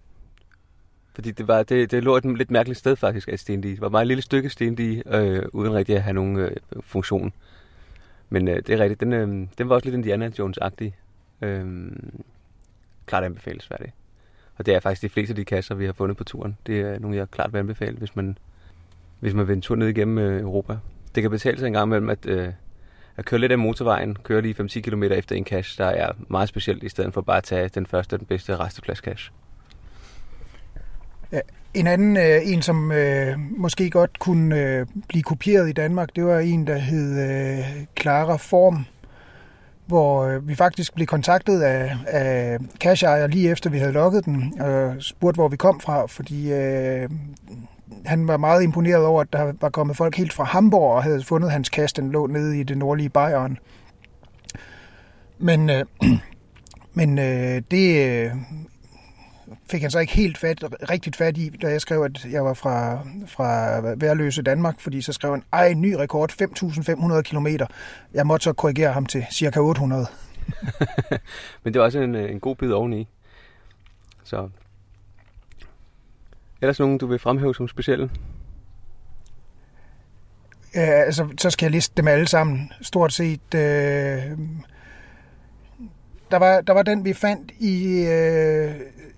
Fordi 1.15 1.31
det, 1.31 1.49
var, 1.49 1.63
det, 1.63 1.91
det 1.91 2.05
lå 2.05 2.17
et 2.17 2.39
lidt 2.39 2.51
mærkeligt 2.51 2.79
sted 2.79 2.97
faktisk 2.97 3.29
af 3.29 3.39
stendige. 3.39 3.73
Det 3.73 3.81
var 3.81 3.87
et 3.87 3.93
meget 3.93 4.07
lille 4.07 4.23
stykke 4.23 4.51
stendige, 4.51 5.03
øh, 5.07 5.43
uden 5.53 5.75
rigtig 5.75 5.97
at 5.97 6.03
have 6.03 6.15
nogen 6.15 6.37
øh, 6.37 6.57
funktion. 6.81 7.33
Men 8.31 8.49
øh, 8.49 8.57
det 8.57 8.71
er 8.71 8.79
rigtigt, 8.79 9.01
den, 9.01 9.13
øh, 9.13 9.49
den 9.59 9.69
var 9.69 9.75
også 9.75 9.87
lidt 9.87 9.95
Indiana 9.95 10.31
Jones-agtig. 10.39 10.91
Øh, 11.43 11.93
klart 13.07 13.25
anbefalesværdig. 13.25 13.93
Og 14.57 14.67
det 14.67 14.75
er 14.75 14.81
faktisk 14.81 15.03
de 15.03 15.09
fleste 15.09 15.33
af 15.33 15.37
de 15.37 15.45
kasser, 15.45 15.75
vi 15.75 15.85
har 15.87 15.93
fundet 15.93 16.17
på 16.17 16.25
turen. 16.25 16.57
Det 16.67 16.81
er 16.81 16.99
nogle, 16.99 17.17
jeg 17.17 17.31
klart 17.31 17.53
vil 17.53 17.59
anbefale, 17.59 17.97
hvis 17.97 18.17
man, 18.17 18.39
hvis 19.21 19.35
man 19.35 19.49
vil 19.49 19.57
en 19.57 19.63
tur 19.63 19.77
ned 19.77 19.89
igennem 19.89 20.19
øh, 20.19 20.41
Europa. 20.41 20.77
Det 21.15 21.23
kan 21.23 21.31
betale 21.31 21.59
sig 21.59 21.67
en 21.67 21.73
gang 21.73 21.87
imellem 21.87 22.09
at, 22.09 22.27
øh, 22.27 22.49
at 23.17 23.25
køre 23.25 23.41
lidt 23.41 23.53
af 23.53 23.59
motorvejen, 23.59 24.17
køre 24.23 24.43
lige 24.43 24.55
5-10 24.63 24.81
km 24.81 25.03
efter 25.03 25.37
en 25.37 25.45
cash, 25.45 25.79
der 25.79 25.87
er 25.87 26.13
meget 26.29 26.49
specielt, 26.49 26.83
i 26.83 26.89
stedet 26.89 27.15
for 27.15 27.21
bare 27.21 27.37
at 27.37 27.45
tage 27.45 27.69
den 27.69 27.87
første 27.87 28.15
og 28.15 28.21
den 28.21 28.27
bedste 28.27 28.57
resteplads 28.57 28.99
cash. 28.99 29.33
Ja, 31.33 31.41
en 31.75 31.87
anden 31.87 32.17
øh, 32.17 32.41
en, 32.45 32.63
som 32.63 32.93
øh, 32.93 33.39
måske 33.57 33.91
godt 33.91 34.19
kunne 34.19 34.61
øh, 34.61 34.87
blive 35.09 35.23
kopieret 35.23 35.69
i 35.69 35.73
Danmark, 35.73 36.09
det 36.17 36.25
var 36.25 36.39
en, 36.39 36.67
der 36.67 36.77
hed 36.77 37.21
øh, 37.21 37.65
Clara 38.01 38.37
Form, 38.37 38.87
hvor 39.87 40.25
øh, 40.25 40.49
vi 40.49 40.55
faktisk 40.55 40.95
blev 40.95 41.07
kontaktet 41.07 41.63
af, 41.63 41.97
af 42.07 42.59
cash 42.81 43.05
lige 43.29 43.51
efter 43.51 43.71
vi 43.71 43.79
havde 43.79 43.93
lukket 43.93 44.25
den, 44.25 44.61
og 44.61 44.97
spurgte, 44.99 45.37
hvor 45.37 45.49
vi 45.49 45.57
kom 45.57 45.81
fra, 45.81 46.07
fordi 46.07 46.53
øh, 46.53 47.09
han 48.05 48.29
var 48.29 48.37
meget 48.37 48.63
imponeret 48.63 49.07
over, 49.07 49.21
at 49.21 49.33
der 49.33 49.53
var 49.61 49.69
kommet 49.69 49.97
folk 49.97 50.17
helt 50.17 50.33
fra 50.33 50.45
Hamburg 50.45 50.93
og 50.95 51.03
havde 51.03 51.25
fundet 51.25 51.51
hans 51.51 51.69
kast, 51.69 51.97
den 51.97 52.11
lå 52.11 52.27
nede 52.27 52.61
i 52.61 52.63
det 52.63 52.79
nordlige 52.79 53.09
Bayern. 53.09 53.59
Men, 55.39 55.71
øh, 55.71 55.85
men 56.99 57.19
øh, 57.19 57.63
det 57.71 58.09
øh, 58.09 58.31
fik 59.71 59.83
han 59.83 59.91
så 59.91 59.99
ikke 59.99 60.13
helt 60.13 60.39
fat, 60.39 60.65
rigtigt 60.91 61.17
fat 61.17 61.39
i, 61.39 61.49
da 61.49 61.69
jeg 61.69 61.81
skrev, 61.81 62.03
at 62.03 62.27
jeg 62.31 62.45
var 62.45 62.55
fra, 62.55 62.99
fra 63.27 63.81
Værløse 63.81 64.43
Danmark, 64.43 64.81
fordi 64.81 65.03
så 65.03 65.13
skrev 65.13 65.31
han, 65.31 65.43
ej, 65.53 65.75
ny 65.75 65.93
rekord, 65.93 66.33
5.500 66.33 67.23
km. 67.23 67.47
Jeg 68.15 68.27
måtte 68.27 68.45
så 68.45 68.53
korrigere 68.53 68.93
ham 68.93 69.07
til 69.07 69.27
cirka 69.31 69.61
800. 69.61 70.07
Men 71.63 71.73
det 71.75 71.81
var 71.81 71.85
også 71.85 71.99
en, 71.99 72.15
øh, 72.15 72.31
en 72.31 72.41
god 72.41 72.57
bid 72.57 72.73
oveni. 72.73 73.09
Så 74.25 74.49
Ellers 76.61 76.79
nogen, 76.79 76.99
du 76.99 77.07
vil 77.07 77.19
fremhæve 77.19 77.55
som 77.55 77.69
specielle? 77.69 78.11
Ja, 80.75 80.81
altså, 80.81 81.29
så 81.39 81.51
skal 81.51 81.67
jeg 81.67 81.71
liste 81.71 81.93
dem 81.97 82.09
alle 82.09 82.27
sammen. 82.27 82.73
Stort 82.81 83.13
set. 83.13 83.55
Øh, 83.55 83.61
der, 86.31 86.37
var, 86.39 86.61
der 86.61 86.73
var 86.73 86.83
den, 86.83 87.05
vi 87.05 87.13
fandt 87.13 87.53
i 87.59 88.07
øh, 88.07 88.71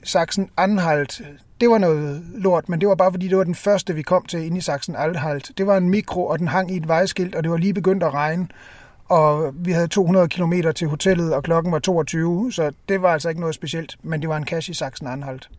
Sachsen 0.03 0.51
Anhalt. 0.57 1.22
Det 1.61 1.70
var 1.70 1.78
noget 1.78 2.22
lort, 2.34 2.68
men 2.68 2.80
det 2.80 2.89
var 2.89 2.95
bare 2.95 3.12
fordi, 3.12 3.28
det 3.28 3.39
var 3.39 3.45
den 3.45 3.55
første, 3.55 3.95
vi 3.95 4.03
kom 4.03 4.24
til 4.24 4.47
inde 4.47 4.59
i 4.59 4.61
Sachsen 4.61 4.97
Anhalt. 4.97 5.51
Det 5.59 5.66
var 5.66 5.76
en 5.76 5.91
mikro, 5.91 6.26
og 6.26 6.39
den 6.39 6.49
hang 6.49 6.70
i 6.70 6.76
et 6.76 6.89
vejskilt, 6.89 7.34
og 7.34 7.43
det 7.43 7.51
var 7.51 7.57
lige 7.57 7.74
begyndt 7.74 8.03
at 8.03 8.14
regne. 8.14 8.49
Og 9.09 9.55
vi 9.55 9.72
havde 9.72 9.89
200 9.89 10.28
km 10.28 10.53
til 10.74 10.89
hotellet, 10.89 11.34
og 11.34 11.43
klokken 11.43 11.72
var 11.72 11.78
22, 11.78 12.53
så 12.53 12.72
det 12.89 13.03
var 13.03 13.12
altså 13.12 13.28
ikke 13.28 13.41
noget 13.41 13.55
specielt, 13.55 13.97
men 14.03 14.20
det 14.20 14.28
var 14.28 14.37
en 14.37 14.47
cash 14.47 14.70
i 14.70 14.74
Sachsen 14.74 15.07
Anhalt. 15.07 15.51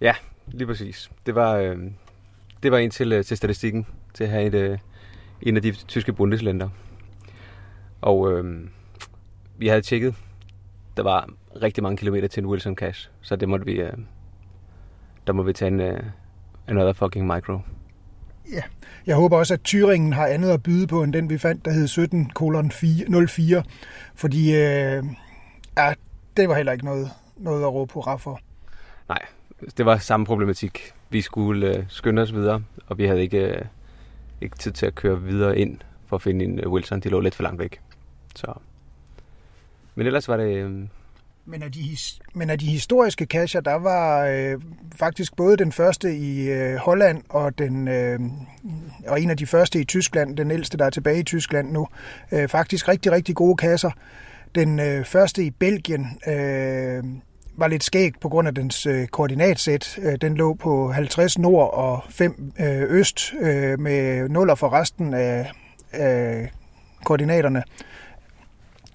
Ja, 0.00 0.14
lige 0.48 0.66
præcis. 0.66 1.10
Det 1.26 1.34
var, 1.34 1.54
øh, 1.56 1.76
det 2.62 2.72
var 2.72 2.78
en 2.78 2.90
til, 2.90 3.12
øh, 3.12 3.24
til 3.24 3.36
statistikken, 3.36 3.86
til 4.14 4.24
at 4.24 4.30
have 4.30 4.46
et, 4.46 4.54
øh, 4.54 4.78
en 5.42 5.56
af 5.56 5.62
de 5.62 5.72
tyske 5.72 6.12
bundeslænder. 6.12 6.68
Og 8.00 8.32
øh, 8.32 8.68
vi 9.58 9.68
havde 9.68 9.82
tjekket, 9.82 10.14
der 10.96 11.02
var 11.02 11.28
rigtig 11.62 11.82
mange 11.82 11.96
kilometer 11.96 12.28
til 12.28 12.40
en 12.40 12.46
Wilson 12.46 12.74
Cash, 12.74 13.10
så 13.20 13.36
det 13.36 13.48
måtte 13.48 13.66
vi, 13.66 13.72
øh, 13.72 13.92
der 15.26 15.32
må 15.32 15.42
vi 15.42 15.52
tage 15.52 15.68
en, 15.68 15.80
øh, 15.80 16.02
another 16.66 16.92
fucking 16.92 17.26
micro. 17.26 17.58
Ja, 18.52 18.62
jeg 19.06 19.16
håber 19.16 19.36
også, 19.36 19.54
at 19.54 19.62
Tyringen 19.64 20.12
har 20.12 20.26
andet 20.26 20.50
at 20.50 20.62
byde 20.62 20.86
på, 20.86 21.02
end 21.02 21.12
den 21.12 21.30
vi 21.30 21.38
fandt, 21.38 21.64
der 21.64 21.70
hed 21.70 21.86
17 21.86 22.30
04, 23.28 23.62
fordi 24.14 24.54
øh, 24.54 25.04
ja, 25.78 25.94
det 26.36 26.48
var 26.48 26.54
heller 26.54 26.72
ikke 26.72 26.84
noget, 26.84 27.10
noget 27.36 27.62
at 27.62 27.72
råbe 27.72 27.92
på 27.92 28.02
for. 28.18 28.40
Nej, 29.08 29.18
det 29.76 29.86
var 29.86 29.98
samme 29.98 30.26
problematik. 30.26 30.92
Vi 31.10 31.20
skulle 31.20 31.76
øh, 31.76 31.84
skynde 31.88 32.22
os 32.22 32.34
videre, 32.34 32.62
og 32.86 32.98
vi 32.98 33.06
havde 33.06 33.22
ikke, 33.22 33.38
øh, 33.38 33.64
ikke 34.40 34.58
tid 34.58 34.72
til 34.72 34.86
at 34.86 34.94
køre 34.94 35.22
videre 35.22 35.58
ind 35.58 35.78
for 36.06 36.16
at 36.16 36.22
finde 36.22 36.44
en 36.44 36.60
øh, 36.60 36.72
Wilson. 36.72 37.00
De 37.00 37.08
lå 37.08 37.20
lidt 37.20 37.34
for 37.34 37.42
langt 37.42 37.58
væk. 37.58 37.80
Så. 38.36 38.52
Men 39.94 40.06
ellers 40.06 40.28
var 40.28 40.36
det... 40.36 40.56
Øh, 40.56 40.70
men 41.48 41.62
af, 41.62 41.72
de, 41.72 41.96
men 42.34 42.50
af 42.50 42.58
de 42.58 42.66
historiske 42.66 43.26
kasser, 43.26 43.60
der 43.60 43.74
var 43.74 44.26
øh, 44.26 44.60
faktisk 44.94 45.36
både 45.36 45.56
den 45.56 45.72
første 45.72 46.16
i 46.16 46.50
øh, 46.50 46.76
Holland 46.76 47.22
og, 47.28 47.58
den, 47.58 47.88
øh, 47.88 48.20
og 49.08 49.20
en 49.20 49.30
af 49.30 49.36
de 49.36 49.46
første 49.46 49.80
i 49.80 49.84
Tyskland, 49.84 50.36
den 50.36 50.50
ældste, 50.50 50.78
der 50.78 50.84
er 50.84 50.90
tilbage 50.90 51.20
i 51.20 51.22
Tyskland 51.22 51.70
nu, 51.72 51.88
øh, 52.32 52.48
faktisk 52.48 52.88
rigtig, 52.88 53.12
rigtig 53.12 53.34
gode 53.34 53.56
kasser. 53.56 53.90
Den 54.54 54.80
øh, 54.80 55.04
første 55.04 55.44
i 55.44 55.50
Belgien, 55.50 56.20
øh, 56.28 57.04
var 57.56 57.68
lidt 57.68 57.84
skægt 57.84 58.20
på 58.20 58.28
grund 58.28 58.48
af 58.48 58.54
dens 58.54 58.86
øh, 58.86 59.06
koordinatsæt. 59.06 59.98
Øh, 60.02 60.16
den 60.20 60.36
lå 60.36 60.54
på 60.54 60.92
50 60.92 61.38
nord 61.38 61.74
og 61.74 62.04
5 62.10 62.52
øh, 62.60 62.82
øst 62.82 63.34
øh, 63.40 63.80
med 63.80 64.28
nuller 64.28 64.54
for 64.54 64.72
resten 64.72 65.14
af, 65.14 65.52
af 65.92 66.50
koordinaterne. 67.04 67.62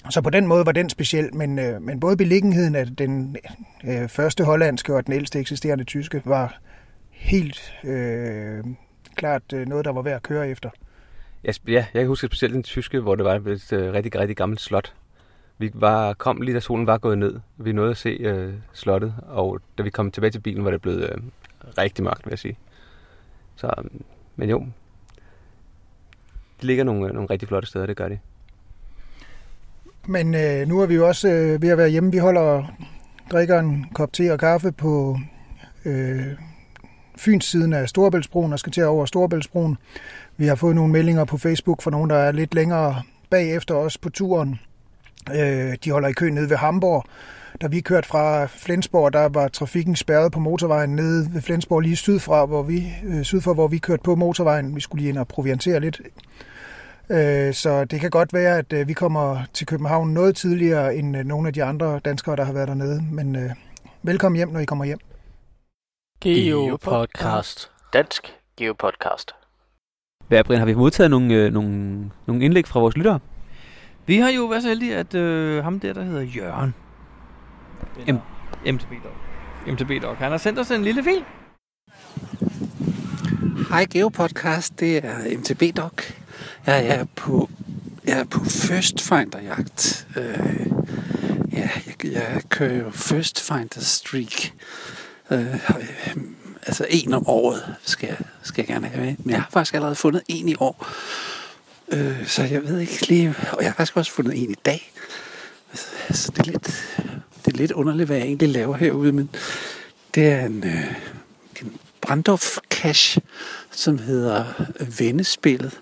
Så 0.10 0.22
på 0.22 0.30
den 0.30 0.48
måde 0.48 0.66
var 0.66 0.72
den 0.72 0.90
speciel, 0.90 1.36
men, 1.36 1.60
øh, 1.60 1.82
men 1.82 2.00
både 2.00 2.18
beliggenheden 2.18 2.76
af 2.76 2.88
den 2.88 3.38
øh, 3.84 4.10
første 4.10 4.44
hollandske 4.44 4.96
og 4.96 5.06
den 5.06 5.14
ældste 5.14 5.40
eksisterende 5.40 5.84
tyske 5.84 6.22
var 6.26 6.60
helt 7.12 7.74
øh, 7.84 8.64
klart 9.16 9.54
øh, 9.54 9.68
noget, 9.68 9.86
der 9.86 9.92
var 9.92 10.02
værd 10.02 10.16
at 10.16 10.24
køre 10.24 10.50
efter. 10.50 10.70
Ja, 11.44 11.52
ja, 11.68 11.86
jeg 11.94 12.02
kan 12.02 12.08
huske 12.08 12.28
specielt 12.28 12.54
den 12.54 12.64
tyske, 12.64 13.00
hvor 13.00 13.16
det 13.16 13.26
var 13.26 13.36
et 13.36 13.74
øh, 13.74 13.94
rigtig, 13.94 14.16
rigtig 14.16 14.38
gammelt 14.38 14.62
slot. 14.62 14.94
Vi 15.62 15.72
var, 15.74 16.14
kom 16.14 16.42
lige 16.42 16.56
da 16.56 16.60
solen 16.60 16.88
var 16.88 16.98
gået 16.98 17.18
ned. 17.18 17.40
Vi 17.58 17.72
nåede 17.72 17.92
at 17.92 17.98
se 17.98 18.10
øh, 18.10 18.54
slottet, 18.74 19.16
og 19.28 19.60
da 19.78 19.84
vi 19.84 19.90
kom 19.90 20.12
tilbage 20.12 20.32
til 20.32 20.40
bilen, 20.40 20.66
var 20.66 20.72
det 20.72 20.82
blevet 20.82 21.04
øh, 21.04 21.18
rigtig 21.78 22.04
mørkt, 22.04 22.26
vil 22.26 22.32
jeg 22.32 22.40
sige. 22.40 22.58
Så, 23.56 23.74
øh, 23.78 23.84
men 24.36 24.50
jo, 24.50 24.66
det 26.58 26.64
ligger 26.64 26.84
nogle, 26.84 27.08
øh, 27.08 27.14
nogle 27.14 27.30
rigtig 27.30 27.48
flotte 27.48 27.68
steder, 27.68 27.86
det 27.86 27.98
gør 27.98 28.08
det. 28.08 28.20
Men 30.08 30.36
øh, 30.36 30.68
nu 30.68 30.80
er 30.80 30.86
vi 30.86 30.96
jo 30.96 31.08
også 31.08 31.28
øh, 31.30 31.62
ved 31.62 31.70
at 31.70 31.78
være 31.78 31.90
hjemme. 31.90 32.12
Vi 32.12 32.18
holder 32.18 32.64
drikker 33.32 33.60
en 33.60 33.86
kop 33.94 34.14
te 34.14 34.34
og 34.34 34.40
kaffe 34.40 34.72
på 34.72 35.18
øh, 35.86 36.26
Fyns 37.18 37.46
siden 37.46 37.74
af 37.74 37.90
Storebæltsbroen 37.90 38.54
og 38.54 38.60
skal 38.60 38.72
til 38.72 38.86
over 38.86 39.06
Storebæltsbroen. 39.06 39.78
Vi 40.38 40.46
har 40.46 40.56
fået 40.56 40.76
nogle 40.76 40.94
meldinger 40.94 41.26
på 41.26 41.38
Facebook 41.38 41.82
fra 41.82 41.92
nogen, 41.92 42.10
der 42.10 42.16
er 42.16 42.32
lidt 42.32 42.54
længere 42.54 43.02
bagefter 43.30 43.76
os 43.76 43.98
på 43.98 44.10
turen. 44.10 44.60
Øh, 45.30 45.78
de 45.84 45.92
holder 45.92 46.08
i 46.08 46.14
kø 46.14 46.30
nede 46.30 46.50
ved 46.50 46.58
Hamburg. 46.58 47.06
Da 47.62 47.68
vi 47.68 47.82
kørte 47.82 48.08
fra 48.08 48.46
Flensborg, 48.46 49.14
der 49.14 49.30
var 49.30 49.48
trafikken 49.48 49.96
spærret 49.96 50.32
på 50.32 50.40
motorvejen 50.40 50.96
nede 50.96 51.34
ved 51.34 51.42
Flensborg 51.42 51.80
lige 51.80 51.96
sydfra, 51.96 52.46
hvor 52.46 52.64
vi, 52.64 52.88
øh, 53.06 53.24
sydfor, 53.24 53.54
hvor 53.54 53.68
vi 53.68 53.78
kørte 53.78 54.04
på 54.04 54.16
motorvejen. 54.16 54.76
Vi 54.76 54.82
skulle 54.82 55.02
lige 55.02 55.10
ind 55.10 55.18
og 55.18 55.28
proviantere 55.28 55.80
lidt. 55.80 56.02
Øh, 57.10 57.54
så 57.54 57.86
det 57.86 58.00
kan 58.00 58.10
godt 58.10 58.34
være, 58.34 58.58
at 58.58 58.74
øh, 58.74 58.88
vi 58.88 58.94
kommer 58.94 59.42
til 59.54 59.68
København 59.68 60.14
noget 60.14 60.36
tidligere 60.36 60.96
end 60.96 61.18
øh, 61.18 61.24
nogle 61.26 61.48
af 61.48 61.54
de 61.54 61.64
andre 61.64 62.00
danskere, 62.06 62.36
der 62.36 62.44
har 62.44 62.54
været 62.54 62.68
dernede. 62.68 63.04
Men 63.12 63.36
øh, 63.36 63.50
velkommen 64.04 64.38
hjem, 64.38 64.50
når 64.50 64.60
I 64.60 64.66
kommer 64.66 64.86
hjem. 64.86 65.00
Geopodcast. 66.22 67.72
Dansk 67.94 68.34
Geopodcast. 68.58 69.32
Hvad, 70.28 70.44
Brian, 70.44 70.60
har 70.60 70.66
vi 70.66 70.74
modtaget 70.74 71.12
nogle, 71.12 71.34
øh, 71.34 71.54
nogle, 71.54 72.12
nogle 72.28 72.46
indlæg 72.46 72.68
fra 72.68 72.80
vores 72.80 72.98
lyttere? 72.98 73.20
Vi 74.12 74.18
har 74.18 74.30
jo 74.30 74.46
været 74.46 74.62
så 74.64 74.68
heldige, 74.70 74.96
at 74.96 75.14
øh, 75.16 75.64
ham 75.64 75.80
der, 75.80 75.94
der 75.94 76.04
hedder 76.04 76.22
Jørgen, 76.22 76.74
M- 78.08 78.72
MTB 78.72 78.92
Dog. 79.04 79.74
MTB 79.74 79.92
Dog. 80.04 80.18
Han 80.18 80.32
har 80.32 80.38
sendt 80.38 80.60
os 80.60 80.72
en 80.72 80.84
lille 80.84 81.04
fil. 81.04 81.24
Hej 83.70 83.86
Geopodcast, 83.92 84.80
det 84.80 84.98
er 85.06 85.38
MTB 85.38 85.78
Doc. 85.78 85.92
Jeg 86.66 86.88
er 86.88 87.06
på, 87.16 87.50
jeg 88.06 88.20
er 88.20 88.24
på 88.24 88.40
First 88.44 89.02
Finder 89.02 89.42
jagt. 89.42 90.08
Øh, 90.18 90.68
ja, 91.54 91.70
jeg, 91.88 91.96
jeg 92.12 92.42
kører 92.50 92.78
jo 92.78 92.90
First 92.92 93.42
Finder 93.48 93.80
Streak. 93.80 94.52
Øh, 95.32 95.54
øh, 95.54 96.24
altså 96.68 96.86
en 96.90 97.14
om 97.14 97.28
året 97.28 97.76
skal, 97.84 98.08
jeg- 98.08 98.28
skal 98.44 98.62
jeg 98.62 98.68
gerne 98.68 98.88
have. 98.88 99.16
Men 99.20 99.30
jeg 99.30 99.42
har 99.42 99.50
faktisk 99.52 99.74
allerede 99.76 99.96
fundet 99.96 100.22
en 100.28 100.50
i 100.50 100.56
år. 100.60 100.88
Øh, 101.92 102.28
så 102.28 102.44
jeg 102.44 102.64
ved 102.64 102.80
ikke 102.80 103.08
lige... 103.08 103.36
Og 103.52 103.64
jeg 103.64 103.70
har 103.72 103.76
faktisk 103.76 103.98
også 103.98 104.12
fundet 104.12 104.44
en 104.44 104.52
i 104.52 104.56
dag. 104.66 104.92
Så 106.12 106.32
det 106.32 106.40
er 106.40 106.44
lidt, 106.52 106.98
det 107.46 107.54
er 107.54 107.58
lidt 107.58 107.72
underligt, 107.72 108.08
hvad 108.08 108.18
jeg 108.18 108.26
egentlig 108.26 108.50
laver 108.50 108.78
herude. 108.78 109.12
Men 109.12 109.30
det 110.16 110.28
er 110.28 110.46
en, 110.46 110.64
øh, 110.64 110.96
en 111.62 111.78
Brandorf 112.02 112.58
Cash, 112.70 113.18
som 113.72 113.98
hedder 113.98 114.46
Vennespillet. 115.00 115.80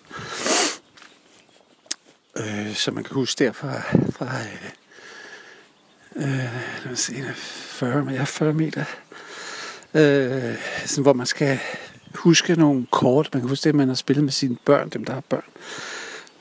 Øh, 2.38 2.76
som 2.76 2.94
man 2.94 3.04
kan 3.04 3.14
huske 3.14 3.46
der 3.46 3.52
fra, 3.52 3.82
fra 4.12 4.26
øh, 4.26 4.70
øh, 6.16 6.84
lad 6.86 6.94
os 6.94 7.00
se, 7.00 7.24
40, 7.36 8.06
men 8.06 8.14
jeg 8.14 8.22
er 8.22 8.26
40 8.26 8.54
meter. 8.54 8.86
Øh, 9.94 10.56
sådan, 10.86 11.02
hvor 11.02 11.14
man 11.14 11.26
skal 11.26 11.60
huske 12.16 12.56
nogle 12.56 12.86
kort. 12.92 13.30
Man 13.34 13.42
kan 13.42 13.50
huske 13.50 13.64
det, 13.64 13.76
man 13.76 13.88
har 13.88 13.96
spillet 13.96 14.24
med 14.24 14.32
sine 14.32 14.58
børn, 14.66 14.90
dem 14.90 15.06
der 15.06 15.14
har 15.14 15.24
børn. 15.30 15.44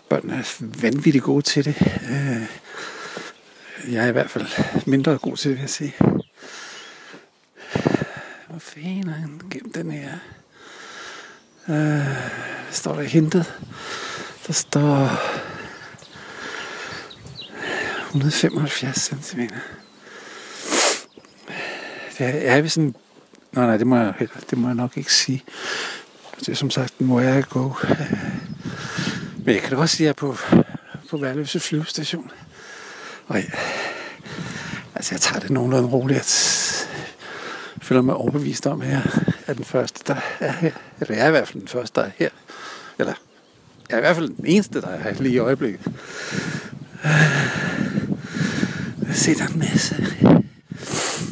Børnene 0.08 0.34
er 0.34 0.56
vanvittigt 0.60 1.24
gode 1.24 1.42
til 1.42 1.64
det. 1.64 1.76
Øh, 2.10 2.42
jeg 3.92 4.04
er 4.04 4.08
i 4.08 4.12
hvert 4.12 4.30
fald 4.30 4.46
mindre 4.86 5.18
god 5.18 5.36
til 5.36 5.50
det, 5.50 5.56
vil 5.56 5.60
jeg 5.60 5.70
sige. 5.70 5.94
Hvor 8.48 8.58
fanden 8.58 9.08
er 9.08 9.12
han 9.12 9.40
gemt 9.50 9.74
den 9.74 9.90
her? 9.90 10.12
Øh, 11.68 11.74
hvad 11.74 12.72
står 12.72 12.94
der 12.94 13.02
hentet? 13.02 13.54
Der 14.46 14.52
står 14.52 15.10
175 18.06 18.96
cm. 18.98 19.40
Det 22.18 22.26
er, 22.26 22.56
er 22.56 22.60
vi 22.60 22.68
sådan... 22.68 22.94
Nå 23.52 23.60
nej, 23.60 23.76
det 23.76 23.86
må, 23.86 23.96
jeg, 23.96 24.14
det 24.50 24.58
må 24.58 24.66
jeg 24.66 24.74
nok 24.74 24.96
ikke 24.96 25.14
sige. 25.14 25.44
Det 26.40 26.48
er 26.48 26.54
som 26.54 26.70
sagt, 26.70 27.00
må 27.00 27.20
jeg 27.20 27.44
gå. 27.44 27.76
Men 29.48 29.54
jeg 29.54 29.62
kan 29.62 29.76
da 29.76 29.76
også 29.76 29.96
sige, 29.96 30.08
at 30.08 30.16
jeg 30.22 30.28
er 30.28 30.32
på, 30.32 30.36
på 31.10 31.16
Værløse 31.16 31.60
flyvestation. 31.60 32.30
Og 33.26 33.36
jeg, 33.36 33.50
altså, 34.94 35.14
jeg 35.14 35.20
tager 35.20 35.40
det 35.40 35.50
nogenlunde 35.50 35.88
roligt. 35.88 36.18
Jeg 37.76 37.82
føler 37.82 38.02
mig 38.02 38.14
overbevist 38.14 38.66
om, 38.66 38.82
at 38.82 38.88
jeg 38.88 39.02
er 39.46 39.54
den 39.54 39.64
første, 39.64 40.00
der 40.06 40.20
er 40.40 40.52
her. 40.52 40.70
Eller 41.00 41.14
jeg 41.14 41.24
er 41.24 41.28
i 41.28 41.30
hvert 41.30 41.48
fald 41.48 41.60
den 41.60 41.68
første, 41.68 42.00
der 42.00 42.06
er 42.06 42.10
her. 42.16 42.28
Eller 42.98 43.12
jeg 43.90 43.94
er 43.94 43.98
i 43.98 44.00
hvert 44.00 44.16
fald 44.16 44.28
den 44.28 44.46
eneste, 44.46 44.80
der 44.80 44.88
er 44.88 45.02
her 45.02 45.22
lige 45.22 45.34
i 45.34 45.38
øjeblikket. 45.38 45.80
Se, 49.12 49.34
der 49.34 49.44
er 49.44 49.48
en 49.48 49.58
masse, 49.58 49.96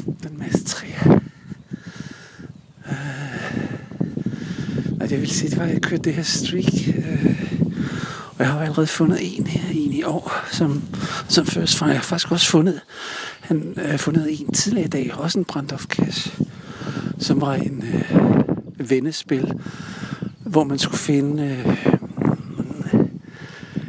der 0.07 0.25
er 0.25 0.29
en 0.29 0.39
masse 0.39 0.65
træer. 0.65 1.21
Øh, 2.89 2.93
Nej, 4.99 5.07
det 5.07 5.21
vil 5.21 5.31
sige, 5.31 5.51
det 5.51 5.59
var, 5.59 5.65
at 5.65 5.73
jeg 5.73 5.83
kørte 5.83 6.03
det 6.03 6.15
her 6.15 6.23
streak. 6.23 6.97
Øh, 6.97 7.46
og 8.39 8.45
jeg 8.45 8.53
har 8.53 8.61
allerede 8.61 8.87
fundet 8.87 9.39
en 9.39 9.47
her, 9.47 9.71
en 9.71 9.93
i 9.93 10.03
år, 10.03 10.33
som, 10.53 10.83
som 11.29 11.47
først 11.47 11.79
fra. 11.79 11.87
Jeg 11.87 11.97
har 11.97 12.03
faktisk 12.03 12.33
også 12.33 12.51
fundet, 12.51 12.81
han 13.41 13.75
øh, 13.77 13.99
fundet 13.99 14.41
en 14.41 14.53
tidligere 14.53 14.87
i 14.87 14.91
dag, 14.91 15.15
også 15.15 15.39
en 15.39 15.45
Brandorf 15.45 15.85
Cash, 15.85 16.41
som 17.19 17.41
var 17.41 17.55
en 17.55 17.85
øh, 17.95 18.91
vennespil, 18.91 19.53
hvor 20.41 20.65
man 20.65 20.79
skulle 20.79 20.99
finde, 20.99 21.43
øh, 21.43 21.67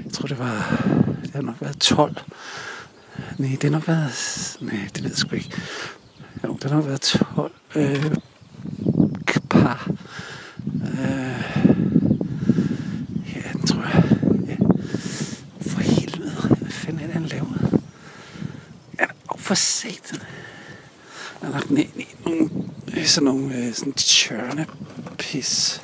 jeg 0.05 0.13
tror 0.13 0.27
det 0.27 0.39
var, 0.39 0.83
det 1.23 1.31
har 1.33 1.41
nok 1.41 1.55
været 1.61 1.77
12. 1.77 2.15
Nej, 3.37 3.49
det 3.49 3.63
har 3.63 3.69
nok 3.69 3.87
været, 3.87 4.57
nej, 4.61 4.89
det 4.95 5.03
ved 5.03 5.09
jeg 5.09 5.17
sgu 5.17 5.35
ikke. 5.35 5.51
Jo, 6.43 6.57
det 6.61 6.71
har 6.71 6.77
nok 6.77 6.85
været 6.87 7.01
12 7.01 7.51
øh, 7.75 8.15
par. 9.49 9.91
Øh, 10.65 11.67
ja, 13.35 13.41
den 13.53 13.67
tror 13.67 13.81
jeg. 13.81 14.03
Ja. 14.47 14.55
For 15.69 15.79
helvede, 15.79 16.31
hvad 16.61 16.71
fanden 16.71 16.99
er 17.01 17.05
det, 17.05 17.13
han 17.13 17.23
laver? 17.25 17.53
Ja, 18.99 19.05
oh, 19.29 19.36
for 19.47 19.55
satan. 19.55 20.19
Jeg 21.41 21.49
har 21.49 21.51
lagt 21.51 21.69
den 21.69 21.77
ind 21.77 21.99
i 21.99 22.07
nogle, 22.25 22.49
sådan 23.05 23.25
nogle 23.25 23.55
øh, 23.55 23.73
sådan 23.73 23.93
churnepis. 23.97 25.81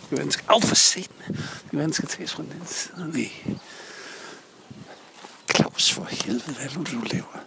Det 0.00 0.08
kan 0.08 0.18
være, 0.18 0.30
skal, 0.30 0.46
oh, 0.54 0.62
for 0.62 0.74
satan. 0.74 1.16
Det 1.28 1.36
kan 1.70 1.78
være, 1.78 1.84
den 1.84 1.92
skal 1.92 2.08
tages 2.08 2.34
fra 2.34 2.42
den 2.42 2.66
side. 2.66 3.10
Nej. 3.12 3.30
Claus, 5.54 5.92
for 5.92 6.04
helvede, 6.10 6.42
hvad 6.44 6.64
er 6.64 6.68
det, 6.68 6.92
du 6.92 7.00
laver? 7.12 7.44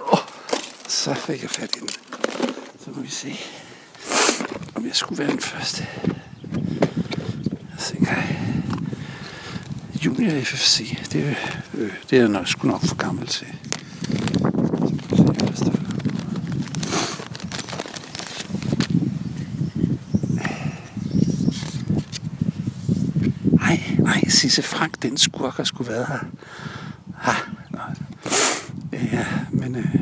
Oh, 0.00 0.18
så 0.88 1.14
fik 1.14 1.42
jeg 1.42 1.50
fat 1.50 1.76
i 1.76 1.80
den. 1.80 1.88
Så 2.84 2.90
må 2.90 3.02
vi 3.02 3.10
se, 3.10 3.40
om 4.74 4.86
jeg 4.86 4.96
skulle 4.96 5.18
være 5.18 5.30
den 5.30 5.40
første. 5.40 5.86
Jeg 7.70 7.78
tænker, 7.78 8.14
Junior 10.04 10.40
FFC, 10.44 10.96
det, 11.12 11.36
øh, 11.74 11.92
det 12.10 12.16
er 12.16 12.20
jeg 12.20 12.28
nok, 12.28 12.48
sgu 12.48 12.68
nok 12.68 12.86
for 12.86 12.96
gammel 12.96 13.26
til. 13.26 13.46
Så 14.40 14.46
må 14.46 14.92
vi 14.92 15.16
se, 15.16 15.22
hvad 15.22 15.48
der 15.48 15.54
står. 15.54 15.72
Nej, 23.56 23.80
nej, 23.98 24.24
Sisse 24.40 24.62
Frank, 24.62 25.02
den 25.02 25.16
skurk 25.16 25.60
skulle 25.66 25.92
være 25.92 26.04
her. 26.08 26.18
Ha, 27.18 27.32
nej. 27.70 27.94
Ja, 28.92 29.26
men 29.50 29.76
øh, 29.76 29.94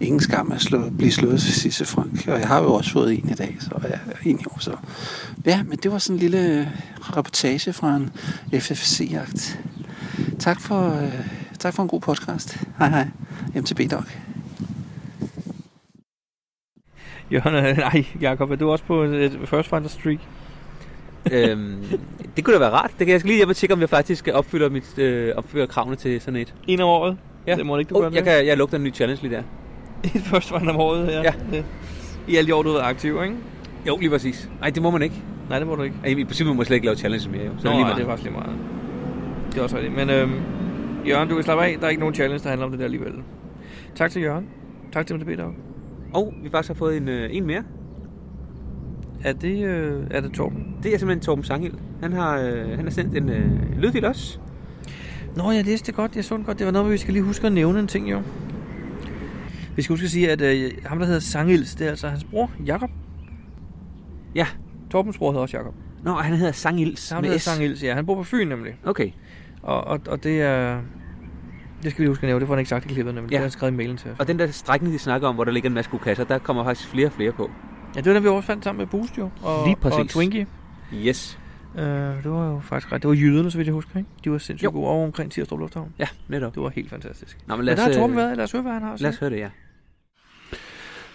ingen 0.00 0.20
skam 0.20 0.52
at 0.52 0.60
slå, 0.60 0.90
blive 0.90 1.12
slået 1.12 1.40
til 1.40 1.52
Sisse 1.52 1.84
Frank. 1.84 2.28
Og 2.28 2.38
jeg 2.40 2.48
har 2.48 2.62
jo 2.62 2.74
også 2.74 2.90
fået 2.90 3.12
en 3.12 3.28
i 3.28 3.32
dag, 3.32 3.56
så 3.60 3.70
jeg 3.82 4.00
er 4.06 4.16
en 4.24 4.40
i 4.40 4.44
år. 4.46 4.56
Så. 4.60 4.76
Ja, 5.46 5.62
men 5.62 5.78
det 5.78 5.92
var 5.92 5.98
sådan 5.98 6.16
en 6.16 6.20
lille 6.20 6.58
øh, 6.60 6.66
reportage 7.16 7.72
fra 7.72 7.96
en 7.96 8.10
FFC-jagt. 8.60 9.58
Tak 10.38 10.60
for, 10.60 11.02
øh, 11.02 11.26
tak 11.58 11.74
for 11.74 11.82
en 11.82 11.88
god 11.88 12.00
podcast. 12.00 12.58
Hej 12.78 12.88
hej. 12.88 13.08
MTB 13.54 13.90
Dog. 13.90 14.04
Jørgen, 17.32 17.76
nej, 17.76 18.04
Jacob, 18.20 18.50
er 18.50 18.56
du 18.56 18.70
også 18.70 18.84
på 18.84 19.02
et 19.02 19.38
First 19.46 19.68
Finder 19.68 19.88
streak? 19.88 20.18
Øhm, 21.32 21.84
det 22.36 22.44
kunne 22.44 22.54
da 22.54 22.58
være 22.58 22.70
rart. 22.70 22.90
Det 22.98 23.06
kan 23.06 23.08
jeg 23.08 23.20
skal 23.20 23.28
lige 23.28 23.36
hjem 23.36 23.48
og 23.48 23.56
tjekke, 23.56 23.74
om 23.74 23.80
jeg 23.80 23.88
faktisk 23.88 24.28
opfylder, 24.32 24.68
mit, 24.70 24.98
øh, 24.98 25.32
opfylder 25.36 25.66
kravene 25.66 25.96
til 25.96 26.20
sådan 26.20 26.40
et. 26.40 26.54
En 26.66 26.80
om 26.80 26.88
året? 26.88 27.16
Ja. 27.46 27.56
Det 27.56 27.66
må 27.66 27.78
ikke, 27.78 27.88
du 27.88 28.04
Oh, 28.04 28.14
jeg, 28.14 28.24
kan, 28.24 28.46
jeg 28.46 28.56
lugter 28.56 28.76
en 28.78 28.84
ny 28.84 28.94
challenge 28.94 29.22
lige 29.22 29.34
der. 29.36 29.42
Et 30.16 30.22
First 30.22 30.48
Finder 30.48 30.70
om 30.74 30.76
året, 30.80 31.08
ja. 31.08 31.22
Ja. 31.22 31.62
I 32.28 32.36
alle 32.36 32.48
de 32.48 32.54
år, 32.54 32.62
du 32.62 32.68
har 32.68 32.76
været 32.76 32.88
aktiv, 32.88 33.22
ikke? 33.22 33.36
Jo, 33.86 33.96
lige 33.96 34.10
præcis. 34.10 34.50
Nej, 34.60 34.70
det 34.70 34.82
må 34.82 34.90
man 34.90 35.02
ikke. 35.02 35.14
Nej, 35.48 35.58
det 35.58 35.68
må 35.68 35.74
du 35.74 35.82
ikke. 35.82 35.96
I, 36.06 36.10
I 36.10 36.24
princippet 36.24 36.54
må 36.54 36.56
man 36.56 36.66
slet 36.66 36.74
ikke 36.74 36.86
lave 36.86 36.96
challenges 36.96 37.28
mere, 37.28 37.44
jo. 37.44 37.50
Så 37.58 37.64
Nå, 37.64 37.70
er 37.70 37.74
det 37.74 37.78
lige 37.78 37.80
nej, 37.80 37.82
meget. 37.82 37.96
det 37.96 38.02
er 38.02 38.08
faktisk 38.08 38.24
lige 38.24 38.38
meget. 38.38 38.56
Det 39.52 39.58
er 39.58 39.62
også 39.62 39.76
rigtigt. 39.76 39.96
Men 39.96 40.10
øhm, 40.10 40.32
Jørgen, 41.08 41.28
du 41.28 41.34
kan 41.34 41.44
slappe 41.44 41.64
af. 41.64 41.76
Der 41.80 41.86
er 41.86 41.90
ikke 41.90 42.00
nogen 42.00 42.14
challenge, 42.14 42.42
der 42.42 42.48
handler 42.48 42.64
om 42.64 42.70
det 42.70 42.78
der 42.78 42.84
alligevel. 42.84 43.12
Tak 43.94 44.10
til 44.10 44.22
Jørgen. 44.22 44.46
Tak 44.92 45.06
til 45.06 45.16
MTB 45.16 45.38
Dog. 45.38 45.54
Og 46.14 46.34
vi 46.42 46.50
faktisk 46.50 46.68
har 46.68 46.74
fået 46.74 46.96
en, 46.96 47.08
øh, 47.08 47.28
en 47.32 47.46
mere. 47.46 47.62
Er 49.24 49.32
det, 49.32 49.64
øh, 49.64 50.06
er 50.10 50.20
det 50.20 50.32
Torben? 50.32 50.76
Det 50.82 50.94
er 50.94 50.98
simpelthen 50.98 51.24
Torben 51.24 51.44
Sanghild. 51.44 51.74
Han 52.02 52.12
har, 52.12 52.38
øh, 52.38 52.68
han 52.68 52.84
har 52.84 52.90
sendt 52.90 53.16
en 53.16 53.28
øh, 53.28 53.78
lydfil 53.78 54.04
også. 54.04 54.38
Nå, 55.36 55.50
jeg 55.50 55.64
læste 55.64 55.86
det 55.86 55.94
godt. 55.94 56.16
Jeg 56.16 56.24
så 56.24 56.36
det 56.36 56.46
godt. 56.46 56.58
Det 56.58 56.66
var 56.66 56.72
noget, 56.72 56.92
vi 56.92 56.96
skal 56.96 57.12
lige 57.12 57.22
huske 57.22 57.46
at 57.46 57.52
nævne 57.52 57.78
en 57.78 57.86
ting, 57.86 58.10
jo. 58.10 58.22
Vi 59.76 59.82
skal 59.82 59.92
huske 59.92 60.04
at 60.04 60.10
sige, 60.10 60.30
at 60.30 60.40
øh, 60.40 60.70
ham, 60.86 60.98
der 60.98 61.06
hedder 61.06 61.20
Sangils, 61.20 61.74
det 61.74 61.86
er 61.86 61.90
altså 61.90 62.08
hans 62.08 62.24
bror, 62.24 62.50
Jakob. 62.66 62.90
Ja. 64.34 64.46
Torbens 64.90 65.18
bror 65.18 65.30
hedder 65.30 65.42
også 65.42 65.56
Jakob. 65.56 65.74
Nå, 66.02 66.12
han 66.12 66.36
hedder 66.36 66.52
Sangils 66.52 67.12
med 67.14 67.22
hedder. 67.22 67.38
Sangils, 67.38 67.82
ja. 67.82 67.94
Han 67.94 68.06
bor 68.06 68.14
på 68.14 68.22
Fyn 68.22 68.48
nemlig. 68.48 68.74
Okay. 68.84 69.10
Og, 69.62 69.84
og, 69.84 70.00
og 70.08 70.24
det 70.24 70.42
er... 70.42 70.80
Det 71.82 71.90
skal 71.90 72.02
vi 72.02 72.08
huske 72.08 72.22
at 72.22 72.28
nævne. 72.28 72.40
Det 72.40 72.46
får 72.46 72.54
han 72.54 72.58
ikke 72.58 72.68
sagt 72.68 72.84
i 72.84 72.88
klippet, 72.88 73.14
nemlig. 73.14 73.30
Ja. 73.30 73.34
Det 73.34 73.38
har 73.38 73.44
han 73.44 73.50
skrevet 73.50 73.72
i 73.72 73.76
mailen 73.76 73.96
til 73.96 74.10
os. 74.10 74.16
Og 74.18 74.28
den 74.28 74.38
der 74.38 74.46
strækning, 74.46 74.94
de 74.94 74.98
snakker 74.98 75.28
om, 75.28 75.34
hvor 75.34 75.44
der 75.44 75.52
ligger 75.52 75.68
en 75.70 75.74
masse 75.74 75.90
gode 75.90 76.02
kasser, 76.02 76.24
der 76.24 76.38
kommer 76.38 76.64
faktisk 76.64 76.88
flere 76.88 77.06
og 77.06 77.12
flere 77.12 77.32
på. 77.32 77.50
Ja, 77.94 78.00
det 78.00 78.06
var 78.06 78.12
den, 78.12 78.22
vi 78.22 78.28
også 78.28 78.46
fandt 78.46 78.64
sammen 78.64 78.78
med 78.78 78.86
Boost, 78.86 79.18
jo. 79.18 79.30
Og, 79.42 79.66
Lige 79.66 79.76
præcis. 79.76 79.98
Og 79.98 80.08
Twinkie. 80.08 80.46
Yes. 80.94 81.38
Øh, 81.78 81.82
det 81.84 82.30
var 82.30 82.46
jo 82.50 82.60
faktisk 82.60 82.92
ret. 82.92 83.02
Det 83.02 83.08
var 83.08 83.14
jyderne, 83.14 83.50
så 83.50 83.58
vidt 83.58 83.66
jeg 83.66 83.74
husker, 83.74 83.96
ikke? 83.96 84.10
De 84.24 84.30
var 84.30 84.38
sindssygt 84.38 84.64
Jo. 84.64 84.70
gode 84.70 84.88
over 84.88 85.04
omkring 85.04 85.32
Tirstrup 85.32 85.58
Lufthavn. 85.60 85.94
Ja, 85.98 86.06
netop. 86.28 86.54
Det 86.54 86.62
var 86.62 86.68
helt 86.68 86.90
fantastisk. 86.90 87.38
Nå, 87.46 87.56
men 87.56 87.64
Men 87.66 87.76
der 87.76 87.82
har 87.82 87.88
øh, 87.90 87.94
Torben 87.94 88.16
været. 88.16 88.36
Lad 88.36 88.44
os 88.44 88.52
høre, 88.52 88.62
hvad 88.62 88.72
han 88.72 88.82
har 88.82 88.92
at 88.92 89.00
Lad 89.00 89.10
os 89.10 89.18
høre 89.18 89.30
det, 89.30 89.38
ja. 89.38 89.48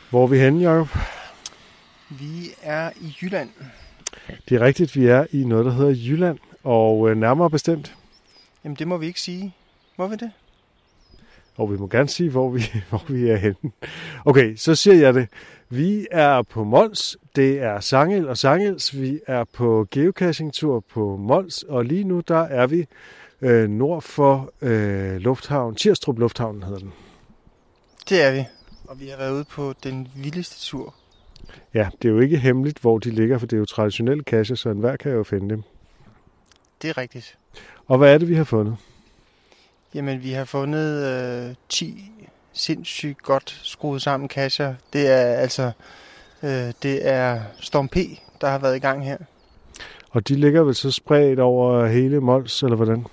Hvor 0.09 0.23
er 0.23 0.27
vi 0.27 0.37
henne, 0.39 0.69
Jacob? 0.69 0.97
Vi 2.09 2.49
er 2.61 2.89
i 3.01 3.15
Jylland. 3.21 3.49
Det 4.49 4.55
er 4.55 4.59
rigtigt, 4.61 4.95
vi 4.95 5.05
er 5.05 5.25
i 5.31 5.43
noget, 5.43 5.65
der 5.65 5.71
hedder 5.71 5.95
Jylland, 6.07 6.37
og 6.63 7.09
øh, 7.09 7.17
nærmere 7.17 7.49
bestemt, 7.49 7.95
Jamen, 8.63 8.75
det 8.75 8.87
må 8.87 8.97
vi 8.97 9.05
ikke 9.05 9.21
sige. 9.21 9.55
Må 9.97 10.07
vi 10.07 10.15
det? 10.15 10.31
Og 11.57 11.71
vi 11.71 11.77
må 11.77 11.87
gerne 11.87 12.09
sige, 12.09 12.29
hvor 12.29 12.49
vi, 12.49 12.63
hvor 12.89 13.03
vi 13.07 13.29
er 13.29 13.35
henne. 13.35 13.71
Okay, 14.25 14.55
så 14.55 14.75
siger 14.75 14.95
jeg 14.95 15.13
det. 15.13 15.27
Vi 15.69 16.07
er 16.11 16.41
på 16.41 16.63
Mols, 16.63 17.17
det 17.35 17.59
er 17.59 17.79
Sangel 17.79 18.27
og 18.29 18.37
Sangels. 18.37 18.99
Vi 18.99 19.19
er 19.27 19.43
på 19.43 19.87
geocaching-tur 19.91 20.83
på 20.93 21.17
Mols, 21.17 21.63
og 21.63 21.85
lige 21.85 22.03
nu 22.03 22.19
der 22.19 22.41
er 22.41 22.67
vi 22.67 22.85
øh, 23.41 23.69
nord 23.69 24.01
for 24.01 24.51
øh, 24.61 25.15
Lufthavn, 25.15 25.75
Tirstrup 25.75 26.19
Lufthavn 26.19 26.63
hedder 26.63 26.79
den. 26.79 26.93
Det 28.09 28.23
er 28.23 28.31
vi. 28.31 28.43
Og 28.87 28.99
vi 28.99 29.07
har 29.07 29.17
været 29.17 29.33
ude 29.33 29.43
på 29.43 29.73
den 29.83 30.07
vildeste 30.15 30.59
tur. 30.59 30.95
Ja, 31.73 31.89
det 32.01 32.07
er 32.07 32.13
jo 32.13 32.19
ikke 32.19 32.37
hemmeligt, 32.37 32.79
hvor 32.79 32.97
de 32.97 33.11
ligger, 33.11 33.37
for 33.37 33.47
det 33.47 33.57
er 33.57 33.59
jo 33.59 33.65
traditionelle 33.65 34.23
cacher, 34.23 34.55
så 34.55 34.69
enhver 34.69 34.95
kan 34.95 35.11
jo 35.11 35.23
finde 35.23 35.49
dem. 35.49 35.63
Det 36.81 36.89
er 36.89 36.97
rigtigt. 36.97 37.37
Og 37.87 37.97
hvad 37.97 38.13
er 38.13 38.17
det, 38.17 38.29
vi 38.29 38.35
har 38.35 38.43
fundet? 38.43 38.77
Jamen, 39.97 40.23
vi 40.23 40.31
har 40.31 40.45
fundet 40.45 41.05
øh, 41.05 41.55
10 41.69 42.11
sindssygt 42.53 43.23
godt 43.23 43.59
skruet 43.63 44.01
sammen 44.01 44.29
kasser. 44.29 44.75
Det 44.93 45.07
er 45.07 45.17
altså 45.17 45.71
øh, 46.43 46.73
det 46.83 47.07
er 47.09 47.41
Storm 47.59 47.87
P, 47.87 47.95
der 48.41 48.47
har 48.47 48.57
været 48.57 48.75
i 48.75 48.79
gang 48.79 49.05
her. 49.05 49.17
Og 50.09 50.27
de 50.27 50.35
ligger 50.35 50.63
vel 50.63 50.75
så 50.75 50.91
spredt 50.91 51.39
over 51.39 51.85
hele 51.85 52.19
Mols, 52.19 52.63
eller 52.63 52.75
hvordan? 52.75 53.05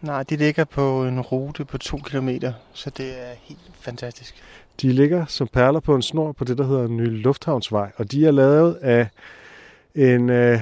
Nej, 0.00 0.22
de 0.22 0.36
ligger 0.36 0.64
på 0.64 1.04
en 1.04 1.20
rute 1.20 1.64
på 1.64 1.78
2 1.78 1.96
km, 1.96 2.28
så 2.72 2.90
det 2.90 3.06
er 3.06 3.34
helt 3.42 3.70
fantastisk. 3.80 4.34
De 4.82 4.92
ligger 4.92 5.26
som 5.26 5.48
perler 5.48 5.80
på 5.80 5.94
en 5.94 6.02
snor 6.02 6.32
på 6.32 6.44
det, 6.44 6.58
der 6.58 6.66
hedder 6.66 6.88
Ny 6.88 7.22
Lufthavnsvej, 7.22 7.92
og 7.96 8.12
de 8.12 8.26
er 8.26 8.30
lavet 8.30 8.74
af 8.74 9.08
en 9.94 10.30
øh, 10.30 10.60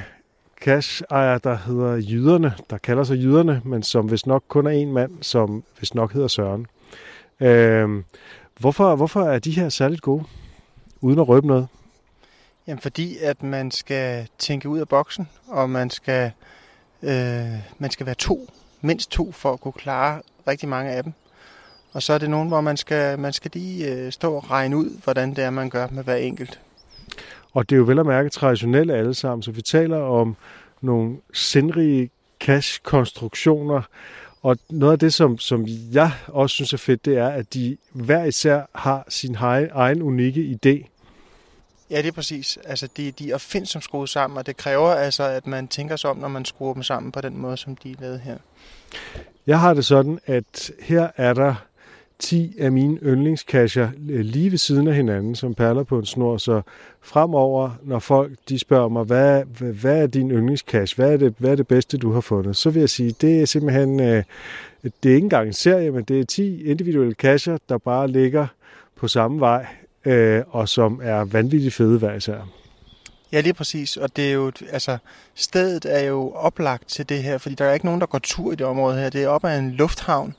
cash-ejer, 0.61 1.39
der 1.39 1.57
hedder 1.57 1.95
Jyderne, 1.97 2.55
der 2.71 2.79
kalder 2.79 3.05
sig 3.05 3.17
Jyderne, 3.17 3.63
men 3.65 3.83
som 3.83 4.07
hvis 4.07 4.27
nok 4.27 4.45
kun 4.49 4.67
er 4.67 4.71
en 4.71 4.93
mand, 4.93 5.13
som 5.23 5.65
hvis 5.79 5.95
nok 5.95 6.13
hedder 6.13 6.29
Søren. 6.29 6.67
Øh, 7.41 8.03
hvorfor, 8.61 8.97
hvorfor 8.97 9.23
er 9.23 9.39
de 9.39 9.51
her 9.51 9.69
særligt 9.69 10.03
gode, 10.03 10.25
uden 11.01 11.19
at 11.19 11.29
røbe 11.29 11.47
noget? 11.47 11.69
Jamen, 12.67 12.81
fordi 12.81 13.19
at 13.19 13.43
man 13.43 13.71
skal 13.71 14.29
tænke 14.39 14.69
ud 14.69 14.79
af 14.79 14.89
boksen, 14.89 15.29
og 15.49 15.71
man 15.71 15.91
skal, 15.91 16.33
øh, 17.03 17.53
man 17.79 17.91
skal 17.91 18.07
være 18.07 18.15
to, 18.15 18.51
mindst 18.81 19.11
to, 19.11 19.33
for 19.33 19.53
at 19.53 19.61
kunne 19.61 19.73
klare 19.73 20.23
rigtig 20.49 20.69
mange 20.69 20.91
af 20.91 21.03
dem. 21.05 21.13
Og 21.93 22.03
så 22.03 22.13
er 22.13 22.19
det 22.19 22.31
nogen, 22.31 22.49
hvor 22.49 22.61
man 22.61 22.77
skal, 22.77 23.19
man 23.19 23.33
skal 23.33 23.51
lige 23.55 23.93
øh, 23.93 24.13
stå 24.13 24.35
og 24.35 24.51
regne 24.51 24.77
ud, 24.77 25.03
hvordan 25.05 25.31
det 25.31 25.45
er, 25.45 25.51
man 25.51 25.71
gør 25.71 25.89
med 25.91 26.05
hver 26.05 26.17
enkelt. 26.17 26.61
Og 27.57 27.71
det 27.71 27.77
er 27.77 27.79
jo 27.79 27.85
vel 27.85 27.99
at 27.99 28.07
mærke 28.07 28.29
traditionelle 28.29 28.95
alle 28.95 29.15
sammen, 29.15 29.43
så 29.43 29.51
vi 29.51 29.63
taler 29.63 29.99
om 29.99 30.37
nogle 30.81 31.17
sindrige 31.33 32.11
cash-konstruktioner, 32.41 33.83
og 34.43 34.59
noget 34.71 34.93
af 34.93 34.99
det, 34.99 35.15
som, 35.15 35.39
som 35.39 35.65
jeg 35.93 36.11
også 36.27 36.55
synes 36.55 36.73
er 36.73 36.77
fedt, 36.77 37.05
det 37.05 37.19
er, 37.19 37.29
at 37.29 37.55
de 37.55 37.77
hver 37.93 38.25
især 38.25 38.63
har 38.75 39.05
sin 39.09 39.35
egen, 39.35 39.69
egen 39.73 40.03
unikke 40.03 40.41
idé. 40.41 40.89
Ja, 41.91 41.97
det 41.97 42.07
er 42.07 42.13
præcis. 42.13 42.59
Altså, 42.65 42.89
de, 42.97 43.11
de 43.11 43.31
er 43.31 43.35
opfindsomt 43.35 43.85
skruet 43.85 44.09
sammen, 44.09 44.39
og 44.39 44.47
det 44.47 44.57
kræver 44.57 44.89
altså, 44.89 45.23
at 45.23 45.47
man 45.47 45.69
tænker 45.69 45.97
sig 45.97 46.11
om, 46.11 46.17
når 46.17 46.29
man 46.29 46.45
skruer 46.45 46.75
dem 46.75 46.83
sammen 46.83 47.13
på 47.13 47.21
den 47.21 47.39
måde, 47.39 47.57
som 47.57 47.77
de 47.77 47.91
er 47.91 47.97
lavet 48.01 48.21
her. 48.21 48.37
Jeg 49.47 49.61
har 49.61 49.75
det 49.75 49.85
sådan, 49.85 50.19
at 50.27 50.71
her 50.81 51.09
er 51.17 51.33
der 51.33 51.55
10 52.19 52.55
af 52.59 52.73
mine 52.73 52.99
yndlingskasser 53.03 53.89
øh, 54.11 54.21
lige 54.21 54.51
ved 54.51 54.59
siden 54.59 54.89
af 54.89 54.95
hinanden, 54.95 55.35
som 55.35 55.55
perler 55.55 55.83
på 55.83 55.99
en 55.99 56.07
snor. 56.07 56.37
Så 56.37 56.63
fremover, 57.03 57.71
når 57.83 57.99
folk 57.99 58.33
de 58.49 58.59
spørger 58.59 58.89
mig, 58.89 59.05
hvad, 59.05 59.45
hvad, 59.59 59.73
hvad 59.73 60.03
er 60.03 60.07
din 60.07 60.31
yndlingskasse? 60.31 60.97
Hvad 60.97 61.13
er, 61.13 61.17
det, 61.17 61.35
hvad 61.39 61.51
er 61.51 61.55
det 61.55 61.67
bedste, 61.67 61.99
du 61.99 62.13
har 62.13 62.21
fundet? 62.21 62.57
Så 62.57 62.71
vil 62.71 62.81
jeg 62.81 62.91
sige, 62.91 63.15
det 63.21 63.41
er 63.41 63.47
simpelthen, 63.47 64.01
øh, 64.01 64.23
det 64.83 65.11
er 65.11 65.15
ikke 65.15 65.25
engang 65.25 65.47
en 65.47 65.53
serie, 65.53 65.91
men 65.91 66.05
det 66.05 66.21
er 66.21 66.25
10 66.25 66.63
individuelle 66.63 67.15
kasser, 67.15 67.59
der 67.69 67.79
bare 67.79 68.09
ligger 68.09 68.47
på 68.97 69.09
samme 69.09 69.41
vej, 69.41 69.67
øh, 70.05 70.43
og 70.49 70.69
som 70.69 71.01
er 71.03 71.25
vanvittigt 71.25 71.75
fede 71.75 71.99
hver 71.99 72.15
især. 72.15 72.49
Ja, 73.33 73.41
lige 73.41 73.55
præcis. 73.55 73.97
Og 73.97 74.17
det 74.17 74.29
er 74.29 74.33
jo, 74.33 74.53
altså, 74.71 74.99
stedet 75.35 75.85
er 75.89 76.05
jo 76.05 76.33
oplagt 76.33 76.89
til 76.89 77.09
det 77.09 77.23
her, 77.23 77.39
fordi 77.39 77.55
der 77.55 77.65
er 77.65 77.75
ikke 77.75 77.87
nogen, 77.87 78.01
der 78.01 78.07
går 78.07 78.19
tur 78.19 78.53
i 78.53 78.55
det 78.55 78.67
område 78.67 78.99
her. 78.99 79.11
Det 79.11 79.23
er 79.23 79.29
op 79.29 79.45
ad 79.45 79.59
en 79.59 79.71
lufthavn, 79.71 80.35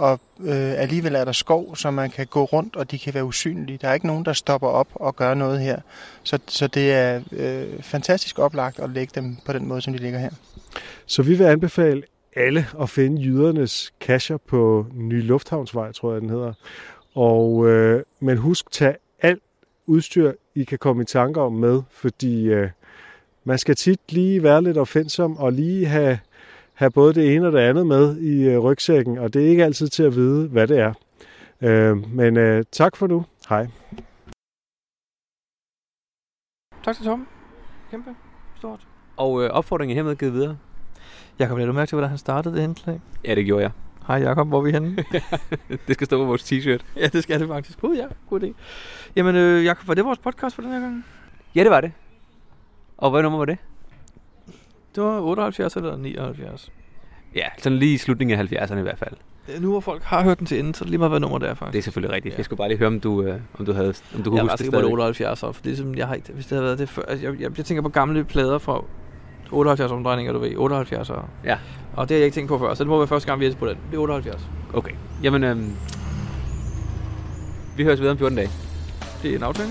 og 0.00 0.20
øh, 0.40 0.80
alligevel 0.82 1.14
er 1.14 1.24
der 1.24 1.32
skov, 1.32 1.76
så 1.76 1.90
man 1.90 2.10
kan 2.10 2.26
gå 2.26 2.44
rundt, 2.44 2.76
og 2.76 2.90
de 2.90 2.98
kan 2.98 3.14
være 3.14 3.24
usynlige. 3.24 3.78
Der 3.82 3.88
er 3.88 3.94
ikke 3.94 4.06
nogen, 4.06 4.24
der 4.24 4.32
stopper 4.32 4.68
op 4.68 4.88
og 4.94 5.16
gør 5.16 5.34
noget 5.34 5.60
her. 5.60 5.80
Så, 6.22 6.38
så 6.48 6.66
det 6.66 6.92
er 6.92 7.20
øh, 7.32 7.82
fantastisk 7.82 8.38
oplagt 8.38 8.78
at 8.78 8.90
lægge 8.90 9.12
dem 9.14 9.36
på 9.46 9.52
den 9.52 9.66
måde, 9.66 9.80
som 9.80 9.92
de 9.92 9.98
ligger 9.98 10.18
her. 10.18 10.30
Så 11.06 11.22
vi 11.22 11.34
vil 11.34 11.44
anbefale 11.44 12.02
alle 12.36 12.66
at 12.80 12.90
finde 12.90 13.22
jydernes 13.22 13.92
kasser 14.00 14.36
på 14.36 14.86
Ny 14.94 15.22
Lufthavnsvej, 15.22 15.92
tror 15.92 16.12
jeg 16.12 16.20
den 16.20 16.30
hedder. 16.30 16.52
Og, 17.14 17.68
øh, 17.68 18.02
men 18.20 18.36
husk, 18.36 18.70
tag 18.70 18.96
alt 19.22 19.42
udstyr, 19.86 20.32
I 20.54 20.64
kan 20.64 20.78
komme 20.78 21.02
i 21.02 21.06
tanker 21.06 21.40
om 21.40 21.52
med, 21.52 21.82
fordi 21.90 22.44
øh, 22.44 22.68
man 23.44 23.58
skal 23.58 23.76
tit 23.76 24.00
lige 24.08 24.42
være 24.42 24.62
lidt 24.62 24.76
opfindsom 24.76 25.36
og 25.36 25.52
lige 25.52 25.86
have, 25.86 26.18
have 26.80 26.90
både 26.90 27.14
det 27.14 27.34
ene 27.34 27.46
og 27.46 27.52
det 27.52 27.58
andet 27.58 27.86
med 27.86 28.16
i 28.16 28.48
øh, 28.48 28.58
rygsækken, 28.58 29.18
og 29.18 29.34
det 29.34 29.44
er 29.44 29.50
ikke 29.50 29.64
altid 29.64 29.88
til 29.88 30.02
at 30.02 30.14
vide, 30.14 30.48
hvad 30.48 30.66
det 30.66 30.78
er. 30.78 30.92
Øh, 31.60 32.10
men 32.10 32.36
øh, 32.36 32.64
tak 32.72 32.96
for 32.96 33.06
nu. 33.06 33.24
Hej. 33.48 33.66
Tak 36.84 36.96
til 36.96 37.04
Torben. 37.04 37.26
Kæmpe. 37.90 38.10
Stort. 38.58 38.86
Og 39.16 39.44
øh, 39.44 39.50
opfordringen 39.50 39.98
er 39.98 40.02
hermed 40.02 40.16
givet 40.16 40.32
videre. 40.32 40.56
Jakob, 41.38 41.58
lad 41.58 41.66
du 41.66 41.72
mærke 41.72 41.88
til, 41.88 41.96
hvordan 41.96 42.08
han 42.08 42.18
startede 42.18 42.56
det 42.56 42.62
indslag? 42.62 43.00
Ja, 43.24 43.34
det 43.34 43.44
gjorde 43.44 43.62
jeg. 43.62 43.70
Hej 44.06 44.16
Jakob, 44.16 44.48
hvor 44.48 44.58
er 44.58 44.62
vi 44.62 44.72
henne? 44.72 44.96
det 45.86 45.94
skal 45.94 46.06
stå 46.06 46.18
på 46.18 46.24
vores 46.24 46.52
t-shirt. 46.52 46.84
ja, 46.96 47.06
det 47.06 47.22
skal 47.22 47.40
det 47.40 47.48
faktisk. 47.48 47.80
God, 47.80 47.94
ja, 47.94 48.06
god 48.30 48.40
idé. 48.40 48.52
Jamen, 49.16 49.36
øh, 49.36 49.64
Jakob, 49.64 49.88
var 49.88 49.94
det 49.94 50.04
vores 50.04 50.18
podcast 50.18 50.54
for 50.54 50.62
den 50.62 50.72
her 50.72 50.80
gang? 50.80 51.04
Ja, 51.54 51.62
det 51.62 51.70
var 51.70 51.80
det. 51.80 51.92
Og 52.96 53.10
hvad 53.10 53.22
nummer 53.22 53.38
var 53.38 53.44
det? 53.44 53.58
Det 54.94 55.02
var 55.02 55.20
78 55.20 55.76
eller 55.76 55.96
79. 55.96 56.72
Ja, 57.34 57.46
sådan 57.58 57.78
lige 57.78 57.94
i 57.94 57.98
slutningen 57.98 58.38
af 58.38 58.44
70'erne 58.44 58.78
i 58.78 58.82
hvert 58.82 58.98
fald. 58.98 59.14
Øh, 59.54 59.62
Nu 59.62 59.70
hvor 59.70 59.80
folk 59.80 60.02
har 60.02 60.22
hørt 60.24 60.38
den 60.38 60.46
til 60.46 60.58
ende, 60.58 60.74
så 60.74 60.82
er 60.82 60.84
det 60.84 60.90
lige 60.90 60.98
meget, 60.98 61.10
hvad 61.12 61.20
nummer 61.20 61.38
det 61.38 61.48
er 61.48 61.54
faktisk. 61.54 61.72
Det 61.72 61.78
er 61.78 61.82
selvfølgelig 61.82 62.14
rigtigt. 62.14 62.32
Ja. 62.32 62.36
Jeg 62.36 62.44
skulle 62.44 62.58
bare 62.58 62.68
lige 62.68 62.78
høre, 62.78 62.86
om 62.86 63.00
du, 63.00 63.22
øh, 63.22 63.40
om 63.58 63.64
du, 63.66 63.72
havde, 63.72 63.94
om 64.14 64.22
du 64.22 64.30
kunne 64.30 64.36
jeg 64.36 64.42
huske 64.42 64.50
var 64.50 64.56
det 64.56 64.58
sikker 64.58 64.70
på, 64.70 64.76
det 64.76 64.84
stadig. 64.84 64.92
78 64.92 65.42
år, 65.42 65.52
for 65.52 65.62
det 65.62 65.78
er 65.78 65.84
jeg 65.96 66.06
har 66.06 66.14
ikke, 66.14 66.32
hvis 66.32 66.46
det 66.46 66.56
havde 66.56 66.64
været 66.64 66.78
det 66.78 66.88
før, 66.88 67.02
altså, 67.02 67.26
jeg, 67.26 67.40
jeg, 67.40 67.58
jeg, 67.58 67.64
tænker 67.64 67.82
på 67.82 67.88
gamle 67.88 68.24
plader 68.24 68.58
fra 68.58 68.84
78 69.50 69.92
omdrejninger, 69.92 70.32
du 70.32 70.38
ved, 70.38 70.56
78 70.56 71.10
år. 71.10 71.28
Ja. 71.44 71.58
Og 71.96 72.08
det 72.08 72.14
har 72.14 72.18
jeg 72.18 72.24
ikke 72.24 72.34
tænkt 72.34 72.48
på 72.48 72.58
før, 72.58 72.74
så 72.74 72.84
det 72.84 72.88
må 72.90 72.98
være 72.98 73.06
første 73.06 73.26
gang, 73.26 73.40
vi 73.40 73.46
er 73.46 73.54
på 73.54 73.66
den. 73.66 73.76
Det 73.90 73.96
er 73.96 74.00
78. 74.00 74.48
Okay. 74.74 74.92
Jamen, 75.22 75.44
øhm, 75.44 75.72
vi 77.76 77.84
høres 77.84 78.00
videre 78.00 78.12
om 78.12 78.18
14 78.18 78.36
dage. 78.36 78.50
Det 79.22 79.32
er 79.32 79.36
en 79.36 79.42
aftale. 79.42 79.70